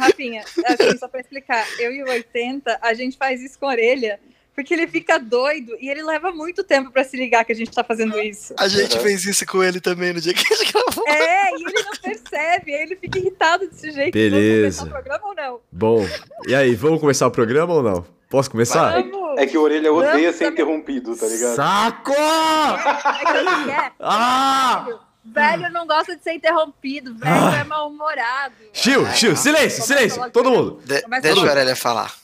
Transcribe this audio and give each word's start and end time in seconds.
Rafinha, 0.00 0.42
assim, 0.64 0.98
só 0.98 1.08
pra 1.08 1.20
explicar, 1.20 1.66
eu 1.78 1.92
e 1.92 2.02
o 2.02 2.08
80, 2.08 2.78
a 2.82 2.94
gente 2.94 3.16
faz 3.16 3.40
isso 3.42 3.58
com 3.58 3.66
a 3.66 3.70
orelha, 3.70 4.18
porque 4.54 4.74
ele 4.74 4.86
fica 4.86 5.18
doido 5.18 5.76
e 5.80 5.88
ele 5.88 6.02
leva 6.02 6.32
muito 6.32 6.62
tempo 6.64 6.90
pra 6.90 7.04
se 7.04 7.16
ligar 7.16 7.44
que 7.44 7.52
a 7.52 7.54
gente 7.54 7.70
tá 7.70 7.84
fazendo 7.84 8.18
isso. 8.18 8.54
A 8.58 8.68
gente 8.68 8.98
fez 8.98 9.24
isso 9.24 9.46
com 9.46 9.62
ele 9.62 9.80
também 9.80 10.12
no 10.12 10.20
dia 10.20 10.34
que 10.34 10.40
a 10.52 10.56
gente 10.56 10.72
gravou. 10.72 11.08
É, 11.08 11.50
e 11.52 11.62
ele 11.62 11.82
não 11.82 11.92
percebe, 12.02 12.74
aí 12.74 12.82
ele 12.82 12.96
fica 12.96 13.18
irritado 13.18 13.68
desse 13.68 13.90
jeito. 13.90 14.12
Beleza. 14.12 14.84
Vamos 14.84 14.84
começar 14.84 14.84
o 14.84 14.88
programa 14.90 15.28
ou 15.28 15.34
não? 15.34 15.60
Bom, 15.70 16.06
e 16.48 16.54
aí, 16.54 16.74
vamos 16.74 17.00
começar 17.00 17.26
o 17.26 17.30
programa 17.30 17.74
ou 17.74 17.82
não? 17.82 18.06
Posso 18.28 18.50
começar? 18.50 19.02
Vamos! 19.02 19.38
É 19.38 19.46
que 19.46 19.56
o 19.58 19.62
Orelha 19.62 19.92
odeia 19.92 20.12
Vamos 20.12 20.36
ser 20.36 20.44
também. 20.44 20.52
interrompido, 20.52 21.16
tá 21.16 21.26
ligado? 21.26 21.56
Saco! 21.56 22.12
É 22.12 23.24
que 23.24 23.38
ele 23.38 23.64
quer. 23.66 23.92
Ah! 23.98 24.86
Velho, 25.24 25.70
não 25.70 25.86
gosta 25.86 26.16
de 26.16 26.22
ser 26.22 26.32
interrompido, 26.32 27.14
velho 27.14 27.32
Ah. 27.32 27.58
é 27.60 27.64
mal-humorado. 27.64 28.54
Chiu, 28.72 29.06
chiu, 29.12 29.36
silêncio, 29.36 29.82
silêncio, 29.82 30.30
todo 30.30 30.50
mundo. 30.50 30.80
De- 30.84 31.02
deixa 31.20 31.32
o 31.32 31.34
logo. 31.36 31.48
Aurélia 31.48 31.76
falar. 31.76 32.14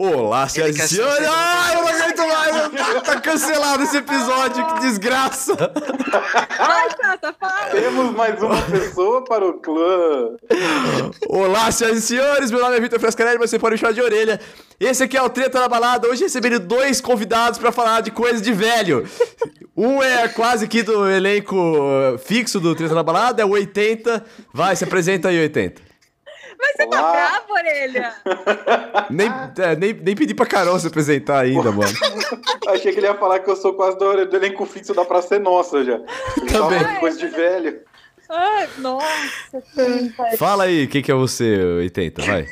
Olá, 0.00 0.48
senhoras 0.48 0.76
e 0.76 0.88
senhores. 0.94 1.26
Ai, 1.28 1.74
eu 1.74 1.80
não 1.80 1.88
aguento 1.88 2.18
mais. 2.18 3.02
Tá 3.02 3.20
cancelado 3.20 3.82
esse 3.82 3.96
episódio, 3.96 4.64
que 4.64 4.80
desgraça. 4.82 5.56
Vai, 5.56 6.88
Tata, 6.90 7.34
fala! 7.40 7.70
Temos 7.72 8.12
mais 8.14 8.40
uma 8.40 8.62
pessoa 8.62 9.24
para 9.24 9.44
o 9.44 9.54
clã. 9.54 10.36
Olá, 11.28 11.72
senhoras 11.72 11.98
e 11.98 12.02
senhores. 12.02 12.52
Meu 12.52 12.60
nome 12.60 12.76
é 12.76 12.80
Vitor 12.80 13.00
Frescarelli, 13.00 13.40
mas 13.40 13.50
você 13.50 13.58
pode 13.58 13.72
me 13.72 13.78
chamar 13.80 13.92
de 13.92 14.00
orelha. 14.00 14.40
Esse 14.78 15.02
aqui 15.02 15.16
é 15.16 15.22
o 15.22 15.28
Treta 15.28 15.58
na 15.58 15.68
Balada. 15.68 16.06
Hoje 16.06 16.22
receberam 16.22 16.60
dois 16.60 17.00
convidados 17.00 17.58
pra 17.58 17.72
falar 17.72 18.00
de 18.00 18.12
coisa 18.12 18.40
de 18.40 18.52
velho. 18.52 19.04
Um 19.76 20.00
é 20.00 20.28
quase 20.28 20.66
aqui 20.66 20.84
do 20.84 21.10
elenco 21.10 21.56
fixo 22.24 22.60
do 22.60 22.72
Treta 22.72 22.94
na 22.94 23.02
Balada, 23.02 23.42
é 23.42 23.44
o 23.44 23.50
80. 23.50 24.24
Vai, 24.54 24.76
se 24.76 24.84
apresenta 24.84 25.28
aí, 25.28 25.40
80. 25.40 25.87
Mas 26.58 26.72
você 26.76 26.86
tá 26.88 27.00
Olá. 27.00 27.12
bravo, 27.12 27.52
orelha? 27.52 28.14
Nem, 29.10 29.28
é, 29.28 29.76
nem, 29.76 29.92
nem 29.94 30.14
pedi 30.14 30.34
pra 30.34 30.44
Carol 30.44 30.78
se 30.78 30.86
apresentar 30.88 31.40
ainda, 31.40 31.70
mano. 31.70 31.90
Achei 32.68 32.92
que 32.92 32.98
ele 32.98 33.06
ia 33.06 33.14
falar 33.14 33.38
que 33.38 33.48
eu 33.48 33.56
sou 33.56 33.74
quase 33.74 33.96
do, 33.96 34.26
do 34.26 34.36
elenco 34.36 34.66
fixo 34.66 34.92
da 34.92 35.04
Praça 35.04 35.36
é 35.36 35.38
Nossa 35.38 35.84
já. 35.84 35.94
Ele 35.94 36.50
tava 36.50 36.64
Também. 36.64 36.78
falando 36.80 36.94
de 36.94 37.00
coisa 37.00 37.18
de 37.18 37.26
velho. 37.28 37.80
Ai, 38.28 38.68
nossa, 38.78 39.62
que 39.74 40.36
Fala 40.36 40.64
aí, 40.64 40.86
quem 40.86 41.00
que 41.02 41.10
é 41.10 41.14
você, 41.14 41.56
80, 41.56 42.22
vai. 42.22 42.46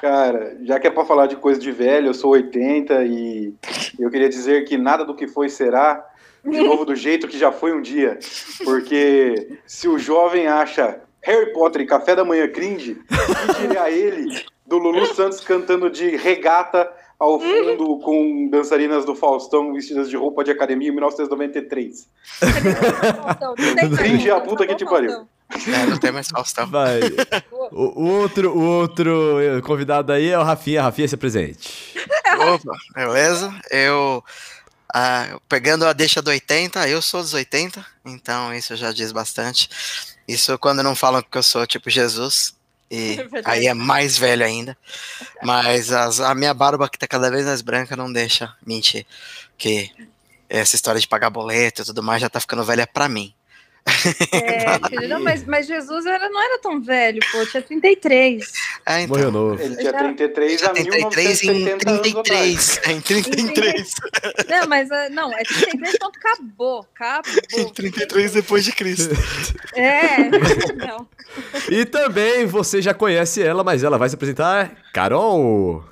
Cara, 0.00 0.56
já 0.62 0.78
que 0.78 0.86
é 0.86 0.90
pra 0.90 1.04
falar 1.04 1.26
de 1.26 1.36
coisa 1.36 1.58
de 1.58 1.72
velho, 1.72 2.08
eu 2.08 2.14
sou 2.14 2.30
80 2.32 3.04
e 3.04 3.52
eu 3.98 4.10
queria 4.10 4.28
dizer 4.28 4.64
que 4.64 4.76
nada 4.76 5.04
do 5.04 5.14
que 5.14 5.26
foi 5.26 5.48
será 5.48 6.04
de 6.44 6.60
novo 6.60 6.84
do 6.84 6.94
jeito 6.94 7.26
que 7.26 7.38
já 7.38 7.50
foi 7.50 7.72
um 7.72 7.82
dia. 7.82 8.18
Porque 8.64 9.58
se 9.66 9.88
o 9.88 9.98
jovem 9.98 10.46
acha 10.46 11.00
Harry 11.26 11.52
Potter 11.52 11.82
e 11.82 11.86
Café 11.86 12.14
da 12.14 12.24
Manhã 12.24 12.46
cringe, 12.46 12.94
que 12.94 13.60
diria 13.60 13.90
ele 13.90 14.44
do 14.64 14.78
Lulu 14.78 15.06
Santos 15.12 15.40
cantando 15.40 15.90
de 15.90 16.14
regata 16.14 16.88
ao 17.18 17.40
fundo 17.40 17.98
com 17.98 18.48
dançarinas 18.48 19.04
do 19.04 19.16
Faustão 19.16 19.72
vestidas 19.72 20.08
de 20.08 20.16
roupa 20.16 20.44
de 20.44 20.52
academia 20.52 20.88
em 20.88 20.92
1993. 20.92 22.08
Cringe 23.96 24.30
é 24.30 24.32
a 24.32 24.40
puta 24.40 24.64
que 24.68 24.76
te 24.76 24.84
pariu. 24.84 25.26
É, 25.50 25.86
não 25.86 25.98
tem 25.98 26.12
mais 26.12 26.28
Faustão. 26.28 26.68
Vai. 26.68 27.00
O, 27.72 28.02
o 28.02 28.20
outro, 28.20 28.56
o 28.56 28.62
outro 28.62 29.40
convidado 29.64 30.12
aí 30.12 30.28
é 30.28 30.38
o 30.38 30.44
Rafinha. 30.44 30.82
Rafinha, 30.82 31.08
se 31.08 31.16
presente. 31.16 31.96
Opa, 32.54 32.72
beleza? 32.94 33.52
Eu, 33.68 34.22
ah, 34.94 35.40
pegando 35.48 35.84
a 35.86 35.92
deixa 35.92 36.22
do 36.22 36.30
80, 36.30 36.88
eu 36.88 37.02
sou 37.02 37.20
dos 37.20 37.34
80, 37.34 37.84
então 38.04 38.54
isso 38.54 38.76
já 38.76 38.92
diz 38.92 39.10
bastante. 39.10 39.68
Isso 40.26 40.58
quando 40.58 40.82
não 40.82 40.94
falam 40.96 41.22
que 41.22 41.38
eu 41.38 41.42
sou 41.42 41.66
tipo 41.66 41.88
Jesus, 41.90 42.54
e 42.90 43.16
Verdade. 43.30 43.42
aí 43.44 43.66
é 43.66 43.74
mais 43.74 44.16
velho 44.18 44.44
ainda. 44.44 44.76
Mas 45.42 45.92
as- 45.92 46.20
a 46.20 46.34
minha 46.34 46.52
barba 46.54 46.88
que 46.88 46.98
tá 46.98 47.06
cada 47.06 47.30
vez 47.30 47.44
mais 47.46 47.62
branca 47.62 47.96
não 47.96 48.12
deixa 48.12 48.54
mentir. 48.66 49.06
Que 49.58 49.90
essa 50.48 50.76
história 50.76 51.00
de 51.00 51.08
pagar 51.08 51.30
boleto 51.30 51.82
e 51.82 51.84
tudo 51.84 52.02
mais 52.02 52.20
já 52.22 52.28
tá 52.28 52.38
ficando 52.40 52.64
velha 52.64 52.86
pra 52.86 53.08
mim. 53.08 53.32
É, 54.32 54.78
filho, 54.88 55.08
não, 55.08 55.22
mas, 55.22 55.44
mas 55.44 55.66
Jesus 55.66 56.04
era, 56.06 56.28
não 56.28 56.42
era 56.42 56.58
tão 56.60 56.80
velho, 56.80 57.20
pô, 57.32 57.46
tinha 57.46 57.62
33. 57.62 58.52
É, 58.84 59.02
então. 59.02 59.16
Morreu 59.16 59.30
novo. 59.32 59.62
Ele 59.62 59.76
tinha 59.76 59.92
Já- 59.92 59.98
33 59.98 60.62
a 60.62 60.66
73 60.74 61.42
em 61.42 61.46
1970 61.64 61.90
anos 61.90 62.16
atrás. 62.16 62.78
33. 62.78 62.80
É, 62.84 62.92
em 62.92 63.00
33. 63.00 63.94
Não, 64.48 64.68
mas 64.68 64.90
ah, 64.90 65.08
não, 65.10 65.32
é 65.32 65.42
33, 65.42 65.98
pronto, 65.98 66.18
acabou, 66.18 66.86
acabou. 66.94 67.32
Em 67.56 67.72
33 67.72 68.32
depois 68.32 68.64
de 68.64 68.72
Cristo. 68.72 69.14
É, 69.74 70.16
não. 70.74 71.06
E 71.70 71.84
também 71.84 72.46
você 72.46 72.80
já 72.80 72.94
conhece 72.94 73.42
ela, 73.42 73.62
mas 73.62 73.84
ela 73.84 73.98
vai 73.98 74.08
se 74.08 74.14
apresentar. 74.14 74.74
Carol! 74.92 75.84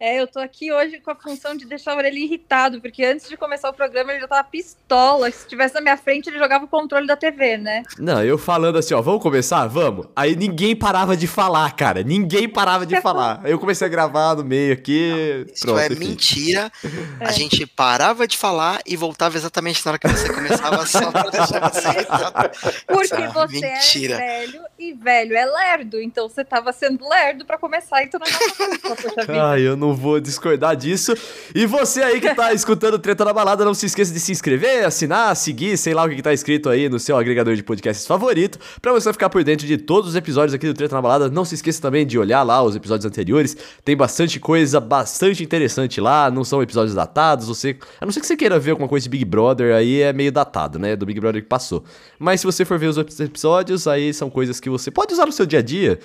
É, 0.00 0.20
eu 0.20 0.28
tô 0.28 0.38
aqui 0.38 0.72
hoje 0.72 1.00
com 1.00 1.10
a 1.10 1.14
função 1.16 1.56
de 1.56 1.66
deixar 1.66 1.90
o 1.92 1.94
Aurélio 1.96 2.22
irritado, 2.22 2.80
porque 2.80 3.04
antes 3.04 3.28
de 3.28 3.36
começar 3.36 3.68
o 3.68 3.72
programa 3.72 4.12
ele 4.12 4.20
já 4.20 4.28
tava 4.28 4.44
pistola. 4.44 5.28
Se 5.30 5.38
estivesse 5.38 5.74
na 5.74 5.80
minha 5.80 5.96
frente, 5.96 6.28
ele 6.30 6.38
jogava 6.38 6.64
o 6.66 6.68
controle 6.68 7.04
da 7.04 7.16
TV, 7.16 7.56
né? 7.56 7.82
Não, 7.98 8.22
eu 8.22 8.38
falando 8.38 8.78
assim, 8.78 8.94
ó, 8.94 9.02
vamos 9.02 9.20
começar? 9.20 9.66
Vamos. 9.66 10.06
Aí 10.14 10.36
ninguém 10.36 10.76
parava 10.76 11.16
de 11.16 11.26
falar, 11.26 11.74
cara. 11.74 12.04
Ninguém 12.04 12.48
parava 12.48 12.86
de 12.86 12.98
falar. 13.02 13.40
Aí 13.42 13.50
eu 13.50 13.58
comecei 13.58 13.86
a 13.86 13.90
gravar 13.90 14.36
no 14.36 14.44
meio 14.44 14.72
aqui. 14.72 15.44
Isso 15.52 15.64
pronto, 15.66 15.80
é 15.80 15.86
enfim. 15.86 15.98
mentira. 15.98 16.70
É. 17.20 17.24
A 17.26 17.32
gente 17.32 17.66
parava 17.66 18.26
de 18.28 18.36
falar 18.38 18.80
e 18.86 18.96
voltava 18.96 19.36
exatamente 19.36 19.84
na 19.84 19.90
hora 19.92 19.98
que 19.98 20.06
você 20.08 20.32
começava 20.32 20.86
só 20.86 21.10
pra 21.10 21.22
deixar 21.30 21.68
você 21.70 21.88
irritado. 21.88 22.50
Porque 22.86 23.14
Ah, 23.14 23.28
você 23.30 23.60
mentira. 23.60 24.14
é 24.14 24.46
velho 24.46 24.60
e 24.78 24.92
velho 24.92 25.36
é 25.36 25.44
lerdo. 25.44 26.00
Então 26.00 26.28
você 26.28 26.44
tava 26.44 26.72
sendo 26.72 27.08
lerdo 27.08 27.44
pra 27.44 27.58
começar, 27.58 28.02
então 28.04 28.20
não 28.20 28.26
é 28.26 28.30
nossa 28.30 28.54
culpa, 28.54 29.02
poxa 29.02 29.20
vida. 29.26 29.44
Ai, 29.50 29.62
eu 29.62 29.76
não 29.76 29.87
vou 29.94 30.20
discordar 30.20 30.76
disso. 30.76 31.14
E 31.54 31.66
você 31.66 32.02
aí 32.02 32.20
que 32.20 32.34
tá 32.34 32.52
escutando 32.54 32.98
Treta 32.98 33.24
na 33.24 33.32
Balada, 33.32 33.64
não 33.64 33.74
se 33.74 33.86
esqueça 33.86 34.12
de 34.12 34.20
se 34.20 34.32
inscrever, 34.32 34.84
assinar, 34.84 35.34
seguir, 35.36 35.76
sei 35.76 35.94
lá 35.94 36.04
o 36.04 36.08
que, 36.08 36.16
que 36.16 36.22
tá 36.22 36.32
escrito 36.32 36.68
aí 36.68 36.88
no 36.88 36.98
seu 36.98 37.16
agregador 37.16 37.54
de 37.54 37.62
podcasts 37.62 38.06
favorito, 38.06 38.58
pra 38.80 38.92
você 38.92 39.12
ficar 39.12 39.28
por 39.28 39.42
dentro 39.44 39.66
de 39.66 39.76
todos 39.78 40.10
os 40.10 40.16
episódios 40.16 40.54
aqui 40.54 40.66
do 40.66 40.74
Treta 40.74 40.94
na 40.94 41.02
Balada. 41.02 41.28
Não 41.28 41.44
se 41.44 41.54
esqueça 41.54 41.80
também 41.80 42.06
de 42.06 42.18
olhar 42.18 42.42
lá 42.42 42.62
os 42.62 42.76
episódios 42.76 43.04
anteriores. 43.04 43.56
Tem 43.84 43.96
bastante 43.96 44.38
coisa 44.40 44.80
bastante 44.80 45.42
interessante 45.42 46.00
lá, 46.00 46.30
não 46.30 46.44
são 46.44 46.62
episódios 46.62 46.94
datados. 46.94 47.48
Você, 47.48 47.76
a 48.00 48.04
não 48.04 48.12
ser 48.12 48.20
que 48.20 48.26
você 48.26 48.36
queira 48.36 48.58
ver 48.58 48.72
alguma 48.72 48.88
coisa 48.88 49.04
de 49.04 49.10
Big 49.10 49.24
Brother, 49.24 49.74
aí 49.74 50.02
é 50.02 50.12
meio 50.12 50.32
datado, 50.32 50.78
né? 50.78 50.96
Do 50.96 51.06
Big 51.06 51.20
Brother 51.20 51.42
que 51.42 51.48
passou. 51.48 51.84
Mas 52.18 52.40
se 52.40 52.46
você 52.46 52.64
for 52.64 52.78
ver 52.78 52.88
os 52.88 52.96
outros 52.96 53.18
episódios, 53.20 53.86
aí 53.86 54.12
são 54.12 54.30
coisas 54.30 54.60
que 54.60 54.70
você 54.70 54.90
pode 54.90 55.12
usar 55.12 55.26
no 55.26 55.32
seu 55.32 55.46
dia 55.46 55.58
a 55.58 55.62
dia. 55.62 55.98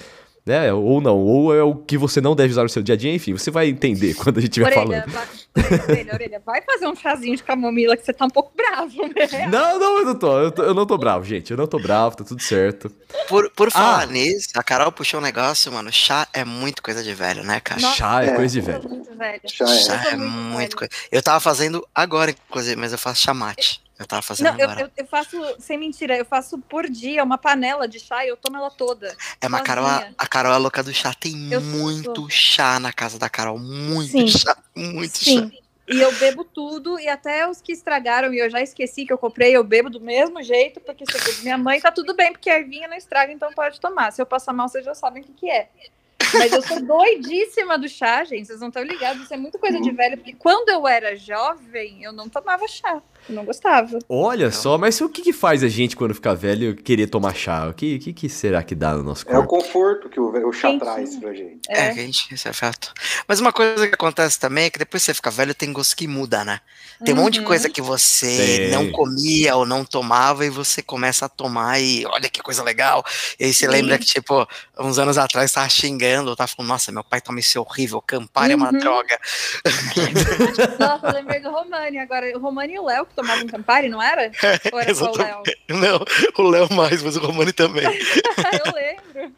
Né? 0.45 0.73
Ou 0.73 0.99
não, 0.99 1.17
ou 1.17 1.55
é 1.55 1.63
o 1.63 1.73
que 1.73 1.97
você 1.97 2.19
não 2.19 2.35
deve 2.35 2.51
usar 2.51 2.63
no 2.63 2.69
seu 2.69 2.83
dia 2.83 2.95
a 2.95 2.97
dia, 2.97 3.13
enfim, 3.13 3.31
você 3.31 3.49
vai 3.49 3.69
entender 3.69 4.13
quando 4.13 4.39
a 4.39 4.41
gente 4.41 4.49
estiver 4.59 4.73
falando. 4.73 5.05
vai, 5.09 6.09
orelha, 6.13 6.41
vai 6.45 6.61
fazer 6.61 6.85
um 6.87 6.95
chazinho 6.95 7.37
de 7.37 7.43
camomila 7.43 7.95
que 7.95 8.03
você 8.03 8.11
tá 8.11 8.25
um 8.25 8.29
pouco 8.29 8.51
bravo, 8.53 9.03
né? 9.07 9.47
Não, 9.49 9.79
não, 9.79 9.99
eu 9.99 10.05
não 10.05 10.15
tô, 10.15 10.39
eu, 10.39 10.51
tô- 10.51 10.63
eu 10.63 10.73
não 10.73 10.85
tô 10.85 10.97
bravo, 10.97 11.23
gente. 11.23 11.51
Eu 11.51 11.55
não 11.57 11.65
tô 11.65 11.79
bravo, 11.79 12.17
tá 12.17 12.25
tudo 12.25 12.41
certo. 12.43 12.91
Por, 13.29 13.49
por 13.51 13.71
falar 13.71 14.01
Ah. 14.03 14.05
nisso, 14.05 14.49
a 14.55 14.63
Carol 14.63 14.91
puxou 14.91 15.21
um 15.21 15.23
negócio, 15.23 15.71
mano. 15.71 15.89
Chá 15.93 16.27
é 16.33 16.43
muito 16.43 16.83
coisa 16.83 17.01
de 17.01 17.13
velho, 17.13 17.41
né, 17.43 17.61
cara? 17.61 17.79
Nossa, 17.79 17.95
Chá 17.95 18.23
é, 18.25 18.27
é. 18.27 18.35
coisa 18.35 18.61
de 18.61 18.69
Eu 18.69 18.81
velho. 19.15 19.39
Já 19.45 19.65
é. 19.65 19.77
Chá 19.77 20.03
é 20.11 20.15
muito 20.17 20.33
muito 20.53 20.75
coisa. 20.75 20.91
Eu 21.09 21.21
tava 21.23 21.39
fazendo 21.39 21.87
agora, 21.95 22.31
inclusive, 22.31 22.75
mas 22.75 22.91
eu 22.91 22.97
faço 22.97 23.21
chamate. 23.21 23.81
Eu 23.97 24.07
tava 24.07 24.21
fazendo 24.21 24.47
Não, 24.47 24.59
eu, 24.59 24.69
agora. 24.69 24.81
eu, 24.81 24.91
eu 24.97 25.05
faço, 25.05 25.37
sem 25.59 25.77
mentira, 25.77 26.17
eu 26.17 26.25
faço 26.25 26.57
por 26.57 26.89
dia 26.89 27.23
uma 27.23 27.37
panela 27.37 27.87
de 27.87 27.99
chá 27.99 28.25
e 28.25 28.29
eu 28.29 28.37
tomo 28.37 28.57
ela 28.57 28.71
toda. 28.71 29.15
É, 29.39 29.47
mas 29.47 29.61
a 29.61 29.63
Carol, 29.63 29.87
a 30.17 30.27
Carol 30.27 30.53
é 30.53 30.57
louca 30.57 30.81
do 30.81 30.93
chá. 30.93 31.13
Tem 31.13 31.51
Eu 31.51 31.61
muito 31.61 32.21
sou. 32.21 32.29
chá 32.29 32.79
na 32.79 32.91
casa 32.91 33.19
da 33.19 33.29
Carol. 33.29 33.59
Muito 33.59 34.11
Sim. 34.11 34.27
chá. 34.27 34.57
Muito 34.75 35.17
chá. 35.17 35.31
Sim. 35.31 35.51
E 35.87 35.99
eu 35.99 36.11
bebo 36.13 36.45
tudo, 36.45 36.97
e 36.97 37.09
até 37.09 37.47
os 37.47 37.61
que 37.61 37.73
estragaram 37.73 38.33
e 38.33 38.39
eu 38.39 38.49
já 38.49 38.61
esqueci 38.61 39.05
que 39.05 39.11
eu 39.11 39.17
comprei, 39.17 39.55
eu 39.55 39.63
bebo 39.65 39.89
do 39.89 39.99
mesmo 39.99 40.41
jeito, 40.41 40.79
porque 40.79 41.03
segundo 41.05 41.43
minha 41.43 41.57
mãe 41.57 41.81
tá 41.81 41.91
tudo 41.91 42.15
bem, 42.15 42.31
porque 42.31 42.49
a 42.49 42.57
ervinha 42.57 42.87
não 42.87 42.95
estraga, 42.95 43.33
então 43.33 43.51
pode 43.51 43.81
tomar. 43.81 44.11
Se 44.11 44.21
eu 44.21 44.25
passar 44.25 44.53
mal, 44.53 44.69
vocês 44.69 44.85
já 44.85 44.95
sabem 44.95 45.21
o 45.21 45.25
que, 45.25 45.33
que 45.33 45.49
é. 45.49 45.67
Mas 46.33 46.53
eu 46.53 46.61
sou 46.61 46.81
doidíssima 46.81 47.77
do 47.77 47.87
chá, 47.89 48.23
gente. 48.23 48.47
Vocês 48.47 48.61
não 48.61 48.69
estão 48.69 48.81
ligados, 48.81 49.23
isso 49.23 49.33
é 49.33 49.37
muito 49.37 49.59
coisa 49.59 49.79
de 49.79 49.91
velho, 49.91 50.17
porque 50.17 50.33
quando 50.33 50.69
eu 50.69 50.87
era 50.87 51.15
jovem, 51.17 52.01
eu 52.01 52.13
não 52.13 52.29
tomava 52.29 52.67
chá. 52.67 53.01
Não 53.29 53.45
gostava. 53.45 53.99
Olha 54.09 54.51
só, 54.51 54.77
mas 54.77 54.99
o 55.01 55.07
que, 55.09 55.21
que 55.21 55.33
faz 55.33 55.63
a 55.63 55.67
gente 55.67 55.95
quando 55.95 56.13
ficar 56.13 56.33
velho 56.33 56.75
querer 56.75 57.07
tomar 57.07 57.33
chá? 57.35 57.67
O 57.69 57.73
que, 57.73 57.97
que, 57.99 58.13
que 58.13 58.27
será 58.29 58.61
que 58.63 58.75
dá 58.75 58.93
no 58.95 59.03
nosso 59.03 59.25
É 59.29 59.37
o 59.37 59.45
corpo? 59.45 59.63
conforto 59.65 60.09
que 60.09 60.19
o, 60.19 60.29
o 60.47 60.51
chá 60.53 60.67
Quentinho. 60.69 60.79
traz 60.79 61.15
pra 61.17 61.33
gente. 61.33 61.59
É, 61.69 61.87
É. 61.87 61.93
gente, 61.93 62.33
isso 62.33 62.47
é 62.47 62.53
fato. 62.53 62.93
Mas 63.27 63.39
uma 63.39 63.53
coisa 63.53 63.87
que 63.87 63.95
acontece 63.95 64.39
também 64.39 64.65
é 64.65 64.69
que 64.69 64.77
depois 64.79 65.01
que 65.01 65.05
você 65.07 65.13
fica 65.13 65.31
velho, 65.31 65.55
tem 65.55 65.71
gosto 65.71 65.95
que 65.95 66.07
muda, 66.07 66.43
né? 66.43 66.59
Tem 67.05 67.13
um 67.13 67.17
monte 67.17 67.33
de 67.35 67.39
Uhum. 67.39 67.45
coisa 67.45 67.69
que 67.69 67.81
você 67.81 68.69
não 68.71 68.89
comia 68.91 69.55
ou 69.55 69.65
não 69.65 69.83
tomava 69.85 70.45
e 70.45 70.49
você 70.49 70.81
começa 70.81 71.25
a 71.25 71.29
tomar 71.29 71.79
e 71.81 72.05
olha 72.05 72.29
que 72.29 72.41
coisa 72.41 72.63
legal. 72.63 73.03
E 73.39 73.45
aí 73.45 73.53
você 73.53 73.65
Sim. 73.65 73.71
lembra 73.71 73.97
que, 73.97 74.05
tipo, 74.05 74.47
uns 74.79 74.97
anos 74.99 75.17
atrás 75.17 75.51
tava 75.51 75.67
xingando, 75.69 76.35
tava 76.35 76.47
falando, 76.47 76.69
nossa, 76.69 76.91
meu 76.91 77.03
pai 77.03 77.19
toma 77.21 77.39
isso 77.39 77.59
horrível, 77.59 78.01
Campari 78.01 78.53
é 78.53 78.55
uma 78.55 78.71
Uhum. 78.71 78.79
droga. 78.79 79.19
Nossa, 80.79 81.07
eu 81.07 81.13
lembrei 81.13 81.39
do 81.39 81.49
Romani. 81.51 81.97
Agora, 81.99 82.25
o 82.37 82.39
Romani 82.39 82.73
e 82.75 82.79
o 82.79 82.85
Léo 82.85 83.05
que 83.13 83.21
tomavam 83.21 83.47
Campari, 83.47 83.89
não 83.89 84.01
era? 84.01 84.31
Ou 84.73 84.79
era 84.79 84.93
só 84.95 85.11
o 85.11 85.17
Léo? 85.17 85.43
Não, 85.69 86.45
o 86.45 86.49
Léo 86.49 86.73
mais, 86.73 87.01
mas 87.03 87.15
o 87.15 87.19
Romani 87.19 87.53
também. 87.53 87.83
eu 87.85 88.73
lembro. 88.73 89.33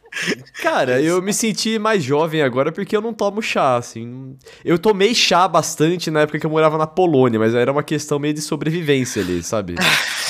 Cara, 0.62 1.02
eu 1.02 1.22
me 1.22 1.34
senti 1.34 1.78
mais 1.78 2.04
jovem 2.04 2.42
agora 2.42 2.72
porque 2.72 2.96
eu 2.96 3.02
não 3.02 3.14
tomo 3.14 3.42
chá, 3.42 3.76
assim. 3.76 4.38
Eu 4.64 4.80
tomei 4.80 5.14
chá 5.14 5.48
bastante 5.48 6.10
na 6.10 6.22
época 6.22 6.40
que 6.40 6.46
eu 6.46 6.50
morava 6.50 6.78
na 6.78 6.88
Polônia, 6.88 7.40
mas 7.40 7.54
era 7.54 7.72
uma 7.72 7.84
questão 7.84 8.18
meio 8.18 8.34
de 8.34 8.42
sobrevivência 8.42 9.22
ali, 9.22 9.44
sabe? 9.44 9.76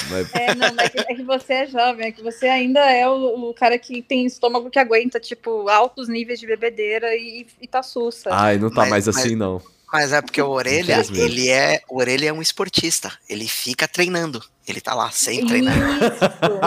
Mas- 0.09 0.29
É, 0.35 0.53
não, 0.53 0.67
é 0.77 0.89
que, 0.89 0.99
é 0.99 1.15
que 1.15 1.23
você 1.23 1.53
é 1.53 1.67
jovem, 1.67 2.07
é 2.07 2.11
que 2.11 2.21
você 2.21 2.47
ainda 2.47 2.79
é 2.81 3.07
o, 3.07 3.49
o 3.49 3.53
cara 3.53 3.79
que 3.79 4.01
tem 4.01 4.25
estômago 4.25 4.69
que 4.69 4.77
aguenta, 4.77 5.19
tipo, 5.19 5.67
altos 5.69 6.07
níveis 6.09 6.39
de 6.39 6.45
bebedeira 6.45 7.15
e, 7.15 7.47
e 7.61 7.67
tá 7.67 7.81
sussa. 7.81 8.29
Ai, 8.31 8.57
não 8.57 8.69
tá 8.69 8.81
Mas- 8.81 8.89
mais 8.89 9.07
mas- 9.07 9.17
assim, 9.17 9.35
não. 9.35 9.61
Mas 9.91 10.11
é 10.11 10.21
porque 10.21 10.41
o 10.41 10.49
Orelha, 10.49 11.05
ele 11.13 11.47
é, 11.49 11.81
o 11.89 11.99
Orelha 11.99 12.29
é 12.29 12.33
um 12.33 12.41
esportista. 12.41 13.11
Ele 13.29 13.47
fica 13.47 13.87
treinando. 13.87 14.43
Ele 14.67 14.81
tá 14.81 14.95
lá 14.95 15.11
sempre 15.11 15.45
treinando. 15.47 15.79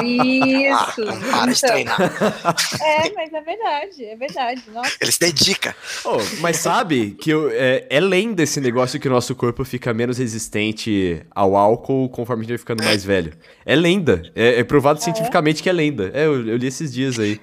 Isso, 0.04 0.72
Ah, 0.72 0.88
isso. 0.90 1.04
não 1.04 1.20
para 1.20 1.52
de 1.52 1.58
Então, 1.58 1.68
treinar. 1.70 2.00
É, 2.80 3.12
mas 3.12 3.32
é 3.32 3.40
verdade, 3.40 4.04
é 4.04 4.16
verdade. 4.16 4.62
Nossa, 4.72 4.92
Ele 5.00 5.12
se 5.12 5.18
dedica. 5.20 5.74
Oh, 6.04 6.18
mas 6.40 6.58
sabe 6.58 7.10
que 7.20 7.30
eu- 7.30 7.50
é, 7.50 7.86
é 7.90 8.00
lenda 8.00 8.42
esse 8.42 8.60
negócio 8.60 9.00
que 9.00 9.08
o 9.08 9.10
nosso 9.10 9.34
corpo 9.34 9.64
fica 9.64 9.92
menos 9.92 10.18
resistente 10.18 11.20
ao 11.32 11.56
álcool 11.56 12.08
conforme 12.08 12.42
a 12.42 12.44
gente 12.44 12.50
vai 12.52 12.58
ficando 12.58 12.84
mais 12.84 13.04
velho. 13.04 13.32
É 13.66 13.74
lenda. 13.74 14.22
É, 14.34 14.60
é 14.60 14.64
provado 14.64 15.02
cientificamente 15.02 15.62
que 15.62 15.68
é 15.68 15.72
lenda. 15.72 16.10
É, 16.14 16.24
eu, 16.26 16.46
eu 16.46 16.56
li 16.56 16.66
esses 16.68 16.92
dias 16.92 17.18
aí. 17.18 17.40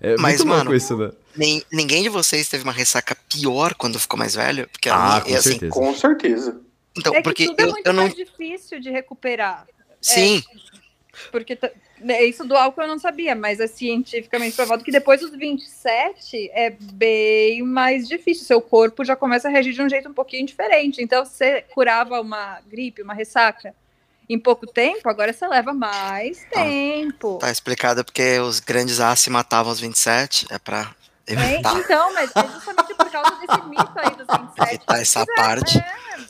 É 0.00 0.16
Mas, 0.18 0.38
muito 0.38 0.48
louco 0.48 0.64
mano, 0.64 0.76
isso, 0.76 0.96
né? 0.96 1.10
Nem, 1.36 1.62
ninguém 1.72 2.02
de 2.02 2.08
vocês 2.08 2.48
teve 2.48 2.62
uma 2.64 2.72
ressaca 2.72 3.16
pior 3.28 3.74
quando 3.74 3.98
ficou 3.98 4.18
mais 4.18 4.34
velho? 4.34 4.68
Porque 4.68 4.88
a 4.88 4.94
Ah, 4.94 4.98
minha- 5.08 5.20
com 5.22 5.34
assim, 5.34 5.50
certeza. 5.50 5.72
Com 5.72 5.94
certeza. 5.94 6.60
Então, 6.96 7.12
é 7.14 7.16
que 7.16 7.22
porque 7.22 7.46
tudo 7.46 7.60
é 7.60 7.64
eu, 7.64 7.70
muito 7.70 7.86
eu 7.86 7.92
não. 7.92 8.02
mais 8.04 8.14
difícil 8.14 8.78
de 8.80 8.90
recuperar. 8.90 9.66
Sim, 10.00 10.42
Porque 11.30 11.54
t- 11.54 11.70
né, 12.00 12.24
isso 12.24 12.42
do 12.42 12.56
álcool 12.56 12.82
eu 12.82 12.88
não 12.88 12.98
sabia, 12.98 13.34
mas 13.34 13.60
é 13.60 13.66
cientificamente 13.66 14.56
provado 14.56 14.82
que 14.82 14.90
depois 14.90 15.20
dos 15.20 15.30
27 15.30 16.50
é 16.54 16.70
bem 16.70 17.62
mais 17.62 18.08
difícil. 18.08 18.46
Seu 18.46 18.60
corpo 18.62 19.04
já 19.04 19.14
começa 19.14 19.46
a 19.46 19.50
reagir 19.50 19.74
de 19.74 19.82
um 19.82 19.88
jeito 19.90 20.08
um 20.08 20.14
pouquinho 20.14 20.46
diferente. 20.46 21.02
Então, 21.02 21.24
se 21.24 21.32
você 21.36 21.62
curava 21.74 22.18
uma 22.20 22.60
gripe, 22.66 23.02
uma 23.02 23.12
ressaca 23.14 23.74
em 24.28 24.38
pouco 24.38 24.66
tempo, 24.66 25.06
agora 25.08 25.32
você 25.34 25.46
leva 25.46 25.74
mais 25.74 26.46
Ah, 26.54 26.64
tempo. 26.64 27.36
tá 27.38 27.50
explicado 27.50 28.02
porque 28.04 28.38
os 28.40 28.58
grandes 28.58 28.98
A 28.98 29.14
se 29.14 29.28
matavam 29.28 29.70
aos 29.70 29.80
27. 29.80 30.46
É 30.50 30.58
É, 31.26 31.32
evitar, 31.54 31.78
então, 31.78 32.12
mas 32.14 32.30
é 32.34 32.48
justamente 32.48 32.94
por 32.94 33.10
causa 33.10 33.30
desse 33.36 33.68
mito 33.68 33.92
aí 33.96 34.10
dos 34.16 34.26
27. 34.56 34.74
evitar 34.74 35.00
essa 35.00 35.26
parte. 35.36 35.84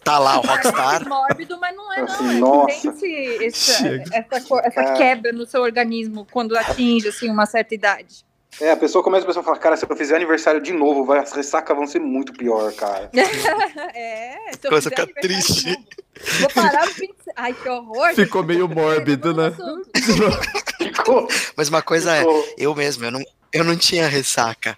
Tá 0.05 0.19
lá 0.19 0.39
o 0.39 0.43
Parece 0.43 0.69
Rockstar. 0.69 1.09
mórbido, 1.09 1.59
mas 1.61 1.77
não 1.77 1.93
é, 1.93 2.01
não. 2.03 2.31
É 2.31 2.35
nossa. 2.35 2.93
tem 2.93 3.47
esse- 3.47 4.05
essa, 4.13 4.59
essa, 4.65 4.93
quebra 4.95 5.33
no 5.33 5.47
seu 5.47 5.63
organismo 5.63 6.27
quando 6.31 6.57
atinge 6.57 7.09
assim, 7.09 7.31
uma 7.31 7.47
certa 7.47 7.75
idade. 7.75 8.25
É, 8.61 8.71
a 8.73 8.77
pessoa 8.77 9.03
começa 9.03 9.25
a 9.25 9.27
pessoa 9.27 9.43
falar, 9.43 9.59
cara, 9.59 9.77
se 9.79 9.87
eu 9.89 9.97
fizer 9.97 10.15
aniversário 10.17 10.61
de 10.61 10.73
novo, 10.75 11.07
vai, 11.07 11.21
as 11.21 11.33
ressacas 11.33 11.75
vão 11.75 11.87
ser 11.87 12.01
muito 12.01 12.33
pior, 12.35 12.71
cara. 12.75 13.09
É, 13.95 14.37
se 14.53 14.67
eu 14.67 14.71
Coisa 14.71 14.91
fizer 14.91 15.07
fica 15.07 15.21
aniversário 15.21 15.45
triste. 15.45 15.67
novo, 15.71 15.87
Vou 16.41 16.51
parar 16.51 16.87
no 16.87 16.93
20... 16.93 17.15
Ai, 17.35 17.55
que 17.55 17.69
horror. 17.69 18.15
Ficou 18.15 18.43
meio 18.43 18.69
mórbido, 18.69 19.33
né? 19.35 19.53
Ficou, 20.79 21.29
Mas 21.57 21.69
uma 21.69 21.81
coisa 21.83 22.15
é, 22.15 22.19
ficou. 22.21 22.45
eu 22.59 22.75
mesmo, 22.75 23.05
eu 23.05 23.11
não, 23.11 23.23
eu 23.53 23.65
não 23.65 23.77
tinha 23.77 24.09
ressaca. 24.09 24.77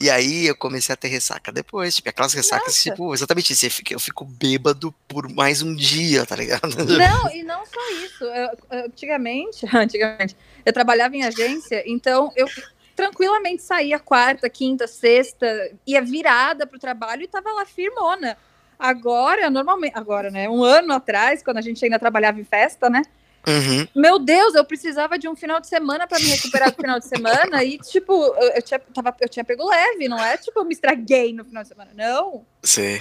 E 0.00 0.08
aí 0.08 0.46
eu 0.46 0.56
comecei 0.56 0.94
a 0.94 0.96
ter 0.96 1.08
ressaca 1.08 1.52
depois, 1.52 1.94
tipo, 1.94 2.08
aquelas 2.08 2.32
ressacas, 2.32 2.68
Nossa. 2.68 2.90
tipo, 2.90 3.12
exatamente 3.12 3.52
isso, 3.52 3.66
eu 3.66 3.70
fico, 3.70 3.92
eu 3.92 4.00
fico 4.00 4.24
bêbado 4.24 4.94
por 5.06 5.28
mais 5.28 5.60
um 5.60 5.74
dia, 5.74 6.24
tá 6.24 6.34
ligado? 6.34 6.62
Não, 6.88 7.30
e 7.34 7.42
não 7.42 7.66
só 7.66 7.90
isso. 8.02 8.24
Eu- 8.24 8.84
antigamente, 8.86 9.66
antigamente, 9.76 10.34
eu 10.64 10.72
trabalhava 10.72 11.14
em 11.14 11.22
agência, 11.22 11.82
então 11.86 12.32
eu 12.34 12.48
tranquilamente 12.96 13.62
saía 13.62 13.98
quarta, 13.98 14.48
quinta, 14.48 14.86
sexta, 14.86 15.46
ia 15.86 16.00
virada 16.00 16.66
pro 16.66 16.78
trabalho 16.78 17.22
e 17.22 17.28
tava 17.28 17.52
lá 17.52 17.66
firmona. 17.66 18.38
Agora, 18.78 19.50
normalmente, 19.50 19.92
agora, 19.94 20.30
né? 20.30 20.48
Um 20.48 20.64
ano 20.64 20.94
atrás, 20.94 21.42
quando 21.42 21.58
a 21.58 21.62
gente 21.62 21.84
ainda 21.84 21.98
trabalhava 21.98 22.40
em 22.40 22.44
festa, 22.44 22.88
né? 22.88 23.02
Uhum. 23.46 23.86
Meu 23.96 24.18
Deus, 24.18 24.54
eu 24.54 24.64
precisava 24.64 25.18
de 25.18 25.28
um 25.28 25.34
final 25.34 25.60
de 25.60 25.66
semana 25.66 26.06
para 26.06 26.18
me 26.18 26.26
recuperar 26.26 26.70
do 26.70 26.76
final 26.76 26.98
de 26.98 27.06
semana 27.06 27.64
e, 27.64 27.78
tipo, 27.78 28.12
eu, 28.12 28.50
eu 28.56 28.62
tinha, 28.62 28.78
tava, 28.78 29.14
eu 29.20 29.28
tinha 29.28 29.44
pego 29.44 29.66
leve, 29.68 30.08
não 30.08 30.18
é 30.22 30.36
tipo, 30.36 30.60
eu 30.60 30.64
me 30.64 30.74
estraguei 30.74 31.32
no 31.32 31.44
final 31.44 31.62
de 31.62 31.68
semana. 31.68 31.90
Não, 31.94 32.44
Sim. 32.62 33.00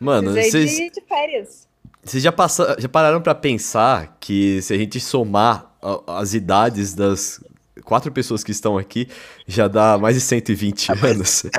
Mano, 0.00 0.32
vocês 0.32 0.70
de, 0.70 0.90
de 0.90 1.00
férias. 1.02 1.68
vocês 2.02 2.22
já, 2.22 2.32
passa- 2.32 2.76
já 2.78 2.88
pararam 2.88 3.20
pra 3.20 3.34
pensar 3.34 4.16
que 4.18 4.62
se 4.62 4.72
a 4.72 4.78
gente 4.78 4.98
somar 4.98 5.70
as 6.06 6.32
idades 6.32 6.94
das 6.94 7.38
quatro 7.84 8.10
pessoas 8.10 8.42
que 8.42 8.50
estão 8.50 8.78
aqui, 8.78 9.06
já 9.46 9.68
dá 9.68 9.98
mais 9.98 10.14
de 10.16 10.22
120 10.22 10.90
anos? 11.04 11.44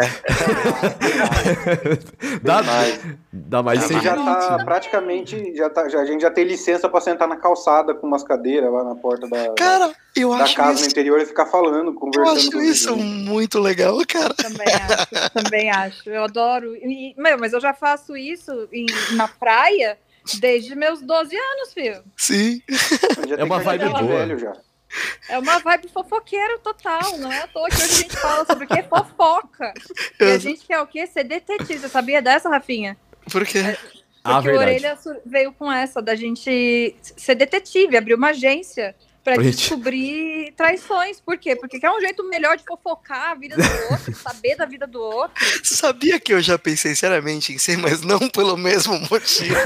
dá, 2.42 2.64
Mas 2.64 3.00
dá 3.32 3.64
mais 3.64 3.80
de 3.80 3.86
a 3.86 3.88
gente 3.90 4.04
já 4.04 4.16
120. 4.16 4.48
tá 4.58 4.66
praticamente, 4.66 5.56
já 5.56 5.70
tá, 5.70 5.88
já, 5.90 6.00
a 6.00 6.06
gente 6.06 6.22
já 6.22 6.32
tem 6.32 6.44
licença 6.44 6.90
pra 6.90 7.02
sentar 7.02 7.28
na 7.28 7.36
calçada 7.38 7.94
com 7.94 8.08
umas 8.08 8.24
cadeiras 8.24 8.72
lá 8.72 8.84
na 8.84 8.96
porta 8.96 9.28
da, 9.28 9.54
Cara, 9.54 9.94
eu 10.16 10.30
da 10.36 10.44
acho 10.44 10.56
casa 10.56 10.74
no 10.74 10.80
isso, 10.80 10.90
interior 10.90 11.20
e 11.22 11.26
ficar 11.26 11.46
falando, 11.46 11.88
eu 11.90 11.94
conversando. 11.94 12.38
acho 12.38 12.52
com 12.52 12.58
os 12.58 12.64
isso 12.66 12.96
vizinhos. 12.96 13.28
muito 13.30 13.60
legal, 13.60 13.98
cara. 14.08 14.34
Também 14.34 14.68
acho, 14.74 15.32
também 15.32 15.72
acho. 15.72 16.10
Eu 16.10 16.24
adoro. 16.24 16.76
E, 16.76 17.14
meu, 17.18 17.38
mas 17.38 17.54
eu 17.54 17.60
já 17.62 17.74
faço 17.74 18.16
isso 18.16 18.68
em- 18.72 18.86
na 19.16 19.28
praia 19.28 19.98
desde 20.40 20.76
meus 20.76 21.02
12 21.02 21.36
anos, 21.36 21.74
filho. 21.74 22.02
Sim. 22.18 22.62
É 23.38 23.44
uma 23.44 23.60
vibe 23.60 23.90
boa. 23.90 24.04
velho 24.04 24.40
já. 24.40 24.54
É 25.28 25.40
uma 25.40 25.60
vibe 25.60 25.90
fofoqueira 25.90 26.60
total, 26.60 27.18
não 27.18 27.32
é 27.32 27.40
à 27.42 27.48
toa 27.48 27.68
que 27.68 27.76
hoje 27.76 27.84
a 27.84 27.88
gente 27.88 28.18
fala 28.18 28.46
sobre 28.46 28.66
o 28.66 28.68
que 28.68 28.80
é 28.80 28.84
fofoca. 28.84 29.74
E 30.20 30.24
a 30.24 30.38
gente 30.38 30.66
quer 30.66 30.80
o 30.80 30.88
quê? 30.88 31.06
Ser 31.08 31.24
detetive. 31.24 31.80
Você 31.80 31.90
sabia 31.90 32.22
dessa, 32.22 32.48
Rafinha? 32.50 32.96
Por 33.32 33.46
quê? 33.46 33.76
Ah, 34.24 34.36
Porque 34.36 34.50
o 34.50 34.60
verdade. 34.60 34.86
Orelha 34.86 34.98
veio 35.26 35.52
com 35.54 35.72
essa, 35.72 36.02
da 36.02 36.16
gente 36.16 36.96
ser 37.02 37.36
detetive, 37.36 37.98
abrir 37.98 38.14
uma 38.14 38.30
agência 38.30 38.96
gente- 39.42 39.56
descobrir 39.58 40.54
traições. 40.56 41.20
Por 41.20 41.38
quê? 41.38 41.56
Porque 41.56 41.80
que 41.80 41.86
é 41.86 41.92
um 41.92 42.00
jeito 42.00 42.24
melhor 42.30 42.56
de 42.58 42.64
fofocar 42.64 43.32
a 43.32 43.36
vida 43.36 43.56
do 43.56 43.64
outro, 43.92 44.14
saber 44.22 44.56
da 44.56 44.66
vida 44.66 44.86
do 44.86 45.02
outro. 45.02 45.34
Sabia 45.64 46.20
que 46.20 46.34
eu 46.34 46.42
já 46.42 46.58
pensei 46.60 46.96
seriamente 46.96 47.52
em 47.54 47.58
ser, 47.58 47.78
mas 47.78 48.02
não 48.02 48.30
pelo 48.30 48.56
mesmo 48.56 49.00
motivo. 49.10 49.56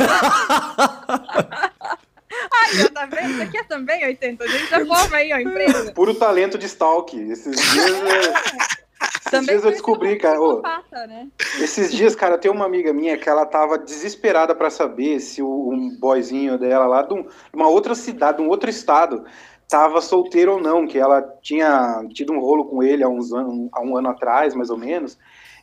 Ai, 2.41 2.85
ó, 2.85 2.89
tá 2.93 3.05
vendo? 3.05 3.31
Isso 3.33 3.41
aqui 3.43 3.57
é 3.57 3.63
também 3.63 4.05
80. 4.05 4.43
A 4.43 4.47
gente 4.47 4.67
já 4.69 4.85
forma 4.85 5.17
aí, 5.17 5.33
ó, 5.33 5.37
empresa. 5.37 5.91
Puro 5.93 6.13
talento 6.15 6.57
de 6.57 6.65
stalk. 6.65 7.17
Esses 7.19 7.55
dias, 7.55 7.91
é, 8.03 8.19
esses 9.03 9.23
Também 9.31 9.45
dias 9.47 9.63
eu 9.63 9.71
descobri, 9.71 10.11
eu 10.13 10.19
cara. 10.19 10.41
ô, 10.41 10.61
né? 11.07 11.27
Esses 11.59 11.91
dias, 11.91 12.15
cara, 12.15 12.37
tem 12.37 12.49
uma 12.51 12.65
amiga 12.65 12.91
minha 12.93 13.17
que 13.17 13.27
ela 13.29 13.45
tava 13.45 13.77
desesperada 13.77 14.53
pra 14.55 14.69
saber 14.69 15.19
se 15.19 15.41
o, 15.41 15.69
um 15.69 15.97
boyzinho 15.99 16.57
dela 16.57 16.85
lá 16.85 17.01
de 17.03 17.13
um- 17.13 17.27
uma 17.53 17.67
outra 17.67 17.95
cidade, 17.95 18.37
de 18.37 18.43
um 18.43 18.49
outro 18.49 18.69
estado, 18.69 19.25
tava 19.67 20.01
solteiro 20.01 20.53
ou 20.53 20.61
não, 20.61 20.87
que 20.87 20.97
ela 20.97 21.21
tinha 21.41 22.03
tido 22.13 22.33
um 22.33 22.39
rolo 22.39 22.65
com 22.65 22.81
ele 22.81 23.03
há, 23.03 23.07
uns 23.09 23.31
anos, 23.31 23.69
há 23.71 23.81
um 23.81 23.95
ano 23.95 24.09
atrás, 24.09 24.55
mais 24.55 24.69
ou 24.69 24.77
menos. 24.77 25.17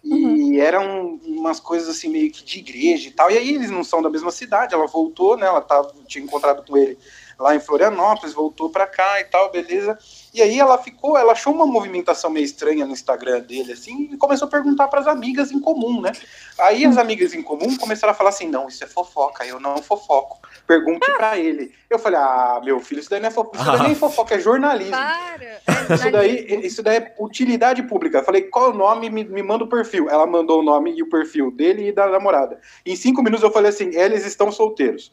E 0.09 0.61
eram 0.61 1.19
umas 1.25 1.59
coisas 1.59 1.89
assim 1.89 2.09
meio 2.09 2.31
que 2.31 2.45
de 2.45 2.59
igreja 2.59 3.09
e 3.09 3.11
tal. 3.11 3.31
E 3.31 3.37
aí 3.37 3.55
eles 3.55 3.71
não 3.71 3.83
são 3.83 4.01
da 4.01 4.09
mesma 4.09 4.31
cidade. 4.31 4.75
Ela 4.75 4.87
voltou, 4.87 5.37
né? 5.37 5.47
Ela 5.47 5.61
tava, 5.61 5.93
tinha 6.07 6.25
encontrado 6.25 6.65
com 6.65 6.77
ele 6.77 6.97
lá 7.39 7.55
em 7.55 7.61
Florianópolis, 7.61 8.33
voltou 8.33 8.71
pra 8.71 8.87
cá 8.87 9.21
e 9.21 9.25
tal, 9.25 9.51
beleza. 9.51 9.99
E 10.37 10.43
aí 10.43 10.61
ela 10.61 10.77
ficou, 10.77 11.17
ela 11.17 11.33
achou 11.33 11.51
uma 11.51 11.65
movimentação 11.65 12.29
meio 12.29 12.45
estranha 12.45 12.85
no 12.85 12.93
Instagram 12.93 13.41
dele, 13.41 13.73
assim, 13.73 14.11
e 14.13 14.19
começou 14.19 14.47
a 14.47 14.51
perguntar 14.51 14.87
para 14.89 15.01
as 15.01 15.07
amigas 15.07 15.51
em 15.51 15.59
comum, 15.59 16.03
né? 16.03 16.13
Aí 16.59 16.85
as 16.85 16.99
amigas 16.99 17.33
em 17.33 17.43
comum 17.43 17.75
começaram 17.79 18.13
a 18.13 18.15
falar 18.15 18.29
assim: 18.29 18.47
não, 18.47 18.69
isso 18.69 18.85
é 18.85 18.87
fofoca, 18.87 19.47
eu 19.47 19.59
não 19.59 19.79
fofoco. 19.79 20.39
Pergunte 20.67 21.11
pra 21.13 21.39
ele. 21.39 21.73
Eu 21.89 21.99
falei: 21.99 22.19
ah, 22.19 22.61
meu 22.63 22.79
filho, 22.81 23.01
isso 23.01 23.09
daí 23.09 23.19
não 23.19 23.29
é 23.29 23.31
fofoca, 23.31 23.57
isso 23.59 23.73
daí 23.73 23.83
nem 23.83 23.93
é 23.93 23.95
fofoca, 23.95 24.35
é 24.35 24.39
jornalismo. 24.39 24.93
Para! 24.93 25.63
É 25.89 25.95
Isso 25.95 26.11
daí, 26.11 26.67
isso 26.67 26.83
daí 26.83 26.97
é 26.97 27.15
utilidade 27.19 27.83
pública. 27.85 28.19
Eu 28.19 28.25
falei, 28.25 28.43
qual 28.43 28.67
é 28.67 28.69
o 28.71 28.77
nome? 28.77 29.09
Me, 29.09 29.25
me 29.25 29.43
manda 29.43 29.65
o 29.65 29.69
perfil. 29.69 30.11
Ela 30.11 30.27
mandou 30.27 30.61
o 30.61 30.63
nome 30.63 30.93
e 30.97 31.03
o 31.03 31.09
perfil 31.09 31.51
dele 31.51 31.89
e 31.89 31.93
da 31.93 32.07
namorada. 32.09 32.61
Em 32.85 32.95
cinco 32.95 33.23
minutos 33.23 33.43
eu 33.43 33.51
falei 33.51 33.71
assim: 33.71 33.95
eles 33.95 34.27
estão 34.27 34.53
solteiros. 34.53 35.11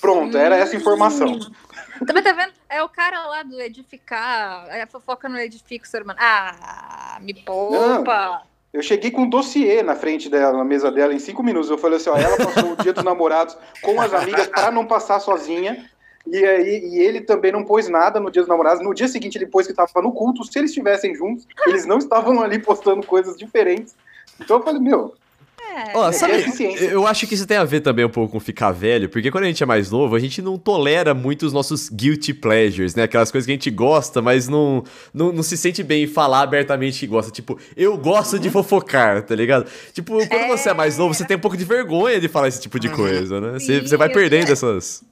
Pronto, 0.00 0.36
era 0.36 0.56
essa 0.56 0.76
informação. 0.76 1.38
Também 2.06 2.22
tá 2.22 2.32
vendo? 2.32 2.52
É 2.68 2.82
o 2.82 2.88
cara 2.88 3.26
lá 3.26 3.42
do 3.42 3.60
edificar, 3.60 4.66
é 4.68 4.82
a 4.82 4.86
fofoca 4.86 5.28
no 5.28 5.38
edifico, 5.38 5.86
seu 5.86 6.00
irmão. 6.00 6.16
Ah, 6.18 7.18
me 7.20 7.34
poupa! 7.34 8.42
Eu 8.72 8.82
cheguei 8.82 9.10
com 9.10 9.22
um 9.22 9.28
dossiê 9.28 9.82
na 9.82 9.96
frente 9.96 10.28
dela, 10.28 10.56
na 10.56 10.64
mesa 10.64 10.92
dela, 10.92 11.12
em 11.12 11.18
cinco 11.18 11.42
minutos. 11.42 11.70
Eu 11.70 11.78
falei 11.78 11.96
assim: 11.96 12.10
ó, 12.10 12.16
ela 12.16 12.36
passou 12.36 12.72
o 12.72 12.76
dia 12.76 12.92
dos 12.92 13.04
namorados 13.04 13.56
com 13.82 14.00
as 14.00 14.14
amigas 14.14 14.46
para 14.46 14.70
não 14.70 14.86
passar 14.86 15.18
sozinha. 15.20 15.90
E 16.26 16.44
aí, 16.44 16.78
e 16.84 16.98
ele 16.98 17.22
também 17.22 17.50
não 17.50 17.64
pôs 17.64 17.88
nada 17.88 18.20
no 18.20 18.30
dia 18.30 18.42
dos 18.42 18.48
namorados. 18.48 18.82
No 18.82 18.94
dia 18.94 19.08
seguinte, 19.08 19.36
ele 19.36 19.46
pôs 19.46 19.66
que 19.66 19.72
estava 19.72 20.02
no 20.02 20.12
culto. 20.12 20.44
Se 20.44 20.58
eles 20.58 20.70
estivessem 20.70 21.14
juntos, 21.14 21.46
eles 21.66 21.84
não 21.84 21.98
estavam 21.98 22.40
ali 22.40 22.58
postando 22.58 23.04
coisas 23.04 23.36
diferentes. 23.36 23.96
Então 24.38 24.58
eu 24.58 24.62
falei, 24.62 24.80
meu, 24.80 25.14
É. 25.70 25.96
Ó, 25.96 26.10
sabe, 26.10 26.32
É 26.34 26.50
ciência. 26.50 26.84
eu 26.86 27.06
acho 27.06 27.26
que 27.26 27.34
isso 27.34 27.46
tem 27.46 27.56
a 27.56 27.64
ver 27.64 27.80
também 27.80 28.04
um 28.04 28.10
pouco 28.10 28.32
com 28.32 28.40
ficar 28.40 28.72
velho, 28.72 29.08
porque 29.08 29.30
quando 29.30 29.44
a 29.44 29.46
gente 29.46 29.62
é 29.62 29.66
mais 29.66 29.90
novo, 29.90 30.16
a 30.16 30.18
gente 30.18 30.42
não 30.42 30.58
tolera 30.58 31.14
muito 31.14 31.46
os 31.46 31.52
nossos 31.52 31.88
guilty 31.88 32.34
pleasures, 32.34 32.94
né? 32.94 33.04
Aquelas 33.04 33.30
coisas 33.30 33.46
que 33.46 33.52
a 33.52 33.54
gente 33.54 33.70
gosta, 33.70 34.20
mas 34.20 34.48
não, 34.48 34.82
não, 35.14 35.32
não 35.32 35.42
se 35.42 35.56
sente 35.56 35.82
bem 35.82 36.04
em 36.04 36.06
falar 36.06 36.42
abertamente 36.42 36.98
que 36.98 37.06
gosta. 37.06 37.30
Tipo, 37.30 37.58
eu 37.76 37.96
gosto 37.96 38.38
de 38.38 38.50
fofocar, 38.50 39.22
tá 39.22 39.34
ligado? 39.34 39.70
Tipo, 39.92 40.26
quando 40.26 40.48
você 40.48 40.70
é 40.70 40.74
mais 40.74 40.98
novo, 40.98 41.14
você 41.14 41.24
tem 41.24 41.36
um 41.36 41.40
pouco 41.40 41.56
de 41.56 41.64
vergonha 41.64 42.20
de 42.20 42.28
falar 42.28 42.48
esse 42.48 42.60
tipo 42.60 42.80
de 42.80 42.88
coisa, 42.88 43.40
né? 43.40 43.52
Você, 43.58 43.80
Sim, 43.80 43.86
você 43.86 43.96
vai 43.96 44.08
perdendo 44.08 44.50
essas. 44.52 45.04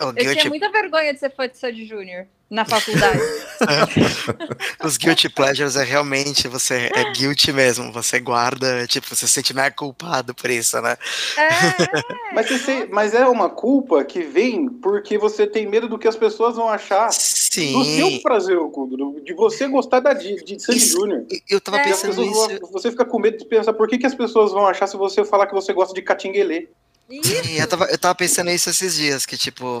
O 0.00 0.12
Eu 0.16 0.34
tinha 0.34 0.48
muita 0.48 0.70
vergonha 0.70 1.12
de 1.12 1.20
ser 1.20 1.30
fã 1.34 1.48
de 1.48 1.56
Sandy 1.58 1.86
Júnior 1.86 2.26
na 2.48 2.64
faculdade. 2.64 3.18
os 4.84 4.96
guilty 4.96 5.28
pleasures 5.28 5.76
é 5.76 5.84
realmente 5.84 6.46
você 6.48 6.90
é 6.94 7.10
guilty 7.12 7.52
mesmo. 7.52 7.92
Você 7.92 8.20
guarda, 8.20 8.86
tipo, 8.86 9.08
você 9.08 9.26
se 9.26 9.32
sente 9.32 9.54
mais 9.54 9.74
culpado 9.74 10.34
por 10.34 10.50
isso, 10.50 10.80
né? 10.80 10.96
é, 11.36 12.34
Mas, 12.34 12.48
você- 12.48 12.86
mas 12.90 13.14
é 13.14 13.26
uma 13.26 13.48
culpa 13.48 14.04
que 14.04 14.22
vem 14.22 14.68
porque 14.68 15.18
você 15.18 15.46
tem 15.46 15.66
medo 15.66 15.88
do 15.88 15.98
que 15.98 16.06
as 16.08 16.16
pessoas 16.16 16.56
vão 16.56 16.68
achar 16.68 17.08
do 17.08 17.12
seu 17.14 17.72
Sim. 17.80 18.20
prazer 18.22 18.58
oculto, 18.58 18.96
do- 18.96 19.20
de 19.24 19.32
você 19.34 19.66
gostar 19.66 20.00
da, 20.00 20.12
de, 20.12 20.36
de 20.44 20.60
Sandy 20.62 20.78
Júnior. 20.78 21.26
Eu 21.48 21.60
tava 21.60 21.78
É. 21.78 21.84
Pensando 21.84 22.20
nisso. 22.20 22.48
vão- 22.60 22.70
você 22.72 22.90
fica 22.90 23.04
com 23.04 23.18
medo 23.18 23.38
de 23.38 23.44
pensar 23.46 23.72
por 23.72 23.88
que, 23.88 23.98
que 23.98 24.06
as 24.06 24.14
pessoas 24.14 24.52
vão 24.52 24.66
achar 24.66 24.86
se 24.86 24.96
você 24.96 25.24
falar 25.24 25.46
que 25.46 25.54
você 25.54 25.72
gosta 25.72 25.94
de 25.94 26.02
catinguelê. 26.02 26.68
isso. 27.08 27.32
E 27.48 27.58
eu 27.58 27.66
tava, 27.66 27.84
eu 27.86 27.98
tava 27.98 28.14
pensando 28.14 28.48
nisso 28.50 28.68
esses 28.68 28.94
dias, 28.96 29.24
que 29.24 29.36
tipo, 29.36 29.80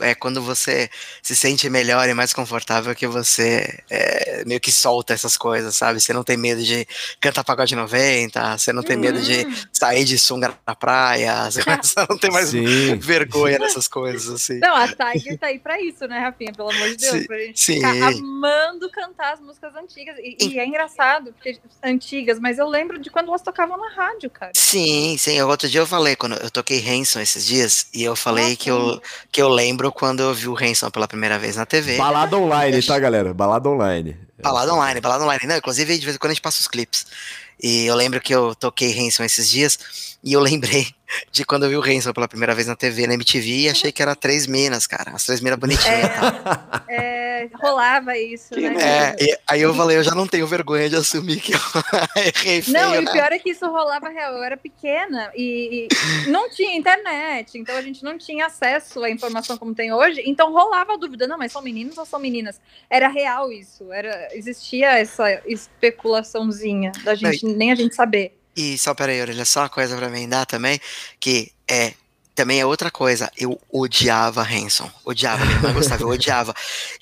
é 0.00 0.14
quando 0.14 0.42
você 0.42 0.88
se 1.22 1.34
sente 1.36 1.68
melhor 1.68 2.08
e 2.08 2.14
mais 2.14 2.32
confortável 2.32 2.94
que 2.94 3.06
você 3.06 3.80
é, 3.90 4.44
meio 4.46 4.60
que 4.60 4.72
solta 4.72 5.12
essas 5.14 5.36
coisas, 5.36 5.74
sabe? 5.74 6.00
Você 6.00 6.12
não 6.12 6.24
tem 6.24 6.36
medo 6.36 6.62
de 6.62 6.86
cantar 7.20 7.44
pagode 7.44 7.74
90, 7.74 8.58
você 8.58 8.72
não 8.72 8.82
tem 8.82 8.96
medo 8.96 9.20
de 9.20 9.32
Hum. 9.46 9.54
sair 9.72 10.04
de 10.04 10.18
sunga 10.18 10.56
na 10.66 10.74
praia, 10.74 11.50
você 11.50 11.62
não 12.08 12.18
tem 12.18 12.30
mais 12.30 12.48
Sim. 12.50 12.96
vergonha 12.98 13.58
dessas 13.58 13.88
coisas, 13.88 14.28
assim. 14.28 14.58
Não, 14.58 14.74
a 14.74 14.86
Tiger 14.86 15.38
tá 15.38 15.46
aí 15.48 15.58
pra 15.58 15.80
isso, 15.80 16.06
né, 16.06 16.18
Rafinha? 16.18 16.52
Pelo 16.52 16.70
amor 16.70 16.88
de 16.90 16.96
Deus. 16.96 17.12
Sim, 17.12 17.26
pra 17.26 17.38
gente 17.38 17.60
sim. 17.60 17.74
ficar 17.74 17.90
amando 18.08 18.90
cantar 18.90 19.32
as 19.34 19.40
músicas 19.40 19.74
antigas. 19.74 20.16
E, 20.18 20.36
e 20.40 20.58
é 20.58 20.66
engraçado, 20.66 21.32
porque 21.32 21.58
antigas, 21.82 22.38
mas 22.38 22.58
eu 22.58 22.68
lembro 22.68 22.98
de 22.98 23.10
quando 23.10 23.28
elas 23.28 23.42
tocavam 23.42 23.76
na 23.78 23.90
rádio, 23.90 24.30
cara. 24.30 24.52
Sim, 24.54 25.16
sim. 25.18 25.40
Outro 25.42 25.68
dia 25.68 25.80
eu 25.80 25.86
falei, 25.86 26.14
quando 26.14 26.34
eu 26.36 26.50
toquei 26.50 26.78
Hanson 26.86 27.20
esses 27.20 27.44
dias, 27.44 27.86
e 27.92 28.02
eu 28.04 28.14
falei 28.14 28.50
Nossa. 28.50 28.56
que 28.56 28.70
eu, 28.70 29.02
que 29.30 29.42
eu 29.42 29.48
lembro 29.48 29.81
quando 29.90 30.20
eu 30.20 30.34
vi 30.34 30.48
o 30.48 30.56
Hanson 30.56 30.90
pela 30.90 31.08
primeira 31.08 31.38
vez 31.38 31.56
na 31.56 31.66
TV. 31.66 31.96
Balada 31.96 32.36
online, 32.36 32.82
tá, 32.82 32.98
galera? 32.98 33.32
Balada 33.34 33.68
online. 33.68 34.16
Balada 34.40 34.74
online, 34.74 35.00
balada 35.00 35.24
online. 35.24 35.46
Não, 35.46 35.56
inclusive, 35.56 35.98
de 35.98 36.04
vez 36.04 36.16
em 36.16 36.18
quando 36.18 36.32
a 36.32 36.34
gente 36.34 36.42
passa 36.42 36.60
os 36.60 36.68
clipes. 36.68 37.06
E 37.62 37.86
eu 37.86 37.94
lembro 37.94 38.20
que 38.20 38.34
eu 38.34 38.54
toquei 38.54 38.92
Hanson 38.98 39.24
esses 39.24 39.48
dias, 39.48 39.78
e 40.22 40.32
eu 40.32 40.40
lembrei 40.40 40.88
de 41.30 41.44
quando 41.44 41.64
eu 41.64 41.70
vi 41.70 41.76
o 41.76 41.82
Hanson 41.82 42.12
pela 42.12 42.28
primeira 42.28 42.54
vez 42.54 42.66
na 42.66 42.76
TV, 42.76 43.06
na 43.06 43.14
MTV, 43.14 43.48
e 43.50 43.68
achei 43.68 43.92
que 43.92 44.02
era 44.02 44.14
três 44.14 44.46
minas, 44.46 44.86
cara. 44.86 45.12
As 45.12 45.24
três 45.24 45.40
minas 45.40 45.58
bonitinhas. 45.58 46.08
tá? 46.08 46.84
É, 46.88 47.48
rolava 47.60 48.16
isso, 48.16 48.50
Que 48.54 48.68
né? 48.70 48.82
É, 48.82 49.16
e 49.20 49.38
aí 49.46 49.62
eu 49.62 49.74
falei, 49.74 49.96
eu 49.96 50.02
já 50.02 50.14
não 50.14 50.26
tenho 50.26 50.46
vergonha 50.46 50.88
de 50.88 50.96
assumir 50.96 51.40
que 51.40 51.52
eu 51.52 51.58
errei 52.16 52.62
feio, 52.62 52.76
Não, 52.76 52.94
e 52.94 52.98
o 52.98 53.02
né? 53.02 53.12
pior 53.12 53.32
é 53.32 53.38
que 53.38 53.50
isso 53.50 53.66
rolava 53.66 54.08
real. 54.08 54.34
Eu 54.34 54.42
era 54.42 54.56
pequena 54.56 55.30
e, 55.34 55.88
e 56.26 56.30
não 56.30 56.48
tinha 56.50 56.76
internet, 56.76 57.58
então 57.58 57.76
a 57.76 57.82
gente 57.82 58.02
não 58.02 58.18
tinha 58.18 58.46
acesso 58.46 59.02
à 59.02 59.10
informação 59.10 59.56
como 59.56 59.74
tem 59.74 59.92
hoje. 59.92 60.22
Então 60.26 60.52
rolava 60.52 60.94
a 60.94 60.96
dúvida: 60.96 61.26
não, 61.26 61.38
mas 61.38 61.52
são 61.52 61.62
meninos 61.62 61.96
ou 61.98 62.04
são 62.04 62.20
meninas? 62.20 62.60
Era 62.88 63.08
real 63.08 63.50
isso. 63.52 63.92
Era, 63.92 64.28
existia 64.32 64.98
essa 64.98 65.42
especulaçãozinha 65.46 66.92
da 67.04 67.14
gente, 67.14 67.44
nem 67.46 67.72
a 67.72 67.74
gente 67.74 67.94
saber. 67.94 68.38
E 68.56 68.76
só 68.78 68.94
peraí, 68.94 69.20
olha 69.20 69.44
só 69.44 69.60
uma 69.60 69.68
coisa 69.68 69.96
pra 69.96 70.06
emendar 70.06 70.46
também, 70.46 70.80
que 71.18 71.52
é 71.68 71.94
também 72.34 72.60
é 72.60 72.66
outra 72.66 72.90
coisa. 72.90 73.30
Eu 73.36 73.60
odiava 73.70 74.42
Hanson. 74.42 74.90
Odiava, 75.04 75.44
minha 75.44 75.56
irmã 75.56 75.72
gostava, 75.72 76.02
eu 76.02 76.08
odiava. 76.08 76.54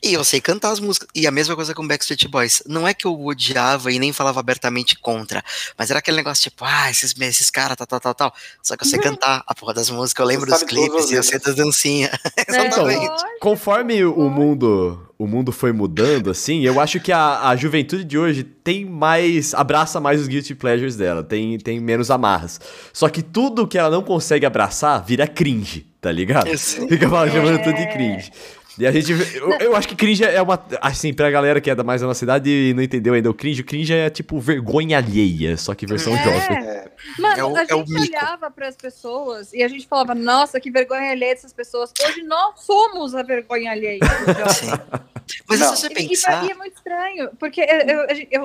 E 0.03 0.13
eu 0.13 0.25
sei 0.25 0.41
cantar 0.41 0.71
as 0.71 0.81
músicas. 0.81 1.09
E 1.15 1.27
a 1.27 1.31
mesma 1.31 1.55
coisa 1.55 1.75
com 1.75 1.87
Backstreet 1.87 2.27
Boys. 2.29 2.63
Não 2.67 2.87
é 2.87 2.93
que 2.93 3.07
eu 3.07 3.25
odiava 3.25 3.93
e 3.93 3.99
nem 3.99 4.13
falava 4.13 4.41
abertamente 4.41 4.97
contra, 4.97 5.43
mas 5.79 5.91
era 5.91 6.01
aquele 6.01 6.17
negócio 6.17 6.51
tipo, 6.51 6.65
ah, 6.65 6.91
esses, 6.91 7.15
esses 7.19 7.51
caras, 7.51 7.77
tal, 7.77 7.87
tal, 7.87 8.01
tal, 8.01 8.15
tal. 8.15 8.35
Só 8.63 8.77
que 8.77 8.85
eu 8.85 8.89
sei 8.89 8.99
cantar 8.99 9.43
a 9.47 9.55
porra 9.55 9.75
das 9.75 9.89
músicas, 9.89 10.23
eu 10.23 10.27
lembro 10.29 10.51
dos 10.51 10.63
clipes 10.63 11.11
e 11.11 11.15
eu 11.15 11.23
sei 11.23 11.39
das 11.39 11.55
dancinhas. 11.55 12.11
É, 12.37 12.45
Exatamente. 12.51 12.99
lógico. 12.99 13.29
Conforme 13.41 14.05
o 14.05 14.29
mundo, 14.29 15.10
o 15.23 15.27
mundo 15.27 15.53
foi 15.53 15.71
mudando, 15.71 16.31
assim, 16.31 16.65
eu 16.65 16.81
acho 16.81 16.99
que 16.99 17.13
a, 17.13 17.49
a 17.51 17.55
juventude 17.55 18.05
de 18.05 18.17
hoje 18.19 18.43
tem 18.43 18.87
mais. 18.87 19.53
abraça 19.53 20.01
mais 20.01 20.19
os 20.19 20.27
guilty 20.27 20.55
pleasures 20.55 20.97
dela, 20.97 21.23
tem, 21.23 21.59
tem 21.59 21.79
menos 21.79 22.11
amarras. 22.11 22.59
Só 22.91 23.07
que 23.07 23.21
tudo 23.23 23.67
que 23.69 23.77
ela 23.77 23.91
não 23.91 24.03
consegue 24.03 24.47
abraçar 24.47 25.05
vira 25.05 25.27
cringe, 25.27 25.87
tá 26.01 26.11
ligado? 26.11 26.49
Fica 26.89 27.07
falando, 27.07 27.33
chamando 27.33 27.59
É. 27.59 27.63
tudo 27.63 27.77
de 27.77 27.87
cringe. 27.89 28.33
E 28.81 28.87
a 28.87 28.93
gente. 28.93 29.13
Eu, 29.37 29.51
eu 29.61 29.77
acho 29.77 29.87
que 29.89 29.95
cringe 29.95 30.25
é 30.25 30.41
uma. 30.41 30.63
Assim, 30.81 31.13
pra 31.13 31.31
galera 31.31 31.61
que 31.61 31.71
é 31.71 31.75
da 31.75 31.85
mais 31.85 32.01
da 32.01 32.07
nossa 32.07 32.19
cidade 32.21 32.49
e 32.51 32.73
não 32.75 32.83
entendeu 32.83 33.15
ainda 33.15 33.31
o 33.31 33.35
cringe, 33.35 33.61
o 33.61 33.65
cringe 33.65 33.93
é 33.93 34.09
tipo 34.11 34.39
vergonha 34.41 34.97
alheia, 34.99 35.57
só 35.57 35.75
que 35.75 35.87
versão 35.87 36.15
É. 36.17 36.23
jovem. 36.25 36.57
É, 36.59 36.91
Mano, 37.19 37.39
É 37.39 37.45
o- 37.45 37.57
a 37.57 37.63
é 37.63 37.75
o 37.75 37.79
gente 37.79 37.93
mico. 37.93 38.17
olhava 38.17 38.51
para 38.51 38.69
as 38.69 38.77
pessoas 38.77 39.53
e 39.53 39.63
a 39.63 39.69
gente 39.69 39.87
falava, 39.87 40.15
nossa, 40.15 40.59
que 40.61 40.71
vergonha 40.71 41.11
alheia 41.11 41.35
dessas 41.35 41.53
pessoas. 41.53 41.93
Hoje 42.07 42.23
nós 42.23 42.61
somos 42.61 43.15
a 43.15 43.23
vergonha 43.23 43.71
alheia. 43.73 43.99
dos 44.01 44.09
jovens. 44.37 44.57
Sim. 45.27 45.39
Mas 45.49 45.61
Não. 45.61 45.75
se 45.77 45.83
você 45.83 45.89
E, 45.89 46.05
e, 46.05 46.09
pensar. 46.09 46.45
e 46.47 46.51
é 46.51 46.55
muito 46.55 46.77
estranho, 46.77 47.31
porque 47.39 47.61
eu, 47.61 47.67
eu- 48.17 48.27
eu- 48.31 48.45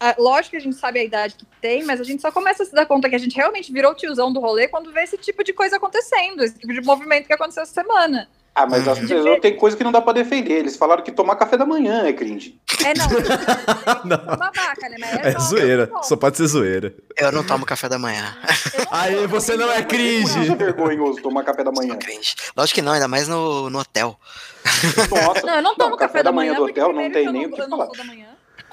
a- 0.00 0.16
lógico 0.18 0.50
que 0.52 0.56
a 0.56 0.60
gente 0.60 0.76
sabe 0.76 0.98
a 0.98 1.04
idade 1.04 1.34
que 1.34 1.46
tem, 1.60 1.84
mas 1.84 2.00
a 2.00 2.04
gente 2.04 2.20
só 2.22 2.32
começa 2.32 2.62
a 2.62 2.66
se 2.66 2.72
dar 2.74 2.86
conta 2.86 3.08
que 3.08 3.14
a 3.14 3.18
gente 3.18 3.36
realmente 3.36 3.72
virou 3.72 3.92
o 3.92 3.94
tiozão 3.94 4.32
do 4.32 4.40
rolê 4.40 4.66
quando 4.66 4.90
vê 4.92 5.02
esse 5.04 5.16
tipo 5.16 5.44
de 5.44 5.52
coisa 5.52 5.76
acontecendo, 5.76 6.42
esse 6.42 6.58
tipo 6.58 6.72
de 6.72 6.80
movimento 6.80 7.26
que 7.26 7.32
aconteceu 7.32 7.62
essa 7.62 7.72
semana. 7.72 8.28
Ah, 8.54 8.66
mas 8.66 8.86
as 8.86 8.98
Uhum. 8.98 9.08
pessoas 9.08 9.40
tem 9.40 9.56
coisa 9.56 9.74
que 9.76 9.82
não 9.82 9.90
dá 9.90 10.02
pra 10.02 10.12
defender. 10.12 10.52
Eles 10.52 10.76
falaram 10.76 11.02
que 11.02 11.10
tomar 11.10 11.36
café 11.36 11.56
da 11.56 11.64
manhã 11.64 12.04
é 12.06 12.12
cringe. 12.12 12.60
É, 12.84 12.92
não, 12.98 13.06
Não. 14.04 14.16
é 14.34 14.36
babaca, 14.36 14.88
né? 14.90 14.96
Mas 15.00 15.24
É 15.24 15.32
só- 15.32 15.38
zoeira, 15.40 15.90
só- 16.02 16.16
pode 16.16 16.36
ser 16.36 16.46
zoeira. 16.48 16.94
Eu 17.16 17.32
não 17.32 17.42
tomo 17.44 17.64
café 17.64 17.88
da 17.88 17.98
manhã. 17.98 18.36
não 18.78 18.86
Aí 18.90 19.26
você 19.26 19.56
não 19.56 19.70
é 19.72 19.82
cringe. 19.82 20.50
é 20.52 20.54
vergonhoso 20.54 21.22
tomar 21.22 21.44
café 21.44 21.64
da 21.64 21.72
manhã. 21.72 21.96
Cringe. 21.96 22.34
Lógico 22.54 22.74
que 22.74 22.82
não, 22.82 22.92
ainda 22.92 23.08
mais 23.08 23.26
no, 23.26 23.70
no 23.70 23.78
hotel. 23.78 24.18
Nossa, 25.10 25.46
Não, 25.46 25.54
eu 25.56 25.62
não 25.62 25.74
tomo 25.74 25.96
café, 25.96 26.22
da 26.22 26.30
manhã, 26.30 26.54
do 26.54 26.64
hotel 26.64 26.92
não 26.92 27.10
tem 27.10 27.24
eu 27.24 27.32
nem 27.32 27.46
o 27.46 27.52
que 27.52 27.60
eu 27.60 27.68
não 27.68 27.78
falar. 27.78 27.86
sou 27.86 27.96
da 27.96 28.04
manhã. 28.04 28.26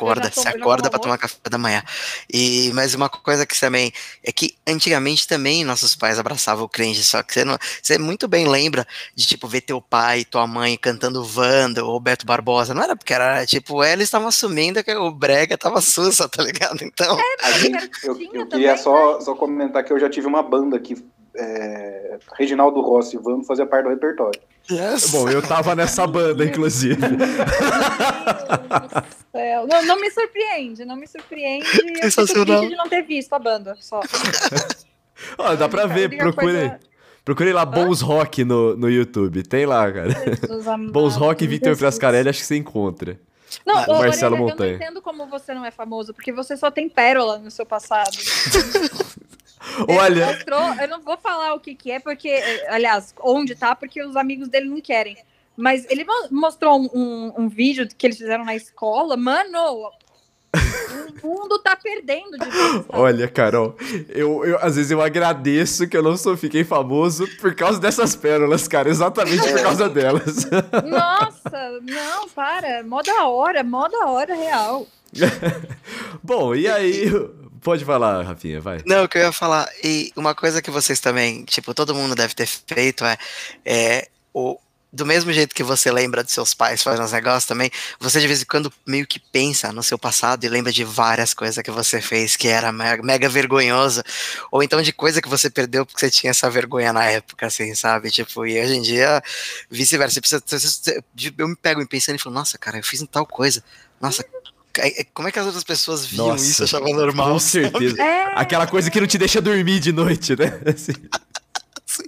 Acorda, 0.05 0.31
já 0.35 0.49
acorda 0.49 0.89
pra 0.89 0.99
tomar 0.99 1.17
café 1.17 1.37
da 1.49 1.57
manhã. 1.57 1.83
E, 2.31 2.71
mas 2.73 2.93
uma 2.93 3.09
coisa 3.09 3.45
que 3.45 3.59
também 3.59 3.91
é 4.23 4.31
que 4.31 4.55
antigamente 4.67 5.27
também 5.27 5.63
nossos 5.63 5.95
pais 5.95 6.19
abraçavam 6.19 6.65
o 6.65 6.69
cringe, 6.69 7.03
só 7.03 7.21
que 7.21 7.33
você, 7.33 7.43
não, 7.43 7.57
você 7.81 7.97
muito 7.97 8.27
bem 8.27 8.47
lembra 8.47 8.87
de 9.13 9.27
tipo 9.27 9.47
ver 9.47 9.61
teu 9.61 9.81
pai 9.81 10.19
e 10.19 10.25
tua 10.25 10.47
mãe 10.47 10.77
cantando 10.77 11.27
Wanda 11.35 11.83
ou 11.83 11.99
Beto 11.99 12.25
Barbosa. 12.25 12.73
Não 12.73 12.83
era 12.83 12.95
porque 12.95 13.13
era 13.13 13.45
tipo, 13.45 13.83
eles 13.83 14.05
estavam 14.05 14.27
assumindo 14.27 14.83
que 14.83 14.93
o 14.93 15.11
Brega 15.11 15.57
tava 15.57 15.81
sussa, 15.81 16.27
tá 16.27 16.43
ligado? 16.43 16.83
Então, 16.83 17.17
Era 17.41 17.57
eu, 18.03 18.09
eu 18.09 18.15
também, 18.15 18.47
queria 18.47 18.71
né? 18.71 18.77
só, 18.77 19.19
só 19.19 19.35
comentar 19.35 19.83
que 19.83 19.93
eu 19.93 19.99
já 19.99 20.09
tive 20.09 20.27
uma 20.27 20.41
banda 20.41 20.79
que 20.79 20.95
é, 21.35 22.17
Reginaldo 22.37 22.81
Rossi 22.81 23.15
e 23.15 23.19
Vando 23.19 23.45
fazia 23.45 23.65
parte 23.65 23.85
do 23.85 23.89
repertório. 23.89 24.39
Yes. 24.71 25.09
Bom, 25.11 25.29
eu 25.29 25.41
tava 25.41 25.75
nessa 25.75 26.05
banda, 26.07 26.43
inclusive. 26.45 26.97
Meu 27.01 27.17
Deus 27.17 27.27
do 28.91 29.31
céu. 29.31 29.67
Não, 29.67 29.85
não 29.85 29.99
me 30.01 30.09
surpreende, 30.11 30.85
não 30.85 30.95
me 30.95 31.07
surpreende. 31.07 31.65
Eu 32.01 32.11
fico 32.11 32.25
triste 32.45 32.69
de 32.69 32.75
não 32.75 32.89
ter 32.89 33.01
visto 33.03 33.33
a 33.33 33.39
banda, 33.39 33.75
só. 33.79 33.99
Ó, 35.37 35.55
dá 35.55 35.67
pra 35.69 35.83
A 35.83 35.87
ver, 35.87 36.07
única 36.09 36.23
procure. 36.31 36.53
coisa- 36.53 37.53
lá 37.53 37.65
Bons 37.65 38.01
Rock 38.01 38.43
no, 38.43 38.75
no 38.75 38.89
YouTube. 38.89 39.43
Tem 39.43 39.65
lá, 39.65 39.91
cara. 39.91 40.09
Bons 40.91 41.15
Rock 41.15 41.43
e 41.43 41.47
Vitor 41.47 41.69
Jesus. 41.69 41.79
Frascarelli, 41.79 42.29
acho 42.29 42.39
que 42.39 42.45
você 42.45 42.55
encontra. 42.55 43.19
Não, 43.65 43.75
O 43.83 43.99
Marcelo 43.99 44.35
Orelha, 44.35 44.49
Montanha. 44.51 44.71
Eu 44.73 44.77
não 44.79 44.85
entendo 44.85 45.01
como 45.01 45.27
você 45.27 45.53
não 45.53 45.65
é 45.65 45.71
famoso, 45.71 46.13
porque 46.13 46.31
você 46.31 46.55
só 46.55 46.69
tem 46.71 46.87
pérola 46.89 47.37
no 47.39 47.51
seu 47.51 47.65
passado. 47.65 48.11
Ele 49.87 49.97
Olha, 49.97 50.25
mostrou, 50.27 50.73
eu 50.81 50.87
não 50.87 51.01
vou 51.01 51.17
falar 51.17 51.53
o 51.53 51.59
que 51.59 51.75
que 51.75 51.91
é, 51.91 51.99
porque, 51.99 52.29
aliás, 52.67 53.13
onde 53.21 53.55
tá, 53.55 53.75
porque 53.75 54.01
os 54.03 54.15
amigos 54.15 54.47
dele 54.47 54.69
não 54.69 54.81
querem. 54.81 55.17
Mas 55.55 55.85
ele 55.89 56.05
mo- 56.05 56.27
mostrou 56.31 56.79
um, 56.79 56.89
um- 56.93 57.33
um 57.43 57.49
vídeo 57.49 57.87
que 57.97 58.07
eles 58.07 58.17
fizeram 58.17 58.45
na 58.45 58.55
escola. 58.55 59.17
Mano, 59.17 59.91
o 61.21 61.27
mundo 61.27 61.59
tá 61.59 61.75
perdendo 61.75 62.37
de 62.37 62.45
vista. 62.45 62.85
olha, 62.89 63.27
Carol, 63.27 63.75
eu, 64.07 64.43
eu 64.45 64.57
às 64.61 64.77
vezes 64.77 64.89
eu 64.89 65.01
agradeço 65.01 65.87
que 65.87 65.95
eu 65.97 66.01
não 66.01 66.15
sou 66.17 66.35
fiquei 66.37 66.63
famoso 66.63 67.27
por 67.39 67.53
causa 67.53 67.79
dessas 67.79 68.15
pérolas, 68.15 68.67
cara, 68.67 68.89
exatamente 68.89 69.47
por 69.51 69.61
causa 69.61 69.89
delas. 69.89 70.45
Nossa, 70.89 71.79
não, 71.83 72.27
para. 72.29 72.81
Mó 72.83 73.01
da 73.01 73.27
hora, 73.27 73.63
mó 73.63 73.87
da 73.89 74.07
hora 74.07 74.33
real. 74.33 74.87
Bom, 76.23 76.55
e 76.55 76.67
aí, 76.67 77.05
pode 77.59 77.85
falar, 77.85 78.23
Rafinha, 78.23 78.61
vai. 78.61 78.81
Não, 78.85 79.03
o 79.03 79.07
que 79.07 79.17
eu 79.17 79.23
ia 79.23 79.31
falar, 79.31 79.69
e 79.83 80.11
uma 80.15 80.33
coisa 80.33 80.61
que 80.61 80.71
vocês 80.71 80.99
também, 80.99 81.43
tipo, 81.45 81.73
todo 81.73 81.95
mundo 81.95 82.15
deve 82.15 82.33
ter 82.33 82.47
feito 82.47 83.05
é, 83.05 83.17
é 83.65 84.07
o, 84.33 84.59
do 84.91 85.05
mesmo 85.05 85.31
jeito 85.31 85.53
que 85.53 85.63
você 85.63 85.91
lembra 85.91 86.23
de 86.23 86.31
seus 86.31 86.53
pais 86.53 86.81
fazendo 86.81 87.05
os 87.05 87.11
negócios 87.11 87.45
também, 87.45 87.69
você 87.99 88.19
de 88.19 88.27
vez 88.27 88.41
em 88.41 88.45
quando 88.45 88.73
meio 88.85 89.05
que 89.05 89.19
pensa 89.19 89.71
no 89.71 89.83
seu 89.83 89.99
passado 89.99 90.43
e 90.43 90.49
lembra 90.49 90.71
de 90.71 90.83
várias 90.83 91.33
coisas 91.33 91.63
que 91.63 91.71
você 91.71 92.01
fez 92.01 92.35
que 92.35 92.47
era 92.47 92.71
mega, 92.71 93.03
mega 93.03 93.29
vergonhosa, 93.29 94.03
ou 94.51 94.63
então 94.63 94.81
de 94.81 94.91
coisa 94.91 95.21
que 95.21 95.29
você 95.29 95.49
perdeu 95.49 95.85
porque 95.85 95.99
você 95.99 96.09
tinha 96.09 96.31
essa 96.31 96.49
vergonha 96.49 96.91
na 96.91 97.05
época, 97.05 97.45
assim, 97.45 97.73
sabe? 97.75 98.09
Tipo, 98.09 98.45
e 98.45 98.59
hoje 98.59 98.75
em 98.75 98.81
dia, 98.81 99.21
vice-versa. 99.69 100.19
Eu 101.37 101.47
me 101.47 101.55
pego 101.55 101.87
pensando 101.87 102.15
e 102.15 102.19
falo, 102.19 102.35
nossa, 102.35 102.57
cara, 102.57 102.77
eu 102.77 102.83
fiz 102.83 103.05
tal 103.11 103.25
coisa. 103.25 103.63
Nossa, 104.01 104.23
como 105.13 105.27
é 105.27 105.31
que 105.31 105.39
as 105.39 105.45
outras 105.45 105.63
pessoas 105.63 106.05
viam 106.05 106.27
Nossa, 106.27 106.43
isso, 106.43 106.63
achavam 106.63 106.93
normal? 106.93 107.33
Com 107.33 107.39
certeza. 107.39 108.01
É. 108.01 108.33
Aquela 108.35 108.67
coisa 108.67 108.89
que 108.89 108.99
não 108.99 109.07
te 109.07 109.17
deixa 109.17 109.41
dormir 109.41 109.79
de 109.79 109.91
noite, 109.91 110.35
né? 110.35 110.59
Assim. 110.65 110.93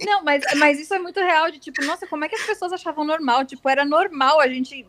Não, 0.06 0.24
mas, 0.24 0.42
mas 0.56 0.80
isso 0.80 0.94
é 0.94 0.98
muito 0.98 1.20
real, 1.20 1.50
de 1.50 1.58
tipo, 1.58 1.84
nossa, 1.84 2.06
como 2.06 2.24
é 2.24 2.28
que 2.28 2.36
as 2.36 2.42
pessoas 2.42 2.72
achavam 2.72 3.04
normal? 3.04 3.44
Tipo, 3.44 3.68
era 3.68 3.84
normal 3.84 4.40
a 4.40 4.48
gente, 4.48 4.86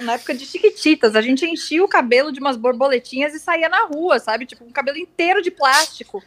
na 0.00 0.12
época 0.12 0.34
de 0.34 0.46
chiquititas, 0.46 1.16
a 1.16 1.20
gente 1.20 1.44
enchia 1.44 1.82
o 1.82 1.88
cabelo 1.88 2.30
de 2.30 2.38
umas 2.38 2.56
borboletinhas 2.56 3.34
e 3.34 3.40
saía 3.40 3.68
na 3.68 3.86
rua, 3.86 4.18
sabe? 4.20 4.46
Tipo, 4.46 4.64
um 4.64 4.70
cabelo 4.70 4.98
inteiro 4.98 5.42
de 5.42 5.50
plástico. 5.50 6.22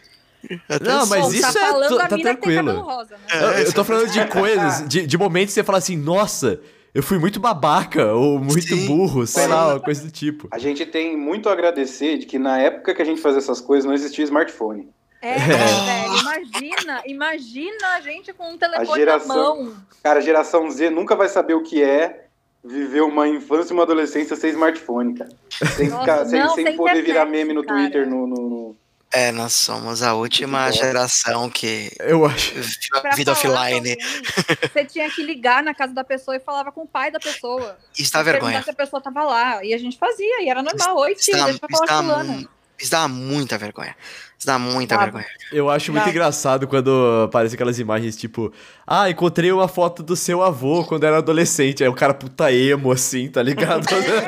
Não, 0.82 1.06
mas 1.06 1.22
Bom, 1.22 1.34
isso 1.34 1.42
tá 1.42 1.50
é 1.50 1.70
falando 1.70 1.98
tá 1.98 2.16
mina 2.16 2.36
que 2.36 2.42
tem 2.42 2.56
cabelo 2.56 2.64
tranquilo. 2.66 2.82
rosa, 2.82 3.18
né? 3.18 3.24
Eu, 3.34 3.52
eu 3.66 3.74
tô 3.74 3.84
falando 3.84 4.12
de 4.12 4.26
coisas, 4.26 4.90
de, 4.90 5.06
de 5.06 5.18
momentos 5.18 5.54
que 5.54 5.62
você 5.62 5.64
fala 5.64 5.78
assim, 5.78 5.96
nossa, 5.96 6.60
eu 6.94 7.02
fui 7.04 7.18
muito 7.20 7.40
babaca, 7.40 8.14
ou 8.14 8.40
muito 8.40 8.62
Sim. 8.76 8.86
burro, 8.88 9.26
sei 9.26 9.44
Sim. 9.44 9.50
lá, 9.50 9.68
uma 9.74 9.80
coisa 9.80 10.04
do 10.04 10.12
tipo. 10.12 10.48
A 10.52 10.58
gente 10.60 10.86
tem 10.86 11.16
muito 11.18 11.48
a 11.50 11.54
agradecer 11.54 12.18
de 12.18 12.26
que 12.26 12.38
na 12.40 12.58
época 12.60 12.94
que 12.94 13.02
a 13.02 13.06
gente 13.06 13.22
fazia 13.22 13.40
essas 13.40 13.62
coisas 13.62 13.86
não 13.86 13.94
existia 13.94 14.24
smartphone. 14.26 14.90
É, 15.22 15.36
É. 15.36 15.38
velho, 15.38 16.18
imagina, 16.20 17.02
imagina 17.06 17.88
a 17.96 18.02
gente 18.02 18.34
com 18.34 18.54
um 18.54 18.58
telefone 18.58 19.00
geração- 19.00 19.36
na 19.58 19.64
mão. 19.66 19.74
Cara, 20.04 20.20
a 20.20 20.22
geração 20.22 20.70
Z 20.72 20.90
nunca 20.90 21.16
vai 21.16 21.30
saber 21.30 21.54
o 21.54 21.62
que 21.62 21.82
é 21.84 22.26
viver 22.64 23.02
uma 23.02 23.28
infância 23.28 23.72
e 23.72 23.76
uma 23.76 23.84
adolescência 23.84 24.36
sem 24.36 24.50
smartphone, 24.52 25.14
cara. 25.16 25.30
Sem, 25.76 25.90
Nossa, 25.90 26.02
ficar- 26.02 26.26
sem, 26.26 26.40
não, 26.40 26.56
sem 26.56 26.66
sem 26.66 26.76
poder 26.76 26.92
internet, 26.92 27.06
virar 27.06 27.26
meme 27.26 27.54
no 27.54 27.64
cara. 27.64 27.80
Twitter, 27.82 28.10
no, 28.10 28.26
no- 28.28 28.50
no- 28.50 28.76
É, 29.14 29.32
nós 29.32 29.52
somos 29.54 30.02
a 30.02 30.14
última 30.14 30.72
geração 30.72 31.50
que 31.50 31.92
Eu 32.00 32.26
acho. 32.26 32.54
Pra 33.02 33.12
vida 33.12 33.34
offline. 33.34 33.98
Você 34.72 34.86
tinha 34.86 35.10
que 35.10 35.22
ligar 35.22 35.62
na 35.62 35.74
casa 35.74 35.94
da 35.94 36.04
pessoa 36.04 36.38
e 36.38 36.40
falava 36.40 36.72
com 36.72 36.84
o 36.84 36.88
pai 36.88 37.12
da 37.12 37.20
pessoa. 37.20 37.78
Isso 37.98 38.12
dá 38.14 38.24
vergonha. 38.24 38.64
se 38.64 38.70
a 38.70 38.74
pessoa 38.74 39.02
tava 39.02 39.24
lá. 39.24 39.64
E 39.66 39.74
a 39.74 39.78
gente 39.78 39.98
fazia, 39.98 40.42
e 40.44 40.50
era 40.50 40.64
normal. 40.64 40.98
Oi, 41.00 41.16
tio, 41.16 41.34
deixa 41.34 41.50
eu 41.50 41.56
isso, 41.70 41.86
falar 41.88 42.24
mu- 42.24 42.48
isso 42.80 42.92
dá 42.92 43.08
muita 43.08 43.58
vergonha. 43.58 43.96
Isso 44.38 44.48
dá 44.48 44.58
muita 44.58 44.96
Dá. 44.96 45.02
vergonha. 45.04 45.26
Eu 45.52 45.70
acho 45.70 45.92
muito 45.92 46.06
Não. 46.06 46.12
engraçado 46.12 46.68
quando 46.68 47.24
aparecem 47.26 47.56
aquelas 47.56 47.78
imagens 47.78 48.16
tipo, 48.16 48.52
ah, 48.88 49.10
encontrei 49.10 49.52
uma 49.52 49.68
foto 49.68 50.02
do 50.02 50.16
seu 50.16 50.42
avô 50.42 50.84
quando 50.86 51.04
era 51.04 51.18
adolescente. 51.18 51.84
Aí 51.84 51.90
o 51.90 51.94
cara 51.94 52.14
puta 52.14 52.52
emo 52.52 52.92
assim, 52.92 53.30
tá 53.30 53.44
ligado? 53.44 53.86
É, 53.94 54.02
velho. 54.02 54.28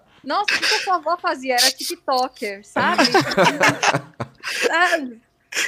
Nossa, 0.24 0.54
o 0.54 0.58
que 0.58 0.66
que 0.66 0.74
a 0.74 0.82
sua 0.82 0.94
avó 0.96 1.16
fazia? 1.16 1.54
Era 1.54 1.70
TikToker, 1.70 2.64
sabe? 2.64 3.04
sabe? 4.66 5.20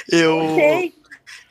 Eu, 0.09 0.57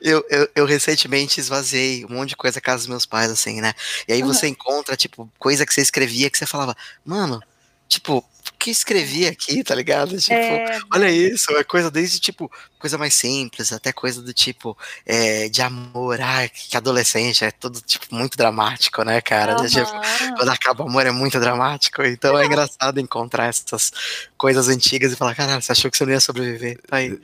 eu, 0.01 0.25
eu, 0.29 0.49
eu 0.55 0.65
recentemente 0.65 1.39
esvaziei 1.39 2.05
um 2.05 2.09
monte 2.09 2.29
de 2.29 2.35
coisa 2.35 2.61
casa 2.61 2.79
dos 2.79 2.87
meus 2.87 3.05
pais, 3.05 3.31
assim, 3.31 3.61
né? 3.61 3.73
E 4.07 4.13
aí 4.13 4.21
você 4.21 4.47
encontra, 4.47 4.95
tipo, 4.95 5.31
coisa 5.39 5.65
que 5.65 5.73
você 5.73 5.81
escrevia 5.81 6.29
que 6.29 6.37
você 6.37 6.45
falava, 6.45 6.75
mano, 7.03 7.41
tipo, 7.87 8.23
que 8.67 8.71
eu 8.71 8.73
escrevi 8.73 9.25
aqui, 9.25 9.63
tá 9.63 9.73
ligado? 9.73 10.17
Tipo, 10.19 10.33
É, 10.33 10.79
Olha 10.93 11.09
isso, 11.09 11.51
é 11.55 11.63
coisa 11.63 11.89
desde 11.89 12.19
tipo, 12.19 12.51
coisa 12.77 12.97
mais 12.97 13.13
simples, 13.13 13.71
até 13.71 13.93
coisa 13.93 14.21
do 14.21 14.33
tipo 14.33 14.77
é, 15.05 15.47
de 15.47 15.61
amor, 15.61 16.19
ai, 16.19 16.49
que 16.49 16.75
adolescente, 16.75 17.45
é 17.45 17.51
tudo 17.51 17.79
tipo 17.79 18.13
muito 18.13 18.37
dramático, 18.37 19.03
né, 19.03 19.21
cara? 19.21 19.53
aham. 19.53 19.67
Tipo, 19.67 20.35
quando 20.35 20.49
acaba 20.49 20.83
o 20.83 20.87
amor 20.89 21.05
é 21.05 21.11
muito 21.11 21.39
dramático, 21.39 22.03
então 22.03 22.37
é 22.37 22.43
engraçado 22.45 22.99
encontrar 22.99 23.47
essas 23.47 23.91
coisas 24.37 24.67
antigas 24.67 25.13
e 25.13 25.15
falar, 25.15 25.33
caralho, 25.33 25.61
você 25.61 25.71
achou 25.71 25.89
que 25.89 25.97
você 25.97 26.05
não 26.05 26.11
ia 26.11 26.19
sobreviver? 26.19 26.79
Tá 26.87 26.97
aí. 26.97 27.17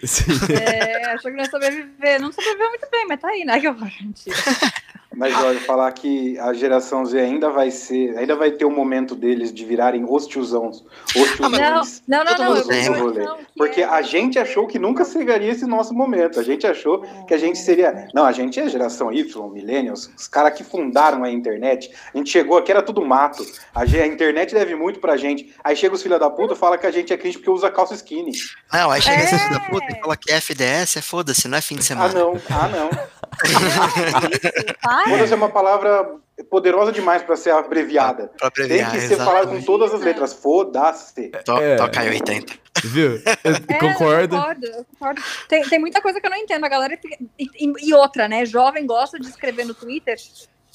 É, 0.49 1.05
achou 1.11 1.29
que 1.29 1.37
não 1.37 1.43
ia 1.43 1.49
sobreviver. 1.49 2.21
Não 2.21 2.31
sobreviveu 2.31 2.69
muito 2.69 2.87
bem, 2.89 3.05
mas 3.07 3.19
tá 3.19 3.27
aí, 3.27 3.43
né? 3.43 3.59
Que 3.59 3.67
horror, 3.67 3.91
mentira. 4.01 4.35
Mas, 5.15 5.33
Jorge, 5.37 5.59
falar 5.61 5.91
que 5.91 6.37
a 6.39 6.53
geração 6.53 7.05
Z 7.05 7.19
ainda 7.19 7.49
vai 7.49 7.69
ser, 7.71 8.17
ainda 8.17 8.35
vai 8.35 8.51
ter 8.51 8.65
o 8.65 8.71
momento 8.71 9.15
deles 9.15 9.53
de 9.53 9.63
virarem 9.65 10.05
os 10.07 10.25
tiozãos. 10.27 10.83
Os 11.15 11.39
Não, 11.39 11.51
tiozões. 11.51 12.01
não, 12.07 12.23
não, 12.23 12.33
não. 12.37 12.55
não, 12.55 13.37
que 13.37 13.43
Porque 13.55 13.81
é- 13.81 13.85
a 13.85 14.01
gente 14.01 14.39
achou 14.39 14.65
que 14.67 14.79
nunca 14.79 15.05
chegaria 15.05 15.51
esse 15.51 15.65
nosso 15.65 15.93
momento. 15.93 16.39
A 16.39 16.43
gente 16.43 16.65
achou 16.65 17.01
que 17.27 17.33
a 17.33 17.37
gente 17.37 17.57
seria. 17.59 18.07
Não, 18.13 18.25
a 18.25 18.31
gente 18.31 18.59
é 18.59 18.63
a 18.63 18.67
geração 18.67 19.11
Y, 19.13 19.49
Millennials, 19.49 20.09
os 20.17 20.27
caras 20.27 20.53
que 20.57 20.63
fundaram 20.63 21.23
a 21.23 21.29
internet. 21.31 21.91
A 22.13 22.17
gente 22.17 22.29
chegou 22.29 22.57
aqui, 22.57 22.71
era 22.71 22.81
tudo 22.81 23.05
mato. 23.05 23.45
A, 23.75 23.85
internet 23.85 24.53
deve 24.53 24.75
muito 24.75 24.99
pra 24.99 25.15
gente. 25.17 25.53
Aí 25.63 25.75
chega 25.75 25.93
os 25.95 26.01
filha 26.01 26.17
da 26.19 26.29
puta 26.29 26.53
e 26.53 26.57
fala 26.57 26.77
que 26.77 26.87
a 26.87 26.91
gente 26.91 27.13
é 27.13 27.17
cringe 27.17 27.37
porque 27.37 27.49
usa 27.51 27.69
calça 27.69 27.93
skinny. 27.93 28.31
Não, 28.71 28.89
aí 28.91 29.01
chega 29.01 29.21
É. 29.21 29.27
filho 29.27 29.49
da 29.53 29.59
puta 29.59 29.85
e 29.91 29.99
fala 30.01 30.17
que 30.17 30.31
FDS 30.31 30.97
é 30.97 31.01
foda-se, 31.01 31.47
não 31.47 31.57
é 31.57 31.61
fim 31.61 31.75
de 31.75 31.81
Ah, 31.81 31.83
semana. 31.83 32.13
não, 32.13 32.33
ah, 32.49 32.67
não. 32.67 32.89
Para. 34.81 35.02
Foda-se 35.09 35.33
é 35.33 35.35
uma 35.35 35.49
palavra 35.49 36.15
poderosa 36.49 36.91
demais 36.91 37.21
pra 37.23 37.35
ser 37.35 37.51
abreviada. 37.51 38.31
Pra 38.39 38.49
Tem 38.51 38.63
abreviar, 38.65 38.91
que 38.91 38.99
ser 39.01 39.17
falado 39.17 39.49
com 39.49 39.61
todas 39.61 39.93
as 39.93 40.01
letras. 40.01 40.33
Foda-se. 40.33 41.29
To- 41.45 41.57
É. 41.57 41.75
Toca 41.75 41.99
aí 41.99 42.09
80. 42.09 42.53
Viu? 42.83 43.21
É, 43.43 43.73
concordo. 43.79 44.35
Eu 44.35 44.39
concordo, 44.41 44.65
eu 44.65 44.85
concordo. 44.93 45.21
Tem, 45.47 45.63
tem 45.63 45.79
muita 45.79 46.01
coisa 46.01 46.19
que 46.19 46.25
eu 46.25 46.31
não 46.31 46.37
entendo. 46.37 46.63
A 46.65 46.69
galera 46.69 46.97
fica- 47.01 47.17
e, 47.39 47.47
e- 47.89 47.93
outra, 47.93 48.27
né? 48.27 48.45
Jovem 48.45 48.85
gosta 48.85 49.19
de 49.19 49.27
escrever 49.27 49.65
no 49.65 49.73
Twitter 49.73 50.17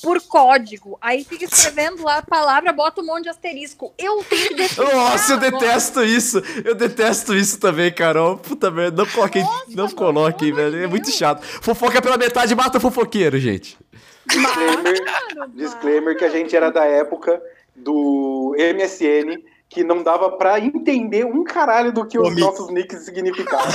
por 0.00 0.20
código. 0.22 0.96
Aí 1.00 1.24
fica 1.24 1.44
escrevendo 1.44 2.04
lá 2.04 2.18
a 2.18 2.22
palavra, 2.22 2.72
bota 2.72 3.00
um 3.00 3.04
monte 3.06 3.24
de 3.24 3.30
asterisco. 3.30 3.92
Eu 3.98 4.22
tenho 4.24 4.54
que 4.54 4.80
Nossa, 4.80 5.32
eu 5.32 5.36
agora. 5.38 5.50
detesto 5.58 6.04
isso. 6.04 6.40
Eu 6.64 6.74
detesto 6.76 7.34
isso 7.34 7.58
também, 7.58 7.92
Carol. 7.92 8.38
Puta 8.38 8.70
merda, 8.70 9.02
não 9.02 9.10
coloquem, 9.10 9.42
não 9.70 9.84
mano, 9.84 9.96
coloquem, 9.96 10.52
velho. 10.52 10.84
É 10.84 10.86
muito 10.86 11.10
chato. 11.10 11.42
Fofoca 11.42 12.00
pela 12.00 12.16
metade, 12.16 12.54
mata 12.54 12.78
fofoqueiro, 12.78 13.38
gente. 13.40 13.76
Disclaimer, 14.28 14.94
disclaimer 15.54 16.16
que 16.16 16.24
a 16.24 16.28
gente 16.28 16.54
era 16.54 16.70
da 16.70 16.84
época 16.84 17.40
do 17.74 18.54
MSN 18.58 19.42
que 19.68 19.84
não 19.84 20.02
dava 20.02 20.32
pra 20.32 20.58
entender 20.58 21.26
um 21.26 21.44
caralho 21.44 21.92
do 21.92 22.06
que 22.06 22.18
os 22.18 22.28
Omite. 22.28 22.40
nossos 22.40 22.70
nicks 22.70 23.04
significavam. 23.04 23.66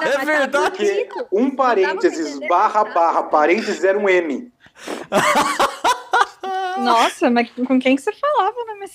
É 0.00 0.24
verdade. 0.24 0.78
bonito. 0.78 1.26
Um 1.32 1.50
parênteses, 1.56 2.38
barra, 2.48 2.84
barra, 2.84 3.24
parênteses 3.24 3.82
era 3.82 3.98
um 3.98 4.08
M. 4.08 4.52
Nossa, 6.84 7.30
mas 7.30 7.50
com 7.50 7.78
quem 7.78 7.96
que 7.96 8.02
você 8.02 8.12
falava, 8.12 8.56
né? 8.66 8.74
Mas... 8.80 8.92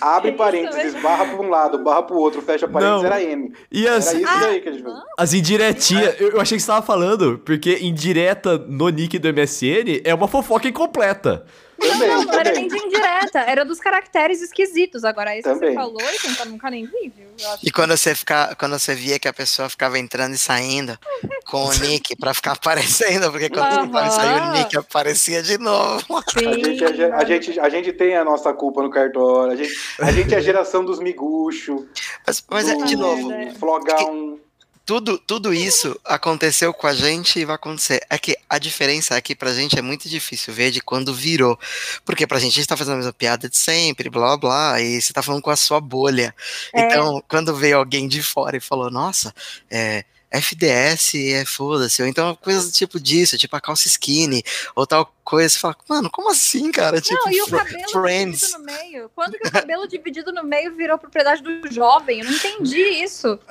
Abre 0.00 0.32
parênteses, 0.36 0.92
velho. 0.92 1.02
barra 1.02 1.24
pra 1.26 1.36
um 1.40 1.48
lado, 1.48 1.78
barra 1.78 2.02
pro 2.02 2.16
outro, 2.16 2.42
fecha 2.42 2.66
parênteses, 2.68 3.02
Não. 3.02 3.06
era 3.12 3.22
M. 3.22 3.52
E 3.70 3.86
Era 3.86 3.96
as, 3.96 4.12
isso 4.12 4.24
Ah, 4.26 4.40
daí 4.40 4.60
que 4.60 4.68
a 4.68 4.72
gente 4.72 4.82
fazia. 4.82 5.02
as 5.18 5.32
indiretinhas, 5.34 6.20
eu, 6.20 6.30
eu 6.32 6.40
achei 6.40 6.56
que 6.56 6.62
você 6.62 6.66
tava 6.70 6.84
falando, 6.84 7.38
porque 7.44 7.78
indireta 7.80 8.58
no 8.58 8.88
nick 8.88 9.18
do 9.18 9.28
MSN 9.32 10.00
é 10.04 10.14
uma 10.14 10.28
fofoca 10.28 10.68
incompleta. 10.68 11.44
Também, 11.78 12.08
não, 12.08 12.24
não 12.24 12.32
era 12.34 12.52
nem 12.52 12.68
também. 12.68 12.80
de 12.80 12.86
indireta, 12.86 13.38
era 13.40 13.64
dos 13.64 13.78
caracteres 13.78 14.40
esquisitos. 14.40 15.04
Agora, 15.04 15.36
isso 15.38 15.48
você 15.48 15.74
falou, 15.74 16.00
e 16.02 16.34
tá- 16.36 16.44
nunca 16.44 16.70
nem 16.70 16.84
vi, 16.86 17.12
viu? 17.14 17.26
E 17.62 17.70
quando 17.70 17.96
você, 17.96 18.14
fica, 18.14 18.54
quando 18.58 18.78
você 18.78 18.94
via 18.94 19.18
que 19.18 19.28
a 19.28 19.32
pessoa 19.32 19.68
ficava 19.68 19.98
entrando 19.98 20.34
e 20.34 20.38
saindo 20.38 20.98
com 21.44 21.64
o 21.66 21.72
nick 21.74 22.16
pra 22.16 22.32
ficar 22.32 22.52
aparecendo, 23.22 23.30
porque 23.30 23.50
quando 23.50 23.94
Aham. 23.94 24.10
saiu 24.10 24.44
o 24.44 24.52
nick 24.52 24.76
aparecia 24.76 25.42
de 25.42 25.58
novo. 25.58 26.04
que- 26.24 26.46
A 26.46 26.52
gente, 26.54 26.84
é 26.84 26.94
ge- 26.94 27.12
a, 27.12 27.24
gente, 27.24 27.60
a 27.60 27.68
gente 27.68 27.92
tem 27.92 28.16
a 28.16 28.24
nossa 28.24 28.52
culpa 28.54 28.82
no 28.82 28.90
cartório, 28.90 29.52
a 29.52 29.56
gente, 29.56 29.74
a 30.00 30.12
gente 30.12 30.34
é 30.34 30.38
a 30.38 30.40
geração 30.40 30.84
dos 30.84 30.98
miguxo, 30.98 31.86
Mas, 32.26 32.42
mas 32.50 32.68
é, 32.68 32.74
do 32.74 32.84
de 32.86 32.96
novo, 32.96 33.28
né? 33.28 33.52
flogão. 33.58 34.38
Tudo, 34.86 35.18
tudo 35.18 35.52
isso 35.52 35.98
aconteceu 36.04 36.72
com 36.72 36.86
a 36.86 36.94
gente 36.94 37.40
e 37.40 37.44
vai 37.44 37.56
acontecer. 37.56 38.00
É 38.08 38.16
que 38.16 38.38
a 38.48 38.56
diferença 38.56 39.16
aqui 39.16 39.34
pra 39.34 39.52
gente 39.52 39.76
é 39.76 39.82
muito 39.82 40.08
difícil 40.08 40.54
ver 40.54 40.70
de 40.70 40.80
quando 40.80 41.12
virou. 41.12 41.58
Porque 42.04 42.24
pra 42.24 42.38
gente, 42.38 42.52
a 42.52 42.54
gente 42.54 42.68
tá 42.68 42.76
fazendo 42.76 42.94
a 42.94 42.98
mesma 42.98 43.12
piada 43.12 43.48
de 43.48 43.58
sempre, 43.58 44.08
blá 44.08 44.36
blá, 44.36 44.36
blá 44.36 44.80
e 44.80 45.02
você 45.02 45.12
tá 45.12 45.22
falando 45.22 45.42
com 45.42 45.50
a 45.50 45.56
sua 45.56 45.80
bolha. 45.80 46.32
É. 46.72 46.82
Então, 46.82 47.20
quando 47.28 47.54
veio 47.54 47.78
alguém 47.78 48.06
de 48.06 48.22
fora 48.22 48.56
e 48.56 48.60
falou, 48.60 48.88
nossa, 48.88 49.34
é. 49.68 50.04
FDS 50.30 51.14
é 51.32 51.44
foda-se, 51.44 52.02
ou 52.02 52.08
então 52.08 52.34
coisas 52.36 52.66
do 52.66 52.72
tipo 52.72 52.98
disso, 53.00 53.38
tipo 53.38 53.54
a 53.56 53.60
calça 53.60 53.86
skinny, 53.88 54.42
ou 54.74 54.86
tal 54.86 55.12
coisa, 55.24 55.48
você 55.48 55.58
fala, 55.58 55.76
mano, 55.88 56.08
como 56.10 56.30
assim, 56.30 56.70
cara? 56.70 57.00
Tipo, 57.00 57.18
Não, 57.24 57.32
e 57.32 57.42
o 57.42 57.46
cabelo 57.48 57.88
Friends. 57.90 58.40
dividido 58.40 58.58
no 58.58 58.64
meio? 58.64 59.10
Quando 59.14 59.32
que 59.38 59.48
o 59.48 59.50
cabelo 59.50 59.86
dividido 59.88 60.32
no 60.32 60.44
meio 60.44 60.76
virou 60.76 60.96
propriedade 60.98 61.42
do 61.42 61.72
jovem? 61.72 62.20
Eu 62.20 62.26
não 62.26 62.32
entendi 62.32 62.78
isso. 62.80 63.38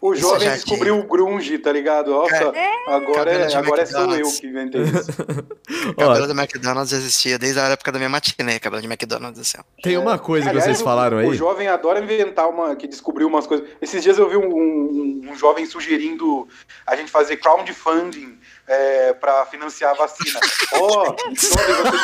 O 0.00 0.12
Isso 0.12 0.22
jovem 0.22 0.48
já 0.48 0.54
descobriu 0.54 0.98
o 0.98 1.02
grunge, 1.04 1.58
tá 1.58 1.72
ligado? 1.72 2.10
Nossa, 2.10 2.52
agora, 2.86 3.14
Cabelo 3.32 3.42
é, 3.44 3.54
agora 3.54 3.82
é 3.82 3.86
sou 3.86 4.14
eu 4.14 4.30
que 4.30 4.46
inventei 4.46 4.82
isso. 4.82 5.10
O 5.90 5.94
cabelo 5.94 6.26
do 6.26 6.32
McDonald's 6.32 6.92
existia 6.92 7.38
desde 7.38 7.58
a 7.60 7.64
época 7.68 7.90
da 7.90 7.98
minha 7.98 8.08
matinê, 8.08 8.58
cabelo 8.60 8.80
de 8.82 8.86
McDonald's, 8.88 9.40
assim. 9.40 9.58
ó. 9.58 9.82
Tem 9.82 9.96
uma 9.96 10.18
coisa 10.18 10.44
que 10.44 10.50
Aliás, 10.50 10.64
vocês 10.66 10.80
o- 10.80 10.84
falaram 10.84 11.16
O 11.18 11.20
aí. 11.30 11.34
jovem 11.36 11.66
adora 11.68 11.98
inventar 12.00 12.48
uma, 12.48 12.74
que 12.76 12.86
descobriu 12.86 13.26
umas 13.26 13.46
coisas. 13.46 13.66
Esses 13.80 14.02
dias 14.02 14.18
eu 14.18 14.28
vi 14.28 14.36
um, 14.36 14.46
um- 14.46 15.35
um 15.36 15.38
jovem 15.38 15.66
sugerindo 15.66 16.48
a 16.86 16.96
gente 16.96 17.10
fazer 17.10 17.36
crowdfunding 17.36 18.38
é, 18.66 19.12
para 19.12 19.44
financiar 19.46 19.92
a 19.92 19.94
vacina. 19.94 20.40
Ó, 20.72 21.10
oh, 21.10 21.16
jovem, 21.28 21.34
você 21.34 21.54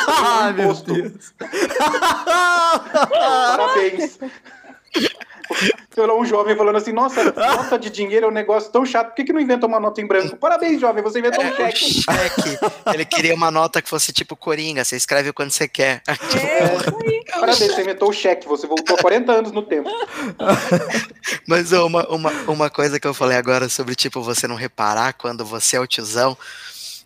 Ah, 0.07 0.49
um 0.49 0.53
meu 0.53 0.65
imposto. 0.65 0.93
Deus. 0.93 1.33
Parabéns. 3.09 4.19
Lá 5.95 6.15
um 6.15 6.25
jovem 6.25 6.55
falando 6.55 6.77
assim, 6.77 6.91
nossa, 6.91 7.23
nota 7.23 7.77
de 7.77 7.89
dinheiro 7.89 8.25
é 8.25 8.29
um 8.29 8.31
negócio 8.31 8.71
tão 8.71 8.83
chato, 8.85 9.09
por 9.09 9.15
que, 9.15 9.25
que 9.25 9.33
não 9.33 9.39
inventa 9.39 9.67
uma 9.67 9.79
nota 9.79 10.01
em 10.01 10.07
branco? 10.07 10.35
Parabéns, 10.37 10.81
jovem, 10.81 11.03
você 11.03 11.19
inventou 11.19 11.43
um 11.43 11.47
É, 11.47 11.55
cheque. 11.55 12.01
cheque. 12.01 12.59
Ele 12.93 13.05
queria 13.05 13.35
uma 13.35 13.51
nota 13.51 13.81
que 13.81 13.89
fosse 13.89 14.11
tipo 14.11 14.35
Coringa, 14.35 14.83
você 14.83 14.95
escreve 14.95 15.31
quando 15.31 15.51
você 15.51 15.67
quer. 15.67 16.01
É. 16.07 17.31
Parabéns, 17.31 17.73
você 17.73 17.81
inventou 17.81 18.09
o 18.09 18.13
cheque, 18.13 18.47
você 18.47 18.65
voltou 18.65 18.97
40 18.97 19.31
anos 19.31 19.51
no 19.51 19.61
tempo. 19.61 19.89
Mas 21.47 21.71
uma, 21.71 22.07
uma, 22.09 22.31
uma 22.47 22.69
coisa 22.69 22.99
que 22.99 23.07
eu 23.07 23.13
falei 23.13 23.37
agora 23.37 23.69
sobre, 23.69 23.93
tipo, 23.95 24.21
você 24.21 24.47
não 24.47 24.55
reparar 24.55 25.13
quando 25.13 25.45
você 25.45 25.75
é 25.75 25.79
o 25.79 25.87
tiozão, 25.87 26.37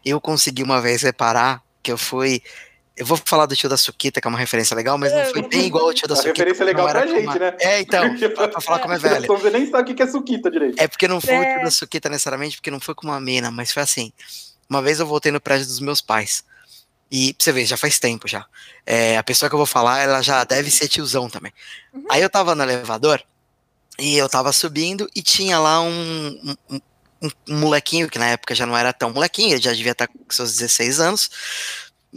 eu 0.06 0.22
consegui 0.22 0.64
uma 0.64 0.80
vez 0.80 1.02
reparar 1.02 1.62
que 1.84 1.92
eu 1.92 1.98
fui. 1.98 2.42
Eu 2.98 3.06
vou 3.06 3.18
falar 3.24 3.46
do 3.46 3.56
tio 3.56 3.70
da 3.70 3.78
Suquita, 3.78 4.20
que 4.20 4.28
é 4.28 4.30
uma 4.30 4.40
referência 4.40 4.76
legal, 4.76 4.98
mas 4.98 5.14
não 5.14 5.24
foi 5.26 5.44
bem 5.48 5.66
igual 5.68 5.86
o 5.88 5.94
tio 5.94 6.08
da 6.08 6.16
A 6.16 6.18
Suquita. 6.18 6.32
referência 6.34 6.64
é 6.64 6.66
legal 6.66 6.90
pra 6.90 7.06
gente, 7.06 7.26
como- 7.26 7.40
né? 7.40 7.56
É, 7.60 7.80
então, 7.80 8.02
pra, 8.36 8.48
pra 8.48 8.60
falar 8.62 8.80
como 8.80 8.94
é 8.94 8.98
velho. 8.98 9.28
Você 9.28 9.50
nem 9.52 9.70
sabe 9.70 9.92
o 9.92 9.96
que 9.96 10.02
é 10.02 10.08
suquita 10.08 10.50
direito. 10.50 10.82
É 10.82 10.88
porque 10.88 11.08
não 11.08 11.22
foi 11.22 11.38
o 11.38 11.44
É. 11.44 11.54
tio 11.56 11.64
da 11.64 11.72
Suquita 11.72 12.10
necessariamente, 12.10 12.58
porque 12.58 12.72
não 12.72 12.80
foi 12.80 12.96
com 12.96 13.06
uma 13.08 13.20
mina, 13.22 13.52
mas 13.52 13.72
foi 13.72 13.84
assim. 13.84 14.12
Uma 14.70 14.82
vez 14.82 15.00
eu 15.00 15.06
voltei 15.06 15.32
no 15.32 15.40
prédio 15.40 15.68
dos 15.68 15.80
meus 15.80 16.02
pais. 16.02 16.44
E 17.12 17.34
pra 17.36 17.44
você 17.44 17.52
ver, 17.54 17.66
já 17.66 17.78
faz 17.78 18.00
tempo 18.00 18.28
já. 18.28 18.46
É, 18.86 19.16
a 19.18 19.24
pessoa 19.24 19.48
que 19.48 19.54
eu 19.56 19.60
vou 19.60 19.66
falar, 19.68 20.00
ela 20.00 20.22
já 20.22 20.44
deve 20.44 20.70
ser 20.72 20.88
tiozão 20.90 21.30
também. 21.30 21.54
Aí 22.10 22.22
eu 22.22 22.30
tava 22.30 22.54
no 22.56 22.64
elevador 22.64 23.22
e 24.00 24.18
eu 24.18 24.28
tava 24.28 24.52
subindo 24.52 25.08
e 25.16 25.22
tinha 25.22 25.58
lá 25.60 25.80
um, 25.82 25.88
um, 26.70 26.76
um- 26.76 26.82
um 27.50 27.60
molequinho, 27.60 28.10
que 28.10 28.20
na 28.20 28.28
época 28.28 28.54
já 28.54 28.66
não 28.66 28.78
era 28.78 28.92
tão 28.94 29.12
molequinho, 29.12 29.54
ele 29.54 29.62
já 29.62 29.72
devia 29.74 29.94
estar 29.94 30.08
com 30.08 30.14
seus 30.30 30.52
16 30.58 31.00
anos. 31.00 31.30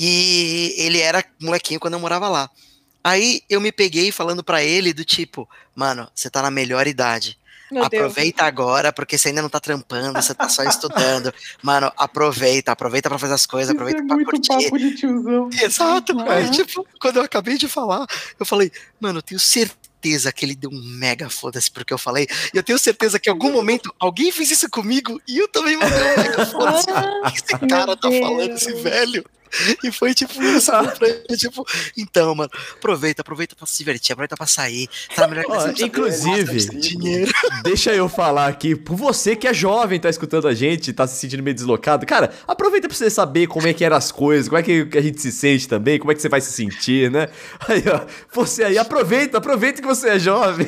E 0.03 0.75
ele 0.79 0.99
era 0.99 1.23
molequinho 1.39 1.79
quando 1.79 1.93
eu 1.93 2.01
morava 2.01 2.27
lá. 2.27 2.49
Aí 3.05 3.43
eu 3.51 3.61
me 3.61 3.71
peguei 3.71 4.11
falando 4.11 4.43
pra 4.43 4.63
ele 4.65 4.95
do 4.95 5.05
tipo, 5.05 5.47
mano, 5.75 6.09
você 6.15 6.31
tá 6.31 6.41
na 6.41 6.51
melhor 6.51 6.87
idade. 6.87 7.39
Meu 7.71 7.87
Deus. 7.89 8.03
aproveita 8.03 8.45
agora, 8.45 8.93
porque 8.93 9.17
você 9.19 9.29
ainda 9.29 9.43
não 9.43 9.49
tá 9.51 9.61
trampando, 9.61 10.21
você 10.21 10.35
tá 10.35 10.49
só 10.49 10.65
estudando. 10.65 11.33
Mano, 11.63 11.93
aproveita, 11.99 12.73
aproveita 12.73 13.11
pra 13.11 13.19
fazer 13.19 13.35
as 13.35 13.45
coisas, 13.45 13.71
aproveita 13.71 13.99
Isso 14.01 14.05
é 14.05 14.09
pra 14.09 14.17
muito 14.17 14.31
curtir. 14.31 14.65
papo 14.65 14.79
de 14.79 14.95
tiozão. 14.97 15.51
Exato. 15.63 16.13
Uhum. 16.15 16.31
Aí, 16.31 16.51
tipo, 16.51 16.85
quando 16.99 17.19
eu 17.19 17.23
acabei 17.23 17.59
de 17.59 17.69
falar, 17.69 18.07
eu 18.39 18.47
falei, 18.47 18.73
mano, 18.99 19.19
eu 19.19 19.23
tenho 19.23 19.39
certeza 19.39 20.33
que 20.33 20.45
ele 20.47 20.57
deu 20.57 20.71
um 20.71 20.83
mega 20.83 21.29
foda-se 21.31 21.71
porque 21.71 21.93
eu 21.93 21.99
falei. 21.99 22.27
E 22.53 22.57
eu 22.57 22.63
tenho 22.63 22.79
certeza 22.79 23.21
que 23.21 23.29
em 23.29 23.33
algum 23.33 23.53
momento 23.53 23.95
alguém 24.01 24.33
fez 24.33 24.51
isso 24.51 24.69
comigo 24.69 25.21
e 25.29 25.39
eu 25.39 25.47
também 25.47 25.77
mandei 25.77 25.97
um 25.97 26.17
mega 26.17 26.47
foda-se. 26.47 26.91
O 26.91 27.31
que 27.31 27.37
esse 27.39 27.67
cara 27.69 27.95
tá 27.97 28.11
falando, 28.11 28.49
Deus. 28.49 28.63
esse 28.63 28.73
velho? 28.83 29.25
E 29.85 29.91
foi 29.93 30.15
tipo 30.15 30.43
isso, 30.43 30.71
pra 30.71 31.09
ele, 31.09 31.37
tipo, 31.37 31.65
então, 31.97 32.35
mano, 32.35 32.51
aproveita, 32.77 33.23
aproveita 33.23 33.57
pra 33.57 33.67
se 33.67 33.79
divertir, 33.79 34.13
aproveita 34.13 34.37
pra 34.37 34.47
sair. 34.47 34.89
Tá 35.15 35.27
melhor 35.27 35.45
que 35.45 35.53
Ó, 35.53 35.61
você 35.61 35.85
inclusive- 35.85 36.79
dinheiro. 36.81 37.33
Deixa 37.65 37.93
eu 37.95 38.09
falar 38.09 38.47
aqui, 38.49 38.75
por 38.77 38.97
você 38.97 39.35
que 39.35 39.49
é 39.49 39.55
jovem, 39.55 39.99
tá 39.99 40.09
escutando 40.09 40.47
a 40.49 40.55
gente, 40.55 40.93
tá 40.93 41.07
se 41.07 41.17
sentindo 41.19 41.43
meio 41.43 41.55
deslocado, 41.55 42.07
cara, 42.07 42.31
aproveita 42.47 42.89
pra 42.89 42.97
você 42.97 43.11
saber 43.11 43.47
como 43.47 43.67
é 43.67 43.73
que 43.75 43.85
eram 43.85 43.97
as 43.97 44.13
coisas, 44.13 44.49
como 44.49 44.59
é 44.59 44.63
que 44.63 44.89
a 44.97 45.01
gente 45.01 45.21
se 45.21 45.33
sente 45.33 45.67
também, 45.69 45.99
como 45.99 46.13
é 46.13 46.15
que 46.15 46.23
você 46.23 46.29
vai 46.29 46.41
se 46.41 46.53
sentir, 46.53 47.11
né? 47.11 47.29
Aí, 47.69 47.83
ó, 47.93 48.01
você 48.33 48.65
aí, 48.65 48.79
aproveita, 48.79 49.39
aproveita 49.39 49.81
que 49.81 49.87
você 49.89 50.11
é 50.11 50.19
jovem. 50.19 50.67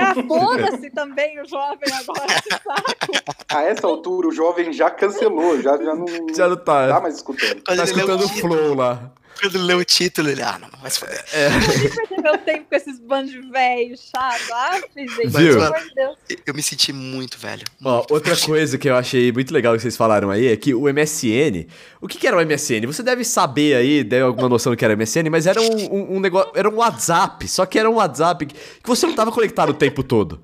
Ah, 0.00 0.14
foda-se 0.26 0.90
também 0.90 1.40
o 1.40 1.46
jovem 1.48 1.92
agora, 2.00 2.28
saco. 2.48 3.44
A 3.48 3.62
essa 3.62 3.86
altura, 3.86 4.28
o 4.28 4.32
jovem 4.32 4.72
já 4.72 4.90
cancelou, 4.90 5.60
já, 5.60 5.76
já 5.76 5.94
não, 5.94 6.06
Já 6.34 6.48
não 6.48 6.56
tá, 6.56 6.88
tá 6.88 7.00
mais 7.00 7.16
escutando. 7.16 7.62
Quando 7.80 7.94
tá 7.94 8.00
escutando 8.00 8.24
o 8.24 8.28
título- 8.28 8.54
flow 8.56 8.74
lá. 8.74 9.12
Quando 9.40 9.54
ele 9.54 9.64
leu 9.64 9.78
o 9.78 9.84
título, 9.86 10.28
ele, 10.28 10.42
ah, 10.42 10.58
não, 10.60 10.68
vai 10.82 10.90
se 10.90 11.00
foder. 11.00 11.24
Perder 11.30 12.22
meu 12.22 12.36
tempo 12.36 12.66
com 12.68 12.76
esses 12.76 12.98
bandos 12.98 13.32
de 13.32 13.40
velhos 13.50 14.10
chato. 14.14 14.52
Ah, 14.52 14.78
gente, 14.94 15.16
Viu? 15.16 15.30
pelo 15.30 15.64
amor 15.64 15.80
de 15.80 15.94
Deus. 15.94 16.16
Eu 16.44 16.52
me 16.52 16.62
senti 16.62 16.92
muito 16.92 17.38
velho. 17.38 17.64
Ó, 17.82 18.04
outra 18.10 18.36
coisa 18.36 18.76
que 18.76 18.86
eu 18.90 18.94
achei 18.94 19.32
muito 19.32 19.54
legal 19.54 19.74
que 19.74 19.80
vocês 19.80 19.96
falaram 19.96 20.30
aí 20.30 20.46
é 20.46 20.56
que 20.58 20.74
o 20.74 20.82
MSN. 20.92 21.66
O 22.02 22.06
que, 22.06 22.18
que 22.18 22.26
era 22.26 22.36
o 22.36 22.40
MSN? 22.44 22.86
Você 22.86 23.02
deve 23.02 23.24
saber 23.24 23.76
aí, 23.76 24.04
deve 24.04 24.24
alguma 24.24 24.46
noção 24.46 24.72
do 24.72 24.76
que 24.76 24.84
era 24.84 24.92
o 24.92 24.96
MSN, 24.98 25.30
mas 25.30 25.46
era 25.46 25.58
um, 25.58 25.74
um, 25.90 26.16
um 26.16 26.20
negócio. 26.20 26.52
Era 26.54 26.68
um 26.68 26.76
WhatsApp. 26.76 27.48
Só 27.48 27.64
que 27.64 27.78
era 27.78 27.88
um 27.88 27.94
WhatsApp 27.94 28.44
que, 28.44 28.54
que 28.54 28.86
você 28.88 29.06
não 29.06 29.14
tava 29.14 29.32
conectado 29.32 29.70
o 29.70 29.74
tempo 29.74 30.02
todo. 30.02 30.42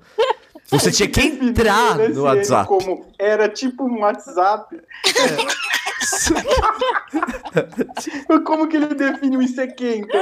Você 0.70 0.90
tinha 0.90 1.08
que 1.08 1.20
entrar 1.20 1.98
no 1.98 2.22
WhatsApp. 2.22 2.66
Como 2.66 3.06
era 3.18 3.46
tipo 3.46 3.84
um 3.84 4.00
WhatsApp. 4.00 4.74
Como 8.44 8.68
que 8.68 8.76
ele 8.76 8.94
define 8.94 9.36
o 9.36 9.42
ICQ, 9.42 9.96
então? 9.96 10.20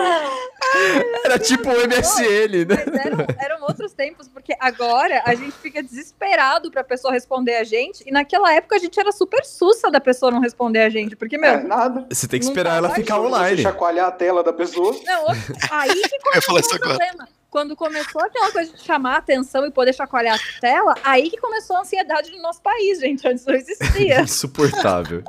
Era 1.24 1.38
tipo 1.38 1.68
o 1.68 1.88
MSN, 1.88 2.64
né? 2.68 2.84
Mas 2.90 3.06
eram, 3.06 3.26
eram 3.38 3.62
outros 3.62 3.92
tempos, 3.92 4.28
porque 4.28 4.54
agora 4.58 5.22
a 5.24 5.34
gente 5.34 5.52
fica 5.52 5.82
desesperado 5.82 6.70
pra 6.70 6.82
pessoa 6.84 7.12
responder 7.12 7.56
a 7.56 7.64
gente, 7.64 8.02
e 8.06 8.10
naquela 8.12 8.52
época 8.52 8.76
a 8.76 8.78
gente 8.78 8.98
era 8.98 9.12
super 9.12 9.44
sussa 9.44 9.90
da 9.90 10.00
pessoa 10.00 10.32
não 10.32 10.40
responder 10.40 10.80
a 10.80 10.88
gente, 10.88 11.14
porque, 11.16 11.36
meu, 11.38 11.50
É, 11.50 11.62
nada. 11.62 12.06
Você 12.10 12.26
tem 12.26 12.40
que 12.40 12.46
esperar 12.46 12.70
tá 12.72 12.76
ela 12.76 12.90
ficar 12.90 13.16
Você 13.16 13.26
online. 13.26 13.62
chacoalhar 13.62 14.08
a 14.08 14.12
tela 14.12 14.42
da 14.42 14.52
pessoa. 14.52 14.92
Não, 15.04 15.26
aí 15.70 16.02
que 16.02 16.18
começou 16.20 16.54
o 16.54 16.58
agora. 16.58 16.78
problema. 16.78 17.28
Quando 17.50 17.76
começou 17.76 18.20
aquela 18.20 18.50
coisa 18.50 18.72
de 18.72 18.82
chamar 18.82 19.14
a 19.14 19.18
atenção 19.18 19.64
e 19.64 19.70
poder 19.70 19.94
chacoalhar 19.94 20.34
a 20.34 20.60
tela, 20.60 20.92
aí 21.04 21.30
que 21.30 21.36
começou 21.36 21.76
a 21.76 21.80
ansiedade 21.82 22.32
no 22.32 22.42
nosso 22.42 22.60
país, 22.60 22.98
gente. 22.98 23.26
Antes 23.28 23.46
não 23.46 23.54
existia. 23.54 24.22
Insuportável. 24.26 25.22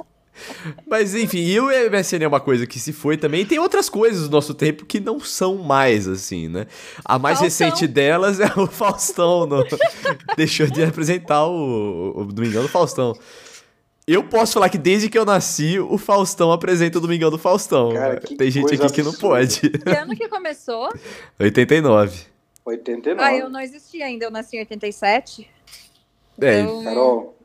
Mas 0.87 1.15
enfim, 1.15 1.39
e 1.39 1.59
o 1.59 1.67
MSN 1.67 2.23
é 2.23 2.27
uma 2.27 2.39
coisa 2.39 2.65
que 2.67 2.79
se 2.79 2.91
foi 2.93 3.17
também. 3.17 3.41
E 3.41 3.45
tem 3.45 3.59
outras 3.59 3.89
coisas 3.89 4.27
do 4.27 4.31
nosso 4.31 4.53
tempo 4.53 4.85
que 4.85 4.99
não 4.99 5.19
são 5.19 5.55
mais 5.57 6.07
assim, 6.07 6.47
né? 6.49 6.67
A 7.03 7.17
mais 7.17 7.39
Faustão. 7.39 7.67
recente 7.69 7.87
delas 7.87 8.39
é 8.39 8.51
o 8.57 8.67
Faustão. 8.67 9.45
no- 9.45 9.65
Deixou 10.37 10.67
de 10.67 10.83
apresentar 10.83 11.45
o, 11.47 12.13
o 12.21 12.25
Domingão 12.25 12.61
do 12.63 12.69
Faustão. 12.69 13.17
Eu 14.07 14.23
posso 14.23 14.53
falar 14.53 14.69
que 14.69 14.77
desde 14.77 15.09
que 15.09 15.17
eu 15.17 15.25
nasci, 15.25 15.79
o 15.79 15.97
Faustão 15.97 16.51
apresenta 16.51 16.99
o 16.99 17.01
Domingão 17.01 17.31
do 17.31 17.39
Faustão. 17.39 17.91
Cara, 17.91 18.19
que 18.19 18.35
tem 18.35 18.51
gente 18.51 18.75
aqui 18.75 18.93
que 18.93 19.01
não 19.01 19.09
absurda. 19.09 19.35
pode. 19.35 19.69
Que 19.69 19.89
ano 19.89 20.15
que 20.15 20.27
começou? 20.27 20.89
89. 21.39 22.19
89. 22.63 23.21
Ah, 23.23 23.35
eu 23.35 23.49
não 23.49 23.59
existia 23.59 24.05
ainda, 24.05 24.25
eu 24.25 24.31
nasci 24.31 24.57
em 24.57 24.59
87. 24.59 25.49
É, 26.41 26.59
Então, 26.61 26.83
Carol, 26.83 27.37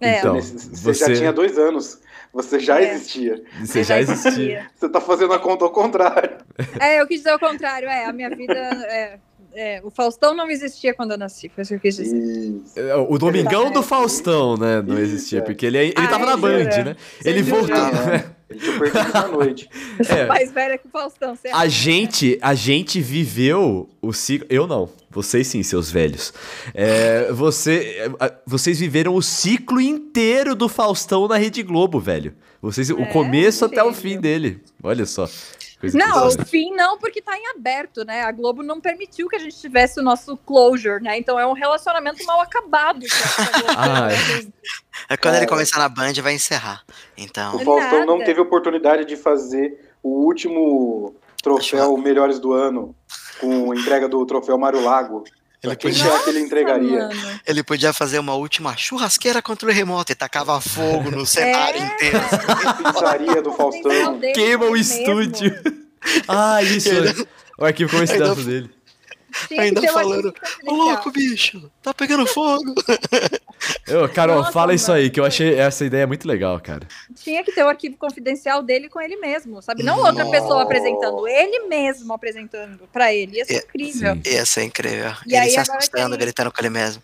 é, 0.00 0.18
Então, 0.18 0.34
você, 0.40 0.92
você- 0.92 1.12
já 1.14 1.18
tinha 1.20 1.32
dois 1.32 1.56
anos. 1.58 1.98
Você 2.32 2.60
já 2.60 2.80
É. 2.80 2.92
existia. 2.94 3.42
você 3.64 3.82
já 3.82 3.98
existia. 4.00 4.66
Você 4.76 4.88
tá 4.88 5.00
fazendo 5.00 5.32
a 5.32 5.38
conta 5.38 5.64
ao 5.64 5.70
contrário. 5.70 6.36
É, 6.80 7.00
eu 7.00 7.06
quis 7.06 7.18
dizer 7.20 7.34
o 7.34 7.38
contrário, 7.38 7.88
é, 7.88 8.04
a 8.04 8.12
minha 8.12 8.30
vida. 8.30 8.52
É, 8.54 9.18
é, 9.60 9.80
o 9.84 9.90
Faustão 9.90 10.34
não 10.34 10.48
existia 10.50 10.94
quando 10.94 11.10
eu 11.12 11.18
nasci, 11.18 11.50
foi 11.54 11.62
isso 11.62 11.70
que 11.70 11.74
eu 11.76 11.80
quis 11.80 11.96
dizer. 11.96 12.60
É, 12.76 12.94
O 12.94 13.18
Domingão 13.18 13.70
do 13.70 13.80
É. 13.80 13.82
Faustão, 13.82 14.56
né? 14.56 14.80
Não 14.80 14.98
existia, 14.98 15.38
é. 15.40 15.42
porque 15.42 15.66
ele, 15.66 15.78
ele 15.78 15.94
Ah, 15.96 16.06
tava 16.06 16.24
é, 16.24 16.26
na 16.26 16.36
Band, 16.36 16.62
jura? 16.70 16.84
né? 16.84 16.96
Sem 17.20 17.32
Ele 17.32 17.42
voltou. 17.42 17.68
Né? 17.76 18.24
Ele 18.50 18.60
tinha 18.60 19.28
noite. 19.28 19.68
Eu 19.98 20.04
sou 20.06 20.16
É. 20.16 20.26
mais 20.26 20.50
velha 20.52 20.78
que 20.78 20.86
o 20.86 20.90
Faustão, 20.90 21.34
você 21.34 21.48
A 21.48 21.66
gente, 21.68 22.38
a 22.40 22.54
gente 22.54 23.00
viveu 23.00 23.88
o 24.00 24.12
ciclo. 24.12 24.46
Eu 24.48 24.66
não. 24.66 24.88
Vocês 25.10 25.46
sim, 25.48 25.62
seus 25.62 25.90
velhos. 25.90 26.32
É, 26.74 27.30
você, 27.32 28.10
é, 28.20 28.32
vocês 28.46 28.78
viveram 28.78 29.14
o 29.14 29.22
ciclo 29.22 29.80
inteiro 29.80 30.54
do 30.54 30.68
Faustão 30.68 31.26
na 31.28 31.36
Rede 31.36 31.62
Globo, 31.62 31.98
velho. 32.00 32.32
Vocês, 32.62 32.90
o 32.90 33.00
É, 33.00 33.04
começo 33.06 33.64
até 33.64 33.82
o 33.82 33.92
fim 33.92 34.18
dele. 34.20 34.60
Olha 34.82 35.04
só. 35.06 35.28
Coisa 35.80 35.96
Não, 35.96 36.26
o 36.26 36.44
fim 36.44 36.72
não, 36.74 36.98
porque 36.98 37.22
tá 37.22 37.36
em 37.38 37.46
aberto, 37.56 38.04
né? 38.04 38.22
A 38.22 38.32
Globo 38.32 38.62
não 38.64 38.80
permitiu 38.80 39.28
que 39.28 39.36
a 39.36 39.38
gente 39.38 39.56
tivesse 39.60 40.00
o 40.00 40.02
nosso 40.02 40.36
closure, 40.36 41.00
né? 41.02 41.16
Então 41.16 41.38
é 41.38 41.46
um 41.46 41.52
relacionamento 41.52 42.24
mal 42.24 42.40
acabado. 42.40 42.98
Globo 43.00 43.68
Ah, 43.78 44.08
tem. 44.08 44.52
É 45.08 45.16
quando 45.16 45.36
ele 45.36 45.44
É. 45.44 45.48
começar 45.48 45.78
na 45.78 45.88
Band, 45.88 46.12
vai 46.20 46.34
encerrar. 46.34 46.82
Então, 47.16 47.54
O 47.56 47.60
Faustão 47.60 48.04
não 48.04 48.18
teve 48.24 48.40
oportunidade 48.40 49.04
de 49.04 49.16
fazer 49.16 49.92
o 50.02 50.24
último 50.24 51.14
troféu 51.42 51.96
Melhores 51.96 52.40
do 52.40 52.52
Ano 52.52 52.94
com 53.40 53.72
entrega 53.72 54.08
do 54.08 54.24
troféu 54.26 54.58
Mário 54.58 54.82
Lago. 54.82 55.22
Ele 55.62 55.76
podia, 55.76 56.18
que 56.20 56.30
ele 56.30 56.40
entregaria? 56.40 57.08
Mano. 57.08 57.40
ele 57.46 57.62
podia 57.62 57.92
fazer 57.92 58.18
uma 58.18 58.34
última 58.34 58.76
churrasqueira 58.76 59.42
contra 59.42 59.68
o 59.68 59.72
remoto 59.72 60.12
e 60.12 60.14
tacava 60.14 60.60
fogo 60.60 61.10
no 61.10 61.26
cenário 61.26 61.80
É. 61.80 61.86
inteiro. 61.86 62.20
Pizzaria 62.92 63.42
do 63.42 63.52
Faustão. 63.52 64.20
Queima 64.34 64.66
o 64.66 64.76
estúdio. 64.76 65.54
Ah, 66.28 66.62
isso. 66.62 66.90
O 67.58 67.64
arquivo 67.64 67.96
dele. 68.44 68.70
Ainda 69.56 69.82
falando, 69.92 70.34
Ô 70.66 70.72
louco, 70.74 71.10
bicho, 71.10 71.70
tá 71.82 71.94
pegando 71.94 72.26
fogo. 72.26 72.74
Ô, 74.04 74.08
Carol, 74.08 74.38
Nossa, 74.38 74.52
fala 74.52 74.74
isso 74.74 74.92
aí, 74.92 75.10
que 75.10 75.18
eu 75.18 75.24
achei 75.24 75.58
essa 75.58 75.84
ideia 75.84 76.06
muito 76.06 76.28
legal, 76.28 76.60
cara. 76.60 76.86
Tinha 77.16 77.42
que 77.42 77.52
ter 77.52 77.64
o 77.64 77.68
arquivo 77.68 77.96
confidencial 77.96 78.62
dele 78.62 78.88
com 78.88 79.00
ele 79.00 79.16
mesmo, 79.16 79.60
sabe? 79.62 79.82
Não 79.82 79.98
outra 79.98 80.26
pessoa 80.30 80.62
apresentando, 80.62 81.26
ele 81.26 81.66
mesmo 81.66 82.12
apresentando 82.12 82.88
pra 82.92 83.12
ele. 83.12 83.36
Ia 83.38 83.44
ser 83.44 83.54
É, 83.54 83.58
incrível. 83.58 84.14
sim. 84.14 84.22
Ia 84.32 84.46
ser 84.46 84.62
incrível. 84.64 85.12
E 85.26 85.30
ele 85.34 85.36
aí, 85.38 85.50
se 85.50 85.58
agora 85.58 85.78
assustando, 85.78 86.10
querem- 86.10 86.18
gritando 86.18 86.52
com 86.52 86.60
ele 86.60 86.70
mesmo. 86.70 87.02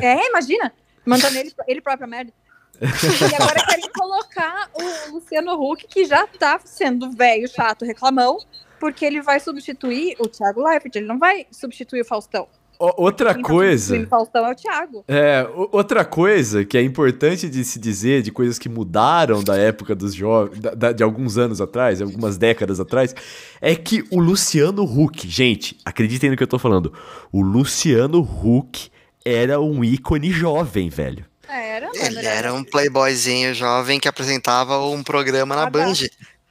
É, 0.00 0.28
imagina, 0.28 0.72
mandando 1.04 1.36
ele, 1.36 1.52
ele 1.66 1.80
próprio 1.80 2.04
a 2.06 2.08
merda. 2.08 2.32
E 2.80 3.34
agora 3.34 3.66
querem 3.66 3.90
colocar 3.92 4.70
o 4.72 5.10
Luciano 5.14 5.52
Huck, 5.60 5.86
que 5.88 6.04
já 6.04 6.26
tá 6.28 6.60
sendo 6.64 7.10
velho, 7.10 7.48
chato, 7.48 7.84
reclamão, 7.84 8.38
porque 8.78 9.04
ele 9.04 9.20
vai 9.22 9.40
substituir 9.40 10.16
o 10.18 10.28
Thiago 10.28 10.62
Leifert, 10.66 10.94
ele 10.96 11.06
não 11.06 11.18
vai 11.18 11.46
substituir 11.50 12.00
o 12.02 12.04
Faustão. 12.04 12.46
Outra 12.80 13.34
Quem 13.34 13.42
tá 13.42 13.48
coisa. 13.48 13.98
O 13.98 14.06
Faustão 14.06 14.46
é 14.46 14.52
o 14.52 14.54
Thiago. 14.54 15.04
É, 15.08 15.42
o- 15.52 15.68
outra 15.72 16.04
coisa 16.04 16.64
que 16.64 16.78
é 16.78 16.82
importante 16.82 17.48
de 17.48 17.64
se 17.64 17.76
dizer, 17.76 18.22
de 18.22 18.30
coisas 18.30 18.56
que 18.56 18.68
mudaram 18.68 19.42
da 19.42 19.56
época 19.56 19.96
dos 19.96 20.14
jovens, 20.14 20.60
de 20.94 21.02
alguns 21.02 21.36
anos 21.36 21.60
atrás, 21.60 22.00
algumas 22.00 22.38
décadas 22.38 22.78
atrás, 22.78 23.12
é 23.60 23.74
que 23.74 24.04
o 24.12 24.20
Luciano 24.20 24.84
Huck, 24.84 25.28
gente, 25.28 25.76
acreditem 25.84 26.30
no 26.30 26.36
que 26.36 26.42
eu 26.44 26.46
tô 26.46 26.56
falando, 26.56 26.92
o 27.32 27.42
Luciano 27.42 28.20
Huck 28.20 28.92
era 29.24 29.60
um 29.60 29.82
ícone 29.82 30.30
jovem, 30.30 30.88
velho. 30.88 31.24
Era, 31.48 31.86
mano, 31.88 31.98
Ele 32.00 32.26
era 32.26 32.54
um 32.54 32.62
playboyzinho 32.62 33.54
jovem 33.54 33.98
que 33.98 34.06
apresentava 34.06 34.78
um 34.86 35.02
programa 35.02 35.56
na 35.56 35.64
Ah. 35.64 35.70
Band. 35.70 35.94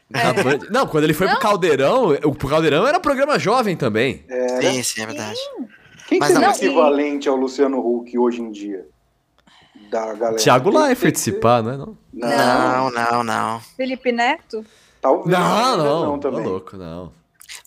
Na 0.10 0.32
Band- 0.34 0.68
Não, 0.70 0.88
quando 0.88 1.04
ele 1.04 1.14
foi 1.14 1.28
pro 1.28 1.36
Não. 1.36 1.42
Caldeirão, 1.42 2.12
o 2.24 2.34
pro 2.34 2.48
Caldeirão 2.48 2.88
era 2.88 3.00
programa 3.00 3.38
jovem 3.38 3.76
também. 3.76 4.24
Era. 4.30 4.62
Sim, 4.62 4.84
sim, 4.84 5.02
é 5.02 5.06
verdade. 5.06 5.38
Quem 6.08 6.20
Mas 6.20 6.30
seria 6.32 6.48
não, 6.48 6.54
o 6.54 6.56
equivalente 6.58 7.28
ao 7.28 7.36
Luciano 7.36 7.80
Huck 7.80 8.18
hoje 8.18 8.42
em 8.42 8.50
dia? 8.52 8.86
Da 9.92 10.14
galera. 10.14 10.38
Thiago 10.38 10.72
Tem- 10.72 10.82
Leifert, 10.82 11.16
se 11.18 11.32
que- 11.34 11.40
pá, 11.40 11.62
não 11.62 11.72
é 11.72 11.78
não? 11.78 11.98
Não, 12.14 12.90
Não, 12.92 12.92
não, 12.92 13.24
não. 13.24 13.62
Felipe 13.76 14.12
Neto. 14.12 14.66
talvez. 15.02 15.28
Não, 15.38 15.78
não, 15.78 16.06
não 16.06 16.20
tá 16.20 16.30
também. 16.32 16.46
louco, 16.46 16.78
não. 16.78 17.12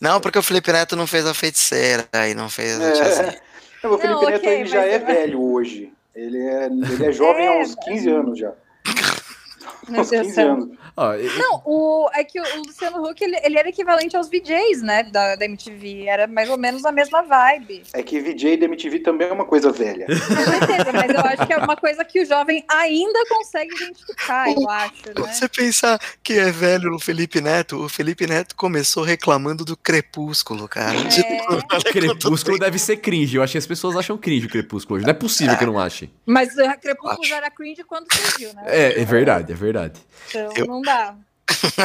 Não, 0.01 0.21
porque 0.21 0.39
o 0.39 0.43
Felipe 0.43 0.73
Neto 0.73 0.97
não 0.97 1.07
fez 1.07 1.27
a 1.27 1.35
feiticeira 1.35 2.09
e 2.29 2.35
não 2.35 2.49
fez 2.49 2.81
a 2.81 2.85
É. 2.85 2.93
tiazinha. 2.93 3.41
Não, 3.85 3.93
o 3.95 3.99
Felipe 3.99 4.21
Não, 4.21 4.31
Neto 4.31 4.37
ok, 4.39 4.55
ele 4.61 4.67
já 4.69 4.81
mas- 4.81 4.93
é 4.93 4.99
velho 4.99 5.43
hoje. 5.43 5.93
Ele 6.15 6.39
é, 6.39 6.67
ele 6.67 7.05
é 7.07 7.13
jovem 7.13 7.47
É, 7.47 7.49
há 7.49 7.63
uns 7.63 7.75
15 7.75 8.09
anos 8.11 8.39
já. 8.39 8.53
Meu 9.91 10.01
uns 10.03 10.11
Deus 10.11 10.23
do 10.23 10.25
15 10.27 10.35
céu. 10.35 10.53
anos. 10.53 10.69
Ó, 10.97 11.15
e- 11.15 11.39
Não, 11.39 11.63
o, 11.65 12.11
é 12.15 12.25
que 12.25 12.41
o, 12.41 12.45
o 12.45 12.63
Luciano 12.67 13.03
Huck, 13.09 13.23
ele, 13.23 13.37
ele 13.43 13.59
era 13.59 13.69
equivalente 13.69 14.17
aos 14.17 14.29
VJs, 14.29 14.83
né, 14.83 15.03
da, 15.05 15.37
da 15.37 15.45
MTV. 15.45 16.07
Era 16.07 16.27
mais 16.27 16.49
ou 16.49 16.59
menos 16.59 16.85
a 16.85 16.93
mesma 16.93 17.23
vibe. 17.23 17.83
É 17.93 18.03
que 18.03 18.21
VJ 18.21 18.57
da 18.59 18.67
MTV 18.67 19.01
também 19.01 19.29
é 19.29 19.33
uma 19.33 19.45
coisa 19.45 19.71
velha. 19.73 20.07
Com 20.07 20.15
certeza, 20.45 20.93
mas 20.93 21.11
eu 21.11 21.21
acho 21.21 21.47
que 21.47 21.53
é 21.53 21.57
uma 21.59 21.77
coisa 21.77 22.05
que 22.05 22.23
o 22.23 22.27
jovem 22.27 22.65
ainda 22.69 23.19
consegue 23.29 23.75
identificar, 23.75 24.51
eu 24.51 24.69
acho, 24.69 24.93
né? 25.09 25.33
Você 25.33 25.49
pensar 25.49 25.99
que 26.23 26.35
é 26.35 26.51
velho 26.51 26.95
o 26.95 26.99
Felipe 27.01 27.41
Neto, 27.41 27.85
o 27.85 27.89
Felipe 27.89 28.27
Neto 28.27 28.55
começou 28.57 29.03
reclamando 29.03 29.65
do 29.65 29.77
crepúsculo, 29.77 30.69
cara. 30.69 30.99
É. 30.99 31.05
Tipo, 31.09 31.67
quanto 31.69 31.85
Crepúsculo 31.93 32.59
deve 32.59 32.79
ser 32.79 32.97
cringe. 32.99 33.37
Eu 33.37 33.43
acho 33.43 33.53
que 33.53 33.59
as 33.59 33.67
pessoas 33.67 33.97
acham 33.97 34.17
cringe 34.19 34.47
o 34.47 34.51
Crepúsculo 34.51 34.97
hoje. 34.97 35.05
Não 35.07 35.11
é 35.11 35.15
possível 35.15 35.57
que 35.57 35.67
não 35.67 35.79
achem. 35.79 36.11
Mas 36.27 36.51
o 36.57 36.79
Crepúsculo 36.81 37.21
Acho. 37.21 37.29
já 37.29 37.37
era 37.37 37.51
cringe 37.51 37.83
quando 37.85 38.07
surgiu, 38.13 38.53
né? 38.55 38.63
É, 38.67 39.01
é 39.01 39.05
verdade, 39.05 39.53
é 39.53 39.55
verdade. 39.55 39.80
Então 39.87 40.53
Eu- 40.57 40.67
não 40.67 40.83
dá. 40.83 41.15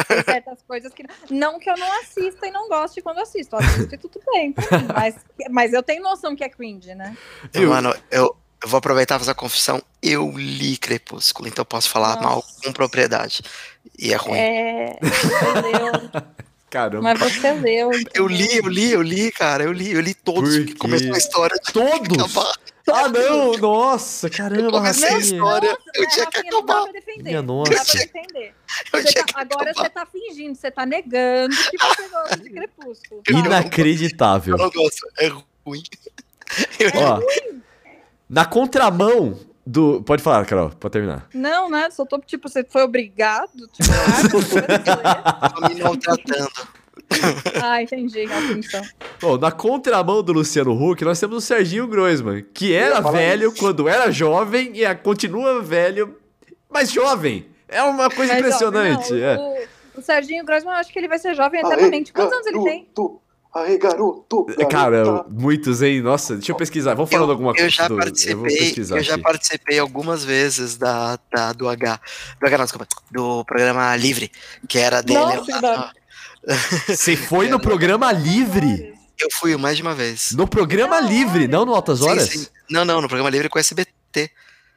Tem 0.06 0.22
certas 0.24 0.62
coisas 0.62 0.92
que. 0.94 1.04
Não 1.30 1.58
que 1.58 1.68
eu 1.68 1.76
não 1.76 2.00
assista 2.00 2.46
e 2.46 2.50
não 2.50 2.68
goste 2.68 3.02
quando 3.02 3.18
assisto. 3.18 3.56
Eu 3.56 3.60
assisto 3.60 3.94
e 3.94 3.98
tudo 3.98 4.20
bem. 4.32 4.54
Mas, 4.94 5.16
mas 5.50 5.72
eu 5.72 5.82
tenho 5.82 6.02
noção 6.02 6.36
que 6.36 6.44
é 6.44 6.48
cringe, 6.48 6.94
né? 6.94 7.16
Eu, 7.52 7.70
Mano, 7.70 7.94
eu, 8.10 8.36
eu 8.62 8.68
vou 8.68 8.78
aproveitar 8.78 9.16
e 9.16 9.18
fazer 9.18 9.32
a 9.32 9.34
confissão. 9.34 9.82
Eu 10.00 10.30
li 10.36 10.76
Crepúsculo, 10.76 11.48
então 11.48 11.62
eu 11.62 11.66
posso 11.66 11.90
falar 11.90 12.14
Nossa. 12.16 12.20
mal 12.28 12.44
com 12.64 12.72
propriedade. 12.72 13.42
E 13.98 14.12
é 14.12 14.16
ruim. 14.16 14.38
É. 14.38 14.98
Leu, 15.02 16.10
Caramba. 16.70 17.02
mas 17.02 17.18
você 17.34 17.52
leu. 17.52 17.90
Eu 18.14 18.26
li, 18.26 18.56
eu 18.56 18.66
li, 18.68 18.92
eu 18.92 19.02
li, 19.02 19.30
cara. 19.32 19.64
Eu 19.64 19.72
li, 19.72 19.92
eu 19.92 20.00
li 20.00 20.14
todos. 20.14 20.56
Quê? 20.64 20.74
começou 20.74 21.14
a 21.14 21.18
história 21.18 21.56
Todos? 21.72 22.18
acabar. 22.18 22.52
Ah, 22.88 23.08
não! 23.08 23.52
Nossa, 23.58 24.30
caramba, 24.30 24.70
comecei 24.70 25.08
a 25.08 25.18
história. 25.18 25.70
Nossa, 25.70 25.82
eu 25.94 26.02
né, 26.02 26.08
tinha 26.12 26.26
que 26.26 26.36
Rafinha, 26.36 26.52
não 26.52 26.64
dá 26.64 26.72
acabar. 26.74 26.82
pra 26.84 26.92
defender. 27.00 27.22
Minha 27.24 27.42
Não 27.42 27.62
dá 27.64 27.70
pra 27.70 27.78
nossa. 27.78 27.98
defender. 27.98 28.54
Eu 28.92 29.00
Você 29.02 29.08
tinha 29.08 29.24
tá- 29.26 29.32
que 29.32 29.40
agora 29.40 29.70
acabar. 29.70 29.84
você 29.84 29.90
tá 29.90 30.06
fingindo, 30.06 30.54
você 30.54 30.70
tá 30.70 30.86
negando 30.86 31.56
que 31.56 31.78
você 31.78 32.08
gosta 32.08 32.36
de 32.36 32.50
Crepúsculo. 32.50 33.22
Sabe? 33.28 33.38
Inacreditável. 33.46 34.54
Eu 34.56 34.58
não 34.64 34.70
gosto. 34.70 35.08
É 35.18 35.26
ruim. 35.64 35.82
Eu 36.78 36.90
Ó, 36.94 37.20
na 38.30 38.44
contramão 38.44 39.36
do. 39.66 40.02
Pode 40.02 40.22
falar, 40.22 40.44
Carol, 40.46 40.70
pode 40.70 40.92
terminar. 40.92 41.28
Não, 41.34 41.68
né? 41.68 41.90
Só 41.90 42.04
tô, 42.06 42.18
tipo, 42.20 42.48
você 42.48 42.64
foi 42.64 42.82
obrigado. 42.82 43.50
Tipo, 43.72 43.90
ah, 45.04 45.50
tô 45.60 45.68
me 45.74 45.82
maltratando. 45.82 46.50
ah, 47.62 47.82
entendi 47.82 48.24
a 48.24 48.40
função. 48.42 48.82
Bom, 49.20 49.38
na 49.38 49.50
contramão 49.52 50.22
do 50.22 50.32
Luciano 50.32 50.72
Huck, 50.72 51.04
nós 51.04 51.18
temos 51.20 51.36
o 51.36 51.40
Serginho 51.40 51.86
Groisman, 51.86 52.44
que 52.54 52.74
era 52.74 53.00
velho 53.00 53.48
isso. 53.50 53.58
quando 53.58 53.88
era 53.88 54.10
jovem 54.10 54.70
e 54.74 54.84
a- 54.84 54.94
continua 54.94 55.60
velho, 55.62 56.16
mas 56.70 56.90
jovem. 56.90 57.46
É 57.68 57.82
uma 57.82 58.08
coisa 58.08 58.32
Mas, 58.32 58.42
ó, 58.44 58.46
impressionante. 58.46 59.12
não, 59.12 59.18
é. 59.18 59.36
o, 59.96 59.98
o 59.98 60.02
Serginho 60.02 60.44
Grossman, 60.44 60.72
eu 60.74 60.78
acho 60.80 60.92
que 60.92 60.98
ele 60.98 61.08
vai 61.08 61.18
ser 61.18 61.34
jovem 61.34 61.60
eternamente. 61.60 62.12
Quantos 62.12 62.32
anos 62.32 62.46
ele 62.46 62.62
tem? 62.62 62.88
Aê, 63.56 63.78
garoto. 63.78 64.46
É, 64.58 64.64
Cara, 64.66 65.24
muitos, 65.30 65.80
hein? 65.82 66.00
Nossa, 66.02 66.34
deixa 66.36 66.52
eu 66.52 66.56
pesquisar. 66.56 66.94
Vamos 66.94 67.10
falando 67.10 67.30
alguma 67.30 67.52
coisa. 67.52 67.66
Eu 67.66 67.70
já 67.70 67.88
do- 67.88 67.94
eu 67.94 67.98
participei, 67.98 68.56
pesquisar 68.58 68.96
eu 68.98 69.02
já 69.02 69.18
participei 69.18 69.78
algumas 69.78 70.24
vezes 70.24 70.76
da, 70.76 71.18
da- 71.32 71.52
do 71.52 71.68
H, 71.68 72.00
do 72.40 72.46
H 72.46 72.58
não, 72.58 72.64
desculpa, 72.64 72.86
do 73.10 73.44
programa 73.44 73.96
Livre, 73.96 74.30
que 74.68 74.78
era 74.78 75.02
dele. 75.02 75.18
Nossa. 75.20 75.90
Você 76.88 77.16
foi 77.16 77.48
no 77.48 77.58
programa 77.58 78.12
livre? 78.12 78.94
eu 79.18 79.28
fui 79.32 79.56
mais 79.56 79.76
de 79.78 79.82
uma 79.82 79.94
vez. 79.94 80.32
No 80.32 80.46
programa 80.46 81.00
livre, 81.00 81.48
não 81.48 81.64
no 81.64 81.74
Altas 81.74 82.00
Sim, 82.00 82.08
Horas? 82.08 82.28
sim. 82.28 82.46
Não, 82.70 82.84
não, 82.84 83.00
no 83.00 83.08
programa 83.08 83.30
Livre 83.30 83.48
com 83.48 83.58
o 83.58 83.60
SBT. 83.60 84.30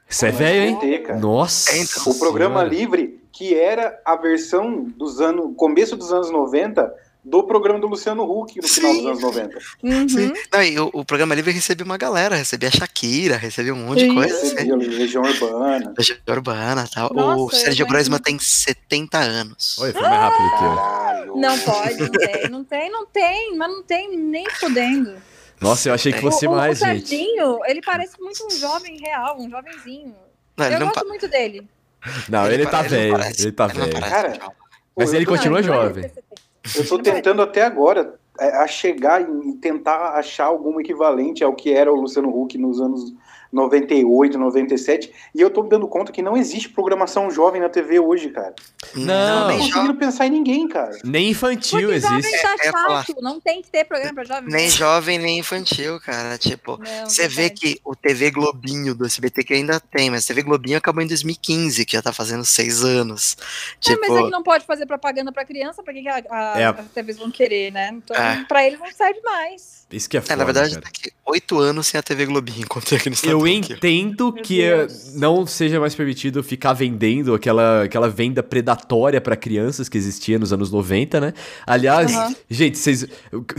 Você 0.07 0.27
é 0.27 0.31
velho, 0.31 0.61
hein? 0.63 0.73
SBT, 0.77 0.99
cara. 0.99 1.19
Nossa. 1.19 1.71
É, 1.71 1.77
então. 1.79 2.03
O 2.11 2.17
programa 2.17 2.59
Senhora. 2.61 2.73
livre, 2.73 3.19
que 3.33 3.53
era 3.53 3.99
a 4.05 4.15
versão 4.15 4.83
dos 4.95 5.19
anos. 5.19 5.53
começo 5.57 5.97
dos 5.97 6.11
anos 6.13 6.31
90 6.31 6.89
do 7.23 7.43
programa 7.43 7.79
do 7.79 7.87
Luciano 7.87 8.23
Huck 8.23 8.61
no 8.61 8.67
final 8.67 8.91
Sim. 8.93 8.97
dos 9.03 9.07
anos 9.07 9.21
90. 9.21 9.59
Uhum. 9.83 10.09
Sim. 10.09 10.33
Não, 10.51 10.63
e 10.63 10.79
o, 10.79 10.89
o 10.93 11.05
programa 11.05 11.35
Livre 11.35 11.51
recebia 11.51 11.85
uma 11.85 11.97
galera, 11.97 12.35
recebia 12.35 12.69
a 12.69 12.71
Shakira, 12.71 13.35
recebia 13.37 13.73
um 13.73 13.85
monte 13.85 13.99
de 13.99 14.05
Sim. 14.09 14.15
coisa. 14.15 14.35
Assim. 14.35 14.49
Recebia 14.55 14.75
Legião 14.75 15.23
Urbana. 15.23 15.93
Legião 15.97 16.17
Urbana 16.27 16.85
e 16.87 16.89
tal. 16.93 17.13
Nossa, 17.13 17.37
o 17.41 17.45
eu 17.45 17.49
Sérgio. 17.49 17.85
Groisman 17.87 18.19
tem 18.19 18.39
70 18.39 19.17
anos. 19.17 19.77
Olha, 19.79 19.91
foi 19.93 20.01
mais 20.01 20.13
rápido 20.13 20.49
que 20.57 20.63
eu. 20.63 20.75
Caralho. 20.75 21.35
Não 21.35 21.59
pode, 21.59 21.97
não 21.99 22.09
tem, 22.09 22.49
não 22.49 22.63
tem, 22.63 22.91
não 22.91 23.05
tem, 23.05 23.55
mas 23.57 23.69
não 23.69 23.83
tem 23.83 24.17
nem 24.17 24.49
fodendo. 24.51 25.15
Nossa, 25.61 25.89
eu 25.89 25.93
achei 25.93 26.13
que 26.13 26.21
fosse 26.21 26.47
o, 26.47 26.51
mais, 26.51 26.81
o 26.81 26.85
gente. 26.85 27.07
Serginho, 27.09 27.59
ele 27.65 27.81
parece 27.81 28.19
muito 28.21 28.45
um 28.45 28.49
jovem 28.49 28.97
real, 28.97 29.37
um 29.39 29.49
jovenzinho. 29.49 30.15
Não, 30.55 30.65
ele 30.65 30.75
eu 30.75 30.79
não, 30.79 30.87
gosto 30.87 31.01
pa- 31.01 31.05
muito 31.07 31.27
dele. 31.27 31.67
Não, 32.29 32.49
ele, 32.49 32.63
tá 32.65 32.71
pare- 32.71 32.83
não 32.83 32.89
velho. 32.97 33.11
parece, 33.11 33.41
Ele 33.41 33.51
tá 33.51 33.67
velho. 33.67 33.99
Cara. 33.99 34.39
Mas 34.97 35.13
ele 35.13 35.25
continua 35.25 35.61
Não, 35.61 35.67
ele 35.67 35.83
jovem. 35.83 36.11
Eu 36.75 36.87
tô 36.87 36.99
tentando 36.99 37.41
até 37.41 37.63
agora 37.63 38.18
a 38.47 38.67
chegar 38.67 39.21
e 39.21 39.53
tentar 39.55 40.13
achar 40.15 40.45
algum 40.45 40.79
equivalente 40.79 41.43
ao 41.43 41.53
que 41.53 41.71
era 41.73 41.91
o 41.91 41.95
Luciano 41.95 42.29
Huck 42.29 42.57
nos 42.57 42.79
anos 42.81 43.13
98, 43.51 44.37
97, 44.37 45.11
e 45.33 45.41
eu 45.41 45.49
tô 45.49 45.63
me 45.63 45.69
dando 45.69 45.87
conta 45.87 46.11
que 46.11 46.21
não 46.21 46.37
existe 46.37 46.69
programação 46.69 47.31
jovem 47.31 47.59
na 47.59 47.67
TV 47.67 47.99
hoje, 47.99 48.29
cara. 48.29 48.53
Não. 48.95 49.39
Não 49.39 49.47
nem, 49.47 49.57
conseguindo 49.57 49.93
jo 49.93 49.97
pensar 49.99 50.27
em 50.27 50.29
ninguém, 50.29 50.67
cara. 50.67 50.95
Nem 51.03 51.31
infantil 51.31 51.79
Porque 51.89 51.99
jovem 51.99 52.19
existe. 52.19 52.41
tá 52.43 52.55
É, 52.61 52.71
falar. 52.71 53.03
chato, 53.05 53.21
não 53.21 53.39
tem 53.39 53.61
que 53.63 53.71
ter 53.71 53.85
programa 53.85 54.13
pra 54.13 54.23
jovem. 54.23 54.49
nem 54.53 54.69
jovem, 54.69 55.17
nem 55.17 55.39
infantil, 55.39 55.99
cara. 55.99 56.37
Tipo, 56.37 56.79
Você 57.05 57.27
vê 57.27 57.49
que 57.49 57.79
o 57.83 57.95
TV 57.95 58.29
Globinho 58.29 58.93
do 58.93 59.05
SBT 59.07 59.43
que 59.43 59.53
ainda 59.55 59.79
tem, 59.79 60.11
mas 60.11 60.27
TV 60.27 60.43
Globinho 60.43 60.77
acabou 60.77 61.01
em 61.03 61.07
2015, 61.07 61.85
que 61.87 61.93
já 61.93 62.03
tá 62.03 62.13
fazendo 62.13 62.45
seis 62.45 62.83
anos. 62.83 63.35
É, 63.87 63.95
mas 63.95 64.09
é 64.11 64.13
que 64.13 64.15
Tipo, 64.17 64.29
não 64.29 64.43
pode 64.43 64.63
fazer 64.65 64.85
propaganda 64.85 65.31
pra 65.31 65.43
criança, 65.43 65.81
pra 65.81 65.91
que, 65.91 66.03
que 66.03 66.07
a, 66.09 66.23
a, 66.29 66.59
É. 66.61 66.65
as 66.67 66.85
TVs 66.93 67.17
vão 67.17 67.31
querer, 67.31 67.71
né? 67.71 67.89
Então, 67.93 68.15
É. 68.15 68.28
pra 68.47 68.65
eles 68.65 68.79
não 68.79 68.91
serve 68.91 69.19
mais. 69.23 69.79
Isso 69.91 70.07
que 70.09 70.17
é 70.17 70.19
é, 70.19 70.21
foda, 70.21 70.35
na 70.35 70.43
verdade, 70.43 70.69
cara. 70.71 70.81
tá 70.83 70.89
aqui 70.89 71.11
oito 71.25 71.57
anos 71.57 71.87
sem 71.87 71.99
a 71.99 72.03
TV 72.03 72.25
Globinho, 72.27 72.61
encontrei 72.61 72.99
aqui 72.99 73.09
no 73.09 73.15
Eu 73.23 73.39
aqui. 73.39 73.73
entendo 73.73 74.31
Meu 74.33 74.43
que 74.43 74.61
eh, 74.61 74.87
não 75.15 75.45
seja 75.47 75.79
mais 75.79 75.95
permitido 75.95 76.43
ficar 76.43 76.73
vendendo 76.73 77.33
aquela, 77.33 77.83
aquela 77.83 78.07
venda 78.09 78.43
predatória 78.43 79.19
pra 79.19 79.35
crianças 79.35 79.89
que 79.89 79.97
existia 79.97 80.37
nos 80.37 80.53
anos 80.53 80.71
90, 80.71 81.19
né? 81.19 81.33
Aliás, 81.65 82.15
Aham. 82.15 82.35
gente, 82.49 82.77
vocês 82.77 83.07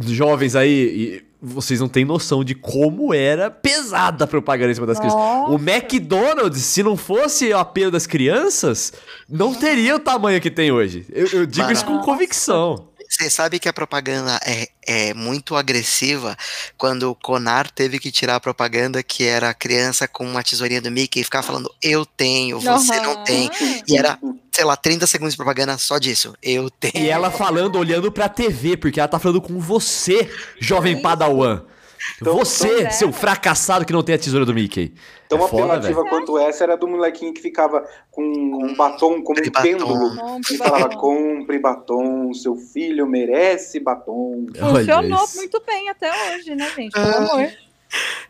jovens 0.07 0.55
aí, 0.55 0.71
e 0.71 1.31
vocês 1.43 1.81
não 1.81 1.89
têm 1.89 2.05
noção 2.05 2.45
de 2.45 2.55
como 2.55 3.15
era 3.15 3.51
pesada 3.51 4.25
a 4.25 4.27
propaganda 4.27 4.71
em 4.71 4.75
cima 4.75 4.87
das 4.87 4.99
crianças. 4.99 5.19
O 5.19 5.53
Nossa. 5.59 5.65
McDonald's, 5.71 6.63
se 6.63 6.83
não 6.83 6.97
fosse 6.97 7.49
o 7.53 7.59
apelo 7.59 7.91
das 7.91 8.07
crianças, 8.07 8.93
não 9.29 9.55
teria 9.55 9.97
o 9.97 9.99
tamanho 9.99 10.41
que 10.41 10.51
tem 10.51 10.71
hoje. 10.71 11.07
Eu, 11.11 11.27
eu 11.29 11.47
digo 11.47 11.73
isso 11.73 11.85
com 11.85 11.95
Nossa. 11.95 12.05
convicção. 12.05 12.90
Você 13.11 13.29
sabe 13.29 13.59
que 13.59 13.69
a 13.69 13.73
propaganda 13.73 14.39
é, 14.47 14.69
é 14.87 15.13
muito 15.15 15.57
agressiva 15.57 16.37
quando 16.79 17.11
o 17.11 17.15
Conar 17.15 17.69
teve 17.69 17.99
que 17.99 18.13
tirar 18.13 18.37
a 18.37 18.41
propaganda 18.41 19.03
que 19.03 19.25
era 19.25 19.51
a 19.51 19.55
criança 19.55 20.07
com 20.07 20.25
uma 20.25 20.45
tesourinha 20.45 20.81
do 20.81 20.93
Mickey 20.93 21.21
e 21.21 21.25
ficar 21.25 21.43
falando 21.43 21.75
eu 21.83 22.07
tenho, 22.07 22.61
você 22.61 23.01
não 23.01 23.15
Aham. 23.15 23.25
tem. 23.25 23.51
E 23.89 23.99
era, 23.99 24.17
sei 24.53 24.65
lá, 24.65 24.77
30 24.77 25.09
segundos 25.09 25.35
de 25.35 25.37
propaganda 25.37 25.77
só 25.77 25.99
disso. 25.99 26.35
Eu 26.41 26.71
tenho. 26.71 27.05
E 27.05 27.09
ela 27.09 27.33
falando, 27.33 27.77
olhando 27.77 28.13
pra 28.13 28.29
TV, 28.29 28.77
porque 28.77 29.01
ela 29.01 29.09
tá 29.09 29.19
falando 29.19 29.43
com 29.43 29.59
você, 29.59 30.31
jovem 30.61 30.95
Isso. 30.95 31.03
Padawan. 31.03 31.63
Então- 32.21 32.37
você, 32.37 32.69
Pois 32.69 32.85
é. 32.85 32.91
seu 32.91 33.13
fracassado 33.13 33.85
que 33.85 33.93
não 33.93 34.03
tem 34.03 34.15
a 34.15 34.19
tesoura 34.19 34.45
do 34.47 34.55
Mickey. 34.55 34.95
Tão 35.29 35.39
é 35.45 35.49
foda, 35.49 35.75
apelativa 35.75 36.05
quanto 36.05 36.39
essa 36.39 36.65
era 36.65 36.77
do 36.77 36.89
molequinho 36.89 37.33
que 37.33 37.41
ficava 37.41 37.85
com 38.11 38.23
um 38.23 38.75
batom 38.75 39.23
como 39.23 39.39
um 39.41 39.51
pêndulo. 39.63 40.41
E 40.51 40.57
falava, 40.57 40.89
compre 40.97 41.59
batom, 41.59 42.33
seu 42.35 42.57
filho 42.57 43.07
merece 43.07 43.79
batom. 43.79 44.47
Funcionou 44.59 45.27
muito 45.37 45.63
bem 45.67 45.89
até 45.89 46.11
hoje, 46.35 46.55
né, 46.57 46.69
gente? 46.75 46.93
Pelo 46.93 47.17
amor. 47.17 47.49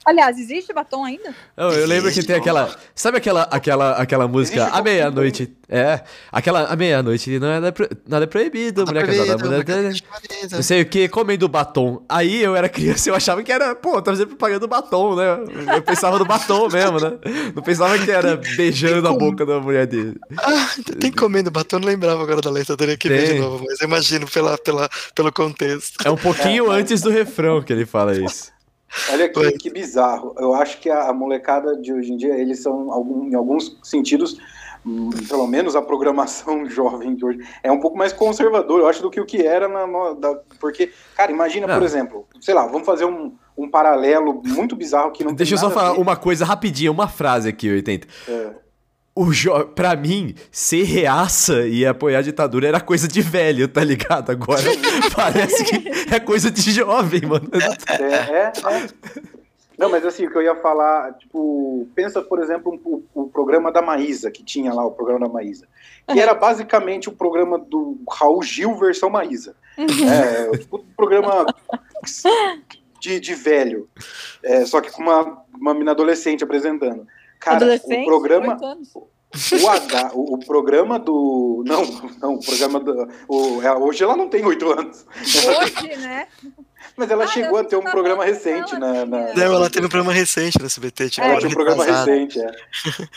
Aliás, 0.05 0.39
existe 0.39 0.73
batom 0.73 1.05
ainda? 1.05 1.35
Eu, 1.57 1.71
eu 1.73 1.87
lembro 1.87 2.11
que 2.11 2.23
tem 2.23 2.37
aquela. 2.37 2.75
Sabe 2.95 3.19
aquela, 3.19 3.43
aquela, 3.43 3.93
aquela 3.93 4.27
música 4.27 4.67
A 4.69 4.83
meia-noite? 4.83 5.53
É. 5.69 6.01
Aquela 6.33 6.65
A 6.65 6.75
meia-noite 6.75 7.39
não 7.39 7.49
é, 7.49 7.71
pro- 7.71 7.89
nada 8.09 8.25
é 8.25 8.27
proibido, 8.27 8.85
mulher 8.87 9.07
casada. 9.07 9.45
Mulher... 9.45 9.65
Não 10.51 10.63
sei 10.63 10.83
o 10.83 10.87
que, 10.87 11.09
comendo 11.09 11.49
batom. 11.49 12.03
Aí 12.09 12.43
eu 12.43 12.57
era 12.57 12.69
criança 12.69 13.09
e 13.09 13.13
eu 13.13 13.15
achava 13.15 13.43
que 13.43 13.53
era, 13.53 13.75
pô, 13.75 14.01
tá 14.01 14.11
fazendo 14.11 14.29
propaganda 14.29 14.61
do 14.61 14.69
batom, 14.69 15.15
né? 15.15 15.25
Eu 15.77 15.83
pensava 15.83 16.19
no 16.19 16.25
batom 16.25 16.69
mesmo, 16.69 16.99
né? 16.99 17.19
Não 17.55 17.63
pensava 17.63 17.99
que 17.99 18.11
era 18.11 18.37
beijando 18.57 19.07
a 19.07 19.13
boca 19.13 19.45
da 19.45 19.61
mulher 19.61 19.87
dele. 19.87 20.17
Ah, 20.39 20.71
tem 20.99 21.13
comendo 21.13 21.51
batom, 21.51 21.79
não 21.79 21.87
lembrava 21.87 22.23
agora 22.23 22.41
da 22.41 22.51
letra, 22.51 22.77
teria 22.77 22.97
que 22.97 23.09
ver 23.09 23.27
Tem. 23.27 23.35
de 23.35 23.41
novo, 23.41 23.65
mas 23.67 23.81
eu 23.81 23.87
imagino 23.87 24.27
pela, 24.27 24.57
pela, 24.59 24.89
pelo 25.15 25.31
contexto. 25.31 25.99
É 26.05 26.11
um 26.11 26.17
pouquinho 26.17 26.71
antes 26.71 27.01
do 27.03 27.11
refrão 27.11 27.63
que 27.63 27.73
ele 27.73 27.85
fala 27.87 28.17
isso. 28.17 28.51
Olha 29.13 29.29
que, 29.29 29.53
que 29.53 29.71
bizarro. 29.71 30.35
Eu 30.39 30.55
acho 30.55 30.81
que 30.81 30.91
a, 30.91 31.13
molecada 31.13 31.77
de 31.77 31.93
hoje 31.93 32.13
em 32.13 32.17
dia, 32.17 32.35
eles 32.35 32.61
são, 32.63 32.93
algum, 32.93 33.29
em 33.29 33.35
alguns 33.35 33.79
sentidos, 33.83 34.37
hum, 34.85 35.11
pelo 35.29 35.47
menos 35.47 35.77
a 35.77 35.83
programação 35.83 36.67
jovem 36.71 37.15
de 37.15 37.25
hoje, 37.25 37.39
é 37.63 37.71
um 37.71 37.81
pouco 37.81 37.97
mais 37.97 38.13
conservador, 38.13 38.81
eu 38.81 38.89
acho, 38.89 39.03
do 39.03 39.11
que 39.11 39.21
o 39.21 39.27
que 39.27 39.47
era 39.47 39.69
na. 39.69 39.87
da- 40.15 40.41
porque, 40.59 40.93
cara, 41.17 41.31
imagina, 41.31 41.67
Não. 41.67 41.75
por 41.75 41.85
exemplo, 41.85 42.27
sei 42.41 42.55
lá, 42.55 42.67
vamos 42.67 42.87
fazer 42.87 43.05
um, 43.05 43.33
um 43.57 43.71
paralelo 43.71 44.43
muito 44.45 44.75
bizarro 44.75 45.13
que 45.13 45.23
não 45.23 45.35
Deixa 45.35 45.55
eu 45.55 45.59
só 45.59 45.71
falar 45.71 45.93
uma 45.93 46.17
coisa 46.17 46.45
rapidinha, 46.45 46.91
uma 46.91 47.09
frase 47.09 47.49
aqui, 47.49 47.71
80. 47.71 48.09
É. 48.29 48.70
O 49.21 49.33
jo... 49.33 49.53
Pra 49.75 49.95
mim, 49.97 50.35
ser 50.51 50.85
reaça 50.85 51.67
e 51.67 51.85
apoiar 51.85 52.21
a 52.21 52.23
ditadura 52.23 52.69
era 52.69 52.81
coisa 52.81 53.07
de 53.07 53.21
velho, 53.21 53.69
tá 53.69 53.85
ligado? 53.85 54.31
Agora 54.31 54.63
parece 55.15 55.65
que 55.65 55.89
é 56.15 56.19
coisa 56.19 56.51
de 56.51 56.71
jovem, 56.71 57.21
mano. 57.23 57.49
É, 57.89 58.05
é, 58.05 58.53
é. 58.77 58.87
Não, 59.77 59.91
mas 59.91 60.05
assim, 60.05 60.27
o 60.27 60.31
que 60.31 60.37
eu 60.37 60.43
ia 60.43 60.57
falar, 60.57 61.15
tipo, 61.19 61.89
pensa, 61.95 62.21
por 62.23 62.43
exemplo, 62.43 62.73
um- 62.85 63.03
o, 63.15 63.23
o 63.25 63.29
programa 63.29 63.73
da 63.73 63.81
Maísa, 63.83 64.31
que 64.31 64.43
tinha 64.43 64.73
lá 64.73 64.85
o 64.85 64.91
programa 64.91 65.27
da 65.27 65.33
Maísa, 65.33 65.67
que 66.11 66.21
era 66.21 66.35
basicamente 66.35 67.09
o 67.09 67.13
programa 67.13 67.59
do 67.59 67.99
Raul 68.11 68.43
Gil 68.43 68.75
versão 68.79 69.09
Maísa. 69.11 69.55
É, 69.79 70.57
tipo, 70.59 70.77
um 70.79 70.95
programa 70.97 71.47
de, 73.01 73.19
de 73.21 73.35
velho, 73.35 73.89
é, 74.43 74.65
só 74.67 74.81
que 74.81 74.91
com 74.91 75.03
uma, 75.03 75.43
uma 75.59 75.73
menina 75.73 75.93
adolescente 75.93 76.45
apresentando. 76.45 77.07
Cara, 77.41 77.67
o 77.75 78.05
programa, 78.05 78.59
o, 78.63 79.69
H, 79.69 80.11
o, 80.15 80.35
o 80.35 80.39
programa 80.47 80.99
do. 80.99 81.65
Não, 81.67 81.85
não, 82.21 82.35
o 82.35 82.45
programa 82.45 82.79
do. 82.81 83.09
O, 83.27 83.63
é, 83.63 83.73
hoje 83.75 84.05
ela 84.05 84.15
não 84.17 84.29
tem 84.29 84.45
oito 84.45 84.71
anos. 84.71 85.07
Hoje, 85.19 85.97
né? 85.97 86.29
Mas 86.97 87.11
ela 87.11 87.25
Ah, 87.25 87.29
chegou 87.29 87.59
a 87.59 87.65
ter 87.65 87.77
um 87.77 87.81
tava 87.81 87.93
programa 87.93 88.25
recente 88.25 88.75
ela 88.75 89.05
na. 89.05 89.07
na-. 89.07 89.35
Não, 89.35 89.43
ela 89.55 89.71
teve 89.71 89.87
um 89.87 89.89
programa 89.89 90.13
recente 90.13 90.59
no 90.61 90.67
SBT, 90.67 91.09
tipo, 91.11 91.27
É, 91.27 91.37
tinha 91.39 91.49
um 91.49 91.55
programa 91.55 91.83
retrasado. 91.85 92.11
recente, 92.11 92.41
é. 92.41 92.51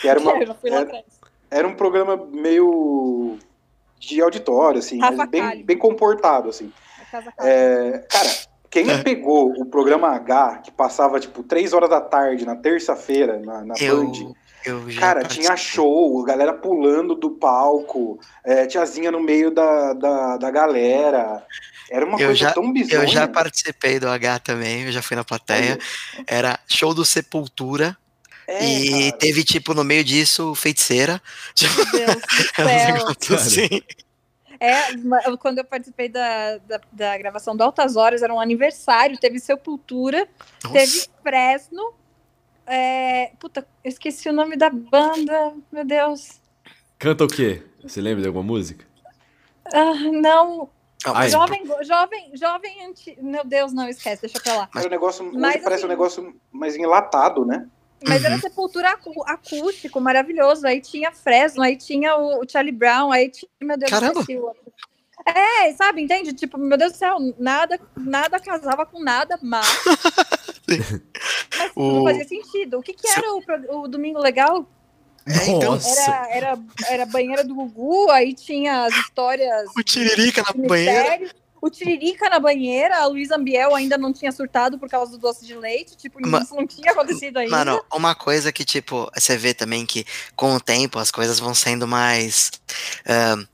Que 0.02 0.08
era, 0.08 0.20
uma, 0.20 0.32
eu 0.40 0.48
já 0.48 0.54
fui 0.54 0.70
lá 0.70 0.78
era, 0.78 0.86
atrás. 0.86 1.06
era 1.52 1.68
um 1.68 1.76
programa 1.76 2.16
meio 2.32 3.38
de 4.00 4.22
auditório, 4.22 4.80
assim, 4.80 5.00
bem, 5.30 5.64
bem 5.64 5.78
comportado, 5.78 6.50
assim. 6.50 6.72
Casa. 7.12 7.34
É, 7.40 8.06
cara, 8.10 8.30
quem 8.74 8.90
É. 8.90 8.98
pegou 9.04 9.52
o 9.52 9.66
programa 9.68 10.08
H, 10.16 10.62
que 10.66 10.72
passava, 10.72 11.20
tipo, 11.20 11.44
três 11.44 11.74
horas 11.74 11.92
da 11.92 12.02
tarde, 12.02 12.44
na 12.44 12.56
terça-feira, 12.56 13.40
na, 13.40 13.64
na 13.64 13.76
Eu, 13.80 14.04
Band, 14.08 14.34
eu 14.66 14.90
já 14.90 15.00
Cara, 15.00 15.20
participei. 15.22 15.46
tinha 15.46 15.56
show, 15.56 16.24
galera 16.24 16.52
pulando 16.54 17.14
do 17.14 17.30
palco, 17.30 18.20
é, 18.44 18.66
tiazinha 18.66 19.12
no 19.12 19.20
meio 19.22 19.52
da, 19.52 19.94
da, 19.94 20.38
da 20.38 20.50
galera. 20.50 21.46
Era 21.92 22.04
uma 22.04 22.20
Eu 22.20 22.30
coisa 22.30 22.36
já- 22.46 22.52
tão 22.52 22.74
bizonha. 22.74 23.04
Eu 23.04 23.08
já 23.08 23.28
participei 23.28 24.00
do 24.00 24.10
H 24.10 24.40
também, 24.40 24.86
eu 24.86 24.92
já 24.92 25.04
fui 25.04 25.16
na 25.16 25.24
plateia. 25.24 25.78
Era 26.26 26.60
show 26.68 26.96
do 26.96 27.06
Sepultura. 27.06 27.96
É, 28.48 28.66
e 28.66 28.90
cara. 29.10 29.18
teve, 29.20 29.44
tipo, 29.44 29.74
no 29.76 29.84
meio 29.84 30.04
disso, 30.04 30.56
feiticeira. 30.56 31.22
Meu 31.62 32.96
Deus 32.96 33.04
do 33.06 33.12
um 33.12 33.16
céu. 33.20 33.36
assim. 33.38 33.82
É, 34.64 35.28
eu- 35.28 35.38
quando 35.38 35.58
eu 35.58 35.66
participei 35.66 36.08
da, 36.08 36.58
da, 36.60 36.80
da 36.92 37.18
gravação 37.18 37.56
do 37.56 37.62
Altas 37.64 37.96
Horas, 37.98 38.22
era 38.22 38.34
um 38.34 38.40
aniversário, 38.40 39.18
teve 39.20 39.40
Sepultura, 39.40 40.28
Nossa. 40.64 40.74
teve 40.74 41.08
Fresno. 41.22 41.94
É, 42.66 43.32
puta, 43.40 43.68
eu 43.84 43.90
esqueci 43.90 44.30
o 44.30 44.34
nome 44.34 44.56
da 44.56 44.70
banda, 44.70 45.54
meu 45.72 45.84
Deus. 45.84 46.40
Canta 46.98 47.26
o 47.26 47.28
quê? 47.28 47.62
Você 47.84 48.00
lembra 48.00 48.22
de 48.22 48.28
alguma 48.28 48.44
música? 48.46 48.86
Ah, 49.74 49.94
não, 50.14 50.70
Ai, 51.06 51.14
mas 51.14 51.32
jovem, 51.34 51.66
jovem, 51.84 52.32
jovem 52.34 52.86
anti... 52.86 53.18
Meu 53.22 53.44
Deus, 53.44 53.74
não, 53.74 53.90
esquece, 53.90 54.22
deixa 54.22 54.40
pra 54.40 54.56
lá. 54.56 54.70
Era 54.76 54.88
um 54.88 54.90
negócio, 54.90 55.26
hoje 55.28 55.38
Mas, 55.38 55.62
parece 55.62 55.84
um 55.84 55.86
assim- 55.86 55.88
negócio 55.88 56.36
mais 56.52 56.78
enlatado, 56.78 57.46
né? 57.46 57.68
Mas 58.08 58.24
era 58.24 58.36
Uhum. 58.36 58.42
Sepultura 58.42 58.90
acú- 58.92 59.24
acústico, 59.26 60.00
maravilhoso. 60.02 60.66
Aí 60.68 60.82
tinha 60.82 61.12
Fresno, 61.12 61.62
aí 61.64 61.76
tinha 61.78 62.16
o, 62.16 62.42
o 62.44 62.50
Charlie 62.50 62.72
Brown, 62.72 63.12
aí 63.12 63.30
tinha, 63.30 63.50
meu 63.62 63.78
Deus, 63.78 63.90
Caramba. 63.92 64.20
esqueci 64.20 64.38
o 64.40 64.46
outro. 64.46 64.62
É, 65.26 65.72
sabe, 65.74 66.02
entende? 66.02 66.34
Tipo, 66.34 66.58
meu 66.58 66.78
Deus 66.78 66.92
do 66.94 66.98
céu, 66.98 67.16
nada, 67.40 67.80
nada 67.96 68.40
casava 68.40 68.86
com 68.86 69.02
nada, 69.02 69.40
mas, 69.42 69.66
mas 71.58 71.72
não 71.76 72.02
O- 72.02 72.04
fazia 72.04 72.28
sentido. 72.28 72.80
O 72.80 72.82
que 72.82 72.94
que 72.94 73.08
era 73.08 73.28
o, 73.34 73.84
o 73.84 73.88
Domingo 73.88 74.20
Legal? 74.20 74.68
É, 75.26 75.50
então. 75.52 75.80
Era, 75.98 76.28
era, 76.30 76.60
era 76.90 77.06
banheira 77.06 77.44
do 77.46 77.56
Gugu, 77.56 78.10
aí 78.12 78.34
tinha 78.34 78.84
as 78.86 78.94
histórias 78.96 79.70
o 79.78 79.82
Tiririca 79.82 80.44
na 80.44 80.68
banheira. 80.68 81.32
O 81.66 81.70
Tiririca 81.70 82.30
na 82.30 82.42
banheira, 82.42 82.98
a 82.98 83.06
Luísa 83.06 83.38
Ambiel 83.38 83.74
ainda 83.74 83.98
não 83.98 84.12
tinha 84.12 84.34
surtado 84.34 84.78
por 84.78 84.90
causa 84.90 85.14
do 85.14 85.18
doce 85.18 85.46
de 85.46 85.56
leite, 85.56 85.96
tipo, 85.96 86.20
Ma- 86.28 86.42
isso 86.42 86.54
não 86.54 86.68
tinha 86.68 86.92
acontecido 86.92 87.38
ainda. 87.38 87.56
Mano, 87.56 87.82
uma 87.94 88.14
coisa 88.14 88.52
que, 88.52 88.66
tipo, 88.66 89.10
você 89.16 89.38
vê 89.38 89.54
também 89.54 89.86
que 89.86 90.06
com 90.36 90.54
o 90.56 90.60
tempo 90.60 91.00
as 91.00 91.10
coisas 91.10 91.40
vão 91.40 91.56
sendo 91.56 91.88
mais. 91.88 92.52
ahn, 93.08 93.46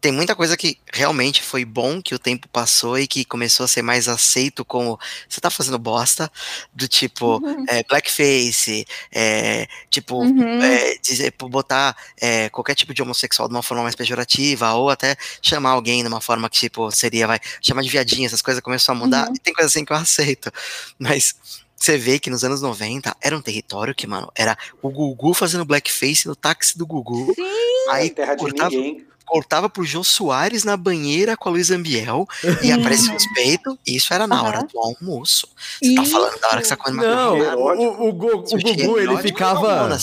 tem 0.00 0.12
muita 0.12 0.36
coisa 0.36 0.56
que 0.56 0.78
realmente 0.92 1.42
foi 1.42 1.64
bom 1.64 2.00
que 2.00 2.14
o 2.14 2.18
tempo 2.18 2.48
passou 2.48 2.98
e 2.98 3.06
que 3.06 3.24
começou 3.24 3.64
a 3.64 3.68
ser 3.68 3.82
mais 3.82 4.08
aceito 4.08 4.64
como 4.64 4.98
você 5.28 5.40
tá 5.40 5.50
fazendo 5.50 5.78
bosta, 5.78 6.30
do 6.72 6.86
tipo 6.86 7.38
Uhum. 7.44 7.64
é, 7.68 7.82
blackface, 7.84 8.86
é, 9.12 9.66
tipo, 9.90 10.16
Uhum. 10.22 10.62
é, 10.62 10.96
dizer, 10.98 11.34
botar 11.38 11.96
é, 12.20 12.48
qualquer 12.50 12.74
tipo 12.74 12.94
de 12.94 13.02
homossexual 13.02 13.48
de 13.48 13.54
uma 13.54 13.62
forma 13.62 13.82
mais 13.82 13.94
pejorativa, 13.96 14.72
ou 14.74 14.90
até 14.90 15.16
chamar 15.42 15.70
alguém 15.70 16.02
de 16.02 16.08
uma 16.08 16.20
forma 16.20 16.48
que, 16.48 16.58
tipo, 16.58 16.90
seria, 16.90 17.26
vai, 17.26 17.40
chamar 17.60 17.82
de 17.82 17.88
viadinho, 17.88 18.26
essas 18.26 18.42
coisas 18.42 18.62
começou 18.62 18.92
a 18.92 18.96
mudar, 18.96 19.28
Uhum. 19.28 19.34
e 19.34 19.38
tem 19.38 19.54
coisa 19.54 19.68
assim 19.68 19.84
que 19.84 19.92
eu 19.92 19.96
aceito. 19.96 20.52
Mas 20.98 21.34
você 21.74 21.98
vê 21.98 22.18
que 22.18 22.30
nos 22.30 22.42
anos 22.44 22.62
90 22.62 23.14
era 23.20 23.36
um 23.36 23.42
território 23.42 23.94
que, 23.94 24.06
mano, 24.06 24.30
era 24.34 24.56
o 24.82 24.88
Gugu 24.90 25.34
fazendo 25.34 25.64
blackface 25.64 26.26
no 26.26 26.34
táxi 26.36 26.76
do 26.78 26.86
Gugu. 26.86 27.32
Sim. 27.34 27.44
Aí 27.90 28.10
terra 28.10 28.34
de 28.34 28.40
cortava, 28.42 28.70
ninguém. 28.70 29.06
Cortava 29.26 29.68
pro 29.68 29.84
Jô 29.84 30.02
Soares 30.04 30.64
na 30.64 30.76
banheira 30.76 31.36
com 31.36 31.48
a 31.48 31.52
Luísa 31.52 31.74
Ambiel 31.76 32.26
e 32.62 32.70
aparecia 32.72 33.14
os 33.14 33.26
peitos. 33.34 33.76
E 33.86 33.96
isso 33.96 34.14
era 34.14 34.26
na 34.26 34.42
hora 34.42 34.62
do 34.62 34.78
almoço. 34.78 35.48
Você 35.82 35.94
tá 35.94 36.04
falando 36.04 36.40
da 36.40 36.48
hora 36.48 36.60
que 36.62 36.68
você 36.68 36.76
tá 36.76 36.82
comendo 36.82 37.02
Não, 37.08 37.38
o, 37.58 38.08
o, 38.08 38.12
Gugu, 38.12 38.98
ele 38.98 39.16
ficava. 39.18 39.98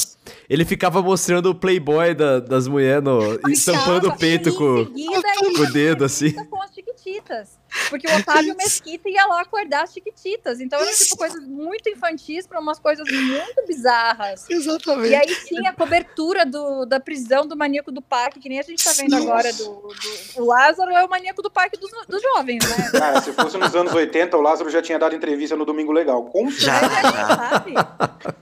Ele 0.50 0.66
ficava 0.66 1.02
mostrando 1.02 1.50
o 1.50 1.56
playboy 1.56 2.14
da- 2.14 2.40
das 2.40 2.68
mulheres 2.68 3.04
no, 3.04 3.40
e 3.50 3.54
estampando 3.54 4.10
o 4.10 4.18
peito 4.18 4.54
com, 4.54 4.86
o 5.62 5.72
dedo, 5.72 6.06
assim. 6.06 6.32
com 6.32 6.62
as 6.62 6.74
chiquititas. 6.74 7.50
Porque 7.90 8.08
o 8.08 8.16
Otávio 8.18 8.56
Mesquita 8.58 9.10
ia 9.10 9.26
lá 9.26 9.42
acordar 9.42 9.84
as 9.84 9.94
chiquititas. 9.94 10.60
Então 10.60 10.80
eram 10.80 10.94
tipo 10.96 11.18
coisas 11.18 11.44
muito 11.48 11.90
infantis 11.90 12.46
para 12.48 12.60
umas 12.60 12.80
coisas 12.80 13.06
muito 13.12 13.66
bizarras. 13.68 14.46
Exatamente. 14.50 15.10
E 15.12 15.16
aí 15.16 15.36
tinha 15.48 15.70
a 15.70 15.74
cobertura 15.74 16.46
do, 16.46 16.86
da 16.86 17.00
prisão 17.00 17.46
do 17.48 17.56
maníaco 17.56 17.92
do 17.92 18.02
parque, 18.02 18.40
que 18.40 18.50
nem 18.50 18.60
a 18.60 18.64
gente 18.64 18.84
tá 18.84 18.92
vendo 18.94 19.12
Nossa. 19.12 19.24
agora 19.24 19.54
do, 19.54 19.64
do- 19.64 20.42
O 20.42 20.46
Lázaro 20.46 20.92
é 20.92 21.04
o 21.04 21.10
maníaco 21.10 21.42
do 21.42 21.50
parque 21.52 21.78
dos, 21.80 21.92
dos 22.08 22.22
jovens, 22.22 22.64
né? 22.68 22.92
Cara, 22.92 23.22
se 23.22 23.32
fosse 23.34 23.58
nos 23.58 23.74
anos 23.76 23.94
80, 23.94 24.36
o 24.38 24.42
Lázaro 24.42 24.70
já 24.70 24.82
tinha 24.82 25.00
dado 25.00 25.16
entrevista 25.16 25.56
no 25.56 25.66
Domingo 25.66 25.92
Legal. 25.92 26.24
Com 26.26 26.50
Já, 26.52 26.80
já. 26.82 27.28
Sabe? 27.50 27.74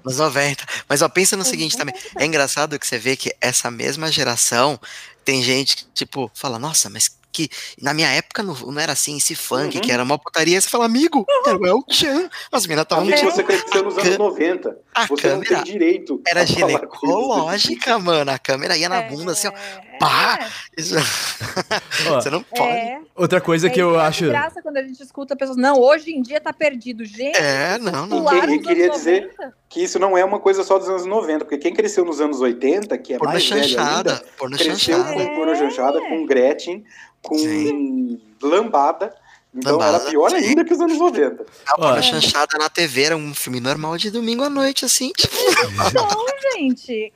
Nos 0.04 0.18
90. 0.18 0.66
Mas 0.88 1.02
ó, 1.02 1.10
pensa 1.10 1.36
no 1.38 1.44
seguinte 1.44 1.78
também. 1.78 1.96
É 2.18 2.26
engraçado 2.26 2.78
que 2.80 2.86
você 2.88 2.98
vê 2.98 3.16
que 3.16 3.34
essa 3.40 3.70
mesma 3.72 4.12
geração 4.12 4.80
tem 5.24 5.42
gente 5.44 5.78
que, 5.78 5.86
tipo, 5.94 6.32
fala, 6.34 6.58
nossa, 6.58 6.90
mas 6.90 7.10
que 7.32 7.50
na 7.82 7.94
minha 7.94 8.10
época 8.10 8.44
não, 8.44 8.54
não 8.54 8.80
era 8.82 8.94
assim, 8.94 9.18
esse 9.18 9.36
funk, 9.36 9.76
Uhum. 9.78 9.82
que 9.82 9.92
era 9.92 10.04
uma 10.04 10.18
putaria, 10.20 10.60
você 10.60 10.70
fala, 10.70 10.86
amigo, 10.86 11.26
era 11.46 11.58
o 11.58 11.66
El 11.66 11.84
Chan. 11.90 12.30
As 12.52 12.64
meninas 12.66 12.84
estavam 12.84 13.04
Amigo, 13.06 13.18
tipo, 13.18 13.32
você 13.32 13.44
cresceu 13.44 13.84
nos 13.84 13.98
anos 13.98 14.16
a 14.16 14.18
90. 14.18 14.78
a 14.94 15.06
Você 15.08 15.28
não 15.30 15.40
tem 15.40 15.48
câmera 15.50 15.64
direito. 15.64 16.22
era 16.28 16.46
ginecológica, 16.46 17.98
mano. 18.00 18.32
A 18.32 18.40
câmera 18.40 18.76
ia 18.78 18.90
na 18.90 19.02
bunda 19.04 19.32
assim, 19.32 19.48
ó. 19.48 19.52
pá! 20.00 20.50
Isso- 20.78 20.96
Ó, 22.10 22.16
Você 22.22 22.30
não 22.30 22.42
pode. 22.44 22.62
É, 22.72 23.00
outra 23.16 23.40
coisa 23.40 23.70
que 23.70 23.80
é, 23.80 23.84
eu 23.84 23.94
e 23.94 23.98
é 23.98 24.00
acho. 24.00 24.26
graça 24.28 24.62
quando 24.62 24.78
a 24.78 24.84
gente 24.84 25.02
escuta 25.02 25.36
pessoas, 25.36 25.58
não, 25.58 25.80
hoje 25.80 26.12
em 26.12 26.22
dia 26.22 26.40
tá 26.42 26.52
perdido. 26.52 27.06
Gente, 27.06 27.38
É, 27.38 27.78
não, 27.78 28.06
não. 28.08 28.18
E- 28.34 28.54
e 28.56 28.58
os 28.60 28.66
queria 28.68 28.90
dizer 28.90 29.22
90. 29.36 29.54
que 29.70 29.84
isso 29.84 30.00
não 30.00 30.18
é 30.18 30.26
uma 30.26 30.40
coisa 30.40 30.64
só 30.64 30.78
dos 30.80 30.90
anos 30.90 31.06
90, 31.06 31.46
porque 31.46 31.58
quem 31.58 31.74
cresceu 31.74 32.04
nos 32.04 32.20
anos 32.20 32.42
80, 32.42 32.98
que 32.98 33.14
é 33.14 33.18
Porno 33.18 33.34
mais 33.34 33.48
velho 33.48 33.64
chanchada. 33.64 34.12
ainda, 34.14 34.26
Porno 34.38 34.58
cresceu 34.58 34.96
chanchada. 34.98 35.14
com 35.14 35.36
porno 35.36 35.56
chanchada, 35.56 36.00
com 36.02 36.26
Gretchen, 36.26 36.84
com 37.22 37.38
Sim. 37.38 38.20
lambada. 38.42 39.14
Então 39.54 39.82
era 39.84 40.00
pior 40.00 40.34
ainda 40.34 40.64
que 40.64 40.74
os 40.74 40.80
anos 40.80 40.98
90. 40.98 41.46
A 41.78 42.02
chanchada 42.02 42.58
na 42.58 42.70
TV 42.70 43.04
era 43.04 43.18
um 43.18 43.34
filme 43.34 43.60
normal 43.60 43.98
de 43.98 44.10
domingo 44.10 44.44
à 44.44 44.50
noite, 44.50 44.86
assim. 44.86 45.12
tipo, 45.12 45.36
Não, 45.94 46.26
gente. 46.54 47.12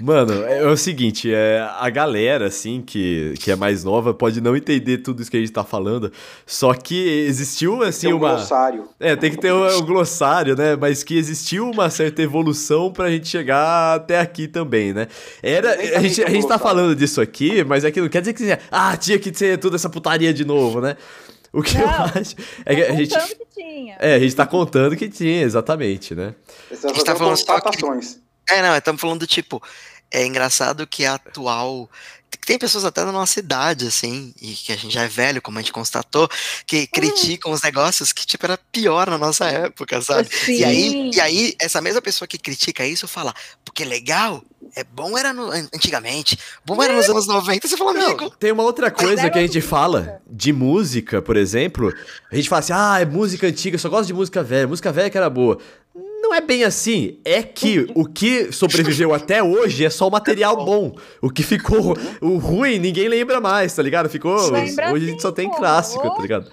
Mano, 0.00 0.44
é, 0.44 0.58
é 0.62 0.66
o 0.66 0.76
seguinte, 0.76 1.32
é, 1.32 1.64
a 1.78 1.88
galera, 1.88 2.46
assim, 2.46 2.82
que, 2.82 3.34
que 3.38 3.52
é 3.52 3.56
mais 3.56 3.84
nova, 3.84 4.12
pode 4.12 4.40
não 4.40 4.56
entender 4.56 4.98
tudo 4.98 5.22
isso 5.22 5.30
que 5.30 5.36
a 5.36 5.40
gente 5.40 5.52
tá 5.52 5.62
falando, 5.62 6.12
só 6.44 6.74
que 6.74 7.24
existiu, 7.28 7.82
assim, 7.82 8.08
Tem 8.08 8.14
um 8.14 8.18
uma... 8.18 8.34
glossário. 8.34 8.88
É, 8.98 9.14
tem 9.14 9.30
que 9.30 9.36
ter 9.36 9.52
o, 9.52 9.78
o 9.78 9.82
glossário, 9.82 10.56
né? 10.56 10.74
Mas 10.74 11.04
que 11.04 11.16
existiu 11.16 11.70
uma 11.70 11.88
certa 11.88 12.20
evolução 12.20 12.92
pra 12.92 13.10
gente 13.10 13.28
chegar 13.28 13.94
até 13.94 14.18
aqui 14.18 14.48
também, 14.48 14.92
né? 14.92 15.06
Era, 15.40 15.72
a 15.96 16.00
gente, 16.00 16.24
a 16.24 16.30
gente 16.30 16.48
tá 16.48 16.58
falando 16.58 16.96
disso 16.96 17.20
aqui, 17.20 17.62
mas 17.62 17.84
é 17.84 17.92
que 17.92 18.00
não 18.00 18.08
quer 18.08 18.20
dizer 18.20 18.32
que 18.32 18.58
ah, 18.72 18.96
tinha 18.96 19.18
que 19.18 19.32
ser 19.32 19.58
toda 19.58 19.76
essa 19.76 19.88
putaria 19.88 20.34
de 20.34 20.44
novo, 20.44 20.80
né? 20.80 20.96
O 21.52 21.62
que 21.62 21.76
eu 21.76 21.84
Não, 21.86 22.04
acho 22.04 22.36
é 22.64 22.74
que 22.76 22.82
a 22.82 22.92
gente, 22.94 23.10
Contando 23.12 23.36
que 23.36 23.46
tinha. 23.54 23.96
é, 23.98 24.14
a 24.14 24.18
gente 24.20 24.36
tá 24.36 24.46
contando 24.46 24.96
que 24.96 25.08
tinha, 25.08 25.42
exatamente, 25.42 26.14
né? 26.14 26.34
Essas 26.70 26.92
gente 26.92 27.04
tá 27.04 27.12
são 27.12 27.18
falando 27.18 27.36
só 27.36 27.44
que- 27.56 27.62
constatações. 27.62 28.20
É, 28.48 28.62
não, 28.62 28.76
estamos 28.76 29.00
falando 29.00 29.20
do 29.20 29.26
tipo. 29.26 29.60
É 30.12 30.24
engraçado 30.26 30.86
que 30.86 31.04
a 31.04 31.14
atual. 31.14 31.88
Tem 32.46 32.58
pessoas 32.58 32.84
até 32.84 33.04
da 33.04 33.12
nossa 33.12 33.38
idade, 33.38 33.86
assim, 33.86 34.32
e 34.40 34.52
que 34.54 34.72
a 34.72 34.76
gente 34.76 34.92
já 34.92 35.02
é 35.02 35.08
velho, 35.08 35.42
como 35.42 35.58
a 35.58 35.62
gente 35.62 35.72
constatou, 35.72 36.28
que 36.66 36.86
criticam 36.86 37.52
os 37.52 37.62
negócios 37.62 38.12
que, 38.12 38.26
tipo, 38.26 38.46
era 38.46 38.58
pior 38.70 39.10
na 39.10 39.18
nossa 39.18 39.46
época, 39.46 40.00
sabe? 40.00 40.28
E 40.48 40.64
aí, 40.64 40.90
Sim. 40.90 41.10
e 41.14 41.20
aí, 41.20 41.54
essa 41.60 41.80
mesma 41.80 42.00
pessoa 42.00 42.28
que 42.28 42.38
critica 42.38 42.86
isso 42.86 43.08
fala, 43.08 43.34
porque 43.64 43.84
legal, 43.84 44.42
é 44.76 44.84
bom 44.84 45.16
era 45.16 45.32
no, 45.32 45.50
antigamente, 45.50 46.38
bom 46.64 46.82
era 46.82 46.92
nos 46.92 47.08
anos 47.08 47.26
90, 47.26 47.66
você 47.66 47.76
fala, 47.76 47.90
amigo, 47.90 48.22
Não, 48.22 48.30
tem 48.30 48.52
uma 48.52 48.62
outra 48.62 48.90
coisa 48.90 49.28
que 49.28 49.38
a 49.38 49.42
gente 49.42 49.60
fala 49.60 50.20
de 50.28 50.52
música, 50.52 51.20
por 51.20 51.36
exemplo. 51.36 51.92
A 52.30 52.36
gente 52.36 52.48
fala 52.48 52.60
assim, 52.60 52.72
ah, 52.72 52.98
é 53.00 53.04
música 53.04 53.46
antiga, 53.46 53.74
eu 53.74 53.80
só 53.80 53.88
gosto 53.88 54.06
de 54.06 54.14
música 54.14 54.42
velha, 54.42 54.68
música 54.68 54.92
velha 54.92 55.10
que 55.10 55.16
era 55.16 55.30
boa. 55.30 55.58
Não 56.22 56.34
é 56.34 56.40
bem 56.40 56.64
assim. 56.64 57.18
É 57.24 57.42
que 57.42 57.86
o 57.94 58.04
que 58.04 58.52
sobreviveu 58.52 59.12
até 59.14 59.42
hoje 59.42 59.84
é 59.84 59.90
só 59.90 60.06
o 60.06 60.10
material 60.10 60.56
bom. 60.64 60.94
O 61.20 61.30
que 61.30 61.42
ficou 61.42 61.96
o 62.20 62.36
ruim, 62.38 62.78
ninguém 62.78 63.08
lembra 63.08 63.40
mais, 63.40 63.74
tá 63.74 63.82
ligado? 63.82 64.08
Ficou. 64.08 64.50
Lembra 64.50 64.92
hoje 64.92 65.06
a 65.06 65.08
gente 65.10 65.22
só 65.22 65.32
tem 65.32 65.50
clássico, 65.50 66.08
tá 66.14 66.20
ligado? 66.22 66.50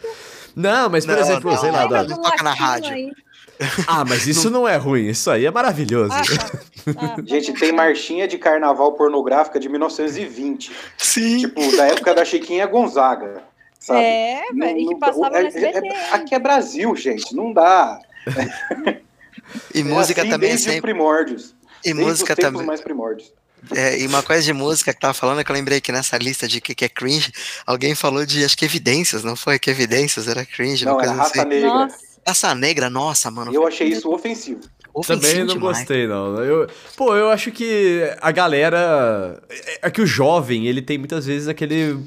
Não, 0.55 0.89
mas 0.89 1.05
por 1.05 1.13
Não, 1.15 1.21
exemplo, 1.21 1.51
não, 1.51 1.57
sei 1.59 1.71
lá, 1.71 1.87
não, 2.03 2.21
toca 2.21 2.43
na 2.43 2.53
rádio. 2.53 2.91
aí? 2.93 3.11
Ah, 3.87 4.05
mas 4.07 4.27
isso 4.27 4.51
não 4.51 4.67
é 4.67 4.75
ruim, 4.77 5.07
isso 5.07 5.31
aí 5.31 5.43
é 5.43 5.49
maravilhoso. 5.49 6.13
Ah, 6.13 6.21
tá. 6.21 6.59
Ah, 6.95 7.07
tá 7.15 7.23
Gente, 7.25 7.51
tem 7.53 7.71
marchinha 7.71 8.27
de 8.27 8.37
carnaval 8.37 8.91
pornográfica 8.93 9.59
de 9.59 9.67
1920. 9.67 10.71
sim, 10.95 11.39
Tipo, 11.39 11.75
da 11.75 11.87
época 11.87 12.13
da 12.13 12.23
Chiquinha 12.23 12.67
Gonzaga. 12.67 13.41
Sabe? 13.79 13.99
É, 13.99 14.41
Não- 14.53 14.59
velho, 14.67 14.79
e 14.79 14.85
que 14.85 14.91
não- 14.91 14.99
passava 14.99 15.39
é- 15.39 15.41
no 15.41 15.47
SBT. 15.47 15.87
é- 15.87 16.09
aqui 16.13 16.35
é 16.35 16.39
Brasil, 16.39 16.95
gente, 16.95 17.35
não 17.35 17.51
dá. 17.51 17.99
e 19.73 19.81
É 19.81 19.83
música 19.83 20.21
assim 20.21 20.29
também 20.31 20.49
desde 20.49 20.65
sempre, 20.65 20.81
primórdios. 20.81 21.55
e 21.83 21.93
desde 21.93 22.01
música 22.03 22.35
também, 22.35 22.65
mais 22.65 22.81
primórdios. 22.81 23.31
É, 23.75 23.99
e 23.99 24.05
uma 24.07 24.21
coisa 24.21 24.43
de 24.43 24.53
música 24.53 24.93
que 24.93 24.99
tava 24.99 25.13
falando 25.13 25.39
é 25.39 25.43
que 25.43 25.51
eu 25.51 25.55
lembrei 25.55 25.81
que 25.81 25.91
nessa 25.91 26.17
lista 26.17 26.47
de 26.47 26.61
que, 26.61 26.75
que 26.75 26.85
é 26.85 26.89
cringe, 26.89 27.31
alguém 27.65 27.95
falou 27.95 28.25
de, 28.25 28.45
acho 28.45 28.55
que 28.55 28.63
evidências, 28.65 29.23
não 29.23 29.35
foi? 29.35 29.57
Que 29.59 29.69
evidências 29.71 30.27
era 30.27 30.45
cringe, 30.45 30.85
Não, 30.85 30.93
uma 30.93 31.01
era 31.01 31.07
coisa 31.09 31.23
raça 31.23 31.39
assim. 31.41 31.49
negra. 31.49 31.67
Nossa, 31.69 31.97
Raça 32.27 32.55
negra, 32.55 32.89
nossa, 32.89 33.31
mano. 33.31 33.53
Eu 33.53 33.65
achei 33.65 33.87
isso 33.87 34.11
ofensivo. 34.13 34.59
ofensivo 34.93 35.21
Também 35.21 35.43
não 35.45 35.53
demais. 35.55 35.77
gostei, 35.79 36.07
não. 36.07 36.35
Eu, 36.43 36.67
pô, 36.95 37.15
eu 37.15 37.29
acho 37.29 37.51
que 37.51 38.01
a 38.21 38.31
galera. 38.31 39.41
É 39.49 39.87
é 39.87 39.89
que 39.89 40.01
o 40.01 40.05
jovem, 40.05 40.67
ele 40.67 40.81
tem 40.81 40.97
muitas 40.97 41.25
vezes 41.25 41.47
aquele. 41.47 41.97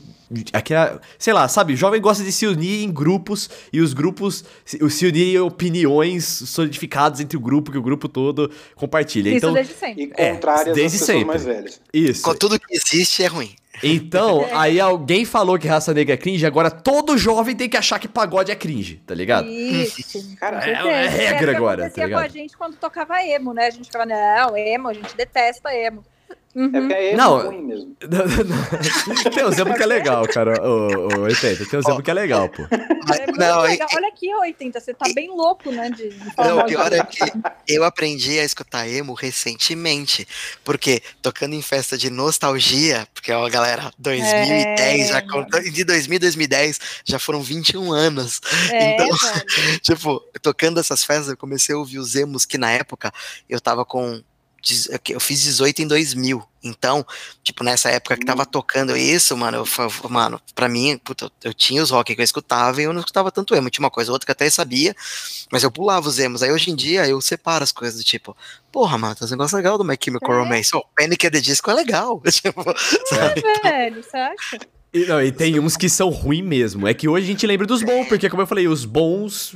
Aquela, 0.53 1.01
sei 1.19 1.33
lá, 1.33 1.49
sabe? 1.49 1.73
O 1.73 1.77
jovem 1.77 2.01
gosta 2.01 2.23
de 2.23 2.31
se 2.31 2.47
unir 2.47 2.85
em 2.85 2.93
grupos 2.93 3.51
e 3.73 3.81
os 3.81 3.93
grupos 3.93 4.45
se, 4.65 4.79
se 4.91 5.07
unirem 5.07 5.35
em 5.35 5.39
opiniões 5.39 6.25
solidificadas 6.25 7.21
entre 7.21 7.37
o 7.37 7.41
grupo, 7.41 7.73
que 7.73 7.79
o 7.79 7.83
grupo 7.83 8.09
todo 8.09 8.51
compartilha. 8.77 9.29
isso 9.29 9.39
então, 9.39 9.53
desde 9.53 9.75
sempre. 9.75 10.05
E 10.05 10.13
É, 10.17 10.33
contrárias 10.33 10.75
desde 10.77 10.99
sempre. 10.99 11.25
mais 11.25 11.45
velhas. 11.45 11.81
isso. 11.93 12.23
Com 12.23 12.35
tudo 12.35 12.59
que 12.61 12.75
existe 12.75 13.23
é 13.23 13.27
ruim. 13.27 13.55
Então, 13.83 14.47
aí 14.53 14.79
alguém 14.79 15.25
falou 15.25 15.59
que 15.59 15.67
raça 15.67 15.95
negra 15.95 16.15
é 16.15 16.17
cringe, 16.17 16.45
agora 16.45 16.71
todo 16.71 17.17
jovem 17.17 17.57
tem 17.57 17.69
que 17.69 17.77
achar 17.77 17.99
que 17.99 18.07
pagode 18.09 18.51
é 18.53 18.55
cringe, 18.55 19.01
tá 19.07 19.15
ligado? 19.15 19.49
Isso. 19.49 20.37
Cara, 20.39 20.59
é- 20.69 20.73
é 20.73 21.07
regra 21.09 21.57
agora, 21.57 21.83
tá 21.83 21.87
acontecia 21.87 22.03
com 22.03 22.09
ligado? 22.09 22.25
a 22.25 22.29
gente 22.29 22.57
quando 22.57 22.77
tocava 22.77 23.23
emo, 23.25 23.53
né? 23.55 23.67
A 23.67 23.71
gente 23.71 23.87
ficava, 23.87 24.05
não, 24.07 24.57
emo, 24.57 24.89
a 24.89 24.93
gente 24.93 25.17
detesta 25.17 25.75
emo. 25.75 26.05
Uhum. 26.55 26.67
É 26.75 26.81
porque 26.81 26.95
é 26.95 27.17
Não. 27.17 27.47
ruim 27.47 27.63
mesmo. 27.63 27.97
tem 29.35 29.45
um 29.45 29.49
exemplo 29.49 29.75
que 29.75 29.83
é 29.83 29.87
legal, 29.87 30.27
cara. 30.27 30.61
Ô, 30.69 31.17
ô, 31.19 31.21
80, 31.23 31.67
tem 31.67 31.79
um 31.79 31.83
exemplo 31.83 32.03
que 32.03 32.11
é 32.11 32.15
legal, 32.15 32.49
pô. 32.49 32.63
É 32.71 33.27
não, 33.33 33.61
legal. 33.63 33.89
Olha 33.95 34.09
aqui, 34.09 34.35
80, 34.35 34.81
você 34.81 34.93
tá 34.93 35.07
bem 35.15 35.29
louco, 35.29 35.71
né? 35.71 35.91
De, 35.91 36.09
de 36.09 36.35
falar 36.35 36.49
Não, 36.49 36.59
o 36.61 36.65
pior 36.67 36.93
é 36.93 37.05
que 37.05 37.19
eu 37.69 37.85
aprendi 37.85 38.39
a 38.39 38.45
escutar 38.45 38.89
emo 38.89 39.15
recentemente, 39.15 40.27
porque 40.65 41.01
tocando 41.23 41.55
em 41.55 41.63
festa 41.63 41.97
de 41.97 42.11
nostalgia, 42.11 43.07
porque 43.15 43.31
ó, 43.33 43.49
galera, 43.49 43.93
2010, 43.99 45.09
já 45.09 45.19
É, 45.19 45.21
conta- 45.23 45.63
de 45.63 45.85
2000 45.85 46.17
a 46.17 46.21
2010 46.21 46.81
já 47.05 47.19
foram 47.19 47.41
21 47.43 47.93
anos. 47.93 48.41
É, 48.71 48.95
então- 48.95 49.07
velho. 49.07 49.45
Tipo, 49.83 50.21
tocando 50.43 50.81
essas 50.81 51.05
festas, 51.05 51.29
eu 51.29 51.37
comecei 51.37 51.75
a 51.75 51.79
ouvir 51.79 51.99
os 51.99 52.15
emos 52.17 52.45
que 52.45 52.59
na 52.59 52.71
época 52.73 53.13
eu 53.49 53.61
tava 53.61 53.85
com. 53.85 54.21
Dez- 54.63 54.89
Eu 55.09 55.21
fiz 55.21 55.41
18 55.43 55.83
em 55.83 55.87
2000. 55.87 56.43
Então, 56.63 57.07
tipo, 57.43 57.65
nessa 57.65 57.89
época 57.89 58.17
que 58.19 58.25
tava 58.27 58.45
tocando 58.45 58.95
isso, 58.95 59.35
mano, 59.37 59.59
eu, 59.59 60.11
mano, 60.11 60.39
pra 60.55 60.69
mim, 60.69 60.99
puta, 61.03 61.31
eu 61.43 61.55
tinha 61.55 61.83
os 61.83 61.89
rock 61.91 62.15
que 62.15 62.21
eu 62.21 62.25
escutava 62.25 62.81
e 62.81 62.85
eu 62.85 62.93
não 62.93 63.01
escutava 63.01 63.31
tanto 63.33 63.55
emo. 63.55 63.71
Tinha 63.71 63.83
uma 63.85 63.91
coisa 63.91 64.11
ou 64.11 64.15
outra 64.15 64.27
que 64.27 64.31
eu 64.31 64.35
até 64.35 64.51
sabia, 64.51 64.95
mas 65.51 65.63
eu 65.63 65.71
pulava 65.71 66.07
os 66.09 66.19
emos. 66.19 66.43
Aí 66.43 66.53
hoje 66.53 66.71
em 66.71 66.77
dia 66.77 67.07
eu 67.09 67.19
separo 67.23 67.65
as 67.65 67.73
coisas 67.73 67.99
do 67.99 68.05
tipo, 68.05 68.37
porra, 68.71 68.99
mano, 68.99 69.15
tem 69.15 69.27
um 69.27 69.31
negócio 69.31 69.57
legal 69.57 69.79
do 69.79 69.85
My 69.85 69.97
Chemical 69.99 70.35
É. 70.35 70.39
Romance. 70.39 70.71
Oh, 70.75 70.83
Panic! 70.95 71.27
at 71.27 71.33
the 71.33 71.41
Disco 71.41 71.71
é 71.71 71.75
legal. 71.75 72.21
tipo, 72.31 72.63
sabe? 73.09 73.43
Velho, 73.63 74.05
acha? 74.13 74.59
E, 74.93 75.05
não, 75.07 75.23
e 75.23 75.31
tem 75.31 75.59
uns 75.61 75.77
que 75.77 75.89
são 75.89 76.09
ruins 76.09 76.43
mesmo. 76.45 76.89
É 76.89 76.93
que 76.93 77.09
hoje 77.09 77.25
a 77.25 77.29
gente 77.29 77.47
lembra 77.47 77.65
dos 77.65 77.81
bons, 77.81 78.09
porque, 78.09 78.29
como 78.29 78.43
eu 78.43 78.47
falei, 78.47 78.67
os 78.67 78.85
bons 78.85 79.55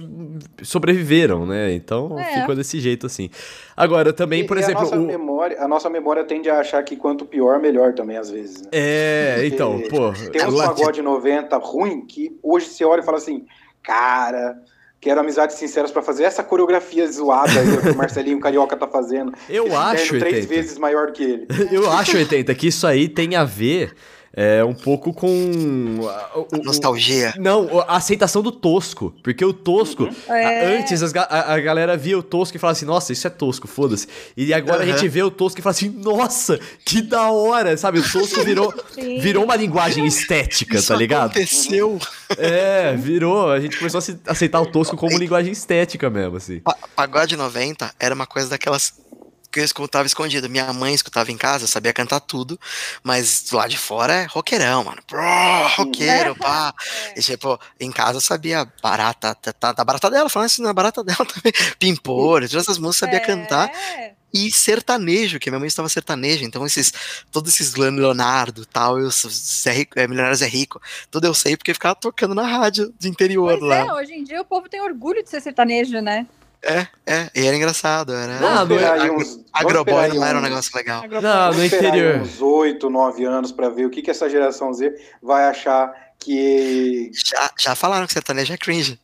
sobreviveram, 0.63 1.45
né? 1.45 1.73
Então 1.75 2.19
É. 2.19 2.41
ficou 2.41 2.55
desse 2.55 2.79
jeito 2.79 3.07
assim. 3.07 3.29
Agora, 3.77 4.13
também, 4.13 4.43
E- 4.43 4.45
por 4.45 4.57
e 4.57 4.61
exemplo. 4.61 4.83
a 4.83 4.85
nossa, 4.85 4.97
o- 4.97 5.05
memória, 5.07 5.61
a 5.61 5.67
nossa 5.69 5.91
memória 5.91 6.25
tende 6.25 6.49
a 6.49 6.61
achar 6.61 6.83
que 6.85 6.97
quanto 6.97 7.25
pior, 7.25 7.59
melhor 7.61 7.95
também, 7.95 8.17
às 8.17 8.31
vezes. 8.31 8.63
Né? 8.63 8.69
É, 8.73 9.33
Porque 9.35 9.55
então, 9.55 9.81
pô. 9.91 10.13
Tem 10.31 10.47
uns 10.47 10.55
pagode 10.55 11.03
90 11.03 11.57
ruim 11.59 12.07
que 12.07 12.37
hoje 12.43 12.67
você 12.67 12.85
olha 12.85 13.01
e 13.01 13.05
fala 13.05 13.19
assim, 13.19 13.45
cara, 13.83 14.57
quero 15.01 15.19
amizades 15.21 15.57
sinceras 15.57 15.91
pra 15.91 16.01
fazer 16.03 16.25
essa 16.25 16.45
coreografia 16.45 17.11
zoada 17.11 17.51
aí 17.59 17.77
que 17.83 17.89
o 17.91 17.97
Marcelinho 17.97 18.39
Carioca 18.39 18.77
tá 18.77 18.87
fazendo. 18.87 19.33
Eu 19.49 19.77
acho, 19.77 20.13
terno 20.13 20.19
três 20.21 20.35
80. 20.45 20.49
vezes 20.55 20.79
maior 20.79 21.11
que 21.13 21.23
ele. 21.25 21.47
Eu 21.73 21.91
acho, 21.91 22.17
80, 22.17 22.55
que 22.55 22.69
isso 22.69 22.87
aí 22.87 23.09
tem 23.09 23.35
a 23.35 23.45
ver 23.45 23.93
é, 24.37 24.65
um 24.65 24.75
pouco 24.75 25.13
com. 25.13 26.01
a- 26.09 26.39
o- 26.39 26.49
o- 26.59 26.63
Nostalgia. 26.65 27.35
Não, 27.39 27.81
a 27.81 27.97
aceitação 27.97 28.43
do 28.43 28.51
tosco. 28.53 29.15
Porque 29.23 29.45
o 29.45 29.53
tosco. 29.53 30.09
a- 30.29 30.37
É. 30.39 30.79
Antes 30.79 31.03
as 31.03 31.15
a, 31.15 31.55
a 31.55 31.61
galera 31.61 31.97
via 31.97 32.19
o 32.19 32.23
tosco 32.23 32.57
e 32.57 32.61
falava 32.61 32.77
assim, 32.77 32.85
nossa, 32.87 33.13
isso 33.13 33.27
é 33.27 33.31
tosco, 33.31 33.69
foda-se. 33.69 34.07
E 34.37 34.53
agora 34.53 34.83
a 34.83 34.87
Aham. 34.87 34.97
gente 34.99 35.09
vê 35.09 35.23
o 35.23 35.31
tosco 35.31 35.61
e 35.61 35.63
fala 35.63 35.71
assim, 35.73 35.89
nossa, 35.89 36.59
que 36.85 37.01
da 37.01 37.31
hora, 37.31 37.77
sabe? 37.77 37.99
O 38.01 38.13
tosco 38.13 38.43
virou, 38.43 38.75
Sim. 38.93 39.19
virou 39.21 39.45
uma 39.45 39.57
linguagem 39.57 40.05
estética, 40.07 40.79
Isso 40.79 40.89
tá 40.89 40.97
ligado? 40.97 41.31
aconteceu. 41.31 41.99
É, 42.37 42.95
virou. 42.97 43.51
A 43.51 43.61
gente 43.61 43.77
começou 43.79 44.01
a 44.27 44.31
aceitar 44.33 44.61
o 44.61 44.67
tosco 44.67 44.97
como 44.97 45.17
linguagem 45.17 45.53
estética 45.53 46.11
mesmo, 46.11 46.37
assim. 46.37 46.61
Pa- 46.61 46.77
Pagode 46.97 47.37
90 47.37 47.93
era 48.01 48.15
uma 48.15 48.27
coisa 48.27 48.49
daquelas 48.49 48.93
que 49.55 49.61
eu 49.61 49.65
escutava 49.65 50.05
escondido. 50.05 50.51
Minha 50.51 50.73
mãe 50.73 50.93
escutava 50.93 51.31
em 51.31 51.37
casa, 51.37 51.69
sabia 51.69 51.93
cantar 51.93 52.19
tudo, 52.19 52.59
mas 53.05 53.51
lá 53.53 53.69
de 53.69 53.79
fora 53.79 54.13
é 54.13 54.25
roqueirão, 54.25 54.83
mano. 54.83 55.01
Bro, 55.09 55.23
roqueiro, 55.77 56.35
pá. 56.35 56.75
E 57.17 57.21
tipo, 57.21 57.59
em 57.79 57.93
casa 57.93 58.17
eu 58.17 58.21
sabia 58.21 58.67
barata, 58.83 59.35
tá, 59.35 59.53
tá, 59.53 59.73
da 59.73 59.85
barata 59.85 60.11
dela, 60.11 60.29
falando 60.29 60.49
isso 60.49 60.63
na 60.63 60.73
barata 60.73 61.03
dela 61.05 61.25
também. 61.25 61.53
Pimpor, 61.79 62.43
todas 62.43 62.55
essas 62.65 62.79
músicas 62.79 63.09
sabia 63.09 63.21
cantar. 63.21 63.69
É. 63.69 64.15
e 64.33 64.51
sertanejo, 64.51 65.39
que 65.39 65.49
minha 65.49 65.61
mãe 65.61 65.69
estava 65.69 65.89
sertanejo, 65.89 66.45
então 66.45 66.67
esses, 66.67 66.93
todos 67.31 67.53
esses 67.55 67.75
Leonardo 67.75 68.67
tal, 68.67 68.99
eu, 68.99 69.09
Zé 69.11 69.71
Rico, 69.73 70.01
é, 70.01 70.09
Milionário 70.09 70.37
Zé 70.37 70.47
Rico, 70.47 70.83
tudo 71.09 71.29
eu 71.29 71.35
sei 71.35 71.57
porque 71.57 71.73
ficava 71.73 71.95
tocando 71.95 72.35
na 72.35 72.45
rádio 72.45 72.93
do 72.99 73.07
interior 73.07 73.57
Pois 73.59 73.71
lá. 73.71 73.77
é, 73.77 73.93
hoje 73.93 74.13
em 74.15 74.25
dia 74.25 74.41
o 74.41 74.45
povo 74.45 74.69
tem 74.69 74.81
orgulho 74.81 75.23
de 75.23 75.31
ser 75.31 75.41
sertanejo, 75.41 76.01
né? 76.01 76.27
É, 76.67 76.87
é, 77.07 77.31
e 77.35 77.47
era 77.47 77.55
engraçado, 77.57 78.13
era... 78.15 78.39
Aí 78.39 78.85
agro- 78.85 79.17
uns, 79.17 79.41
Agroboy 79.53 80.09
não 80.15 80.25
era 80.25 80.39
um 80.39 80.43
negócio 80.43 80.75
legal. 80.75 81.03
Não, 81.09 81.21
vamos 81.21 81.57
no 81.59 81.65
interior. 81.65 82.21
uns 82.23 82.41
8, 82.41 82.89
9 82.89 83.25
anos 83.25 83.53
pra 83.53 83.69
ver 83.69 83.85
o 83.87 83.91
que, 83.91 84.01
que 84.03 84.11
essa 84.11 84.29
geração 84.31 84.73
Z 84.73 84.95
vai 85.23 85.45
achar 85.45 85.93
que. 86.19 87.11
Já, 87.13 87.51
já 87.59 87.75
falaram 87.75 88.07
que 88.07 88.13
sertanejo 88.15 88.53
é 88.53 88.57
cringe. 88.57 88.99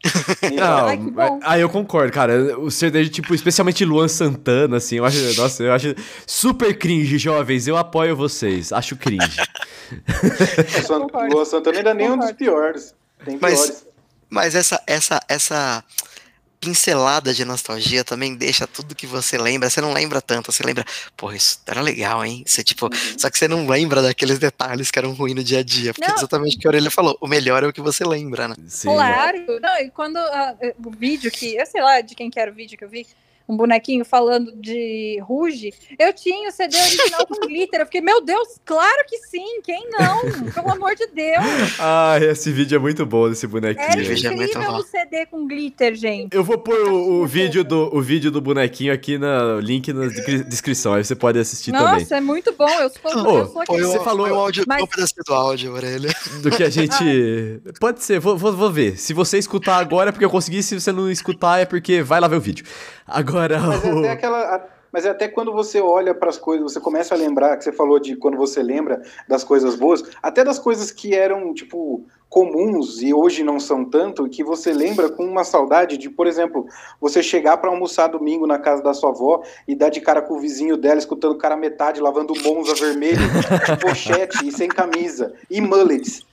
Não, 0.54 0.86
Ai, 0.86 0.96
que 0.96 1.10
bom. 1.10 1.38
aí 1.42 1.60
eu 1.60 1.68
concordo, 1.68 2.10
cara. 2.12 2.58
O 2.58 2.70
sertanejo, 2.70 3.10
tipo, 3.10 3.34
especialmente 3.34 3.84
Luan 3.84 4.08
Santana, 4.08 4.78
assim, 4.78 4.96
eu 4.96 5.04
acho, 5.04 5.18
nossa, 5.40 5.62
eu 5.62 5.72
acho 5.72 5.94
super 6.26 6.78
cringe, 6.78 7.18
jovens. 7.18 7.66
Eu 7.68 7.76
apoio 7.76 8.16
vocês. 8.16 8.72
Acho 8.72 8.96
cringe. 8.96 9.36
Luan 11.32 11.44
Santana 11.44 11.78
ainda 11.78 11.94
nem 11.94 12.06
é 12.06 12.12
um 12.12 12.18
dos 12.18 12.32
piores. 12.32 12.94
Tem 13.24 13.38
Mas- 13.40 13.54
piores. 13.60 13.86
Mas 14.32 14.54
essa, 14.54 14.80
essa, 14.86 15.20
essa 15.28 15.82
pincelada 16.60 17.32
de 17.32 17.44
nostalgia 17.44 18.04
também 18.04 18.34
deixa 18.34 18.66
tudo 18.66 18.94
que 18.94 19.06
você 19.06 19.38
lembra. 19.38 19.70
Você 19.70 19.80
não 19.80 19.92
lembra 19.92 20.20
tanto, 20.20 20.52
você 20.52 20.62
lembra, 20.62 20.84
pô, 21.16 21.32
isso 21.32 21.58
era 21.66 21.80
legal, 21.80 22.24
hein? 22.24 22.44
Você, 22.46 22.62
tipo, 22.62 22.88
só 23.16 23.30
que 23.30 23.38
você 23.38 23.48
não 23.48 23.66
lembra 23.66 24.02
daqueles 24.02 24.38
detalhes 24.38 24.90
que 24.90 24.98
eram 24.98 25.12
ruins 25.12 25.34
no 25.34 25.42
dia 25.42 25.60
a 25.60 25.62
dia. 25.62 25.94
Porque 25.94 26.06
Não. 26.06 26.14
é 26.14 26.18
exatamente 26.18 26.56
o 26.56 26.60
que 26.60 26.66
a 26.66 26.70
Orelha 26.70 26.90
falou. 26.90 27.16
O 27.20 27.26
melhor 27.26 27.64
é 27.64 27.66
o 27.66 27.72
que 27.72 27.80
você 27.80 28.04
lembra, 28.04 28.48
né? 28.48 28.54
Sim. 28.68 28.88
Claro. 28.88 29.60
Não, 29.60 29.78
e 29.78 29.90
quando 29.90 30.18
eh, 30.18 30.74
o 30.84 30.90
vídeo 30.90 31.30
que, 31.30 31.56
eu 31.56 31.64
sei 31.64 31.80
lá 31.80 32.00
de 32.02 32.14
quem 32.14 32.30
que 32.30 32.38
era 32.38 32.50
o 32.50 32.54
vídeo 32.54 32.76
que 32.76 32.84
eu 32.84 32.90
vi, 32.90 33.06
um 33.50 33.56
bonequinho 33.56 34.04
falando 34.04 34.52
de 34.52 35.18
Ruge, 35.22 35.72
eu 35.98 36.12
tinha 36.12 36.48
o 36.48 36.52
CD 36.52 36.76
original 36.76 37.26
com 37.26 37.46
glitter. 37.46 37.80
Eu 37.80 37.86
fiquei, 37.86 38.00
meu 38.00 38.20
Deus, 38.20 38.48
claro 38.64 39.04
que 39.08 39.18
sim, 39.18 39.60
quem 39.62 39.88
não? 39.90 40.50
Pelo 40.52 40.70
amor 40.72 40.94
de 40.94 41.06
Deus. 41.08 41.76
Ah, 41.78 42.18
esse 42.20 42.50
vídeo 42.52 42.76
é 42.76 42.78
muito 42.78 43.04
bom 43.04 43.28
desse 43.28 43.46
Era 43.46 43.52
bonequinho. 43.52 44.04
vídeo 44.08 44.30
é 44.30 44.34
muito 44.34 44.50
incrível 44.50 44.72
bom. 44.72 44.78
o 44.78 44.82
CD 44.82 45.26
com 45.26 45.46
glitter, 45.46 45.94
gente. 45.94 46.34
Eu 46.34 46.44
vou 46.44 46.58
pôr 46.58 46.78
o, 46.88 47.22
o 47.22 47.26
vídeo 47.26 47.64
do, 47.64 47.94
o 47.94 48.00
vídeo 48.00 48.30
do 48.30 48.40
bonequinho 48.40 48.92
aqui 48.92 49.18
no 49.18 49.60
link 49.60 49.92
na 49.92 50.06
descri- 50.06 50.44
descrição, 50.44 50.94
aí 50.94 51.04
você 51.04 51.14
pode 51.14 51.38
assistir 51.38 51.72
também. 51.72 52.00
Nossa, 52.00 52.16
é 52.16 52.20
muito 52.20 52.52
bom. 52.52 52.68
Eu 52.68 52.90
sou, 52.90 53.00
Ô, 53.26 53.38
eu 53.38 53.46
sou 53.48 53.62
o, 53.68 53.78
Você 53.78 53.98
falou- 54.04 54.28
o 54.28 54.34
áudio, 54.34 54.64
Mas- 54.66 54.82
um 54.82 54.86
pedacinho 54.86 55.22
do 55.26 55.34
áudio, 55.34 55.72
Orelha. 55.72 56.14
Do 56.42 56.50
que 56.50 56.62
a 56.62 56.68
gente. 56.70 57.60
Pode 57.80 58.02
ser, 58.04 58.20
vou, 58.20 58.36
vou, 58.36 58.52
vou 58.52 58.70
ver. 58.70 58.98
Se 58.98 59.12
você 59.12 59.38
escutar 59.38 59.78
agora 59.78 60.10
é 60.10 60.12
porque 60.12 60.24
eu 60.24 60.30
consegui, 60.30 60.62
se 60.62 60.78
você 60.78 60.92
não 60.92 61.10
escutar 61.10 61.58
é 61.58 61.64
porque 61.64 62.02
vai 62.02 62.20
lá 62.20 62.28
ver 62.28 62.36
o 62.36 62.40
vídeo. 62.40 62.64
Agora. 63.06 63.39
Mas 63.68 63.84
é 63.84 63.90
até 63.90 64.10
aquela. 64.10 64.68
Mas 64.92 65.06
é 65.06 65.10
até 65.10 65.28
quando 65.28 65.52
você 65.52 65.80
olha 65.80 66.12
para 66.12 66.30
as 66.30 66.36
coisas, 66.36 66.72
você 66.72 66.80
começa 66.80 67.14
a 67.14 67.18
lembrar, 67.18 67.56
que 67.56 67.62
você 67.62 67.72
falou 67.72 68.00
de 68.00 68.16
quando 68.16 68.36
você 68.36 68.60
lembra 68.60 69.00
das 69.28 69.44
coisas 69.44 69.76
boas, 69.76 70.02
até 70.20 70.42
das 70.42 70.58
coisas 70.58 70.90
que 70.90 71.14
eram, 71.14 71.54
tipo, 71.54 72.04
comuns 72.30 73.02
e 73.02 73.12
hoje 73.12 73.42
não 73.42 73.58
são 73.58 73.84
tanto, 73.84 74.28
que 74.28 74.44
você 74.44 74.72
lembra 74.72 75.10
com 75.10 75.24
uma 75.24 75.42
saudade 75.42 75.98
de, 75.98 76.08
por 76.08 76.28
exemplo, 76.28 76.64
você 77.00 77.24
chegar 77.24 77.56
para 77.56 77.70
almoçar 77.70 78.06
domingo 78.06 78.46
na 78.46 78.56
casa 78.56 78.80
da 78.80 78.94
sua 78.94 79.10
avó 79.10 79.42
e 79.66 79.74
dar 79.74 79.90
de 79.90 80.00
cara 80.00 80.22
com 80.22 80.34
o 80.34 80.38
vizinho 80.38 80.76
dela, 80.76 81.00
escutando 81.00 81.32
o 81.32 81.38
cara 81.38 81.56
metade, 81.56 82.00
lavando 82.00 82.32
Monza 82.40 82.72
vermelho, 82.76 83.18
de 83.66 83.76
pochete 83.84 84.46
e 84.46 84.52
sem 84.52 84.68
camisa, 84.68 85.34
e 85.50 85.60
mullets, 85.60 86.24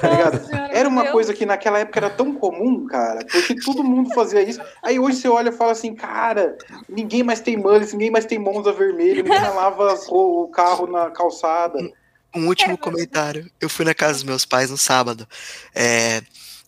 tá 0.00 0.08
ligado? 0.08 0.40
Era 0.72 0.88
uma 0.88 1.10
coisa 1.12 1.34
que 1.34 1.44
naquela 1.44 1.78
época 1.78 2.00
era 2.00 2.10
tão 2.10 2.32
comum, 2.32 2.86
cara, 2.86 3.20
porque 3.30 3.54
todo 3.56 3.84
mundo 3.84 4.14
fazia 4.14 4.40
isso. 4.40 4.62
Aí 4.82 4.98
hoje 4.98 5.18
você 5.18 5.28
olha 5.28 5.50
e 5.50 5.52
fala 5.52 5.72
assim, 5.72 5.94
cara, 5.94 6.56
ninguém 6.88 7.22
mais 7.22 7.40
tem 7.40 7.54
mullets, 7.54 7.92
ninguém 7.92 8.10
mais 8.10 8.24
tem 8.24 8.38
Monza 8.38 8.72
vermelho, 8.72 9.22
ninguém 9.22 9.54
lava 9.54 9.94
o 10.08 10.48
carro 10.48 10.86
na 10.86 11.10
calçada. 11.10 11.78
Um 12.34 12.46
último 12.48 12.76
comentário. 12.76 13.50
Eu 13.60 13.68
fui 13.68 13.84
na 13.84 13.94
casa 13.94 14.14
dos 14.14 14.24
meus 14.24 14.44
pais 14.44 14.70
no 14.70 14.76
sábado. 14.76 15.26
É, 15.74 16.22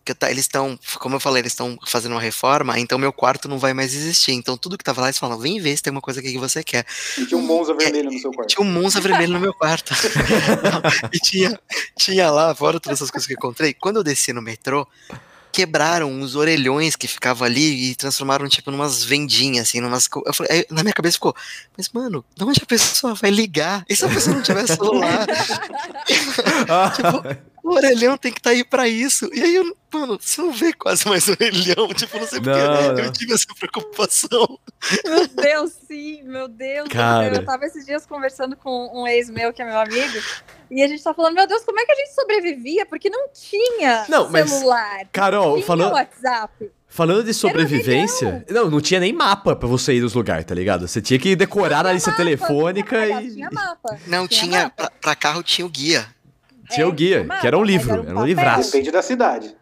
que 0.04 0.14
tá- 0.14 0.30
eles 0.30 0.44
estão, 0.44 0.78
como 1.00 1.16
eu 1.16 1.20
falei, 1.20 1.42
eles 1.42 1.50
estão 1.52 1.76
fazendo 1.84 2.12
uma 2.12 2.20
reforma, 2.20 2.78
então 2.78 2.96
meu 2.96 3.12
quarto 3.12 3.48
não 3.48 3.58
vai 3.58 3.74
mais 3.74 3.92
existir. 3.92 4.30
Então 4.32 4.56
tudo 4.56 4.78
que 4.78 4.84
tava 4.84 5.00
lá, 5.00 5.08
eles 5.08 5.18
falam, 5.18 5.36
vem 5.36 5.60
ver 5.60 5.76
se 5.76 5.82
tem 5.82 5.90
uma 5.90 6.00
coisa 6.00 6.20
aqui 6.20 6.30
que 6.30 6.38
você 6.38 6.62
quer. 6.62 6.86
E 7.18 7.26
tinha 7.26 7.36
um 7.36 7.42
Monza 7.42 7.74
vermelho 7.74 8.10
no 8.12 8.18
seu 8.18 8.30
quarto. 8.30 8.48
Tinha 8.48 8.64
um 8.64 8.70
Monza 8.70 9.00
vermelho 9.00 9.32
no 9.32 9.40
meu 9.40 9.52
quarto. 9.52 9.92
Não, 10.62 11.10
e 11.12 11.18
tinha, 11.18 11.58
tinha 11.98 12.30
lá, 12.30 12.54
fora 12.54 12.78
todas 12.78 12.98
essas 12.98 13.10
coisas 13.10 13.26
que 13.26 13.32
eu 13.32 13.36
encontrei, 13.36 13.74
quando 13.74 13.96
eu 13.96 14.04
desci 14.04 14.32
no 14.32 14.40
metrô, 14.40 14.86
quebraram 15.56 16.12
uns 16.12 16.34
orelhões 16.34 16.94
que 16.94 17.08
ficavam 17.08 17.46
ali 17.46 17.90
e 17.90 17.94
transformaram, 17.94 18.46
tipo, 18.46 18.70
numas 18.70 19.02
vendinhas, 19.02 19.66
assim, 19.68 19.80
numas... 19.80 20.06
falei, 20.34 20.66
na 20.70 20.82
minha 20.82 20.92
cabeça 20.92 21.14
ficou, 21.14 21.34
mas, 21.74 21.88
mano, 21.88 22.22
de 22.36 22.44
onde 22.44 22.60
a 22.62 22.66
pessoa 22.66 23.14
vai 23.14 23.30
ligar? 23.30 23.82
E 23.88 23.96
se 23.96 24.04
a 24.04 24.08
pessoa 24.10 24.36
não 24.36 24.42
tiver 24.42 24.66
celular? 24.66 25.26
Tipo, 26.94 27.55
o 27.66 27.74
orelhão 27.74 28.16
tem 28.16 28.32
que 28.32 28.38
estar 28.38 28.50
aí 28.50 28.64
pra 28.64 28.88
isso. 28.88 29.28
E 29.34 29.42
aí, 29.42 29.54
eu, 29.56 29.76
mano, 29.92 30.18
você 30.20 30.40
não 30.40 30.52
vê 30.52 30.72
quase 30.72 31.06
mais 31.08 31.28
orelhão. 31.28 31.88
Tipo, 31.94 32.18
não 32.18 32.26
sei 32.26 32.40
porque 32.40 32.58
Não, 32.58 32.98
eu 32.98 33.12
tive 33.12 33.32
essa 33.34 33.46
preocupação. 33.58 34.58
Meu 35.04 35.26
Deus, 35.28 35.72
sim, 35.86 36.22
meu 36.22 36.46
Deus. 36.48 36.88
Cara. 36.88 37.34
Eu 37.36 37.44
tava 37.44 37.64
esses 37.64 37.84
dias 37.84 38.06
conversando 38.06 38.56
com 38.56 38.90
um 38.94 39.06
ex 39.06 39.28
meu, 39.30 39.52
que 39.52 39.60
é 39.62 39.64
meu 39.64 39.78
amigo, 39.78 40.18
e 40.70 40.82
a 40.82 40.88
gente 40.88 41.02
tá 41.02 41.12
falando, 41.14 41.34
meu 41.34 41.46
Deus, 41.46 41.64
como 41.64 41.78
é 41.80 41.84
que 41.84 41.92
a 41.92 41.96
gente 41.96 42.14
sobrevivia? 42.14 42.86
Porque 42.86 43.08
não 43.10 43.28
tinha 43.32 44.04
Não, 44.08 44.28
mas, 44.30 44.50
celular. 44.50 45.00
Carol, 45.12 45.54
tinha 45.54 45.66
falando, 45.66 45.92
WhatsApp. 45.92 46.70
falando 46.88 47.24
de 47.24 47.32
sobrevivência. 47.34 48.44
Não, 48.50 48.70
não 48.70 48.80
tinha 48.80 49.00
nem 49.00 49.12
mapa 49.12 49.54
pra 49.56 49.68
você 49.68 49.94
ir 49.94 50.00
nos 50.00 50.14
lugares, 50.14 50.44
tá 50.44 50.54
ligado? 50.54 50.86
Você 50.86 51.00
tinha 51.00 51.18
que 51.18 51.34
decorar 51.36 51.84
na 51.84 51.92
lista 51.92 52.10
Mapa, 52.10 52.22
telefônica 52.22 53.06
tinha, 53.06 53.22
e. 53.22 53.30
Tinha 53.34 53.50
mapa. 53.52 53.98
Não 54.06 54.26
Tinha 54.28 54.40
tinha, 54.42 54.62
mapa. 54.64 54.74
pra, 54.76 54.90
pra 55.00 55.16
carro 55.16 55.42
tinha 55.42 55.64
o 55.66 55.68
guia. 55.70 56.06
Tinha 56.70 56.86
o 56.86 56.90
É, 56.90 56.94
guia, 56.94 57.26
que 57.40 57.46
era 57.46 57.56
um 57.58 57.62
livro, 57.64 57.92
era 57.92 58.02
um 58.02 58.06
era 58.08 58.18
um 58.18 58.24
livraço. 58.24 58.70
Depende 58.72 58.90
da 58.90 59.02
cidade. 59.02 59.56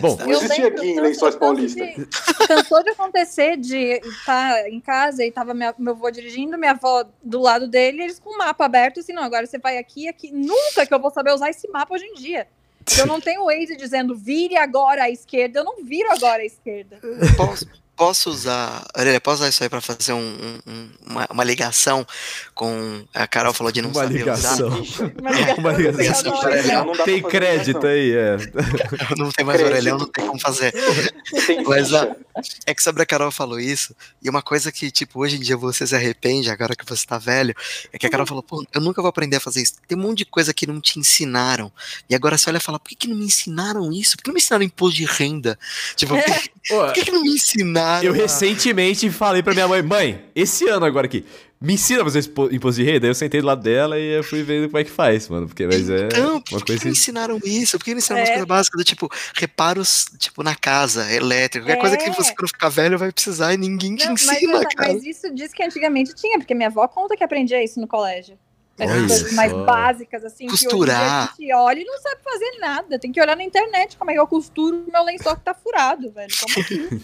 Bom, 0.00 0.16
Não 0.16 0.30
existia 0.30 0.68
aqui 0.68 0.86
em 0.90 1.00
Lençóis 1.00 1.34
tanto 1.34 1.40
Paulista. 1.40 1.84
de- 1.84 2.06
Cansou 2.46 2.82
de 2.84 2.90
acontecer 2.90 3.56
de 3.56 3.76
estar 4.04 4.68
em 4.68 4.78
casa 4.80 5.24
e 5.24 5.32
tava 5.32 5.54
minha- 5.54 5.74
meu 5.78 5.92
avô 5.94 6.08
dirigindo, 6.10 6.56
minha 6.58 6.70
avó 6.72 7.04
do 7.22 7.40
lado 7.40 7.66
dele, 7.66 8.02
eles 8.04 8.18
com 8.20 8.30
o 8.30 8.38
mapa 8.38 8.64
aberto, 8.64 9.00
assim, 9.00 9.12
não, 9.12 9.22
agora 9.24 9.44
você 9.46 9.58
vai 9.58 9.78
aqui, 9.78 10.08
aqui. 10.08 10.30
Nunca 10.30 10.86
que 10.86 10.94
eu 10.94 11.00
vou 11.00 11.10
saber 11.10 11.32
usar 11.32 11.50
esse 11.50 11.66
mapa 11.68 11.94
hoje 11.94 12.04
em 12.04 12.14
dia. 12.14 12.46
Eu 12.98 13.06
não 13.06 13.20
tenho 13.20 13.42
o 13.42 13.46
Waze 13.46 13.76
dizendo 13.76 14.14
vire 14.14 14.56
agora 14.56 15.04
à 15.04 15.10
esquerda, 15.10 15.60
eu 15.60 15.64
não 15.64 15.82
viro 15.84 16.10
agora 16.12 16.42
à 16.42 16.44
esquerda. 16.46 16.98
Posso, 17.36 17.66
posso 18.06 18.30
usar. 18.30 18.84
Aurelia, 18.94 19.20
posso 19.20 19.36
usar 19.42 19.48
isso 19.48 19.62
aí 19.62 19.68
pra 19.68 19.80
fazer 19.80 20.12
um- 20.12 20.18
um- 20.18 20.60
um- 20.72 20.90
uma, 21.06 21.28
uma 21.30 21.44
ligação 21.44 22.04
com. 22.54 23.04
A 23.14 23.26
Carol 23.26 23.54
falou 23.54 23.72
de 23.72 23.80
não 23.80 23.90
Uma 23.90 24.02
saber 24.02 24.18
ligação. 24.18 24.68
usar. 24.80 25.12
Uma 25.58 25.72
ligação, 25.72 25.92
Uma 25.92 26.02
ligação 26.02 26.34
orelhão. 26.38 26.92
Tem 27.04 27.22
crédito 27.22 27.86
aí, 27.86 28.12
é. 28.12 28.36
Não 29.16 29.30
tem 29.30 29.44
mais 29.44 29.58
Crédito. 29.60 29.72
orelhão, 29.76 29.98
não 29.98 30.06
tem 30.08 30.26
como 30.26 30.40
fazer. 30.40 30.72
Tem 31.46 31.62
Mas, 31.64 31.88
ficha. 31.88 32.16
É 32.66 32.74
que 32.74 32.82
sobre 32.82 33.02
a 33.02 33.06
Carol 33.06 33.30
falou 33.30 33.60
isso, 33.60 33.94
e 34.22 34.28
uma 34.30 34.40
coisa 34.42 34.72
que, 34.72 34.90
tipo, 34.90 35.20
hoje 35.20 35.36
em 35.36 35.40
dia 35.40 35.56
você 35.56 35.86
se 35.86 35.94
arrepende, 35.94 36.50
agora 36.50 36.74
que 36.74 36.84
você 36.88 37.06
tá 37.06 37.18
velho, 37.18 37.54
é 37.92 37.98
que 37.98 38.06
a 38.06 38.10
Carol 38.10 38.26
falou, 38.26 38.42
pô, 38.42 38.64
eu 38.72 38.80
nunca 38.80 39.02
vou 39.02 39.08
aprender 39.10 39.36
a 39.36 39.40
fazer 39.40 39.60
isso. 39.62 39.74
Tem 39.86 39.96
um 39.96 40.00
monte 40.00 40.18
de 40.18 40.24
coisa 40.24 40.52
que 40.54 40.66
não 40.66 40.80
te 40.80 40.98
ensinaram. 40.98 41.70
E 42.08 42.14
agora 42.14 42.36
você 42.38 42.48
olha 42.48 42.56
e 42.56 42.60
fala, 42.60 42.78
por 42.78 42.88
que, 42.88 42.96
que 42.96 43.08
não 43.08 43.16
me 43.16 43.24
ensinaram 43.26 43.92
isso? 43.92 44.16
Por 44.16 44.22
que 44.24 44.28
não 44.30 44.34
me 44.34 44.40
ensinaram 44.40 44.64
imposto 44.64 44.96
de 44.96 45.04
renda? 45.04 45.58
Tipo, 45.94 46.14
por 46.14 46.24
que, 46.24 46.50
por 46.68 46.92
que, 46.94 47.04
que 47.04 47.10
não 47.12 47.22
me 47.22 47.30
ensinaram? 47.30 47.91
Eu 48.02 48.12
recentemente 48.12 49.10
falei 49.10 49.42
pra 49.42 49.52
minha 49.54 49.68
mãe, 49.68 49.82
mãe, 49.82 50.24
esse 50.34 50.68
ano 50.68 50.84
agora 50.86 51.06
aqui, 51.06 51.24
me 51.60 51.74
ensina 51.74 52.00
a 52.02 52.04
fazer 52.04 52.20
imposto 52.50 52.72
de 52.80 52.84
renda. 52.84 53.06
Aí 53.06 53.10
eu 53.10 53.14
sentei 53.14 53.40
do 53.40 53.46
lado 53.46 53.62
dela 53.62 53.98
e 53.98 54.16
eu 54.18 54.24
fui 54.24 54.42
vendo 54.42 54.66
como 54.66 54.78
é 54.78 54.84
que 54.84 54.90
faz, 54.90 55.28
mano. 55.28 55.46
Porque, 55.46 55.64
mas 55.66 55.88
é 55.88 56.06
Então, 56.06 56.40
por 56.40 56.54
uma 56.54 56.60
que, 56.60 56.66
coisa 56.66 56.78
que 56.80 56.84
não 56.86 56.92
ensinaram 56.92 57.40
isso? 57.44 57.78
Por 57.78 57.84
que 57.84 57.90
não 57.92 57.98
ensinaram 57.98 58.20
umas 58.22 58.28
É. 58.30 58.32
coisas 58.32 58.48
básicas 58.48 58.78
do 58.78 58.84
tipo 58.84 59.08
reparos, 59.34 60.06
tipo, 60.18 60.42
na 60.42 60.54
casa, 60.56 61.08
elétrica, 61.12 61.66
qualquer 61.66 61.80
coisa 61.80 61.96
que 61.96 62.04
É. 62.10 62.12
você 62.12 62.34
quando 62.34 62.48
ficar 62.48 62.68
velho 62.68 62.98
vai 62.98 63.12
precisar 63.12 63.54
e 63.54 63.56
ninguém 63.56 63.94
te 63.94 64.04
Não, 64.06 64.12
mas, 64.12 64.22
ensina, 64.22 64.54
essa- 64.56 64.64
cara. 64.76 64.92
mas 64.92 65.04
isso 65.04 65.32
diz 65.34 65.52
que 65.52 65.62
antigamente 65.62 66.14
tinha, 66.14 66.38
porque 66.38 66.54
minha 66.54 66.68
avó 66.68 66.86
conta 66.88 67.16
que 67.16 67.22
aprendia 67.22 67.62
isso 67.62 67.80
no 67.80 67.86
colégio. 67.86 68.36
Essas 68.78 68.96
Olha 68.96 69.06
coisas 69.06 69.32
mais 69.34 69.52
só. 69.52 69.64
básicas, 69.64 70.24
assim, 70.24 70.46
que 70.46 70.52
hoje 70.54 70.64
Costurar. 70.64 71.00
a 71.28 71.34
gente 71.38 71.54
olha 71.54 71.80
e 71.80 71.84
não 71.84 72.00
sabe 72.00 72.16
fazer 72.24 72.58
nada. 72.58 72.98
Tem 72.98 73.12
que 73.12 73.20
olhar 73.20 73.36
na 73.36 73.44
internet 73.44 73.96
como 73.98 74.10
é 74.10 74.14
que 74.14 74.20
eu 74.20 74.26
costuro 74.26 74.84
o 74.88 74.90
meu 74.92 75.04
lençol 75.04 75.36
que 75.36 75.42
tá 75.42 75.54
furado, 75.54 76.10
velho. 76.10 76.32
Como 76.40 76.64
assim? 76.64 77.00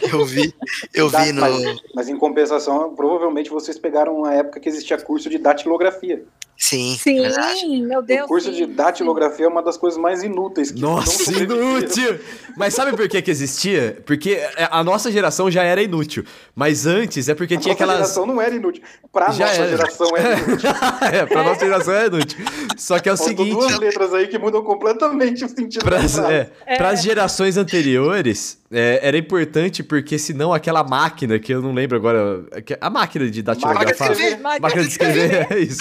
Eu 0.12 0.24
vi, 0.24 0.54
eu 0.94 1.10
Dá- 1.10 1.22
vi 1.24 1.32
no. 1.32 1.40
mas, 1.42 1.76
mas 1.94 2.08
em 2.08 2.16
compensação, 2.16 2.94
provavelmente 2.94 3.50
vocês 3.50 3.78
pegaram 3.78 4.16
uma 4.16 4.32
época 4.34 4.58
que 4.58 4.68
existia 4.68 4.96
curso 4.98 5.28
de 5.28 5.36
datilografia. 5.36 6.24
Sim, 6.56 6.96
Sim, 6.98 7.22
verdade. 7.22 7.80
meu 7.82 8.02
Deus. 8.02 8.24
o 8.26 8.28
curso 8.28 8.50
sim, 8.50 8.56
de 8.56 8.66
datilografia 8.66 9.46
é 9.46 9.48
uma 9.48 9.62
das 9.62 9.76
coisas 9.78 9.98
mais 9.98 10.22
inúteis 10.22 10.70
que 10.70 10.78
Nossa, 10.80 11.32
inútil! 11.32 12.20
Mas 12.56 12.74
sabe 12.74 12.94
por 12.96 13.08
que 13.08 13.20
que 13.22 13.30
existia? 13.30 14.02
Porque 14.04 14.38
a 14.70 14.84
nossa 14.84 15.10
geração 15.10 15.50
já 15.50 15.62
era 15.62 15.82
inútil. 15.82 16.22
Mas 16.54 16.86
antes 16.86 17.28
é 17.30 17.34
porque 17.34 17.54
A 17.54 17.58
tinha 17.58 17.72
nossa 17.72 17.84
aquelas. 17.84 17.96
geração 18.08 18.26
não 18.26 18.40
era 18.40 18.54
inútil. 18.54 18.82
Pra 19.10 19.30
Já 19.30 19.46
nossa 19.46 19.58
era. 19.62 19.68
geração 19.76 20.16
era 20.16 20.38
inútil. 20.38 20.70
é, 21.00 21.26
pra 21.26 21.42
nossa 21.42 21.60
geração 21.60 21.94
é 21.94 22.06
inútil. 22.06 22.38
Só 22.76 22.98
que 22.98 23.08
é 23.08 23.12
o 23.12 23.16
Faltam 23.16 23.36
seguinte. 23.36 23.54
duas 23.56 23.78
letras 23.78 24.14
aí 24.14 24.26
que 24.28 24.38
mudam 24.38 24.62
completamente 24.62 25.44
o 25.44 25.48
sentido 25.48 25.84
Pras, 25.84 26.14
da 26.16 26.22
frase. 26.22 26.34
é, 26.34 26.50
É. 26.66 26.76
pras 26.76 27.02
gerações 27.02 27.56
anteriores, 27.56 28.58
é, 28.72 29.00
era 29.02 29.16
importante 29.18 29.82
porque 29.82 30.18
senão 30.18 30.52
aquela 30.52 30.82
máquina, 30.84 31.38
que 31.38 31.52
eu 31.52 31.60
não 31.60 31.72
lembro 31.72 31.96
agora. 31.96 32.44
A 32.80 32.88
máquina 32.90 33.28
de 33.30 33.42
datilografar. 33.42 33.84
Máquina 33.88 34.06
de 34.06 34.12
escrever. 34.12 34.40
A 34.46 34.60
máquina 34.60 34.82
de 34.82 34.88
escrever, 34.88 35.46
é 35.50 35.58
isso. 35.58 35.80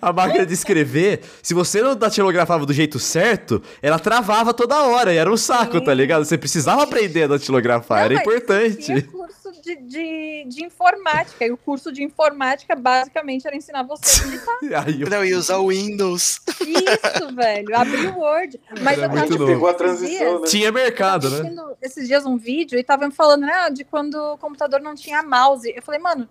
A 0.00 0.12
máquina 0.12 0.46
de 0.46 0.54
escrever, 0.54 1.20
se 1.42 1.52
você 1.54 1.82
não 1.82 1.96
datilografava 1.96 2.64
do 2.64 2.72
jeito 2.72 2.98
certo, 2.98 3.62
ela 3.82 3.98
travava 3.98 4.54
toda 4.54 4.82
hora 4.84 5.12
e 5.12 5.16
era 5.16 5.30
um 5.30 5.36
saco, 5.36 5.78
Sim. 5.78 5.84
tá 5.84 5.92
ligado? 5.94 6.24
Você 6.24 6.38
precisava 6.38 6.82
aprender 6.82 7.24
a 7.24 7.26
datilografar, 7.28 7.98
Não, 7.98 8.04
era 8.04 8.14
importante. 8.14 8.76
Tinha 8.84 9.02
curso 9.02 9.41
de, 9.62 9.76
de, 9.76 10.44
de 10.48 10.64
informática. 10.64 11.46
E 11.46 11.50
o 11.52 11.56
curso 11.56 11.92
de 11.92 12.02
informática 12.02 12.74
basicamente 12.74 13.46
era 13.46 13.56
ensinar 13.56 13.82
você 13.84 14.20
a 14.20 14.24
digitar. 14.24 14.56
Aí 14.86 15.00
eu- 15.00 15.08
Não, 15.08 15.24
e 15.24 15.34
usar 15.34 15.58
o 15.58 15.68
Windows. 15.68 16.40
Isso, 16.60 17.34
velho. 17.34 17.76
Abrir 17.76 18.08
o 18.08 18.18
Word. 18.18 18.60
Mas 18.80 18.98
Era 18.98 19.06
eu 19.06 19.14
tava 19.14 19.26
novo. 19.30 19.46
Pegou 19.46 19.68
a 19.68 19.74
transição, 19.74 20.08
dias- 20.18 20.40
né? 20.42 20.46
Tinha 20.46 20.72
mercado, 20.72 21.30
né? 21.30 21.36
assistindo 21.38 21.76
esses 21.80 22.06
dias 22.08 22.26
um 22.26 22.36
vídeo 22.36 22.78
e 22.78 22.84
tava 22.84 23.06
me 23.06 23.14
falando, 23.14 23.42
né, 23.42 23.70
de 23.70 23.84
quando 23.84 24.14
o 24.16 24.38
computador 24.38 24.80
não 24.80 24.94
tinha 24.94 25.22
mouse. 25.22 25.72
Eu 25.74 25.82
falei, 25.82 26.00
mano, 26.00 26.28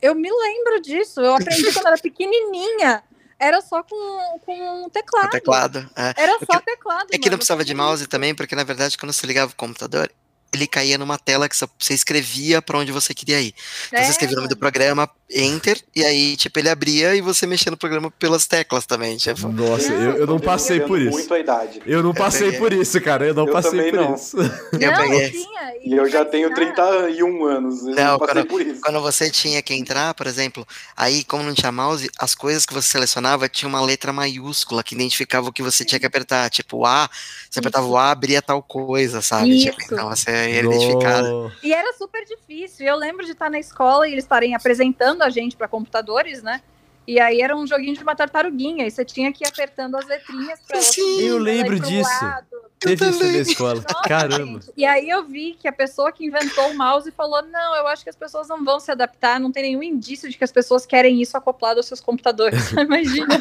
eu 0.00 0.14
me 0.14 0.30
lembro 0.30 0.80
disso. 0.80 1.20
Eu 1.20 1.34
aprendi 1.34 1.72
quando 1.72 1.86
era 1.86 1.98
pequenininha. 1.98 3.02
Era 3.38 3.60
só 3.60 3.82
com, 3.82 4.38
com 4.46 4.84
um 4.84 4.88
teclado. 4.88 5.26
O 5.26 5.30
teclado. 5.30 5.90
É. 5.96 6.14
Era 6.16 6.32
É 6.34 6.38
só 6.46 6.58
que- 6.60 6.64
teclado. 6.64 7.06
É 7.10 7.18
que 7.18 7.18
não 7.18 7.32
mano. 7.32 7.38
precisava 7.38 7.64
de 7.64 7.74
mouse 7.74 8.06
também, 8.06 8.34
porque 8.36 8.54
na 8.54 8.62
verdade, 8.62 8.96
quando 8.96 9.12
você 9.12 9.26
ligava 9.26 9.50
o 9.50 9.56
computador, 9.56 10.08
ele 10.52 10.66
caía 10.66 10.98
numa 10.98 11.18
tela 11.18 11.48
que 11.48 11.56
você 11.56 11.94
escrevia 11.94 12.60
pra 12.60 12.78
onde 12.78 12.92
você 12.92 13.14
queria 13.14 13.40
ir. 13.40 13.54
Então 13.86 13.98
É, 14.00 14.04
você 14.04 14.10
escrevia 14.10 14.36
o 14.36 14.40
nome 14.40 14.48
do 14.48 14.56
programa, 14.56 15.08
Enter, 15.34 15.80
e 15.94 16.04
aí, 16.04 16.36
tipo, 16.36 16.58
ele 16.58 16.68
abria 16.68 17.14
e 17.14 17.20
você 17.20 17.46
mexia 17.46 17.70
no 17.70 17.76
programa 17.76 18.10
pelas 18.10 18.46
teclas 18.46 18.84
também. 18.86 19.16
Tipo, 19.16 19.48
Nossa, 19.48 19.92
eu, 19.92 20.16
eu 20.18 20.26
não 20.26 20.38
passei 20.38 20.80
por 20.80 21.00
isso. 21.00 21.10
Muito 21.12 21.32
a 21.34 21.38
idade. 21.38 21.82
Eu 21.86 22.02
não 22.02 22.12
passei 22.12 22.52
por 22.52 22.72
isso, 22.72 23.00
cara. 23.00 23.26
Eu 23.26 23.34
não 23.34 23.46
Eu 23.46 23.52
passei 23.52 23.90
por 23.90 24.00
não. 24.00 24.14
isso. 24.14 24.36
Eu 24.72 24.90
não, 24.90 24.96
peguei. 25.02 25.30
tinha. 25.30 25.62
E 25.84 25.94
eu 25.96 26.08
já 26.08 26.24
tenho 26.24 26.50
ensinar. 26.50 26.72
31 26.74 27.44
anos. 27.44 27.82
Eu 27.82 27.94
Não, 27.94 28.04
não 28.12 28.18
passei 28.18 28.34
quando- 28.34 28.46
por 28.48 28.60
isso. 28.62 28.80
Quando 28.80 29.00
você 29.00 29.30
tinha 29.30 29.60
que 29.62 29.74
entrar, 29.74 30.14
por 30.14 30.26
exemplo, 30.26 30.66
aí, 30.96 31.24
como 31.24 31.42
não 31.42 31.54
tinha 31.54 31.72
mouse, 31.72 32.08
as 32.18 32.34
coisas 32.34 32.64
que 32.66 32.72
você 32.74 32.88
selecionava 32.88 33.48
tinha 33.48 33.68
uma 33.68 33.80
letra 33.80 34.12
maiúscula 34.12 34.82
que 34.82 34.94
identificava 34.94 35.48
o 35.48 35.52
que 35.52 35.62
você 35.62 35.84
tinha 35.84 35.98
que 35.98 36.06
apertar. 36.06 36.48
Tipo, 36.50 36.78
o 36.78 36.86
A, 36.86 37.08
você 37.50 37.58
apertava 37.58 37.86
o 37.86 37.96
A, 37.96 38.10
abria 38.10 38.40
tal 38.42 38.62
coisa, 38.62 39.20
sabe? 39.22 39.58
Tipo, 39.58 39.80
Isso. 39.80 39.94
então 39.94 40.08
você 40.08 40.30
ia 40.30 40.60
identificar. 40.60 41.22
No- 41.22 41.50
E 41.62 41.72
era 41.72 41.92
super 41.94 42.24
difícil. 42.24 42.86
Eu 42.86 42.96
lembro 42.96 43.24
de 43.24 43.32
estar 43.32 43.50
na 43.50 43.58
escola 43.58 44.06
e 44.08 44.12
eles 44.12 44.24
estarem 44.24 44.54
apresentando 44.54 45.21
a 45.22 45.30
gente 45.30 45.56
para 45.56 45.68
computadores, 45.68 46.42
né? 46.42 46.62
E 47.06 47.18
aí 47.20 47.40
era 47.40 47.56
um 47.56 47.66
joguinho 47.66 47.94
de 47.94 48.02
uma 48.02 48.14
tartaruguinha. 48.14 48.86
E 48.86 48.90
você 48.90 49.04
tinha 49.04 49.32
que 49.32 49.44
ir 49.44 49.48
apertando 49.48 49.96
as 49.96 50.06
letrinhas 50.06 50.60
pra 50.66 50.78
ela 50.78 50.86
Sim, 50.86 51.20
eu 51.22 51.38
lembro 51.38 51.76
pro 51.78 51.86
disso. 51.88 52.10
lado. 52.10 52.46
Teve 52.82 53.08
isso 53.08 53.22
na 53.22 53.38
escola. 53.38 53.74
Nossa, 53.74 54.08
Caramba. 54.08 54.60
gente. 54.60 54.72
E 54.76 54.84
aí 54.84 55.08
eu 55.08 55.24
vi 55.24 55.54
que 55.54 55.68
a 55.68 55.72
pessoa 55.72 56.10
que 56.10 56.26
inventou 56.26 56.68
o 56.70 56.76
mouse 56.76 57.10
falou: 57.12 57.40
não, 57.42 57.76
eu 57.76 57.86
acho 57.86 58.02
que 58.02 58.10
as 58.10 58.16
pessoas 58.16 58.48
não 58.48 58.64
vão 58.64 58.80
se 58.80 58.90
adaptar, 58.90 59.38
não 59.38 59.52
tem 59.52 59.62
nenhum 59.62 59.82
indício 59.82 60.28
de 60.28 60.36
que 60.36 60.42
as 60.42 60.50
pessoas 60.50 60.84
querem 60.84 61.22
isso 61.22 61.36
acoplado 61.36 61.78
aos 61.78 61.86
seus 61.86 62.00
computadores. 62.00 62.70
Imagina. 62.74 63.40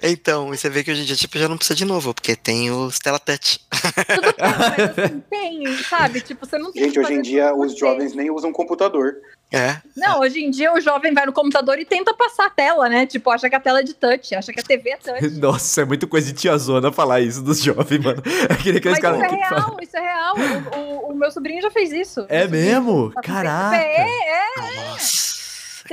Então, 0.00 0.54
e 0.54 0.56
você 0.56 0.70
vê 0.70 0.84
que 0.84 0.92
hoje 0.92 1.02
em 1.02 1.04
dia, 1.04 1.16
tipo, 1.16 1.38
já 1.38 1.48
não 1.48 1.56
precisa 1.56 1.74
de 1.74 1.84
novo, 1.84 2.14
porque 2.14 2.36
tem 2.36 2.70
os 2.70 2.98
Telatouch. 3.00 3.58
Tudo 3.68 4.34
bem, 4.36 4.36
mas 4.38 4.78
assim, 4.98 5.20
tem, 5.28 5.78
sabe? 5.78 6.20
Tipo, 6.20 6.46
você 6.46 6.56
não 6.56 6.72
tem 6.72 6.84
Gente, 6.84 7.00
hoje 7.00 7.14
em 7.14 7.22
dia 7.22 7.52
os 7.54 7.76
jovens 7.76 8.14
nem 8.14 8.30
usam 8.30 8.52
computador. 8.52 9.16
É. 9.52 9.80
Não, 9.96 10.20
hoje 10.20 10.40
em 10.40 10.50
dia 10.50 10.72
o 10.72 10.80
jovem 10.80 11.14
vai 11.14 11.26
no 11.26 11.32
computador 11.32 11.78
e 11.78 11.84
tenta 11.84 12.12
passar 12.24 12.46
a 12.46 12.50
tela, 12.50 12.88
né? 12.88 13.06
Tipo, 13.06 13.30
acha 13.30 13.48
que 13.48 13.54
a 13.56 13.60
tela 13.60 13.80
é 13.80 13.82
de 13.82 13.94
touch, 13.94 14.34
acha 14.34 14.52
que 14.52 14.60
a 14.60 14.62
TV 14.62 14.90
é 14.90 14.96
touch. 14.96 15.28
Nossa, 15.38 15.82
é 15.82 15.84
muito 15.84 16.06
coisa 16.08 16.26
de 16.26 16.32
tiazona 16.34 16.90
falar 16.92 17.20
isso 17.20 17.42
dos 17.42 17.62
jovens, 17.62 18.02
mano. 18.02 18.22
É 18.48 18.52
aquele 18.52 18.78
aqueles 18.78 18.98
Mas 18.98 19.00
caras 19.00 19.18
isso 19.18 19.26
é 19.26 19.28
que 19.28 19.34
real, 19.54 19.76
isso 19.82 19.96
é 19.96 20.00
real. 20.00 20.34
O, 20.36 20.78
o- 20.78 21.12
o 21.12 21.14
meu 21.14 21.30
sobrinho 21.30 21.60
já 21.62 21.70
fez 21.70 21.92
isso. 21.92 22.26
É 22.28 22.42
sobrinho 22.42 22.64
mesmo? 22.72 23.12
com 23.14 23.20
Caraca. 23.22 23.76
É, 23.76 24.06
é. 24.06 24.86
Nossa. 24.90 25.34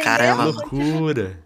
Caramba. 0.01 0.43
Loucura. 0.45 1.37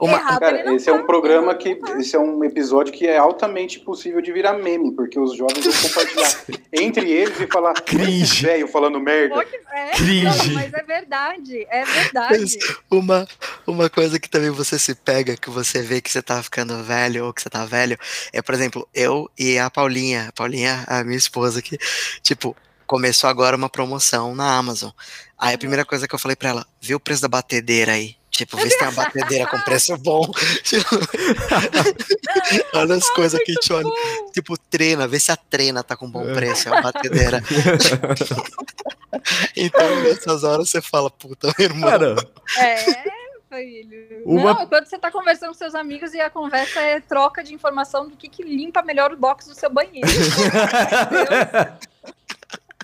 Uma, 0.00 0.16
Errado, 0.16 0.42
ele 0.44 0.50
Cara, 0.58 0.64
não 0.64 0.76
esse 0.76 0.88
é 0.88 0.92
um 0.92 1.04
programa 1.04 1.54
que. 1.54 1.74
tá. 1.74 1.98
Esse 1.98 2.16
é 2.16 2.18
um 2.18 2.42
episódio 2.42 2.92
que 2.92 3.06
é 3.06 3.18
altamente 3.18 3.78
possível 3.80 4.20
de 4.22 4.32
virar 4.32 4.54
meme, 4.54 4.92
porque 4.92 5.18
os 5.20 5.36
jovens 5.36 5.64
vão 5.64 5.74
compartilhar 5.74 6.44
entre 6.72 7.10
eles 7.10 7.38
e 7.38 7.46
falar. 7.46 7.74
Cringe. 7.74 8.22
"Esse 8.22 8.42
velho 8.42 8.66
falando 8.68 8.98
merda. 8.98 9.34
Pô, 9.34 9.42
que- 9.44 9.60
É, 9.72 9.90
Cringe. 9.90 10.24
não, 10.48 10.54
mas 10.54 10.72
é 10.72 10.82
verdade, 10.82 11.66
é 11.70 11.84
verdade. 11.84 12.58
uma, 12.90 13.26
uma 13.66 13.90
coisa 13.90 14.18
que 14.18 14.28
também 14.28 14.50
você 14.50 14.78
se 14.78 14.94
pega, 14.94 15.36
que 15.36 15.50
você 15.50 15.82
vê 15.82 16.00
que 16.00 16.10
você 16.10 16.22
tá 16.22 16.42
ficando 16.42 16.82
velho 16.82 17.26
ou 17.26 17.32
que 17.34 17.42
você 17.42 17.50
tá 17.50 17.64
velho, 17.66 17.98
é, 18.32 18.40
por 18.40 18.54
exemplo, 18.54 18.88
eu 18.94 19.30
e 19.38 19.58
a 19.58 19.68
Paulinha, 19.70 20.28
a 20.28 20.32
Paulinha, 20.32 20.82
a 20.86 21.04
minha 21.04 21.18
esposa 21.18 21.58
aqui, 21.60 21.76
tipo, 22.22 22.56
começou 22.86 23.28
agora 23.30 23.56
uma 23.56 23.68
promoção 23.68 24.34
na 24.34 24.56
Amazon. 24.56 24.90
Aí 25.38 25.54
a 25.54 25.58
primeira 25.58 25.84
coisa 25.84 26.08
que 26.08 26.14
eu 26.14 26.18
falei 26.18 26.34
pra 26.36 26.48
ela, 26.48 26.66
vê 26.80 26.94
o 26.94 27.00
preço 27.00 27.22
da 27.22 27.28
batedeira 27.28 27.92
aí. 27.92 28.16
Tipo, 28.40 28.56
vê 28.56 28.70
se 28.70 28.78
tem 28.78 28.88
uma 28.88 29.04
batedeira 29.04 29.46
com 29.46 29.58
preço 29.68 29.94
bom. 29.98 30.22
Tipo, 30.62 30.88
olha 32.72 32.94
as 32.94 33.10
coisas 33.10 33.38
que 33.44 33.52
a 33.52 33.54
gente 33.54 33.70
olha. 33.70 33.86
Tipo, 34.32 34.56
trena, 34.56 35.06
vê 35.06 35.20
se 35.20 35.30
a 35.30 35.36
trena 35.36 35.82
tá 35.84 35.94
com 35.94 36.10
bom 36.10 36.26
É. 36.26 36.32
preço, 36.32 36.68
é 36.68 36.72
uma 36.72 36.80
batedeira. 36.80 37.42
então, 39.54 40.00
nessas 40.02 40.42
horas 40.42 40.70
você 40.70 40.80
fala, 40.80 41.10
puta, 41.10 41.52
meu 41.58 41.68
irmão. 41.68 41.90
Cara, 41.90 42.16
É, 42.58 43.10
filho. 43.50 44.22
Uma- 44.24 44.54
Não, 44.54 44.66
quando 44.66 44.86
você 44.86 44.98
tá 44.98 45.10
conversando 45.10 45.48
com 45.48 45.54
seus 45.58 45.74
amigos 45.74 46.14
e 46.14 46.20
a 46.20 46.30
conversa 46.30 46.80
é 46.80 46.98
troca 46.98 47.44
de 47.44 47.52
informação 47.52 48.08
do 48.08 48.16
que, 48.16 48.26
que 48.26 48.42
limpa 48.42 48.80
melhor 48.82 49.12
o 49.12 49.18
box 49.18 49.46
do 49.48 49.54
seu 49.54 49.68
banheiro. 49.68 50.08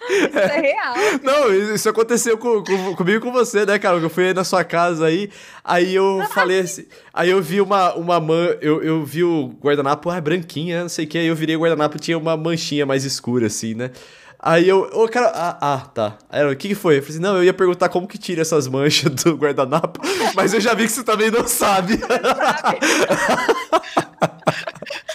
Isso 0.08 0.38
é 0.38 0.60
real. 0.60 0.94
Não, 1.22 1.52
isso 1.52 1.88
aconteceu 1.88 2.36
com, 2.38 2.62
com- 2.62 2.94
comigo 2.94 3.16
e 3.18 3.20
com 3.20 3.32
você, 3.32 3.64
né, 3.64 3.78
cara? 3.78 3.96
Eu 3.96 4.10
fui 4.10 4.32
na 4.34 4.44
sua 4.44 4.62
casa 4.62 5.06
aí, 5.06 5.30
aí 5.64 5.94
eu 5.94 6.22
falei 6.32 6.60
assim. 6.60 6.84
Aí 7.12 7.30
eu 7.30 7.40
vi 7.42 7.60
uma, 7.60 7.94
uma 7.94 8.20
man. 8.20 8.56
Eu, 8.60 8.82
eu 8.82 9.04
vi 9.04 9.24
o 9.24 9.48
guardanapo, 9.60 10.10
ah, 10.10 10.20
branquinha, 10.20 10.82
não 10.82 10.88
sei 10.88 11.06
o 11.06 11.08
que. 11.08 11.18
Aí 11.18 11.26
eu 11.26 11.34
virei 11.34 11.56
o 11.56 11.60
guardanapo 11.60 11.98
tinha 11.98 12.18
uma 12.18 12.36
manchinha 12.36 12.84
mais 12.86 13.04
escura, 13.04 13.46
assim, 13.46 13.74
né? 13.74 13.90
Aí 14.38 14.68
eu, 14.68 14.80
ô, 14.92 15.08
cara, 15.08 15.32
ah, 15.34 15.58
ah, 15.60 15.80
tá. 15.92 16.18
Aí 16.30 16.42
eu, 16.42 16.50
o 16.50 16.56
que 16.56 16.68
que 16.68 16.74
foi? 16.74 16.98
Eu 16.98 17.02
falei 17.02 17.14
assim, 17.16 17.22
não, 17.22 17.36
eu 17.36 17.44
ia 17.44 17.54
perguntar 17.54 17.88
como 17.88 18.06
que 18.06 18.18
tira 18.18 18.42
essas 18.42 18.68
manchas 18.68 19.10
do 19.24 19.34
guardanapo, 19.36 20.00
mas 20.36 20.52
eu 20.54 20.60
já 20.60 20.74
vi 20.74 20.84
que 20.84 20.92
você 20.92 21.02
também 21.02 21.30
não 21.30 21.46
sabe. 21.46 21.98
Sabe? 21.98 22.78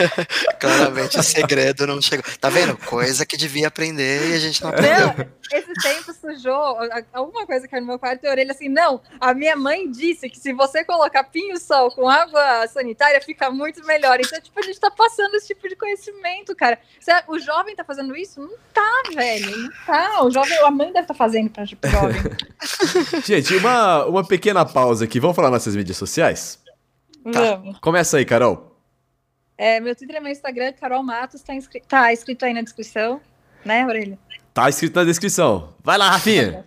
Claramente 0.59 1.17
o 1.19 1.23
segredo 1.23 1.85
não 1.87 2.01
chegou. 2.01 2.23
Tá 2.39 2.49
vendo? 2.49 2.75
Coisa 2.77 3.25
que 3.25 3.37
devia 3.37 3.67
aprender 3.67 4.31
e 4.31 4.33
a 4.33 4.39
gente 4.39 4.61
não 4.63 4.69
aprendeu. 4.69 5.07
Não, 5.07 5.27
esse 5.59 5.73
tempo 5.81 6.13
sujou. 6.13 6.77
Alguma 7.13 7.45
coisa 7.45 7.67
que 7.67 7.75
era 7.75 7.81
no 7.81 7.87
meu 7.87 7.99
quarto 7.99 8.23
e 8.23 8.27
a 8.27 8.31
orelha 8.31 8.51
assim, 8.51 8.67
não. 8.69 9.01
A 9.19 9.33
minha 9.33 9.55
mãe 9.55 9.89
disse 9.89 10.29
que 10.29 10.39
se 10.39 10.53
você 10.53 10.83
colocar 10.83 11.23
pinho-sol 11.25 11.91
com 11.91 12.09
água 12.09 12.67
sanitária, 12.67 13.21
fica 13.21 13.49
muito 13.51 13.85
melhor. 13.85 14.17
Então, 14.19 14.39
tipo, 14.41 14.59
a 14.59 14.63
gente 14.63 14.79
tá 14.79 14.89
passando 14.91 15.35
esse 15.35 15.47
tipo 15.47 15.67
de 15.69 15.75
conhecimento, 15.75 16.55
cara. 16.55 16.79
Cê- 16.99 17.23
O 17.27 17.37
jovem 17.39 17.75
tá 17.75 17.83
fazendo 17.83 18.15
isso? 18.15 18.41
Não 18.41 18.51
tá, 18.73 19.03
velho. 19.11 19.57
Não 19.57 19.69
tá. 19.85 20.23
O 20.23 20.31
jovem, 20.31 20.57
a 20.59 20.71
mãe 20.71 20.87
deve 20.87 21.01
estar 21.01 21.13
fazendo 21.13 21.49
pra 21.49 21.65
jovem. 21.65 22.21
Gente, 23.25 23.55
uma, 23.55 24.05
uma 24.05 24.27
pequena 24.27 24.65
pausa 24.65 25.05
aqui. 25.05 25.19
Vamos 25.19 25.35
falar 25.35 25.49
nossas 25.49 25.75
mídias 25.75 25.97
sociais? 25.97 26.59
Vamos. 27.23 27.77
Começa 27.79 28.17
aí, 28.17 28.25
Carol. 28.25 28.75
É, 29.57 29.79
meu 29.79 29.95
Twitter 29.95 30.17
e 30.17 30.19
meu 30.19 30.31
Instagram, 30.31 30.73
Carol 30.73 31.03
Matos, 31.03 31.41
tá, 31.43 31.53
inscri- 31.53 31.83
tá 31.87 32.11
escrito 32.11 32.43
aí 32.43 32.53
na 32.53 32.61
descrição, 32.63 33.21
né, 33.63 33.85
Orelha? 33.85 34.17
Tá 34.53 34.67
escrito 34.67 34.95
na 34.95 35.03
descrição. 35.03 35.75
Vai 35.83 35.99
lá, 35.99 36.09
Rafinha. 36.09 36.65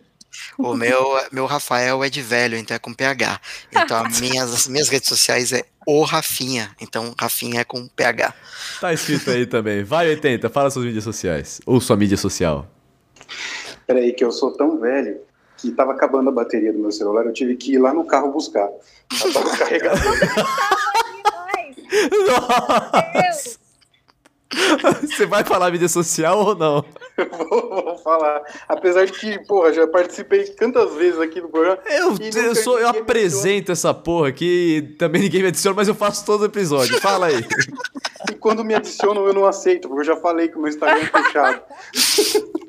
O 0.59 0.75
meu, 0.75 1.19
meu 1.33 1.47
Rafael 1.47 2.03
é 2.03 2.11
de 2.11 2.23
velho, 2.23 2.57
então 2.57 2.75
é 2.75 2.79
com 2.79 2.93
PH. 2.93 3.41
Então 3.73 4.05
as 4.05 4.21
minhas, 4.21 4.53
as 4.53 4.69
minhas 4.69 4.89
redes 4.89 5.09
sociais 5.09 5.53
é 5.53 5.65
o 5.87 6.03
Rafinha. 6.03 6.71
Então 6.81 7.15
Rafinha 7.19 7.61
é 7.61 7.65
com 7.65 7.87
PH. 7.89 8.35
Tá 8.81 8.93
escrito 8.93 9.31
aí 9.31 9.47
também. 9.47 9.83
Vai, 9.85 10.09
80, 10.09 10.49
fala 10.51 10.71
suas 10.71 10.85
mídias 10.85 11.05
sociais. 11.05 11.61
Ou 11.67 11.81
sua 11.81 11.97
mídia 11.97 12.17
social. 12.17 12.67
Peraí, 13.87 14.13
que 14.13 14.25
eu 14.25 14.33
sou 14.33 14.53
tão 14.53 14.79
velho 14.79 15.21
que 15.59 15.71
tava 15.71 15.93
acabando 15.93 16.29
a 16.29 16.33
bateria 16.33 16.73
do 16.73 16.79
meu 16.79 16.93
celular, 16.93 17.25
eu 17.25 17.33
tive 17.33 17.57
que 17.57 17.75
ir 17.75 17.79
lá 17.79 17.95
no 17.95 18.05
carro 18.05 18.31
buscar. 18.33 18.69
Eu 19.25 19.33
tava 19.33 19.51
carregado. 19.57 20.01
Nossa! 22.27 23.59
Você 25.03 25.27
vai 25.27 25.45
falar 25.45 25.71
mídia 25.71 25.89
social 25.89 26.39
ou 26.39 26.55
não? 26.55 26.85
vou, 27.49 27.85
vou 27.85 27.99
falar. 27.99 28.43
Apesar 28.69 29.07
de 29.07 29.13
que, 29.13 29.39
porra, 29.47 29.73
já 29.73 29.87
participei 29.87 30.45
tantas 30.45 30.95
vezes 30.95 31.21
aqui 31.21 31.41
do 31.41 31.49
programa. 31.49 31.79
Eu, 31.87 32.17
eu, 32.19 32.55
sou, 32.55 32.79
eu 32.79 32.89
apresento 32.89 33.73
essa 33.73 33.95
porra 33.95 34.29
aqui, 34.29 34.95
também 34.99 35.23
ninguém 35.23 35.43
me 35.43 35.49
adiciona, 35.49 35.77
mas 35.77 35.89
eu 35.89 35.95
faço 35.95 36.25
todo 36.25 36.45
episódio. 36.45 37.01
Fala 37.01 37.27
aí. 37.27 37.45
E 38.31 38.35
quando 38.35 38.65
me 38.65 38.75
adicionam, 38.75 39.27
eu 39.27 39.35
não 39.35 39.45
aceito, 39.45 39.87
porque 39.87 40.01
eu 40.01 40.15
já 40.15 40.17
falei 40.17 40.49
que 40.49 40.57
o 40.57 40.61
meu 40.61 40.71
Instagram 40.71 40.99
é 40.99 41.25
fechado. 41.25 41.61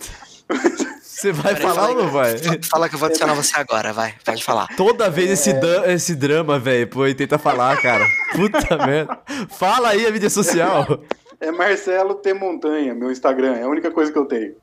Você 1.01 1.31
vai 1.31 1.55
falar 1.55 1.73
fala 1.75 1.89
ou 1.89 2.03
não 2.03 2.09
vai? 2.11 2.35
Fala 2.69 2.89
que 2.89 2.95
eu 2.95 2.99
vou 2.99 3.07
adicionar 3.07 3.33
você 3.33 3.57
agora, 3.57 3.93
vai. 3.93 4.13
Pode 4.23 4.43
falar. 4.43 4.67
Toda 4.75 5.09
vez 5.09 5.31
esse, 5.31 5.53
dan- 5.53 5.85
esse 5.85 6.13
drama, 6.13 6.59
velho, 6.59 6.87
pô, 6.87 7.07
e 7.07 7.15
tenta 7.15 7.39
falar, 7.39 7.81
cara. 7.81 8.05
Puta 8.33 8.85
merda. 8.85 9.17
Fala 9.57 9.89
aí 9.89 10.05
a 10.05 10.11
mídia 10.11 10.29
social. 10.29 10.99
É 11.39 11.51
Marcelo 11.51 12.15
T. 12.15 12.33
Montanha, 12.33 12.93
meu 12.93 13.11
Instagram. 13.11 13.53
É 13.55 13.63
a 13.63 13.67
única 13.67 13.91
coisa 13.91 14.11
que 14.11 14.17
eu 14.17 14.25
tenho. 14.25 14.53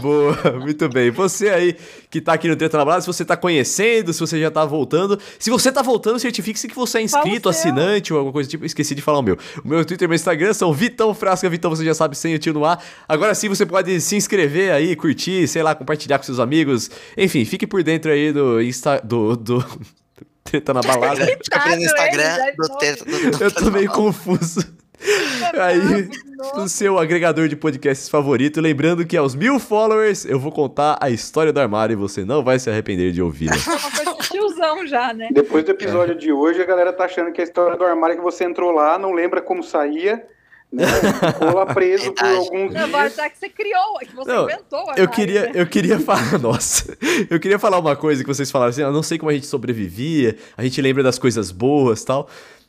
Boa, 0.00 0.36
muito 0.62 0.88
bem. 0.88 1.10
Você 1.10 1.48
aí 1.48 1.76
que 2.08 2.20
tá 2.20 2.34
aqui 2.34 2.46
no 2.46 2.54
Treta 2.54 2.78
na 2.78 2.84
Balada, 2.84 3.00
se 3.00 3.08
você 3.08 3.24
tá 3.24 3.36
conhecendo, 3.36 4.12
se 4.12 4.20
você 4.20 4.38
já 4.40 4.52
tá 4.52 4.64
voltando. 4.64 5.18
Se 5.36 5.50
você 5.50 5.72
tá 5.72 5.82
voltando, 5.82 6.16
certifique-se 6.20 6.68
que 6.68 6.76
você 6.76 6.98
é 6.98 7.02
inscrito, 7.02 7.42
Fala 7.42 7.50
o 7.50 7.52
seu. 7.52 7.70
assinante 7.70 8.12
ou 8.12 8.20
alguma 8.20 8.32
coisa 8.32 8.48
tipo. 8.48 8.64
Esqueci 8.64 8.94
de 8.94 9.02
falar 9.02 9.18
o 9.18 9.22
meu. 9.22 9.36
O 9.64 9.68
meu 9.68 9.84
Twitter 9.84 10.06
e 10.06 10.08
meu 10.08 10.14
Instagram 10.14 10.54
são 10.54 10.72
Vitão 10.72 11.12
Frasca. 11.12 11.48
Vitão, 11.50 11.70
você 11.70 11.84
já 11.84 11.92
sabe, 11.92 12.16
sem 12.16 12.34
o 12.36 12.38
tio 12.38 12.52
no 12.54 12.64
ar. 12.64 12.80
Agora 13.08 13.34
sim, 13.34 13.48
você 13.48 13.66
pode 13.66 14.00
se 14.00 14.14
inscrever 14.14 14.72
aí, 14.72 14.94
curtir, 14.94 15.48
sei 15.48 15.62
lá, 15.64 15.74
compartilhar 15.74 16.18
com 16.18 16.24
seus 16.24 16.38
amigos. 16.38 16.88
Enfim, 17.16 17.44
fique 17.44 17.66
por 17.66 17.82
dentro 17.82 18.12
aí 18.12 18.32
do 18.32 18.62
Insta... 18.62 19.00
do... 19.04 19.36
do... 19.36 19.64
Treta 20.44 20.72
na 20.72 20.80
Balada. 20.82 21.26
Fica 21.26 21.60
preso 21.60 21.76
no 21.78 21.84
Instagram 21.84 22.36
do 22.56 22.68
do- 22.68 23.36
do- 23.36 23.44
Eu 23.44 23.50
tô 23.50 23.70
meio 23.70 23.90
confuso. 23.90 24.60
Aí, 25.60 26.08
no 26.56 26.68
seu 26.68 26.98
agregador 26.98 27.48
de 27.48 27.56
podcasts 27.56 28.08
favorito. 28.08 28.60
Lembrando 28.60 29.06
que 29.06 29.16
aos 29.16 29.34
mil 29.34 29.58
followers 29.58 30.24
eu 30.24 30.38
vou 30.38 30.52
contar 30.52 30.98
a 31.00 31.10
história 31.10 31.52
do 31.52 31.60
armário 31.60 31.94
e 31.94 31.96
você 31.96 32.24
não 32.24 32.42
vai 32.42 32.58
se 32.58 32.68
arrepender 32.68 33.12
de. 33.12 33.20
É 33.20 33.24
tiozão 34.30 34.86
já, 34.86 35.12
né? 35.12 35.28
Depois 35.30 35.64
do 35.64 35.70
episódio 35.70 36.14
de 36.14 36.32
hoje, 36.32 36.60
a 36.60 36.64
galera 36.64 36.92
tá 36.92 37.04
achando 37.04 37.32
que 37.32 37.40
a 37.40 37.44
história 37.44 37.76
do 37.76 37.84
armário 37.84 38.14
é 38.14 38.16
que 38.16 38.22
você 38.22 38.44
entrou 38.44 38.70
lá, 38.72 38.98
não 38.98 39.12
lembra 39.12 39.40
como 39.40 39.62
saía, 39.62 40.26
né? 40.70 40.84
Ficou 41.32 41.54
lá 41.54 41.66
preso 41.74 42.12
por 42.12 42.24
alguns 42.26 42.74
Não, 42.74 42.88
vai 42.88 43.06
achar 43.06 43.30
que 43.30 43.38
você 43.38 43.48
criou, 43.48 43.98
que 44.00 44.14
você 44.14 44.30
Não, 44.30 44.44
inventou. 44.44 44.78
o 44.80 44.82
Eu 44.82 44.88
armário, 44.90 45.10
queria, 45.10 45.42
né? 45.44 45.52
eu 45.54 45.66
queria 45.66 45.98
falar, 46.00 46.38
nossa, 46.38 46.96
eu 47.30 47.40
queria 47.40 47.58
falar 47.58 47.78
uma 47.78 47.96
coisa 47.96 48.22
que 48.22 48.28
vocês 48.28 48.50
falaram 48.50 48.70
assim, 48.70 48.82
eu 48.82 48.92
não 48.92 49.02
sei 49.02 49.18
como 49.18 49.30
a 49.30 49.34
gente 49.34 49.46
sobrevivia, 49.46 50.36
a 50.56 50.62
gente 50.62 50.80
lembra 50.82 51.02
das 51.02 51.18
coisas 51.18 51.50
boas 51.50 52.04
tal. 52.04 52.28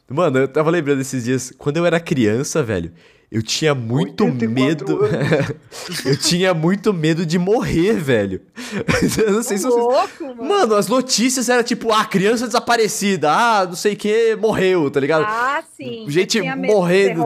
Mano, 0.09 0.39
eu 0.39 0.47
tava 0.47 0.69
lembrando 0.69 1.01
esses 1.01 1.23
dias, 1.23 1.53
quando 1.57 1.77
eu 1.77 1.85
era 1.85 1.99
criança, 1.99 2.63
velho, 2.63 2.91
eu 3.31 3.43
tinha 3.43 3.75
muito 3.75 4.25
84 4.25 4.49
medo. 4.49 4.99
eu 6.03 6.17
tinha 6.17 6.53
muito 6.53 6.91
medo 6.91 7.25
de 7.25 7.37
morrer, 7.37 7.93
velho. 7.93 8.41
eu 9.23 9.33
não 9.33 9.43
sei 9.43 9.57
se 9.59 9.67
Ô, 9.67 9.69
vocês. 9.69 9.85
louco, 9.85 10.23
mano. 10.35 10.43
Mano, 10.49 10.75
as 10.75 10.87
notícias 10.87 11.47
eram 11.47 11.61
tipo, 11.63 11.91
ah, 11.91 12.05
criança 12.05 12.47
desaparecida, 12.47 13.31
ah, 13.31 13.65
não 13.67 13.75
sei 13.75 13.93
o 13.93 13.97
que, 13.97 14.35
morreu, 14.35 14.89
tá 14.89 14.99
ligado? 14.99 15.25
Ah, 15.27 15.63
sim. 15.77 16.05
Gente 16.07 16.37
eu 16.37 16.41
tinha 16.43 16.55
medo 16.55 16.71
de 16.71 16.75
morrendo. 16.75 17.25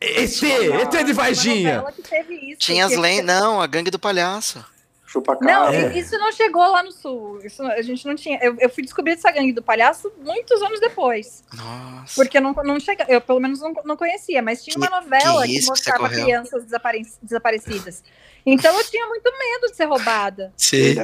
ET, 0.00 0.42
ET 0.42 1.04
de 1.04 1.12
Varginha. 1.12 1.74
novela 1.76 1.92
que 1.92 2.02
teve 2.02 2.34
isso, 2.36 2.58
Tinha 2.58 2.86
as 2.86 2.96
lendas. 2.96 3.26
Não, 3.26 3.60
a 3.60 3.66
gangue 3.66 3.90
do 3.90 3.98
palhaço. 3.98 4.64
Chupa 5.10 5.36
Não, 5.40 5.64
cara. 5.64 5.76
É. 5.76 5.98
isso 5.98 6.16
não 6.18 6.30
chegou 6.30 6.62
lá 6.62 6.84
no 6.84 6.92
sul. 6.92 7.40
Isso, 7.42 7.62
a 7.64 7.82
gente 7.82 8.06
não 8.06 8.14
tinha. 8.14 8.38
Eu, 8.40 8.56
eu 8.60 8.70
fui 8.70 8.84
descobrir 8.84 9.14
essa 9.14 9.28
gangue 9.32 9.52
do 9.52 9.60
palhaço 9.60 10.12
muitos 10.24 10.62
anos 10.62 10.78
depois. 10.78 11.42
Nossa. 11.52 12.14
Porque 12.14 12.38
eu 12.38 12.42
não, 12.42 12.52
não 12.52 12.78
chega, 12.78 13.04
eu 13.08 13.20
pelo 13.20 13.40
menos 13.40 13.60
não, 13.60 13.72
não 13.84 13.96
conhecia, 13.96 14.40
mas 14.40 14.62
tinha 14.62 14.76
uma 14.76 14.88
novela 14.88 15.44
que 15.46 15.58
que, 15.58 15.66
mostrava 15.66 16.08
crianças 16.08 16.62
desapare- 16.64 17.02
desaparecidas. 17.20 18.04
Então 18.46 18.74
eu 18.74 18.84
tinha 18.84 19.06
muito 19.06 19.24
medo 19.24 19.70
de 19.70 19.76
ser 19.76 19.84
roubada. 19.84 20.52
Sim. 20.56 20.94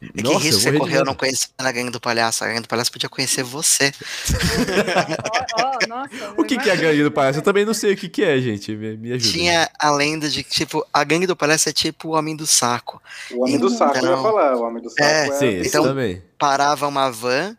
E 0.00 0.08
que 0.08 0.22
Nossa, 0.22 0.34
eu 0.34 0.38
risco 0.38 0.60
você 0.62 0.72
correu 0.72 1.04
não 1.04 1.14
conhecendo 1.14 1.52
a 1.58 1.70
gangue 1.70 1.90
do 1.90 2.00
palhaço? 2.00 2.42
A 2.42 2.48
gangue 2.48 2.62
do 2.62 2.68
palhaço 2.68 2.90
podia 2.90 3.08
conhecer 3.08 3.44
você. 3.44 3.92
Ó, 5.54 5.62
ó, 5.62 5.86
nossa, 5.86 6.34
O 6.36 6.44
que, 6.44 6.58
que 6.58 6.68
é 6.68 6.72
a 6.72 6.76
gangue 6.76 7.02
do 7.02 7.12
palhaço? 7.12 7.38
Eu 7.38 7.42
também 7.42 7.64
não 7.64 7.74
sei 7.74 7.92
o 7.92 7.96
que, 7.96 8.08
que 8.08 8.24
é, 8.24 8.38
gente. 8.40 8.74
Me, 8.74 8.96
me 8.96 9.12
ajuda. 9.12 9.32
Tinha 9.32 9.70
a 9.78 9.90
lenda 9.90 10.28
de 10.28 10.42
que, 10.42 10.50
tipo, 10.50 10.84
a 10.92 11.04
gangue 11.04 11.26
do 11.26 11.36
palhaço 11.36 11.68
é 11.68 11.72
tipo 11.72 12.08
o 12.08 12.12
homem 12.12 12.34
do 12.34 12.46
saco. 12.46 13.00
O 13.32 13.46
homem 13.56 13.58
do 13.60 13.70
saco, 13.70 13.96
eu 13.98 14.02
ia 14.02 14.08
Então- 14.10 14.22
falar. 14.22 14.56
O 14.56 14.62
homem 14.62 14.82
do 14.82 14.90
saco 14.90 15.02
É, 15.02 15.28
é. 15.28 15.32
Sim, 15.32 15.62
Então- 15.66 15.82
também. 15.84 16.22
Parava 16.38 16.86
uma 16.88 17.10
van, 17.10 17.56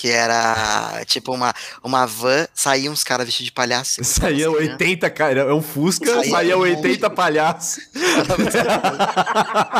que 0.00 0.08
era 0.10 1.02
tipo 1.04 1.34
uma, 1.34 1.52
uma 1.84 2.06
van, 2.06 2.46
saíam 2.54 2.90
uns 2.90 3.04
caras 3.04 3.26
vestidos 3.26 3.46
de 3.48 3.52
palhaço. 3.52 4.00
Saía 4.02 4.50
80, 4.50 5.10
cara. 5.10 5.40
É 5.42 5.52
um 5.52 5.60
Fusca, 5.60 6.06
Saía 6.06 6.30
saía 6.30 6.56
um 6.56 6.60
80 6.60 7.10
palhaços. 7.10 7.82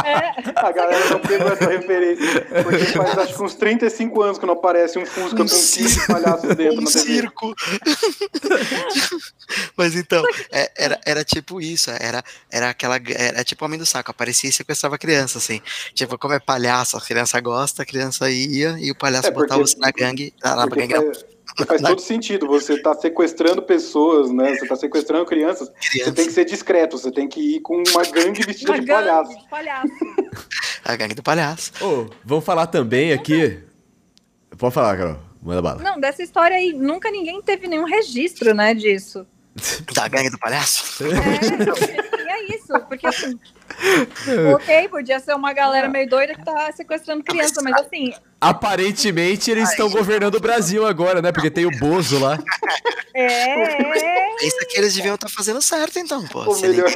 É, 0.05 0.59
A 0.61 0.73
galera 0.73 1.09
não 1.11 1.21
pegou 1.21 1.49
essa 1.53 1.67
referência. 1.71 2.47
Porque 2.63 2.85
faz 2.87 3.19
acho 3.19 3.35
que 3.35 3.43
uns 3.43 3.55
35 3.55 4.23
anos 4.23 4.39
que 4.39 4.45
não 4.45 4.53
aparece 4.55 4.99
um 4.99 5.07
Fusca 5.07 5.37
com 5.37 5.43
Um 5.43 5.47
15 5.47 6.07
palhaços 6.07 6.55
dentro 6.55 6.83
um 6.83 6.87
circo. 6.87 7.55
Mas 9.77 9.95
então, 9.95 10.23
é- 10.53 10.71
era, 10.77 11.01
era 11.07 11.25
tipo 11.25 11.61
isso, 11.63 11.91
era, 11.91 12.23
era 12.51 12.71
aquela. 12.71 12.97
Era 13.17 13.43
tipo 13.43 13.65
o 13.65 13.67
homem 13.67 13.79
do 13.79 13.87
saco, 13.87 14.11
aparecia 14.11 14.51
e 14.51 14.53
sequestrava 14.53 14.97
a 14.97 14.99
criança, 14.99 15.39
assim. 15.39 15.61
Tipo, 15.95 16.19
como 16.19 16.35
é 16.35 16.39
palhaço, 16.41 16.97
a 16.97 17.01
criança 17.01 17.41
gosta, 17.41 17.83
a 17.83 17.87
criança 17.87 18.31
ia 18.31 18.77
e 18.79 18.91
o 18.91 18.95
palhaço 18.95 19.29
É, 19.29 19.31
porque- 19.31 19.47
botava 19.49 19.63
você 19.67 19.77
na 19.79 19.91
gangue. 19.91 20.10
Na 20.43 20.67
gangue 20.67 20.95
não, 20.95 21.67
faz, 21.67 21.83
todo 21.83 22.01
sentido. 22.01 22.47
Você 22.47 22.81
tá 22.81 22.95
sequestrando 22.95 23.63
pessoas, 23.63 24.31
né? 24.31 24.57
Você 24.57 24.67
tá 24.67 24.77
sequestrando 24.77 25.27
crianças. 25.27 25.71
Você 25.81 26.13
tem 26.13 26.27
que 26.27 26.33
ser 26.33 26.45
discreto. 26.45 26.99
Você 26.99 27.11
tem 27.11 27.29
que 27.29 27.57
ir 27.57 27.61
com 27.61 27.83
uma 27.89 28.03
gangue 28.05 28.43
vestida 28.45 28.73
uma 28.73 28.81
de 28.81 28.87
gangue 28.87 29.09
palhaço. 29.09 29.39
de 29.39 29.49
palhaço. 29.49 29.93
A 30.85 30.97
gangue 30.97 31.15
do 31.15 31.23
palhaço. 31.23 31.73
Ô, 31.83 32.07
vamos 32.25 32.45
falar 32.45 32.67
também 32.67 33.13
aqui. 33.13 33.63
Pode 34.57 34.75
falar, 34.75 34.97
Carol. 34.97 35.19
Manda 35.43 35.63
bala. 35.63 35.83
Não, 35.83 35.99
dessa 35.99 36.23
história 36.23 36.57
aí, 36.57 36.73
nunca 36.73 37.11
ninguém 37.11 37.41
teve 37.41 37.67
nenhum 37.67 37.85
registro, 37.85 38.55
né, 38.55 38.75
disso. 38.75 39.27
Da 39.95 40.07
gangue 40.09 40.31
do 40.31 40.39
palhaço? 40.39 41.05
É, 41.05 42.20
isso, 42.55 42.79
porque 42.89 43.07
assim. 43.07 43.39
ok, 44.55 44.89
podia 44.89 45.19
ser 45.21 45.35
uma 45.35 45.53
galera 45.53 45.89
meio 45.89 46.09
doida 46.09 46.35
que 46.35 46.45
tá 46.45 46.71
sequestrando 46.73 47.23
criança, 47.25 47.61
mas 47.63 47.75
assim, 47.75 48.13
Aparentemente 48.41 49.51
eles 49.51 49.71
estão 49.71 49.91
governando 49.91 50.37
o 50.37 50.41
Brasil 50.41 50.87
agora, 50.87 51.21
né? 51.21 51.31
Porque 51.31 51.51
tem 51.51 51.67
o 51.67 51.79
Bozo 51.79 52.19
lá. 52.19 52.39
é. 53.15 54.35
Pensa 54.39 54.67
que 54.69 54.79
eles 54.79 54.95
deviam 54.95 55.15
estar 55.15 55.29
fazendo 55.29 55.61
certo, 55.61 55.99
então, 55.99 56.27
pô. 56.27 56.43
O 56.51 56.55
Se 56.55 56.67
melhor- 56.67 56.91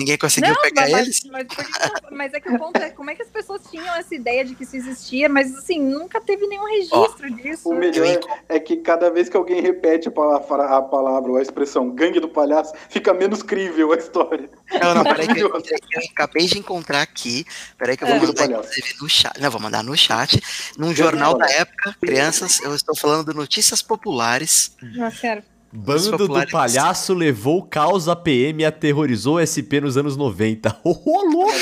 ninguém, 0.00 0.18
conseguiu 0.18 0.54
Não, 0.54 0.60
pegar 0.62 0.88
mas, 0.90 1.06
eles. 1.06 1.20
mas, 1.30 1.46
não- 1.46 2.16
mas 2.18 2.32
é 2.34 2.40
que 2.40 2.48
o 2.50 2.58
ponto 2.58 2.76
é 2.78 2.90
como 2.90 3.10
é 3.10 3.14
que 3.14 3.22
as 3.22 3.28
pessoas 3.28 3.62
tinham 3.70 3.94
essa 3.94 4.14
ideia 4.14 4.44
de 4.44 4.54
que 4.54 4.64
isso 4.64 4.74
existia, 4.76 5.28
mas 5.28 5.54
assim, 5.56 5.80
nunca 5.80 6.20
teve 6.20 6.46
nenhum 6.46 6.64
registro 6.64 7.30
disso. 7.36 7.68
O 7.68 7.74
melhor 7.74 8.18
é 8.48 8.58
que 8.58 8.76
cada 8.78 9.10
vez 9.10 9.28
que 9.28 9.36
alguém 9.36 9.60
repete 9.60 10.08
a 10.08 10.10
palavra, 10.10 10.76
a 10.76 10.82
palavra 10.82 11.30
ou 11.30 11.36
a 11.36 11.42
expressão 11.42 11.90
gangue 11.90 12.18
do 12.20 12.28
palhaço, 12.28 12.72
fica 12.88 13.12
menos 13.14 13.42
crível 13.42 13.92
a 13.92 13.96
história. 13.96 14.48
Não, 14.80 14.94
não, 14.94 15.04
peraí 15.04 15.28
que 15.28 15.40
eu, 15.40 15.48
encontrei 15.48 15.78
eu 15.92 16.02
acabei 16.12 16.46
de 16.46 16.58
encontrar 16.58 17.02
aqui. 17.02 17.44
Peraí 17.78 17.96
que 17.96 18.04
eu 18.04 18.08
vou 18.08 18.16
É. 18.16 18.20
mandar, 18.20 18.50
inclusive, 18.50 18.94
no 19.00 19.08
chat. 19.08 19.40
Não, 19.40 19.50
vou 19.50 19.60
mandar 19.60 19.82
no 19.84 19.96
chat. 19.96 20.40
Num 20.78 20.94
jornal 20.94 21.36
da 21.36 21.50
época, 21.50 21.94
crianças, 22.00 22.60
eu 22.60 22.74
estou 22.74 22.96
falando 22.96 23.30
de 23.30 23.36
notícias 23.36 23.82
populares. 23.82 24.76
Nossa, 24.82 25.16
sério. 25.16 25.44
Bando 25.72 26.26
do 26.26 26.46
palhaço 26.50 27.14
levou 27.14 27.62
caos 27.62 28.08
à 28.08 28.16
PM 28.16 28.62
e 28.62 28.66
aterrorizou 28.66 29.36
o 29.36 29.46
SP 29.46 29.78
nos 29.80 29.96
anos 29.96 30.16
90. 30.16 30.76
Ô, 30.82 31.22
louco! 31.30 31.52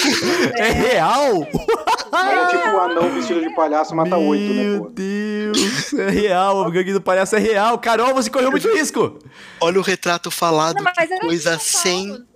É 0.57 0.71
real! 0.71 1.43
É 1.43 2.47
tipo 2.47 2.69
o 2.71 2.81
anão 2.81 3.11
vestido 3.15 3.41
de 3.41 3.55
palhaço 3.55 3.95
mata 3.95 4.17
oito, 4.17 4.55
né, 4.55 4.65
Meu 4.65 4.85
pô? 4.85 4.91
Deus! 4.91 5.18
É 5.97 6.11
real, 6.11 6.67
o 6.67 6.71
gangue 6.71 6.93
do 6.93 7.01
palhaço 7.01 7.37
é 7.37 7.39
real. 7.39 7.79
Carol, 7.79 8.13
você 8.15 8.29
correu 8.31 8.51
muito 8.51 8.69
risco! 8.75 9.19
Olha 9.61 9.79
o 9.79 9.83
retrato 9.83 10.31
falado, 10.31 10.83
Não, 10.83 10.93
que 10.93 11.21
coisa 11.21 11.57
de 11.57 11.63
só, 11.63 11.79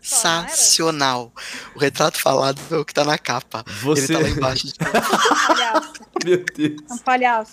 sensacional. 0.03 1.33
O 1.75 1.79
retrato 1.79 2.21
falado 2.21 2.61
é 2.71 2.77
o 2.77 2.85
que 2.85 2.95
tá 2.95 3.05
na 3.05 3.19
capa. 3.19 3.65
Você- 3.83 4.15
Ele 4.15 4.15
tá 4.15 4.19
lá 4.21 4.29
embaixo. 4.29 4.67
Palhaço. 5.47 5.93
Meu 6.25 6.45
Deus. 6.57 6.77
É 6.91 6.95
um 6.95 6.99
palhaço. 6.99 7.53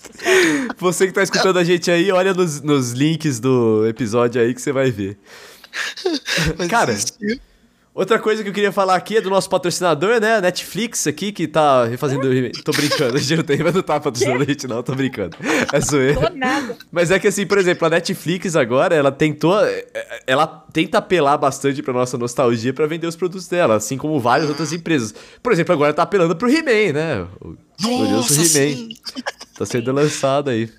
Você 0.78 1.08
que 1.08 1.14
tá 1.14 1.24
escutando 1.24 1.58
a 1.58 1.64
gente 1.64 1.90
aí, 1.90 2.12
olha 2.12 2.34
nos, 2.34 2.62
nos 2.62 2.92
links 2.92 3.40
do 3.40 3.86
episódio 3.88 4.42
aí 4.42 4.54
que 4.54 4.62
você 4.62 4.72
vai 4.72 4.92
ver. 4.92 5.18
Mas 6.58 6.68
Cara, 6.68 6.92
existiu. 6.92 7.40
Outra 7.94 8.18
coisa 8.20 8.44
que 8.44 8.50
eu 8.50 8.54
queria 8.54 8.72
falar 8.72 8.96
aqui 8.96 9.18
é 9.18 9.22
do 9.22 9.30
nosso 9.30 9.50
patrocinador, 9.50 10.22
né? 10.22 10.36
A 10.36 10.42
Netflix 10.42 11.06
aqui, 11.08 11.32
que 11.32 11.48
tá 11.48 11.86
refazendo. 11.86 12.22
Tô 12.64 12.72
brincando, 12.72 13.18
a 13.18 13.20
gente 13.20 13.36
não 13.38 13.44
tem, 13.44 13.58
mas 13.58 13.74
não 13.74 13.82
tá 13.82 14.00
patrocinando 14.00 14.44
a 14.44 14.46
gente, 14.46 14.68
não, 14.68 14.82
tô 14.82 14.96
brincando. 14.96 15.36
É 15.74 15.82
zoeira. 15.82 16.30
Tô 16.30 16.36
nada. 16.36 16.78
Mas 16.92 17.12
é 17.12 17.20
que 17.20 17.28
assim, 17.28 17.46
por 17.46 17.58
exemplo, 17.58 17.86
a 17.88 17.90
Netflix 17.90 18.56
agora, 18.56 18.96
ela 18.96 19.12
tentou. 19.12 19.56
Ela 20.26 20.48
tenta 20.72 21.00
apelar 21.00 21.38
bastante 21.38 21.82
pra 21.82 21.92
nossa 21.92 22.18
nostalgia 22.18 22.72
pra 22.74 22.86
vender 22.88 23.08
os 23.08 23.16
produtos 23.16 23.48
dela, 23.48 23.76
assim 23.76 23.98
como 23.98 24.20
várias 24.20 24.48
outras 24.50 24.72
empresas. 24.72 25.14
Por 25.42 25.52
exemplo, 25.52 25.74
agora 25.74 25.94
tá 25.94 26.04
apelando 26.04 26.36
pro 26.36 26.50
He-Man, 26.50 26.94
né? 26.94 27.28
O 27.42 27.58
glorioso 27.82 28.14
Nossa, 28.14 28.34
He-Man. 28.60 28.76
sim. 28.76 28.90
Tá 29.58 29.66
sendo 29.66 29.92
lançado 29.92 30.50
aí. 30.52 30.70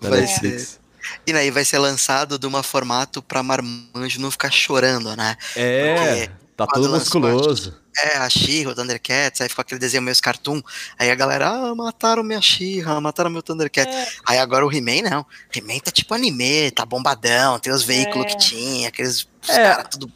Na 0.00 0.10
Vai 0.10 0.20
Netflix. 0.20 0.78
E 1.26 1.32
daí 1.32 1.50
vai 1.50 1.64
ser 1.64 1.78
lançado 1.78 2.38
de 2.38 2.46
uma 2.46 2.62
formato 2.62 3.22
pra 3.22 3.42
marmanjo 3.42 4.20
não 4.20 4.30
ficar 4.30 4.50
chorando, 4.50 5.14
né? 5.16 5.36
É, 5.56 5.94
Porque 5.94 6.30
tá 6.56 6.66
todo 6.66 6.88
musculoso. 6.90 7.74
É, 7.96 8.16
a 8.16 8.28
She-Ra, 8.28 8.70
o 8.72 8.74
Thundercats, 8.74 9.40
aí 9.40 9.48
ficou 9.48 9.62
aquele 9.62 9.78
desenho 9.78 10.02
meio 10.02 10.20
cartoon. 10.20 10.60
Aí 10.98 11.10
a 11.10 11.14
galera, 11.14 11.48
ah, 11.48 11.74
mataram 11.76 12.24
minha 12.24 12.40
She-Ra, 12.42 13.00
mataram 13.00 13.30
meu 13.30 13.40
Thundercats. 13.42 13.94
É. 13.94 14.08
Aí 14.26 14.38
agora 14.38 14.66
o 14.66 14.72
He-Man 14.72 15.08
não. 15.08 15.24
He-Man 15.54 15.78
tá 15.78 15.92
tipo 15.92 16.12
anime, 16.12 16.72
tá 16.72 16.84
bombadão, 16.84 17.58
tem 17.60 17.72
os 17.72 17.84
veículos 17.84 18.26
É. 18.26 18.28
que 18.30 18.36
tinha, 18.38 18.88
aqueles 18.88 19.28
É. 19.48 19.56
caras 19.62 19.86
tudo. 19.92 20.10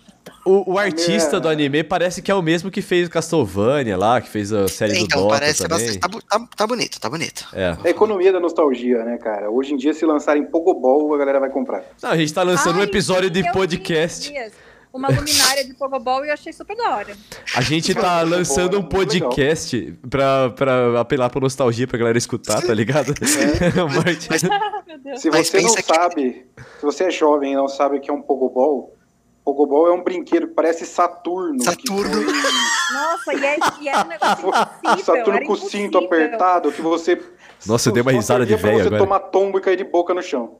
O, 0.49 0.73
o 0.73 0.79
artista 0.79 1.37
É. 1.37 1.41
do 1.41 1.49
anime 1.49 1.83
parece 1.85 2.23
que 2.23 2.31
é 2.31 2.35
o 2.35 2.41
mesmo 2.41 2.71
que 2.71 2.81
fez 2.81 3.07
Castlevania 3.09 3.97
lá, 3.97 4.21
que 4.21 4.29
fez 4.29 4.53
a 4.53 4.67
série 4.67 4.93
do 4.95 4.99
Então, 5.01 5.23
Dota 5.23 5.35
parece 5.35 5.63
também. 5.69 5.79
bastante. 5.87 5.99
Tá, 5.99 6.39
tá, 6.39 6.49
tá 6.57 6.67
bonito, 6.67 7.01
tá 7.01 7.11
bonito. 7.11 7.47
É. 7.53 7.77
É 7.85 7.89
a 7.89 7.91
economia 7.91 8.33
da 8.33 8.41
nostalgia, 8.41 9.05
né, 9.05 9.19
cara? 9.19 9.51
Hoje 9.51 9.75
em 9.75 9.77
dia, 9.77 9.93
se 9.93 10.07
lançarem 10.07 10.45
Pogobol, 10.47 11.15
a 11.15 11.19
galera 11.19 11.39
vai 11.41 11.51
comprar. 11.51 11.83
Não, 12.03 12.11
a 12.11 12.17
gente 12.17 12.33
tá 12.33 12.43
lançando 12.43 12.77
um 12.77 12.81
Ai, 12.81 12.85
episódio 12.87 13.29
de 13.29 13.43
podcast. 13.53 14.33
uma 14.91 15.09
luminária 15.09 15.65
de 15.65 15.75
Pogobol 15.75 16.25
e 16.25 16.29
eu 16.29 16.33
achei 16.33 16.53
super 16.53 16.75
da 16.77 16.97
hora. 16.97 17.15
A 17.55 17.61
gente 17.61 17.95
tá 17.95 18.25
bom, 18.25 18.31
lançando 18.31 18.77
é 18.77 18.79
um 18.81 18.83
podcast 18.85 19.99
pra, 20.09 20.51
pra 20.51 21.01
apelar 21.01 21.29
pra 21.29 21.41
nostalgia 21.43 21.87
pra 21.87 21.99
galera 21.99 22.17
escutar, 22.17 22.63
tá 22.63 22.73
ligado? 22.73 23.13
Ah, 24.51 24.83
meu 24.89 24.99
Deus. 24.99 25.21
Se 25.21 25.31
Mas 25.31 25.49
você 25.49 25.61
não 25.61 25.75
que- 25.75 25.83
sabe, 25.83 26.47
se 26.81 26.83
você 26.87 27.05
é 27.05 27.11
jovem 27.11 27.53
e 27.53 27.57
não 27.57 27.69
sabe 27.69 27.99
o 27.99 28.01
que 28.01 28.11
é 28.11 28.13
um 28.15 28.23
Pogobol, 28.23 28.95
Pogobol 29.49 29.87
é 29.89 29.93
um 29.93 30.03
brinquedo 30.03 30.47
que 30.49 30.53
parece 30.55 30.85
Saturno. 30.85 31.59
que 31.59 31.65
Saturno. 31.65 32.13
foi- 32.23 32.93
Nossa, 32.93 33.35
e, 33.35 33.45
é, 33.47 33.57
e 33.81 33.89
era 33.89 34.05
um 34.05 34.09
negócio 34.09 34.49
impossível. 34.85 35.05
Saturno 35.05 35.47
com 35.47 35.53
o 35.53 35.57
cinto 35.57 35.99
apertado, 35.99 36.71
que 36.73 36.83
você. 36.83 37.19
Nossa, 37.67 37.89
eu 37.89 37.93
dei 37.95 38.03
uma 38.03 38.13
risada 38.13 38.45
de 38.45 38.55
velho 38.57 38.77
você 38.79 38.87
agora. 38.89 39.03
tomar 39.03 39.19
tombo 39.21 39.57
e 39.59 39.61
cair 39.63 39.77
de 39.77 39.85
boca 39.85 40.13
no 40.13 40.23
chão. 40.23 40.59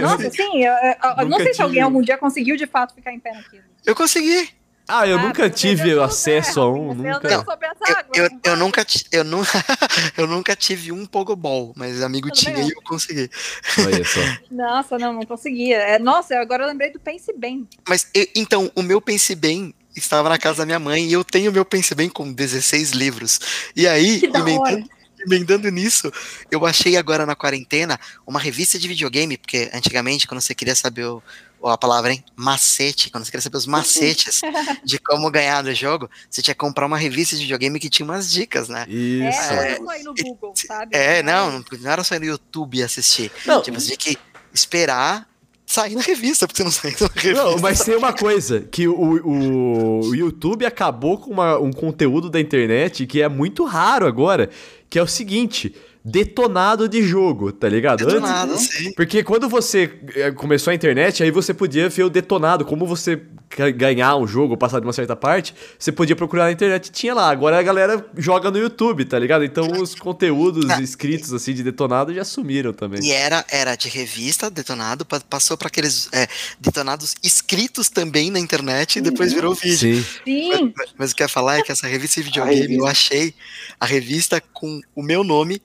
Nossa, 0.00 0.30
sim, 0.30 0.64
eu, 0.64 0.72
eu- 0.72 1.22
eu 1.24 1.28
não 1.28 1.38
sei 1.38 1.52
se 1.52 1.60
alguém 1.60 1.82
algum 1.82 2.00
dia 2.00 2.16
conseguiu 2.16 2.56
de 2.56 2.66
fato 2.66 2.94
ficar 2.94 3.12
em 3.12 3.18
pé 3.18 3.32
naquilo. 3.32 3.64
Eu 3.84 3.94
consegui. 3.96 4.48
Ah, 4.92 5.06
eu 5.06 5.18
Ah, 5.18 5.22
nunca 5.22 5.48
tive 5.48 5.84
deu 5.90 6.02
acesso 6.02 6.60
a 6.60 6.70
um, 6.72 6.92
nunca. 6.94 7.44
sobre 7.44 7.66
essa 7.66 7.84
Eu, 7.92 7.96
água. 7.96 8.12
eu, 8.16 8.28
eu 8.44 8.56
nunca, 8.56 8.86
eu, 9.12 9.24
nu, 9.24 9.38
eu 10.18 10.26
nunca 10.26 10.56
tive 10.56 10.90
um 10.92 11.06
Pogobol, 11.06 11.72
mas 11.76 12.02
amigo 12.02 12.28
Tudo 12.28 12.38
tinha 12.38 12.54
bem. 12.54 12.68
e 12.68 12.72
eu 12.72 12.82
consegui. 12.82 13.30
Olha 13.78 14.04
só. 14.04 14.20
Nossa, 14.50 14.98
não, 14.98 15.12
não 15.12 15.22
conseguia. 15.24 15.76
É, 15.78 15.98
nossa, 15.98 16.36
agora 16.38 16.64
eu 16.64 16.68
lembrei 16.68 16.90
do 16.92 16.98
Pense 17.00 17.32
Bem. 17.36 17.68
Mas 17.88 18.06
eu- 18.14 18.26
então, 18.34 18.70
o 18.74 18.82
meu 18.82 19.00
Pense 19.00 19.34
Bem 19.34 19.72
estava 19.94 20.28
na 20.28 20.38
casa 20.38 20.58
da 20.58 20.66
minha 20.66 20.78
mãe 20.78 21.06
e 21.06 21.12
eu 21.12 21.22
tenho 21.24 21.52
meu 21.52 21.64
Pense 21.64 21.94
Bem 21.94 22.08
com 22.08 22.32
16 22.32 22.90
livros. 22.90 23.38
E 23.76 23.86
aí, 23.86 24.20
Que 24.20 24.28
da 24.28 24.40
hora. 24.44 24.84
Emendando, 25.24 25.68
nisso, 25.70 26.12
eu 26.50 26.64
achei 26.66 26.96
agora 26.96 27.24
na 27.26 27.34
quarentena 27.34 27.98
uma 28.26 28.40
revista 28.40 28.78
de 28.78 28.88
videogame, 28.88 29.36
porque 29.36 29.70
antigamente, 29.72 30.26
quando 30.26 30.40
você 30.40 30.54
queria 30.54 30.74
saber 30.74 31.04
o, 31.06 31.22
a 31.62 31.76
palavra, 31.76 32.12
hein? 32.12 32.24
Macete, 32.34 33.10
quando 33.10 33.24
você 33.24 33.30
queria 33.30 33.42
saber 33.42 33.56
os 33.58 33.66
macetes 33.66 34.40
de 34.84 34.98
como 34.98 35.30
ganhar 35.30 35.62
do 35.62 35.74
jogo, 35.74 36.10
você 36.28 36.40
tinha 36.42 36.54
que 36.54 36.60
comprar 36.60 36.86
uma 36.86 36.98
revista 36.98 37.36
de 37.36 37.42
videogame 37.42 37.78
que 37.78 37.90
tinha 37.90 38.04
umas 38.04 38.30
dicas, 38.30 38.68
né? 38.68 38.86
É, 38.88 38.92
Isso. 38.92 39.52
não 39.52 39.62
É. 39.62 39.72
é 39.72 39.76
só 39.76 39.96
ir 39.96 40.02
no 40.02 40.14
Google, 40.14 40.52
sabe? 40.56 40.96
É, 40.96 41.22
não, 41.22 41.52
não 41.52 41.64
não 41.78 41.90
era 41.90 42.02
só 42.02 42.14
ir 42.16 42.20
no 42.20 42.26
YouTube 42.26 42.82
assistir. 42.82 43.30
Não. 43.44 43.62
Tipo, 43.62 43.80
você 43.80 43.96
tinha 43.96 44.14
que 44.14 44.20
esperar 44.52 45.29
sair 45.72 45.94
na 45.94 46.02
revista, 46.02 46.46
porque 46.46 46.58
você 46.62 46.64
não 46.64 46.70
saiu 46.70 46.96
na 47.00 47.08
revista. 47.14 47.44
Não, 47.44 47.58
mas 47.58 47.80
tem 47.84 47.96
uma 47.96 48.12
coisa, 48.12 48.60
que 48.60 48.88
o, 48.88 48.92
o, 48.94 50.00
o 50.08 50.14
YouTube 50.14 50.66
acabou 50.66 51.16
com 51.18 51.30
uma- 51.30 51.58
um 51.58 51.72
conteúdo 51.72 52.28
da 52.28 52.40
internet 52.40 53.06
que 53.06 53.22
é 53.22 53.28
muito 53.28 53.64
raro 53.64 54.06
agora, 54.06 54.50
que 54.88 54.98
é 54.98 55.02
o 55.02 55.06
seguinte, 55.06 55.74
detonado 56.04 56.88
de 56.88 57.02
jogo, 57.02 57.52
tá 57.52 57.68
ligado? 57.68 58.04
Do 58.04 58.10
Antes- 58.16 58.20
nada, 58.22 58.56
sim. 58.56 58.92
Porque 58.94 59.22
quando 59.22 59.48
você 59.48 59.90
eh, 60.14 60.30
começou 60.30 60.70
a 60.70 60.74
internet, 60.74 61.22
aí 61.22 61.30
você 61.30 61.52
podia 61.52 61.88
ver 61.88 62.04
o 62.04 62.10
detonado, 62.10 62.64
como 62.64 62.86
você 62.86 63.20
ga- 63.56 63.70
ganhar 63.70 64.16
um 64.16 64.26
jogo, 64.26 64.56
passar 64.56 64.80
de 64.80 64.86
uma 64.86 64.92
certa 64.92 65.14
parte, 65.14 65.54
você 65.78 65.92
podia 65.92 66.16
procurar 66.16 66.44
na 66.44 66.52
internet 66.52 66.86
e 66.86 66.90
tinha 66.90 67.12
lá. 67.14 67.28
Agora 67.30 67.58
a 67.58 67.62
galera 67.62 68.04
joga 68.16 68.50
no 68.50 68.58
YouTube, 68.58 69.04
tá 69.04 69.18
ligado? 69.18 69.44
Então 69.44 69.66
os 69.80 69.94
conteúdos 69.94 70.68
Ah. 70.70 70.80
escritos 70.80 71.32
assim 71.34 71.52
de 71.52 71.62
detonado 71.62 72.14
já 72.14 72.24
sumiram 72.24 72.72
também. 72.72 73.00
E 73.04 73.12
era, 73.12 73.44
era 73.50 73.74
de 73.76 73.88
revista, 73.88 74.50
detonado, 74.50 75.04
pa- 75.04 75.20
passou 75.28 75.56
para 75.58 75.68
aqueles 75.68 76.08
é, 76.12 76.26
detonados 76.58 77.14
escritos 77.22 77.88
também 77.90 78.30
na 78.30 78.38
internet 78.40 78.96
e 78.98 79.02
depois 79.02 79.30
Uhum. 79.30 79.34
virou 79.36 79.54
vídeo. 79.54 80.02
Sim. 80.02 80.04
Sim, 80.24 80.72
Mas, 80.76 80.94
mas 80.98 81.10
o 81.12 81.14
que 81.16 81.22
eu 81.22 81.24
ia 81.24 81.28
falar 81.28 81.58
é 81.58 81.62
que 81.62 81.70
essa 81.70 81.86
revista 81.86 82.20
de 82.20 82.26
videogame, 82.26 82.60
revista. 82.62 82.82
eu 82.82 82.86
achei 82.86 83.34
a 83.78 83.84
revista 83.86 84.42
com 84.52 84.80
o 84.94 85.02
meu 85.02 85.22
nome, 85.22 85.60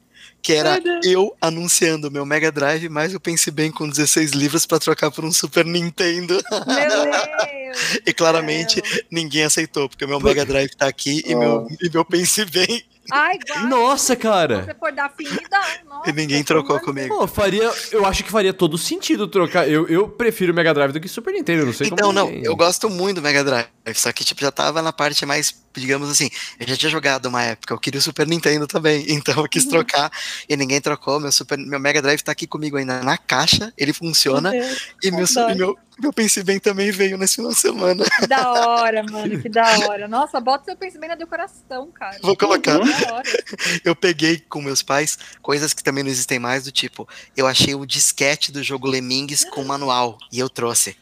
que 0.46 0.54
era 0.54 0.80
eu 1.04 1.36
anunciando 1.42 2.08
o 2.08 2.12
meu 2.12 2.24
Mega 2.24 2.52
Drive, 2.52 2.88
mas 2.88 3.12
eu 3.14 3.20
pensei 3.20 3.52
bem 3.52 3.72
com 3.72 3.90
16 3.90 4.32
livros 4.32 4.64
para 4.68 4.78
trocar 4.78 5.10
por 5.10 5.26
um 5.26 5.32
Super 5.32 5.66
Nintendo. 5.66 6.36
meu 6.52 6.62
Deus. 7.12 8.00
E 8.06 8.14
claramente 8.14 8.80
ninguém 9.10 9.44
aceitou, 9.44 9.90
porque 9.90 10.06
o 10.06 10.08
meu 10.08 10.20
Mega 10.20 10.46
Drive 10.46 10.70
tá 10.76 10.86
aqui 10.88 11.24
e, 11.26 11.34
meu, 11.34 11.68
e 11.82 11.90
meu 11.90 12.06
Pense 12.06 12.46
Bem. 12.46 12.84
Ai, 13.12 13.38
guarda. 13.48 13.68
Nossa, 13.68 14.14
Se 14.14 14.20
cara. 14.20 14.64
você 14.66 14.74
for 14.76 14.92
dar 14.92 15.12
dá. 15.50 15.68
Nossa, 15.88 16.10
E 16.10 16.14
ninguém 16.14 16.44
trocou 16.44 16.80
comigo. 16.80 17.16
Pô, 17.16 17.28
faria. 17.28 17.72
Eu 17.92 18.06
acho 18.06 18.24
que 18.24 18.32
faria 18.32 18.54
todo 18.54 18.78
sentido 18.78 19.28
trocar. 19.28 19.68
Eu, 19.70 19.88
eu 19.88 20.08
prefiro 20.08 20.54
Mega 20.54 20.74
Drive 20.74 20.92
do 20.92 21.00
que 21.00 21.08
Super 21.08 21.34
Nintendo, 21.34 21.62
eu 21.62 21.66
não 21.68 21.74
sei 21.74 21.88
Então, 21.88 22.08
como. 22.08 22.14
não, 22.14 22.28
ninguém. 22.28 22.46
eu 22.46 22.56
gosto 22.56 22.88
muito 22.90 23.16
do 23.18 23.22
Mega 23.24 23.44
Drive, 23.44 23.68
só 23.96 24.12
que 24.12 24.24
tipo, 24.24 24.42
já 24.42 24.52
tava 24.52 24.82
na 24.82 24.92
parte 24.94 25.24
mais, 25.26 25.56
digamos 25.80 26.10
assim, 26.10 26.30
eu 26.60 26.68
já 26.68 26.78
tinha 26.78 26.90
jogado 26.90 27.28
uma 27.28 27.42
época, 27.42 27.74
eu 27.74 27.80
queria 27.80 28.00
o 28.00 28.02
Super 28.02 28.28
Nintendo 28.28 28.68
também, 28.68 29.06
então 29.12 29.36
eu 29.38 29.50
quis 29.50 29.66
trocar 29.66 30.12
e 30.48 30.56
ninguém 30.56 30.82
trocou, 30.82 31.20
meu, 31.20 31.32
Super, 31.32 31.58
meu 31.58 31.80
Mega 31.80 32.02
Drive 32.02 32.22
tá 32.22 32.32
aqui 32.32 32.48
comigo 32.48 32.78
ainda 32.78 33.02
na 33.02 33.18
caixa, 33.18 33.74
ele 33.78 33.94
funciona, 33.94 34.52
Meu 34.52 34.62
Deus, 34.62 34.90
e 35.04 35.12
meu, 35.12 35.26
e 35.26 35.56
meu, 35.56 35.78
meu 36.00 36.14
Pense 36.14 36.44
Bem 36.44 36.60
também 36.60 36.92
veio 36.92 37.18
nesse 37.18 37.36
final 37.36 37.52
de 37.52 37.58
semana. 37.58 38.04
Que 38.20 38.28
da 38.28 38.52
hora, 38.52 39.04
mano, 39.04 39.42
que 39.42 39.50
da 39.50 39.64
hora. 39.88 40.08
Nossa, 40.08 40.40
bota 40.40 40.66
seu 40.66 40.76
pensamento 40.76 41.10
na 41.10 41.16
decoração, 41.16 41.90
cara. 41.92 42.18
Vou 42.22 42.36
colocar. 42.36 42.80
Hora. 42.80 43.24
Eu 43.84 43.96
peguei 43.96 44.40
com 44.40 44.62
meus 44.62 44.82
pais 44.82 45.18
coisas 45.42 45.74
que 45.74 45.84
também 45.84 46.04
não 46.04 46.12
existem 46.12 46.40
mais, 46.40 46.64
do 46.64 46.72
tipo, 46.72 47.08
eu 47.36 47.48
achei 47.48 47.76
o 47.76 47.86
disquete 47.86 48.52
do 48.52 48.64
jogo 48.64 48.88
Lemmings 48.88 49.46
com 49.46 49.64
manual, 49.64 50.18
e 50.32 50.40
eu 50.40 50.50
trouxe. 50.50 50.96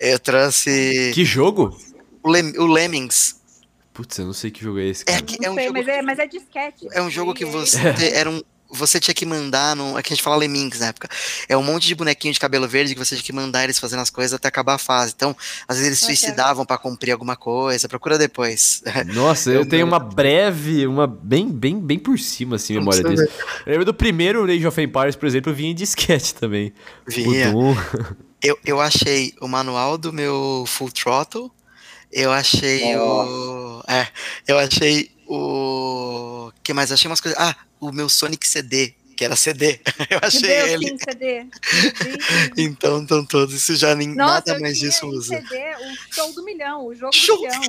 Eu 0.00 0.18
trouxe 0.18 1.12
Que 1.14 1.24
jogo? 1.24 1.76
o, 2.24 2.30
Lem, 2.30 2.58
o 2.58 2.66
Lemmings. 2.66 3.36
Putz, 3.94 4.18
eu 4.18 4.26
não 4.26 4.32
sei 4.34 4.50
que 4.50 4.60
jogo 4.62 4.78
é 4.80 4.86
esse, 4.86 5.04
É, 5.06 5.12
cara. 5.12 5.22
que- 5.22 5.38
Não 5.40 5.46
é 5.46 5.50
um 5.50 5.54
sei, 5.54 5.64
jogo 5.66 5.78
mas, 5.78 5.88
é, 5.88 6.02
mas 6.02 6.18
é 6.18 6.26
disquete. 6.26 6.88
É 6.92 7.00
um 7.00 7.08
jogo 7.10 7.32
que 7.32 7.44
você 7.44 7.78
era 8.12 8.28
um. 8.28 8.42
Você 8.70 8.98
tinha 8.98 9.14
que 9.14 9.24
mandar 9.24 9.76
no. 9.76 9.96
Aqui 9.96 10.12
a 10.12 10.16
gente 10.16 10.22
fala 10.24 10.34
Lemmings 10.34 10.80
na 10.80 10.86
época. 10.88 11.08
É 11.48 11.56
um 11.56 11.62
monte 11.62 11.86
de 11.86 11.94
bonequinho 11.94 12.34
de 12.34 12.40
cabelo 12.40 12.66
verde 12.66 12.92
que 12.92 12.98
você 12.98 13.14
tinha 13.14 13.24
que 13.24 13.32
mandar 13.32 13.62
eles 13.62 13.78
fazendo 13.78 14.00
as 14.00 14.10
coisas 14.10 14.34
até 14.34 14.48
acabar 14.48 14.74
a 14.74 14.78
fase. 14.78 15.12
Então, 15.14 15.36
às 15.68 15.76
vezes 15.76 15.86
eles 15.86 16.02
Ok. 16.02 16.16
suicidavam 16.16 16.66
pra 16.66 16.76
cumprir 16.76 17.12
alguma 17.12 17.36
coisa. 17.36 17.88
Procura 17.88 18.18
depois. 18.18 18.82
Nossa, 19.14 19.50
eu 19.50 19.60
Eu 19.60 19.68
tenho 19.68 19.86
uma 19.86 20.00
breve, 20.00 20.88
uma 20.88 21.06
bem, 21.06 21.48
bem, 21.52 21.78
bem 21.78 22.00
por 22.00 22.18
cima, 22.18 22.56
assim, 22.56 22.74
memória 22.74 23.04
disso. 23.04 23.22
Eu 23.64 23.70
lembro 23.72 23.84
do 23.84 23.94
primeiro 23.94 24.42
Age 24.44 24.66
of 24.66 24.80
Empires, 24.82 25.14
por 25.14 25.26
exemplo, 25.26 25.54
vinha 25.54 25.70
em 25.70 25.74
disquete 25.74 26.34
também. 26.34 26.72
Vinha. 27.06 27.50
O 27.50 27.52
Doom. 27.52 27.76
Eu, 28.42 28.58
eu 28.66 28.80
achei 28.80 29.32
o 29.40 29.46
manual 29.46 29.96
do 29.96 30.12
meu 30.12 30.64
Full 30.66 30.90
Throttle. 30.90 31.48
Eu 32.16 32.30
achei 32.30 32.96
o. 32.96 33.82
É, 33.88 34.06
eu 34.46 34.56
achei 34.58 35.10
o. 35.26 36.52
que 36.62 36.72
mais? 36.72 36.92
Achei 36.92 37.10
umas 37.10 37.20
coisas. 37.20 37.38
Ah, 37.40 37.56
o 37.80 37.90
meu 37.90 38.08
Sonic 38.08 38.46
CD, 38.46 38.94
que 39.16 39.24
era 39.24 39.34
CD. 39.34 39.80
Eu 40.08 40.20
achei 40.22 40.40
Deus, 40.48 40.68
ele. 40.70 40.88
sim, 40.88 40.98
CD. 40.98 41.46
Então, 42.56 43.02
estão 43.02 43.24
todos. 43.26 43.54
Isso 43.54 43.74
já 43.76 43.94
nem, 43.96 44.14
Nossa, 44.14 44.32
nada 44.34 44.52
eu 44.52 44.60
mais 44.60 44.78
disso 44.78 45.06
usa. 45.08 45.36
CD 45.40 45.56
o 45.74 46.14
show 46.14 46.32
do 46.32 46.44
milhão, 46.44 46.86
o 46.86 46.94
jogo 46.94 47.12
Show- 47.12 47.36
do 47.36 47.42
milhão. 47.42 47.60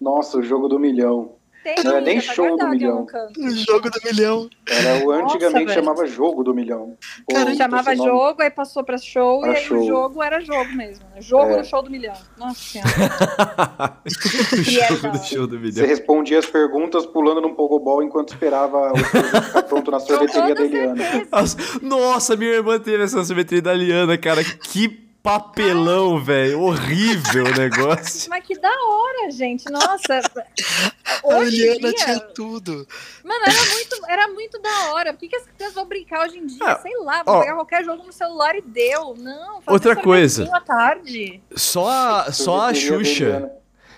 Nossa, 0.00 0.38
o 0.38 0.42
jogo 0.44 0.68
do 0.68 0.78
milhão. 0.78 1.32
Tem 1.64 1.82
Não 1.84 1.96
é 1.96 2.00
nem 2.00 2.20
tá 2.20 2.32
show 2.34 2.56
do 2.56 2.68
milhão. 2.68 3.06
O 3.36 3.50
jogo 3.50 3.90
do 3.90 4.00
milhão. 4.04 4.48
Era 4.66 5.04
o 5.04 5.10
antigamente 5.10 5.66
velho. 5.66 5.72
chamava 5.74 6.06
jogo 6.06 6.42
do 6.44 6.54
milhão. 6.54 6.96
Pô, 7.26 7.34
Cara, 7.34 7.54
Chamava 7.54 7.94
jogo, 7.96 8.40
aí 8.42 8.50
passou 8.50 8.84
pra 8.84 8.96
show, 8.96 9.40
Pra 9.40 9.52
e 9.52 9.56
aí 9.56 9.62
show. 9.64 9.78
o 9.82 9.86
jogo 9.86 10.22
era 10.22 10.40
jogo 10.40 10.70
mesmo. 10.74 11.04
Né? 11.14 11.20
Jogo 11.20 11.50
É. 11.52 11.58
do 11.58 11.64
show 11.66 11.82
do 11.82 11.90
milhão. 11.90 12.14
Nossa 12.38 12.54
senhora. 12.60 12.90
o 14.52 14.62
jogo 14.62 15.18
do 15.18 15.24
show 15.24 15.46
do 15.46 15.58
Você 15.58 15.62
milhão. 15.66 15.86
respondia 15.86 16.38
as 16.38 16.46
perguntas 16.46 17.04
pulando 17.06 17.40
num 17.40 17.54
pogobol 17.54 18.02
enquanto 18.02 18.32
esperava 18.32 18.92
o 18.92 18.96
ficar 18.98 19.62
pronto 19.68 19.90
na 19.90 20.00
sorveteria 20.00 20.54
da 20.54 20.64
Eliana. 20.64 21.04
Nossa, 21.30 21.56
Nossa, 21.82 22.36
minha 22.36 22.52
irmã 22.52 22.78
teve 22.78 23.02
essa 23.02 23.24
sorveteria 23.24 23.62
da 23.62 23.74
Liana, 23.74 24.16
cara. 24.16 24.42
Que 24.44 25.07
papelão, 25.28 26.18
velho. 26.22 26.60
Horrível 26.62 27.44
o 27.44 27.54
negócio. 27.58 28.30
Mas 28.30 28.44
que 28.46 28.58
da 28.58 28.70
hora, 28.70 29.30
gente. 29.30 29.70
Nossa. 29.70 30.20
A 31.22 31.36
Hoje 31.36 31.62
em 31.62 31.66
Eliana 31.66 31.88
dia, 31.92 32.04
tinha 32.04 32.20
tudo. 32.20 32.86
Mano, 33.22 33.44
era 33.44 33.72
muito, 33.74 34.06
era 34.08 34.28
muito 34.28 34.58
da 34.60 34.92
hora. 34.92 35.12
Por 35.12 35.18
que, 35.20 35.28
que 35.28 35.36
as 35.36 35.42
crianças 35.44 35.74
vão 35.74 35.86
brincar 35.86 36.26
hoje 36.26 36.38
em 36.38 36.46
dia? 36.46 36.58
Ah, 36.62 36.78
Sei 36.80 36.96
lá, 36.98 37.22
vão 37.22 37.34
ó. 37.36 37.40
pegar 37.40 37.54
qualquer 37.54 37.84
jogo 37.84 38.04
no 38.04 38.12
celular 38.12 38.56
e 38.56 38.62
deu. 38.62 39.14
Não, 39.18 39.60
fazer 39.60 39.70
Outra 39.70 39.96
coisa. 39.96 40.48
à 40.56 40.60
tarde. 40.60 41.42
Só 41.54 41.88
a, 41.88 42.32
só 42.32 42.68
a 42.68 42.74
Xuxa. 42.74 43.24
Eliana. 43.24 43.52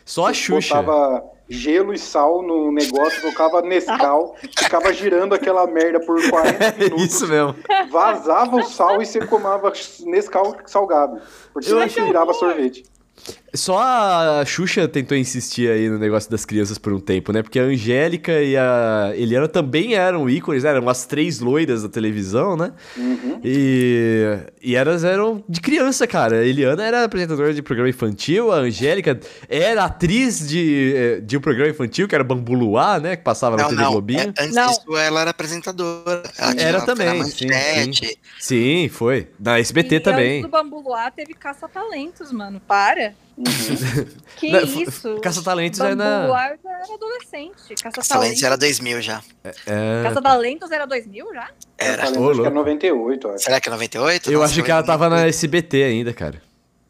Só 0.04 0.26
a 0.26 0.34
Xuxa. 0.34 0.82
Botava 0.82 1.24
gelo 1.50 1.92
e 1.92 1.98
sal 1.98 2.42
no 2.42 2.70
negócio, 2.70 3.20
colocava 3.20 3.60
Nescau, 3.60 4.36
ficava 4.56 4.92
girando 4.92 5.34
aquela 5.34 5.66
merda 5.66 5.98
por 6.00 6.16
40 6.30 6.64
É 6.64 6.72
minutos. 6.78 7.04
isso 7.04 7.26
mesmo. 7.26 7.56
Vazava 7.90 8.56
o 8.56 8.62
sal 8.62 9.02
e 9.02 9.06
você 9.06 9.26
comava 9.26 9.72
Nescau 10.06 10.56
salgado. 10.64 11.20
Porque 11.52 11.68
Eu 11.68 11.72
senão 11.72 11.82
achei 11.82 12.04
virava 12.04 12.32
sorvete. 12.32 12.84
Só 13.52 13.78
a 13.78 14.44
Xuxa 14.46 14.86
tentou 14.86 15.16
insistir 15.16 15.70
aí 15.70 15.88
no 15.88 15.98
negócio 15.98 16.30
das 16.30 16.44
crianças 16.44 16.78
por 16.78 16.92
um 16.92 17.00
tempo, 17.00 17.32
né? 17.32 17.42
Porque 17.42 17.58
a 17.58 17.64
Angélica 17.64 18.40
e 18.40 18.56
a 18.56 19.12
Eliana 19.14 19.48
também 19.48 19.94
eram 19.94 20.30
ícones, 20.30 20.62
né? 20.62 20.70
eram 20.70 20.88
as 20.88 21.04
três 21.04 21.40
loiras 21.40 21.82
da 21.82 21.88
televisão, 21.88 22.56
né? 22.56 22.72
Uhum. 22.96 23.40
E, 23.42 24.38
e 24.62 24.76
elas 24.76 25.02
eram 25.02 25.42
de 25.48 25.60
criança, 25.60 26.06
cara. 26.06 26.36
A 26.36 26.44
Eliana 26.44 26.84
era 26.84 27.04
apresentadora 27.04 27.52
de 27.52 27.60
programa 27.60 27.88
infantil, 27.90 28.52
a 28.52 28.56
Angélica 28.58 29.18
era 29.48 29.84
atriz 29.84 30.46
de, 30.48 30.94
eh, 30.96 31.20
de 31.20 31.36
um 31.36 31.40
programa 31.40 31.70
infantil, 31.70 32.06
que 32.06 32.14
era 32.14 32.22
Bambu 32.22 32.54
Luar, 32.54 33.00
né? 33.00 33.16
Que 33.16 33.24
passava 33.24 33.56
na 33.56 33.64
Não, 33.64 33.70
TV 33.70 33.82
não. 33.82 33.90
Globinho. 33.92 34.20
É, 34.20 34.26
antes 34.42 34.54
Não. 34.54 34.68
disso, 34.68 34.96
ela 34.96 35.22
era 35.22 35.30
apresentadora. 35.30 36.22
Ela 36.38 36.52
tinha- 36.54 36.68
Era 36.68 36.78
na 36.78 36.86
também, 36.86 37.24
sim, 37.24 37.46
Manchete. 37.48 38.18
Sim, 38.38 38.88
foi. 38.88 39.28
Na 39.38 39.58
SBT 39.58 39.96
E 39.96 40.00
também. 40.00 40.30
Antes 40.38 40.42
do 40.42 40.48
Bambu 40.48 40.80
Luar 40.80 41.10
teve 41.10 41.34
caça-talentos, 41.34 42.30
mano. 42.30 42.60
Para. 42.66 43.12
Que 44.36 44.50
Não, 44.52 44.60
isso? 44.62 45.20
Caça-talentos 45.20 45.80
é 45.80 45.94
Bambu 45.94 45.96
na- 45.98 46.26
já 46.28 46.70
era 46.70 46.94
adolescente. 46.94 47.74
Caça-talentos 47.82 48.42
era 48.42 48.56
2000 48.56 49.00
já. 49.02 49.22
É, 49.66 50.02
Caça-talentos 50.04 50.70
era 50.70 50.86
2000 50.86 51.34
já? 51.34 51.48
Era. 51.78 52.02
Eu 52.02 52.02
acho 52.02 52.12
que 52.12 52.18
era 52.18 52.26
louco. 52.34 52.50
98, 52.50 53.26
eu 53.26 53.34
acho. 53.34 53.44
Será 53.44 53.60
que 53.60 53.68
é 53.68 53.72
98? 53.72 54.30
eu 54.32 54.38
Nossa, 54.40 54.52
acho 54.52 54.62
que 54.62 54.70
ela 54.70 54.82
tava 54.82 55.08
na 55.08 55.26
SBT 55.26 55.82
ainda, 55.84 56.12
cara. 56.12 56.42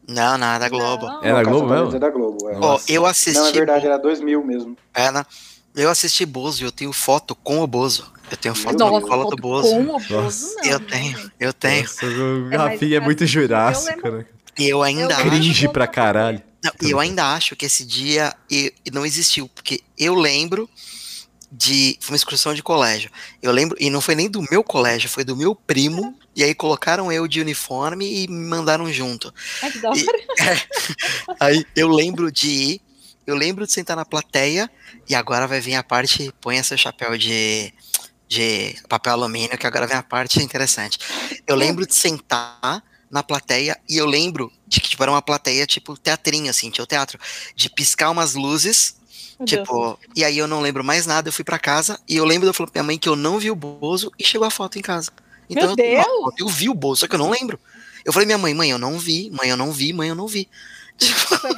Não, 0.07 0.37
não, 0.37 0.47
é 0.53 0.59
da 0.59 0.67
Globo. 0.69 1.05
Não. 1.05 1.23
É 1.23 1.31
na 1.31 1.43
Globo 1.43 1.67
Caça-Talentos 1.67 1.93
mesmo? 1.93 1.95
É 1.95 1.99
da 1.99 2.09
Globo, 2.09 2.49
é. 2.49 2.81
Eu 2.89 3.05
assisti. 3.05 3.39
Não, 3.39 3.47
é 3.47 3.51
verdade, 3.51 3.85
era 3.85 3.97
2000 3.97 4.43
mesmo. 4.43 4.77
É, 4.93 5.11
né? 5.11 5.25
Eu 5.73 5.89
assisti 5.89 6.25
Bozo 6.25 6.63
e 6.63 6.65
eu 6.65 6.71
tenho 6.71 6.91
foto 6.91 7.33
com 7.33 7.59
o 7.59 7.67
Bozo. 7.67 8.11
Eu 8.29 8.35
tenho 8.37 8.53
foto 8.55 8.77
Nossa, 8.77 8.85
na 8.85 8.99
Nossa, 8.99 9.07
cola 9.07 9.23
do 9.23 9.29
foto 9.29 9.41
Bozo. 9.41 9.69
com 9.69 9.81
o 9.81 9.85
Bozo, 9.85 10.13
Nossa. 10.13 10.55
não. 10.63 10.71
eu 10.71 10.79
tenho, 10.81 11.31
eu 11.39 11.53
tenho. 11.53 11.81
Nossa, 11.83 12.05
o 12.05 12.49
É, 12.53 12.57
Rafinha 12.57 12.97
é 12.97 12.99
muito 12.99 13.23
assim, 13.23 13.35
eu 13.37 13.41
jurássico, 13.41 13.95
lembro- 13.95 14.17
né? 14.19 14.25
E 14.57 14.67
eu 14.69 14.81
ainda 14.83 15.13
Eu 15.13 15.17
acho. 15.17 15.29
Cringe 15.29 15.67
pra 15.69 15.87
caralho. 15.87 16.41
Não, 16.63 16.71
eu 16.87 16.99
ainda 16.99 17.33
acho 17.33 17.55
que 17.55 17.65
esse 17.65 17.83
dia 17.85 18.35
não 18.91 19.05
existiu, 19.05 19.49
porque 19.49 19.81
eu 19.97 20.13
lembro 20.13 20.69
de. 21.51 21.97
Foi 21.99 22.13
uma 22.13 22.17
excursão 22.17 22.53
de 22.53 22.61
colégio. 22.61 23.09
Eu 23.41 23.51
lembro, 23.51 23.75
e 23.79 23.89
não 23.89 23.99
foi 23.99 24.13
nem 24.15 24.29
do 24.29 24.43
meu 24.51 24.63
colégio, 24.63 25.09
foi 25.09 25.23
do 25.23 25.35
meu 25.35 25.55
primo. 25.55 26.15
E 26.35 26.43
aí 26.43 26.53
colocaram 26.55 27.11
eu 27.11 27.27
de 27.27 27.41
uniforme 27.41 28.23
e 28.23 28.27
me 28.27 28.47
mandaram 28.47 28.91
junto. 28.93 29.33
Ai, 29.61 29.71
que 29.71 29.79
da 29.79 29.89
hora. 29.89 29.99
E- 29.99 30.05
Aí 31.39 31.65
eu 31.75 31.89
lembro 31.89 32.31
de 32.31 32.47
ir, 32.49 32.81
eu 33.27 33.35
lembro 33.35 33.65
de 33.65 33.73
sentar 33.73 33.97
na 33.97 34.05
plateia, 34.05 34.69
e 35.09 35.15
agora 35.15 35.47
vai 35.47 35.59
vir 35.59 35.75
a 35.75 35.83
parte. 35.83 36.31
Ponha 36.39 36.63
seu 36.63 36.77
chapéu 36.77 37.17
de, 37.17 37.73
de 38.29 38.75
papel 38.87 39.13
alumínio, 39.13 39.57
que 39.57 39.67
agora 39.67 39.85
vem 39.87 39.97
a 39.97 40.03
parte 40.03 40.41
interessante. 40.41 40.99
Eu 41.45 41.55
lembro 41.55 41.85
de 41.85 41.95
sentar 41.95 42.81
na 43.11 43.21
plateia, 43.21 43.77
e 43.87 43.97
eu 43.97 44.05
lembro 44.05 44.51
de 44.65 44.79
que 44.79 44.89
tipo, 44.89 45.03
era 45.03 45.11
uma 45.11 45.21
plateia 45.21 45.65
tipo 45.65 45.97
teatrinho, 45.97 46.49
assim, 46.49 46.69
tinha 46.69 46.83
o 46.83 46.87
teatro, 46.87 47.19
de 47.55 47.69
piscar 47.69 48.09
umas 48.09 48.33
luzes. 48.33 48.95
Meu 49.37 49.45
Deus. 49.45 49.59
Tipo, 49.61 49.99
e 50.15 50.23
aí 50.23 50.37
eu 50.37 50.47
não 50.47 50.61
lembro 50.61 50.83
mais 50.83 51.05
nada, 51.05 51.29
eu 51.29 51.33
fui 51.33 51.43
pra 51.43 51.59
casa 51.59 51.99
e 52.07 52.15
eu 52.15 52.25
lembro 52.25 52.47
eu 52.47 52.53
falar 52.53 52.69
pra 52.69 52.81
minha 52.81 52.87
mãe 52.87 52.97
que 52.97 53.09
eu 53.09 53.15
não 53.15 53.39
vi 53.39 53.51
o 53.51 53.55
Bozo 53.55 54.11
e 54.17 54.23
chegou 54.23 54.47
a 54.47 54.51
foto 54.51 54.79
em 54.79 54.81
casa. 54.81 55.11
Então 55.49 55.63
Meu 55.63 55.71
eu, 55.71 55.75
Deus! 55.75 56.35
eu 56.39 56.47
vi 56.47 56.69
o 56.69 56.73
Bozo, 56.73 57.01
só 57.01 57.07
que 57.07 57.15
eu 57.15 57.19
não 57.19 57.29
lembro. 57.29 57.59
Eu 58.05 58.13
falei, 58.13 58.25
minha 58.25 58.37
mãe, 58.37 58.53
mãe, 58.53 58.71
eu 58.71 58.79
não 58.79 58.97
vi, 58.97 59.29
mãe, 59.31 59.49
eu 59.49 59.57
não 59.57 59.71
vi, 59.71 59.93
mãe, 59.93 60.09
eu 60.09 60.15
não 60.15 60.27
vi. 60.27 60.47
Isso 60.99 61.35
é. 61.35 61.51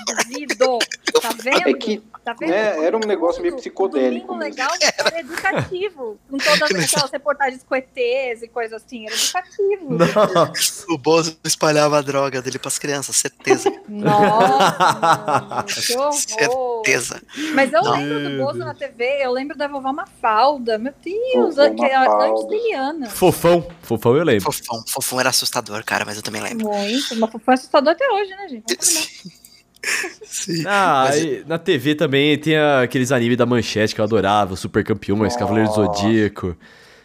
Tá 1.22 1.32
vendo? 1.42 1.70
É 1.70 1.74
que 1.74 2.02
Tá 2.24 2.34
vendo? 2.40 2.54
É, 2.54 2.86
era 2.86 2.96
um 2.96 3.02
negócio 3.02 3.42
meio 3.42 3.56
psicodélico 3.58 4.34
mesmo. 4.36 4.40
legal 4.56 4.70
era 4.82 5.20
educativo. 5.20 6.18
Com 6.30 6.38
todas 6.38 6.62
aquelas 6.72 7.12
reportagens 7.12 7.64
com 7.64 7.76
ETs 7.76 8.44
e 8.44 8.48
coisas 8.48 8.82
assim. 8.82 9.06
Era 9.06 9.14
educativo. 9.16 9.90
Nossa. 10.24 10.86
O 10.90 10.98
Bozo 10.98 11.38
espalhava 11.44 11.98
a 11.98 12.02
droga 12.02 12.42
dele 12.42 12.58
pras 12.58 12.80
crianças, 12.80 13.18
certeza, 13.18 13.70
Nossa, 13.90 15.82
que 15.86 15.96
horror. 15.98 16.14
certeza. 16.14 17.22
Mas 17.54 17.74
eu 17.74 17.82
Não. 17.82 17.92
lembro 17.98 18.30
do 18.30 18.38
Bozo 18.44 18.60
na 18.60 18.74
TV, 18.74 19.20
eu 19.22 19.32
lembro 19.32 19.58
da 19.58 19.68
vovó 19.68 19.92
Mafalda. 19.92 20.78
Meu 20.78 20.94
Deus, 21.04 21.56
Vovó 21.58 21.76
que 21.76 21.84
era 21.86 22.06
Eliana. 22.30 23.10
Fofão. 23.10 23.68
Fofão 23.82 24.16
eu 24.16 24.24
lembro. 24.24 24.46
Fofão, 24.52 24.84
Fofão 24.88 25.20
era 25.20 25.30
assustador, 25.30 25.84
cara, 25.84 26.06
mas 26.06 26.16
eu 26.18 26.24
também 26.24 26.42
lembro. 26.42 26.68
Muito. 26.70 27.16
Mas 27.18 27.30
foi 27.44 27.54
assustador 27.54 27.92
até 27.92 28.08
hoje, 28.10 28.30
né, 28.32 28.48
gente? 28.48 29.43
Sim. 30.24 30.64
Ah, 30.66 31.06
Mas- 31.08 31.16
aí, 31.16 31.44
na 31.48 31.58
TV 31.58 31.96
também 31.96 32.38
tem 32.38 32.58
aqueles 32.58 33.12
animes 33.12 33.38
da 33.38 33.46
manchete 33.46 33.94
que 33.94 34.02
eu 34.02 34.06
adorava, 34.06 34.56
Super 34.56 34.84
Campeões, 34.84 35.36
Cavaleiro 35.36 35.70
do. 35.70 35.76
Zodíaco. 35.76 36.56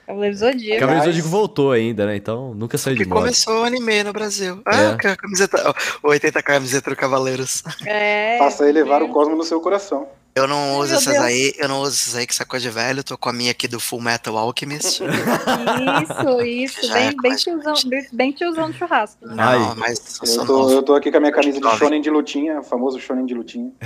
Cavaleiro 0.07 0.35
do 0.35 0.39
Zodíaco. 0.39 0.81
Cavaleiro 0.81 1.05
do 1.05 1.11
Zodíaco 1.13 1.29
voltou 1.29 1.73
ainda, 1.73 2.07
né? 2.07 2.17
Então 2.17 2.55
nunca 2.55 2.79
saiu 2.79 2.97
de 2.97 3.03
Que 3.03 3.09
moda. 3.09 3.21
começou 3.23 3.61
o 3.61 3.65
anime 3.65 4.03
no 4.05 4.13
Brasil. 4.13 4.63
É. 4.67 4.71
Ah, 4.71 4.97
que 4.99 5.07
a 5.07 5.17
camiseta. 5.17 5.75
o 6.03 6.09
80 6.09 6.43
camiseta 6.43 6.91
do 6.91 6.97
Cavaleiros. 6.97 7.63
É, 7.87 8.39
Faça 8.39 8.69
elevar 8.69 9.03
o 9.03 9.07
é. 9.07 9.09
cosmo 9.13 9.37
no 9.37 9.45
seu 9.45 9.61
coração. 9.61 10.07
Eu 10.39 10.47
não 10.47 10.57
Ai, 10.57 10.77
uso 10.79 10.89
meu 10.91 10.97
essas 11.01 11.13
Deus. 11.15 11.25
aí, 11.25 11.53
eu 11.59 11.69
não 11.69 11.81
uso 11.81 11.95
essas 11.97 12.15
aí 12.17 12.27
que 12.27 12.35
sacou 12.35 12.59
de 12.59 12.71
velho, 12.71 13.03
tô 13.03 13.19
com 13.19 13.29
a 13.29 13.33
minha 13.33 13.51
aqui 13.51 13.67
do 13.67 13.81
Full 13.81 14.01
Metal 14.01 14.37
Alchemist. 14.37 15.03
Isso, 15.03 16.41
isso. 16.43 16.87
Já 16.87 16.95
Bem, 16.95 17.09
é 17.09 17.15
bem, 17.21 17.35
tiozão, 17.37 17.75
bem, 18.13 18.33
tiozão 18.33 18.71
de 18.71 18.79
churrasco. 18.79 19.27
né? 19.27 19.35
Ai. 19.39 19.59
Não, 19.59 19.75
mas 19.77 20.19
eu 20.23 20.47
tô, 20.47 20.59
novo. 20.59 20.73
eu 20.75 20.83
tô 20.83 20.95
aqui 20.95 21.11
com 21.11 21.17
a 21.17 21.21
minha 21.21 21.33
camisa 21.33 21.61
de 21.61 21.77
shonen 21.79 22.01
de 22.01 22.11
lutinha, 22.11 22.61
o 22.61 22.63
famoso 22.63 23.01
shonen 23.01 23.27
de 23.27 23.35
lutinha. 23.35 23.71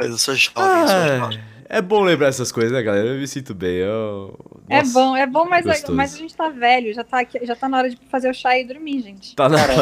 Eu 0.00 0.16
sou 0.18 0.34
jovem, 0.34 0.80
eu 0.80 0.88
sou 0.88 0.96
Ah, 0.96 1.18
jovem. 1.18 1.40
É 1.72 1.82
bom 1.82 2.02
lembrar 2.02 2.28
essas 2.28 2.52
coisas, 2.52 2.70
né, 2.72 2.82
galera? 2.82 3.08
Eu 3.08 3.18
me 3.18 3.26
sinto 3.26 3.54
bem. 3.54 3.76
Eu... 3.78 4.34
É 4.68 4.78
Nossa, 4.78 4.92
bom, 4.92 5.16
é 5.16 5.26
bom, 5.26 5.44
mas, 5.48 5.64
gostoso. 5.64 5.94
mas 5.94 6.14
a 6.14 6.18
gente 6.18 6.34
tá 6.36 6.48
velho, 6.48 6.92
já 6.94 7.02
tá, 7.02 7.20
aqui- 7.20 7.44
já 7.44 7.56
tá 7.56 7.68
na 7.68 7.78
hora 7.78 7.90
de 7.90 7.98
fazer 8.10 8.30
o 8.30 8.34
chá 8.34 8.56
e 8.58 8.64
dormir, 8.64 9.00
gente. 9.00 9.34
Tá 9.34 9.48
na... 9.48 9.56
Cara, 9.58 9.74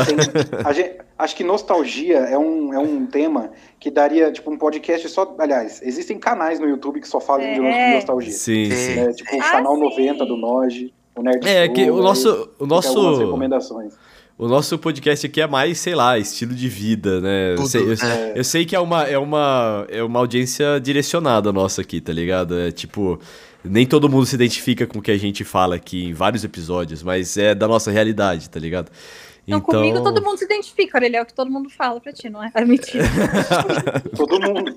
a 0.65 0.73
gente- 0.73 0.97
acho 1.19 1.37
que 1.37 1.45
nostalgia 1.45 2.19
é 2.19 2.39
um, 2.39 2.73
é 2.73 2.79
um 2.79 3.05
tema 3.07 3.51
que 3.79 3.91
daria, 3.91 4.31
tipo, 4.33 4.51
um 4.51 4.57
podcast 4.57 5.09
só. 5.09 5.35
Aliás, 5.39 5.83
existem 5.83 6.19
canais 6.19 6.59
no 6.61 6.69
YouTube 6.69 7.01
que 7.01 7.09
só 7.09 7.21
falam 7.21 7.45
de 7.45 7.61
É. 7.61 7.95
nostalgia. 7.97 8.33
Sim, 8.33 8.71
Sim. 8.71 8.77
sim. 8.77 8.95
né? 8.95 9.13
Tipo 9.13 9.37
o 9.37 9.41
Ah, 9.41 9.51
canal 9.51 9.75
sim. 9.75 9.81
90 9.83 10.27
do 10.27 10.37
Noge, 10.37 10.95
o 11.15 11.23
Nerd 11.23 11.47
É, 11.47 11.67
Show, 11.67 11.75
que 11.75 11.91
o 11.91 12.01
nosso, 12.03 12.51
o 12.59 12.67
nosso, 12.67 13.19
recomendações. 13.19 13.95
O 14.41 14.49
nosso 14.49 14.79
podcast 14.79 15.27
aqui 15.27 15.39
é 15.39 15.47
mais, 15.47 15.79
sei 15.79 15.95
lá, 15.95 16.19
estilo 16.19 16.55
de 16.55 16.67
vida, 16.67 17.21
né? 17.21 17.53
Eu 17.53 17.57
Tudo, 17.57 17.69
sei, 17.69 17.83
eu, 17.83 17.93
é. 17.93 18.33
eu 18.37 18.43
sei 18.43 18.65
que 18.65 18.75
é 18.75 18.81
uma, 18.81 19.03
é, 19.03 19.19
uma, 19.19 19.87
é 19.91 20.03
uma 20.03 20.19
audiência 20.19 20.81
direcionada 20.81 21.53
nossa 21.53 21.83
aqui, 21.83 22.01
tá 22.01 22.11
ligado? 22.11 22.59
É 22.59 22.71
tipo, 22.71 23.21
nem 23.63 23.85
todo 23.85 24.09
mundo 24.09 24.25
se 24.25 24.35
identifica 24.35 24.87
com 24.87 24.99
o 24.99 25.03
que 25.03 25.11
a 25.11 25.19
gente 25.19 25.45
fala 25.45 25.77
aqui 25.77 26.07
em 26.07 26.15
vários 26.15 26.43
episódios, 26.43 27.03
mas 27.03 27.37
é 27.37 27.55
da 27.55 27.69
nossa 27.69 27.91
realidade, 27.91 28.49
tá 28.49 28.59
ligado? 28.59 28.91
Então, 29.47 29.61
comigo 29.61 30.03
todo 30.03 30.23
mundo 30.23 30.39
se 30.39 30.45
identifica, 30.45 30.99
Aurélio, 30.99 31.19
é 31.19 31.23
o 31.23 31.27
que 31.27 31.35
todo 31.35 31.51
mundo 31.51 31.69
fala 31.69 32.01
pra 32.01 32.13
ti, 32.13 32.29
não 32.29 32.43
é? 32.43 32.51
É 32.55 32.65
mentira. 32.65 33.05
Todo 34.17 34.41
mundo, 34.41 34.75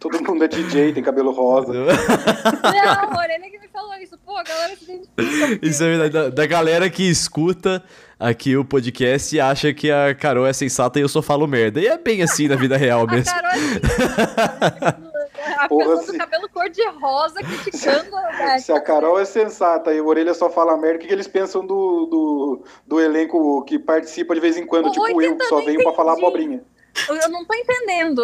todo 0.00 0.22
mundo 0.22 0.44
é 0.44 0.48
DJ, 0.48 0.92
tem 0.92 1.02
cabelo 1.02 1.30
rosa. 1.30 1.72
não, 1.72 1.84
a 1.84 3.14
Aurélio 3.14 3.50
que 3.50 3.58
me 3.58 3.68
falou 3.68 3.94
isso. 3.96 4.18
Pô, 4.24 4.36
a 4.36 4.42
galera 4.42 4.74
se 4.76 4.84
identifica. 4.84 5.66
Isso 5.66 5.84
é 5.84 5.88
verdade. 5.88 6.12
Da, 6.12 6.28
da 6.30 6.46
galera 6.46 6.88
que 6.88 7.02
escuta 7.08 7.82
aqui 8.18 8.56
o 8.56 8.64
podcast 8.64 9.34
e 9.34 9.40
acha 9.40 9.74
que 9.74 9.90
a 9.90 10.14
Carol 10.14 10.46
é 10.46 10.52
sensata 10.52 10.98
e 10.98 11.02
eu 11.02 11.08
só 11.08 11.20
falo 11.20 11.46
merda. 11.46 11.80
E 11.80 11.86
é 11.86 11.98
bem 11.98 12.22
assim 12.22 12.48
na 12.48 12.56
vida 12.56 12.76
real 12.76 13.02
A 13.02 13.12
mesmo. 13.12 13.32
Carol 13.32 13.50
é 13.50 15.11
a 15.58 15.68
Porra, 15.68 15.84
pessoa 15.90 16.02
se- 16.04 16.12
do 16.12 16.18
cabelo 16.18 16.48
cor-de-rosa 16.50 17.40
criticando 17.42 18.16
a 18.16 18.58
Se 18.58 18.72
a 18.72 18.80
Carol 18.80 19.18
é 19.18 19.24
sensata 19.24 19.92
e 19.92 20.00
o 20.00 20.06
Orelha 20.06 20.34
só 20.34 20.48
fala 20.50 20.76
merda, 20.76 20.96
o 20.96 21.00
que, 21.00 21.08
que 21.08 21.12
eles 21.12 21.28
pensam 21.28 21.66
do, 21.66 22.06
do, 22.06 22.64
do 22.86 23.00
elenco 23.00 23.62
que 23.64 23.78
participa 23.78 24.34
de 24.34 24.40
vez 24.40 24.56
em 24.56 24.66
quando? 24.66 24.90
Tipo 24.90 25.06
eu, 25.06 25.16
que 25.36 25.44
80 25.44 25.44
só 25.46 25.60
venho 25.64 25.82
pra 25.82 25.92
falar 25.92 26.12
abobrinha. 26.14 26.62
Eu 27.08 27.28
não 27.30 27.44
tô 27.44 27.54
entendendo. 27.54 28.20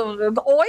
Oi? 0.46 0.68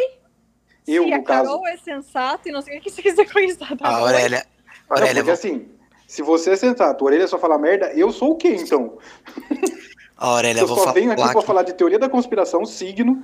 Eu, 0.88 1.04
Se 1.04 1.14
a 1.14 1.18
no 1.18 1.24
caso. 1.24 1.44
Carol 1.50 1.68
é 1.68 1.78
sensata 1.78 2.50
e 2.50 2.52
não 2.52 2.62
sei 2.62 2.80
o 2.80 2.82
que 2.82 2.90
você 2.90 3.02
quiser 3.02 3.26
com 3.32 3.40
isso. 3.40 3.60
Tá? 3.60 3.76
A 3.82 3.98
Aurélia. 3.98 4.46
Não, 4.90 4.98
Aurélia, 4.98 5.14
porque 5.16 5.24
vou- 5.26 5.34
assim, 5.34 5.68
se 6.08 6.22
você 6.24 6.52
é 6.52 6.56
sensato, 6.56 7.04
o 7.04 7.08
Orelha 7.08 7.28
só 7.28 7.38
fala 7.38 7.58
merda, 7.60 7.92
eu 7.94 8.12
sou 8.12 8.32
o 8.32 8.36
quê 8.36 8.56
então? 8.60 8.98
a 10.18 10.28
Aurélia, 10.30 10.62
Eu 10.62 10.68
vou 10.68 10.78
só 10.80 10.92
venho 10.92 11.12
aqui 11.12 11.22
que- 11.22 11.42
falar 11.44 11.62
de 11.64 11.74
teoria 11.74 12.00
da 12.00 12.10
conspiração, 12.10 12.66
signo. 12.66 13.22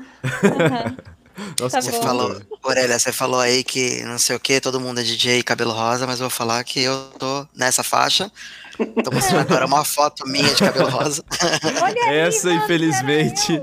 Nossa, 1.59 1.77
Tá 1.77 1.81
Você 1.81 1.91
falou, 1.91 2.41
Aurélia, 2.63 2.97
você 2.97 3.11
falou 3.11 3.39
aí 3.39 3.63
que 3.63 4.03
não 4.03 4.17
sei 4.17 4.35
o 4.35 4.39
que, 4.39 4.61
todo 4.61 4.79
mundo 4.79 4.99
é 4.99 5.03
DJ 5.03 5.43
cabelo 5.43 5.71
rosa, 5.71 6.07
mas 6.07 6.19
eu 6.19 6.25
vou 6.25 6.29
falar 6.29 6.63
que 6.63 6.81
eu 6.81 6.97
tô 7.19 7.45
nessa 7.55 7.83
faixa. 7.83 8.31
Tô 9.03 9.11
mostrando 9.11 9.41
agora 9.47 9.65
uma 9.65 9.85
foto 9.85 10.27
minha 10.27 10.47
de 10.47 10.55
cabelo 10.55 10.89
rosa. 10.89 11.23
Aí, 11.83 12.17
Essa, 12.17 12.51
infelizmente, 12.51 13.61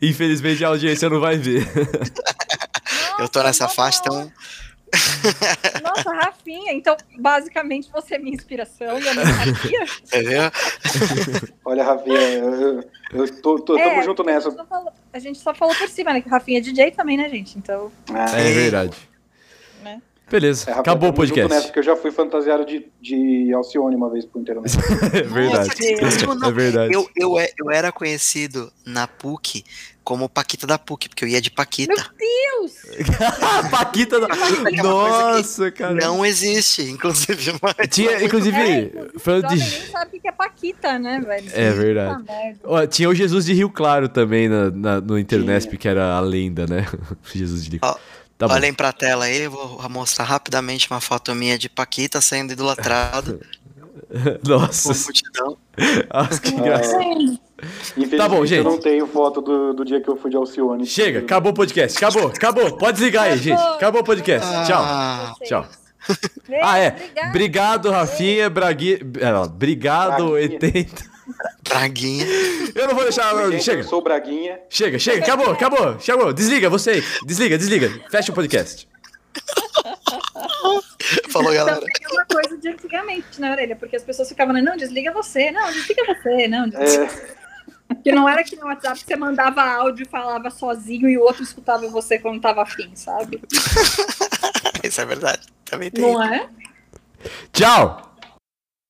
infelizmente 0.00 0.64
a 0.64 0.68
audiência 0.68 1.08
não 1.08 1.20
vai 1.20 1.36
ver. 1.36 1.68
Eu 3.18 3.28
tô 3.28 3.38
Nossa, 3.38 3.48
nessa 3.48 3.64
nossa, 3.64 3.76
faixa, 3.76 4.00
então. 4.00 4.32
Nossa, 5.82 6.12
Rafinha, 6.12 6.72
então 6.72 6.96
basicamente 7.18 7.90
você 7.92 8.14
é 8.14 8.18
minha 8.18 8.34
inspiração 8.34 8.98
e 8.98 9.06
eu 9.06 9.14
não 9.14 9.22
sabia. 9.24 9.84
Viu? 10.22 11.48
Olha, 11.64 11.84
Rafinha, 11.84 12.18
eu, 12.20 12.84
eu 13.12 13.40
tô, 13.42 13.58
tô- 13.58 13.76
É, 13.78 13.88
tamo 13.90 14.02
junto 14.02 14.22
A 14.22 14.24
nessa. 14.26 14.50
gente, 14.50 14.56
só 14.58 14.66
falou, 14.66 14.92
a 15.12 15.18
gente 15.18 15.38
só 15.38 15.54
falou 15.54 15.74
por 15.74 15.88
cima, 15.88 16.12
né? 16.12 16.20
Que 16.20 16.28
o 16.28 16.30
Rafinha 16.30 16.58
é 16.58 16.60
DJ 16.60 16.90
também, 16.92 17.16
né, 17.16 17.28
gente? 17.28 17.56
Então, 17.58 17.90
Ah, 18.12 18.38
É 18.38 18.52
verdade. 18.52 18.96
né? 19.82 20.00
Beleza, 20.30 20.62
é, 20.70 20.72
Rafinha, 20.72 20.80
acabou 20.80 21.10
o 21.10 21.12
junto 21.12 21.20
nessa, 21.36 21.48
podcast. 21.48 21.66
porque 21.68 21.78
eu 21.80 21.82
já 21.82 21.96
fui 21.96 22.10
fantasiado 22.10 22.64
de, 22.64 22.86
de 23.00 23.52
Alcione 23.52 23.94
uma 23.94 24.08
vez 24.08 24.24
pro 24.24 24.40
internet. 24.40 24.72
É 25.12 25.22
verdade. 25.22 25.68
Nossa, 26.00 26.48
É 26.48 26.52
verdade. 26.52 26.94
Eu, 26.94 27.08
eu, 27.14 27.38
é- 27.38 27.50
eu 27.58 27.70
era 27.70 27.92
conhecido 27.92 28.72
na 28.86 29.06
PUC 29.06 29.62
como 30.04 30.28
Paquita 30.28 30.66
da 30.66 30.78
PUC, 30.78 31.08
porque 31.08 31.24
eu 31.24 31.28
ia 31.28 31.40
de 31.40 31.50
Paquita. 31.50 31.94
Deus! 32.18 32.72
A 33.42 33.68
Paquita 33.68 34.20
da... 34.20 34.28
Paquita 34.28 34.68
é 34.68 34.82
Nossa, 34.82 35.70
cara. 35.70 35.94
Não 35.94 36.24
existe, 36.24 36.82
inclusive. 36.90 37.54
Mas 37.62 37.88
Tinha, 37.88 38.20
inclusive, 38.24 38.56
É, 38.58 38.90
falando 39.18 39.44
o 39.44 39.48
jovem 39.50 39.58
de... 39.58 39.70
nem 39.78 39.90
sabe 39.90 40.16
o 40.16 40.20
que 40.20 40.28
é 40.28 40.32
Paquita, 40.32 40.98
né, 40.98 41.20
velho? 41.20 41.50
É 41.52 41.70
verdade. 41.72 42.24
Ó, 42.64 42.86
tinha 42.86 43.08
o 43.08 43.14
Jesus 43.14 43.44
de 43.44 43.52
Rio 43.52 43.70
Claro 43.70 44.08
também 44.08 44.48
na, 44.48 44.70
na- 44.70 45.00
no 45.00 45.18
Internesp, 45.18 45.76
que 45.76 45.86
era 45.88 46.14
a 46.16 46.20
lenda, 46.20 46.66
né? 46.66 46.86
Jesus 47.32 47.64
de 47.64 47.70
Rio 47.72 47.80
Ó, 47.82 47.96
Tá 48.38 48.48
bom. 48.48 48.54
Olhem 48.54 48.74
pra 48.74 48.92
tela 48.92 49.26
aí, 49.26 49.42
eu 49.42 49.50
vou 49.52 49.88
mostrar 49.88 50.24
rapidamente 50.24 50.90
uma 50.90 51.00
foto 51.00 51.32
minha 51.34 51.56
de 51.56 51.68
Paquita 51.68 52.20
sendo 52.20 52.52
idolatrado 52.52 53.40
Nossa, 54.46 54.88
multidão. 54.92 55.56
nossa, 56.12 56.40
que 56.40 56.50
engraçado. 56.50 57.38
Tá 58.16 58.28
bom, 58.28 58.44
gente. 58.44 58.58
eu 58.58 58.64
não 58.64 58.78
tenho 58.78 59.06
foto 59.06 59.40
do, 59.40 59.72
do 59.72 59.84
dia 59.84 60.00
que 60.00 60.08
eu 60.08 60.16
fui 60.16 60.30
de 60.30 60.36
Alcione. 60.36 60.84
Chega, 60.86 61.20
acabou 61.20 61.52
o 61.52 61.54
podcast. 61.54 61.96
Acabou, 61.96 62.28
acabou. 62.28 62.76
Pode 62.76 62.94
desligar 62.94 63.24
aí, 63.24 63.38
gente. 63.38 63.60
Acabou 63.60 64.00
o 64.00 64.04
podcast. 64.04 64.46
Tchau. 64.66 64.82
Ah. 64.82 65.34
Tchau. 65.44 65.66
Beijo, 66.48 66.64
Ah, 66.64 66.78
é. 66.78 66.96
Obrigado, 67.28 67.90
Rafinha. 67.90 68.50
Bragui... 68.50 69.00
é, 69.20 69.34
Obrigado, 69.36 70.30
Braguinha. 70.30 70.58
80. 70.60 71.04
Braguinha. 71.68 72.26
Eu 72.74 72.88
não 72.88 72.94
vou 72.94 73.04
deixar. 73.04 73.32
Gente, 73.50 73.62
Chega. 73.62 73.82
Eu 73.82 73.88
sou 73.88 74.02
Braguinha. 74.02 74.58
Chega, 74.68 74.98
chega, 74.98 75.22
acabou, 75.22 75.50
acabou, 75.50 75.88
acabou. 75.90 76.32
Desliga, 76.32 76.68
você 76.68 76.90
aí. 76.90 77.04
Desliga, 77.24 77.56
desliga. 77.56 77.90
Fecha 78.10 78.32
o 78.32 78.34
podcast. 78.34 78.88
Falou, 81.30 81.52
galera. 81.52 81.76
Também 81.78 81.92
é 82.02 82.08
uma 82.12 82.24
coisa 82.26 82.58
de 82.58 82.68
antigamente 82.68 83.40
na 83.40 83.52
orelha, 83.52 83.76
porque 83.76 83.96
as 83.96 84.02
pessoas 84.02 84.28
ficavam, 84.28 84.54
não, 84.62 84.76
desliga 84.76 85.12
você, 85.12 85.50
não, 85.50 85.70
desliga 85.70 86.02
você, 86.06 86.48
não. 86.48 86.68
Desliga. 86.68 87.04
É, 87.04 87.41
Porque 87.94 88.12
não 88.12 88.28
era 88.28 88.44
que 88.44 88.56
no 88.56 88.66
WhatsApp 88.66 89.00
você 89.00 89.16
mandava 89.16 89.62
áudio 89.62 90.04
e 90.04 90.08
falava 90.08 90.50
sozinho 90.50 91.08
e 91.08 91.16
o 91.18 91.22
outro 91.22 91.42
escutava 91.42 91.88
você 91.88 92.18
quando 92.18 92.40
tava 92.40 92.62
afim, 92.62 92.90
sabe? 92.94 93.40
Isso 94.82 95.00
é 95.00 95.06
verdade. 95.06 95.48
Também 95.64 95.90
tem. 95.90 96.02
Não 96.02 96.22
é? 96.22 96.48
Tchau. 97.52 98.11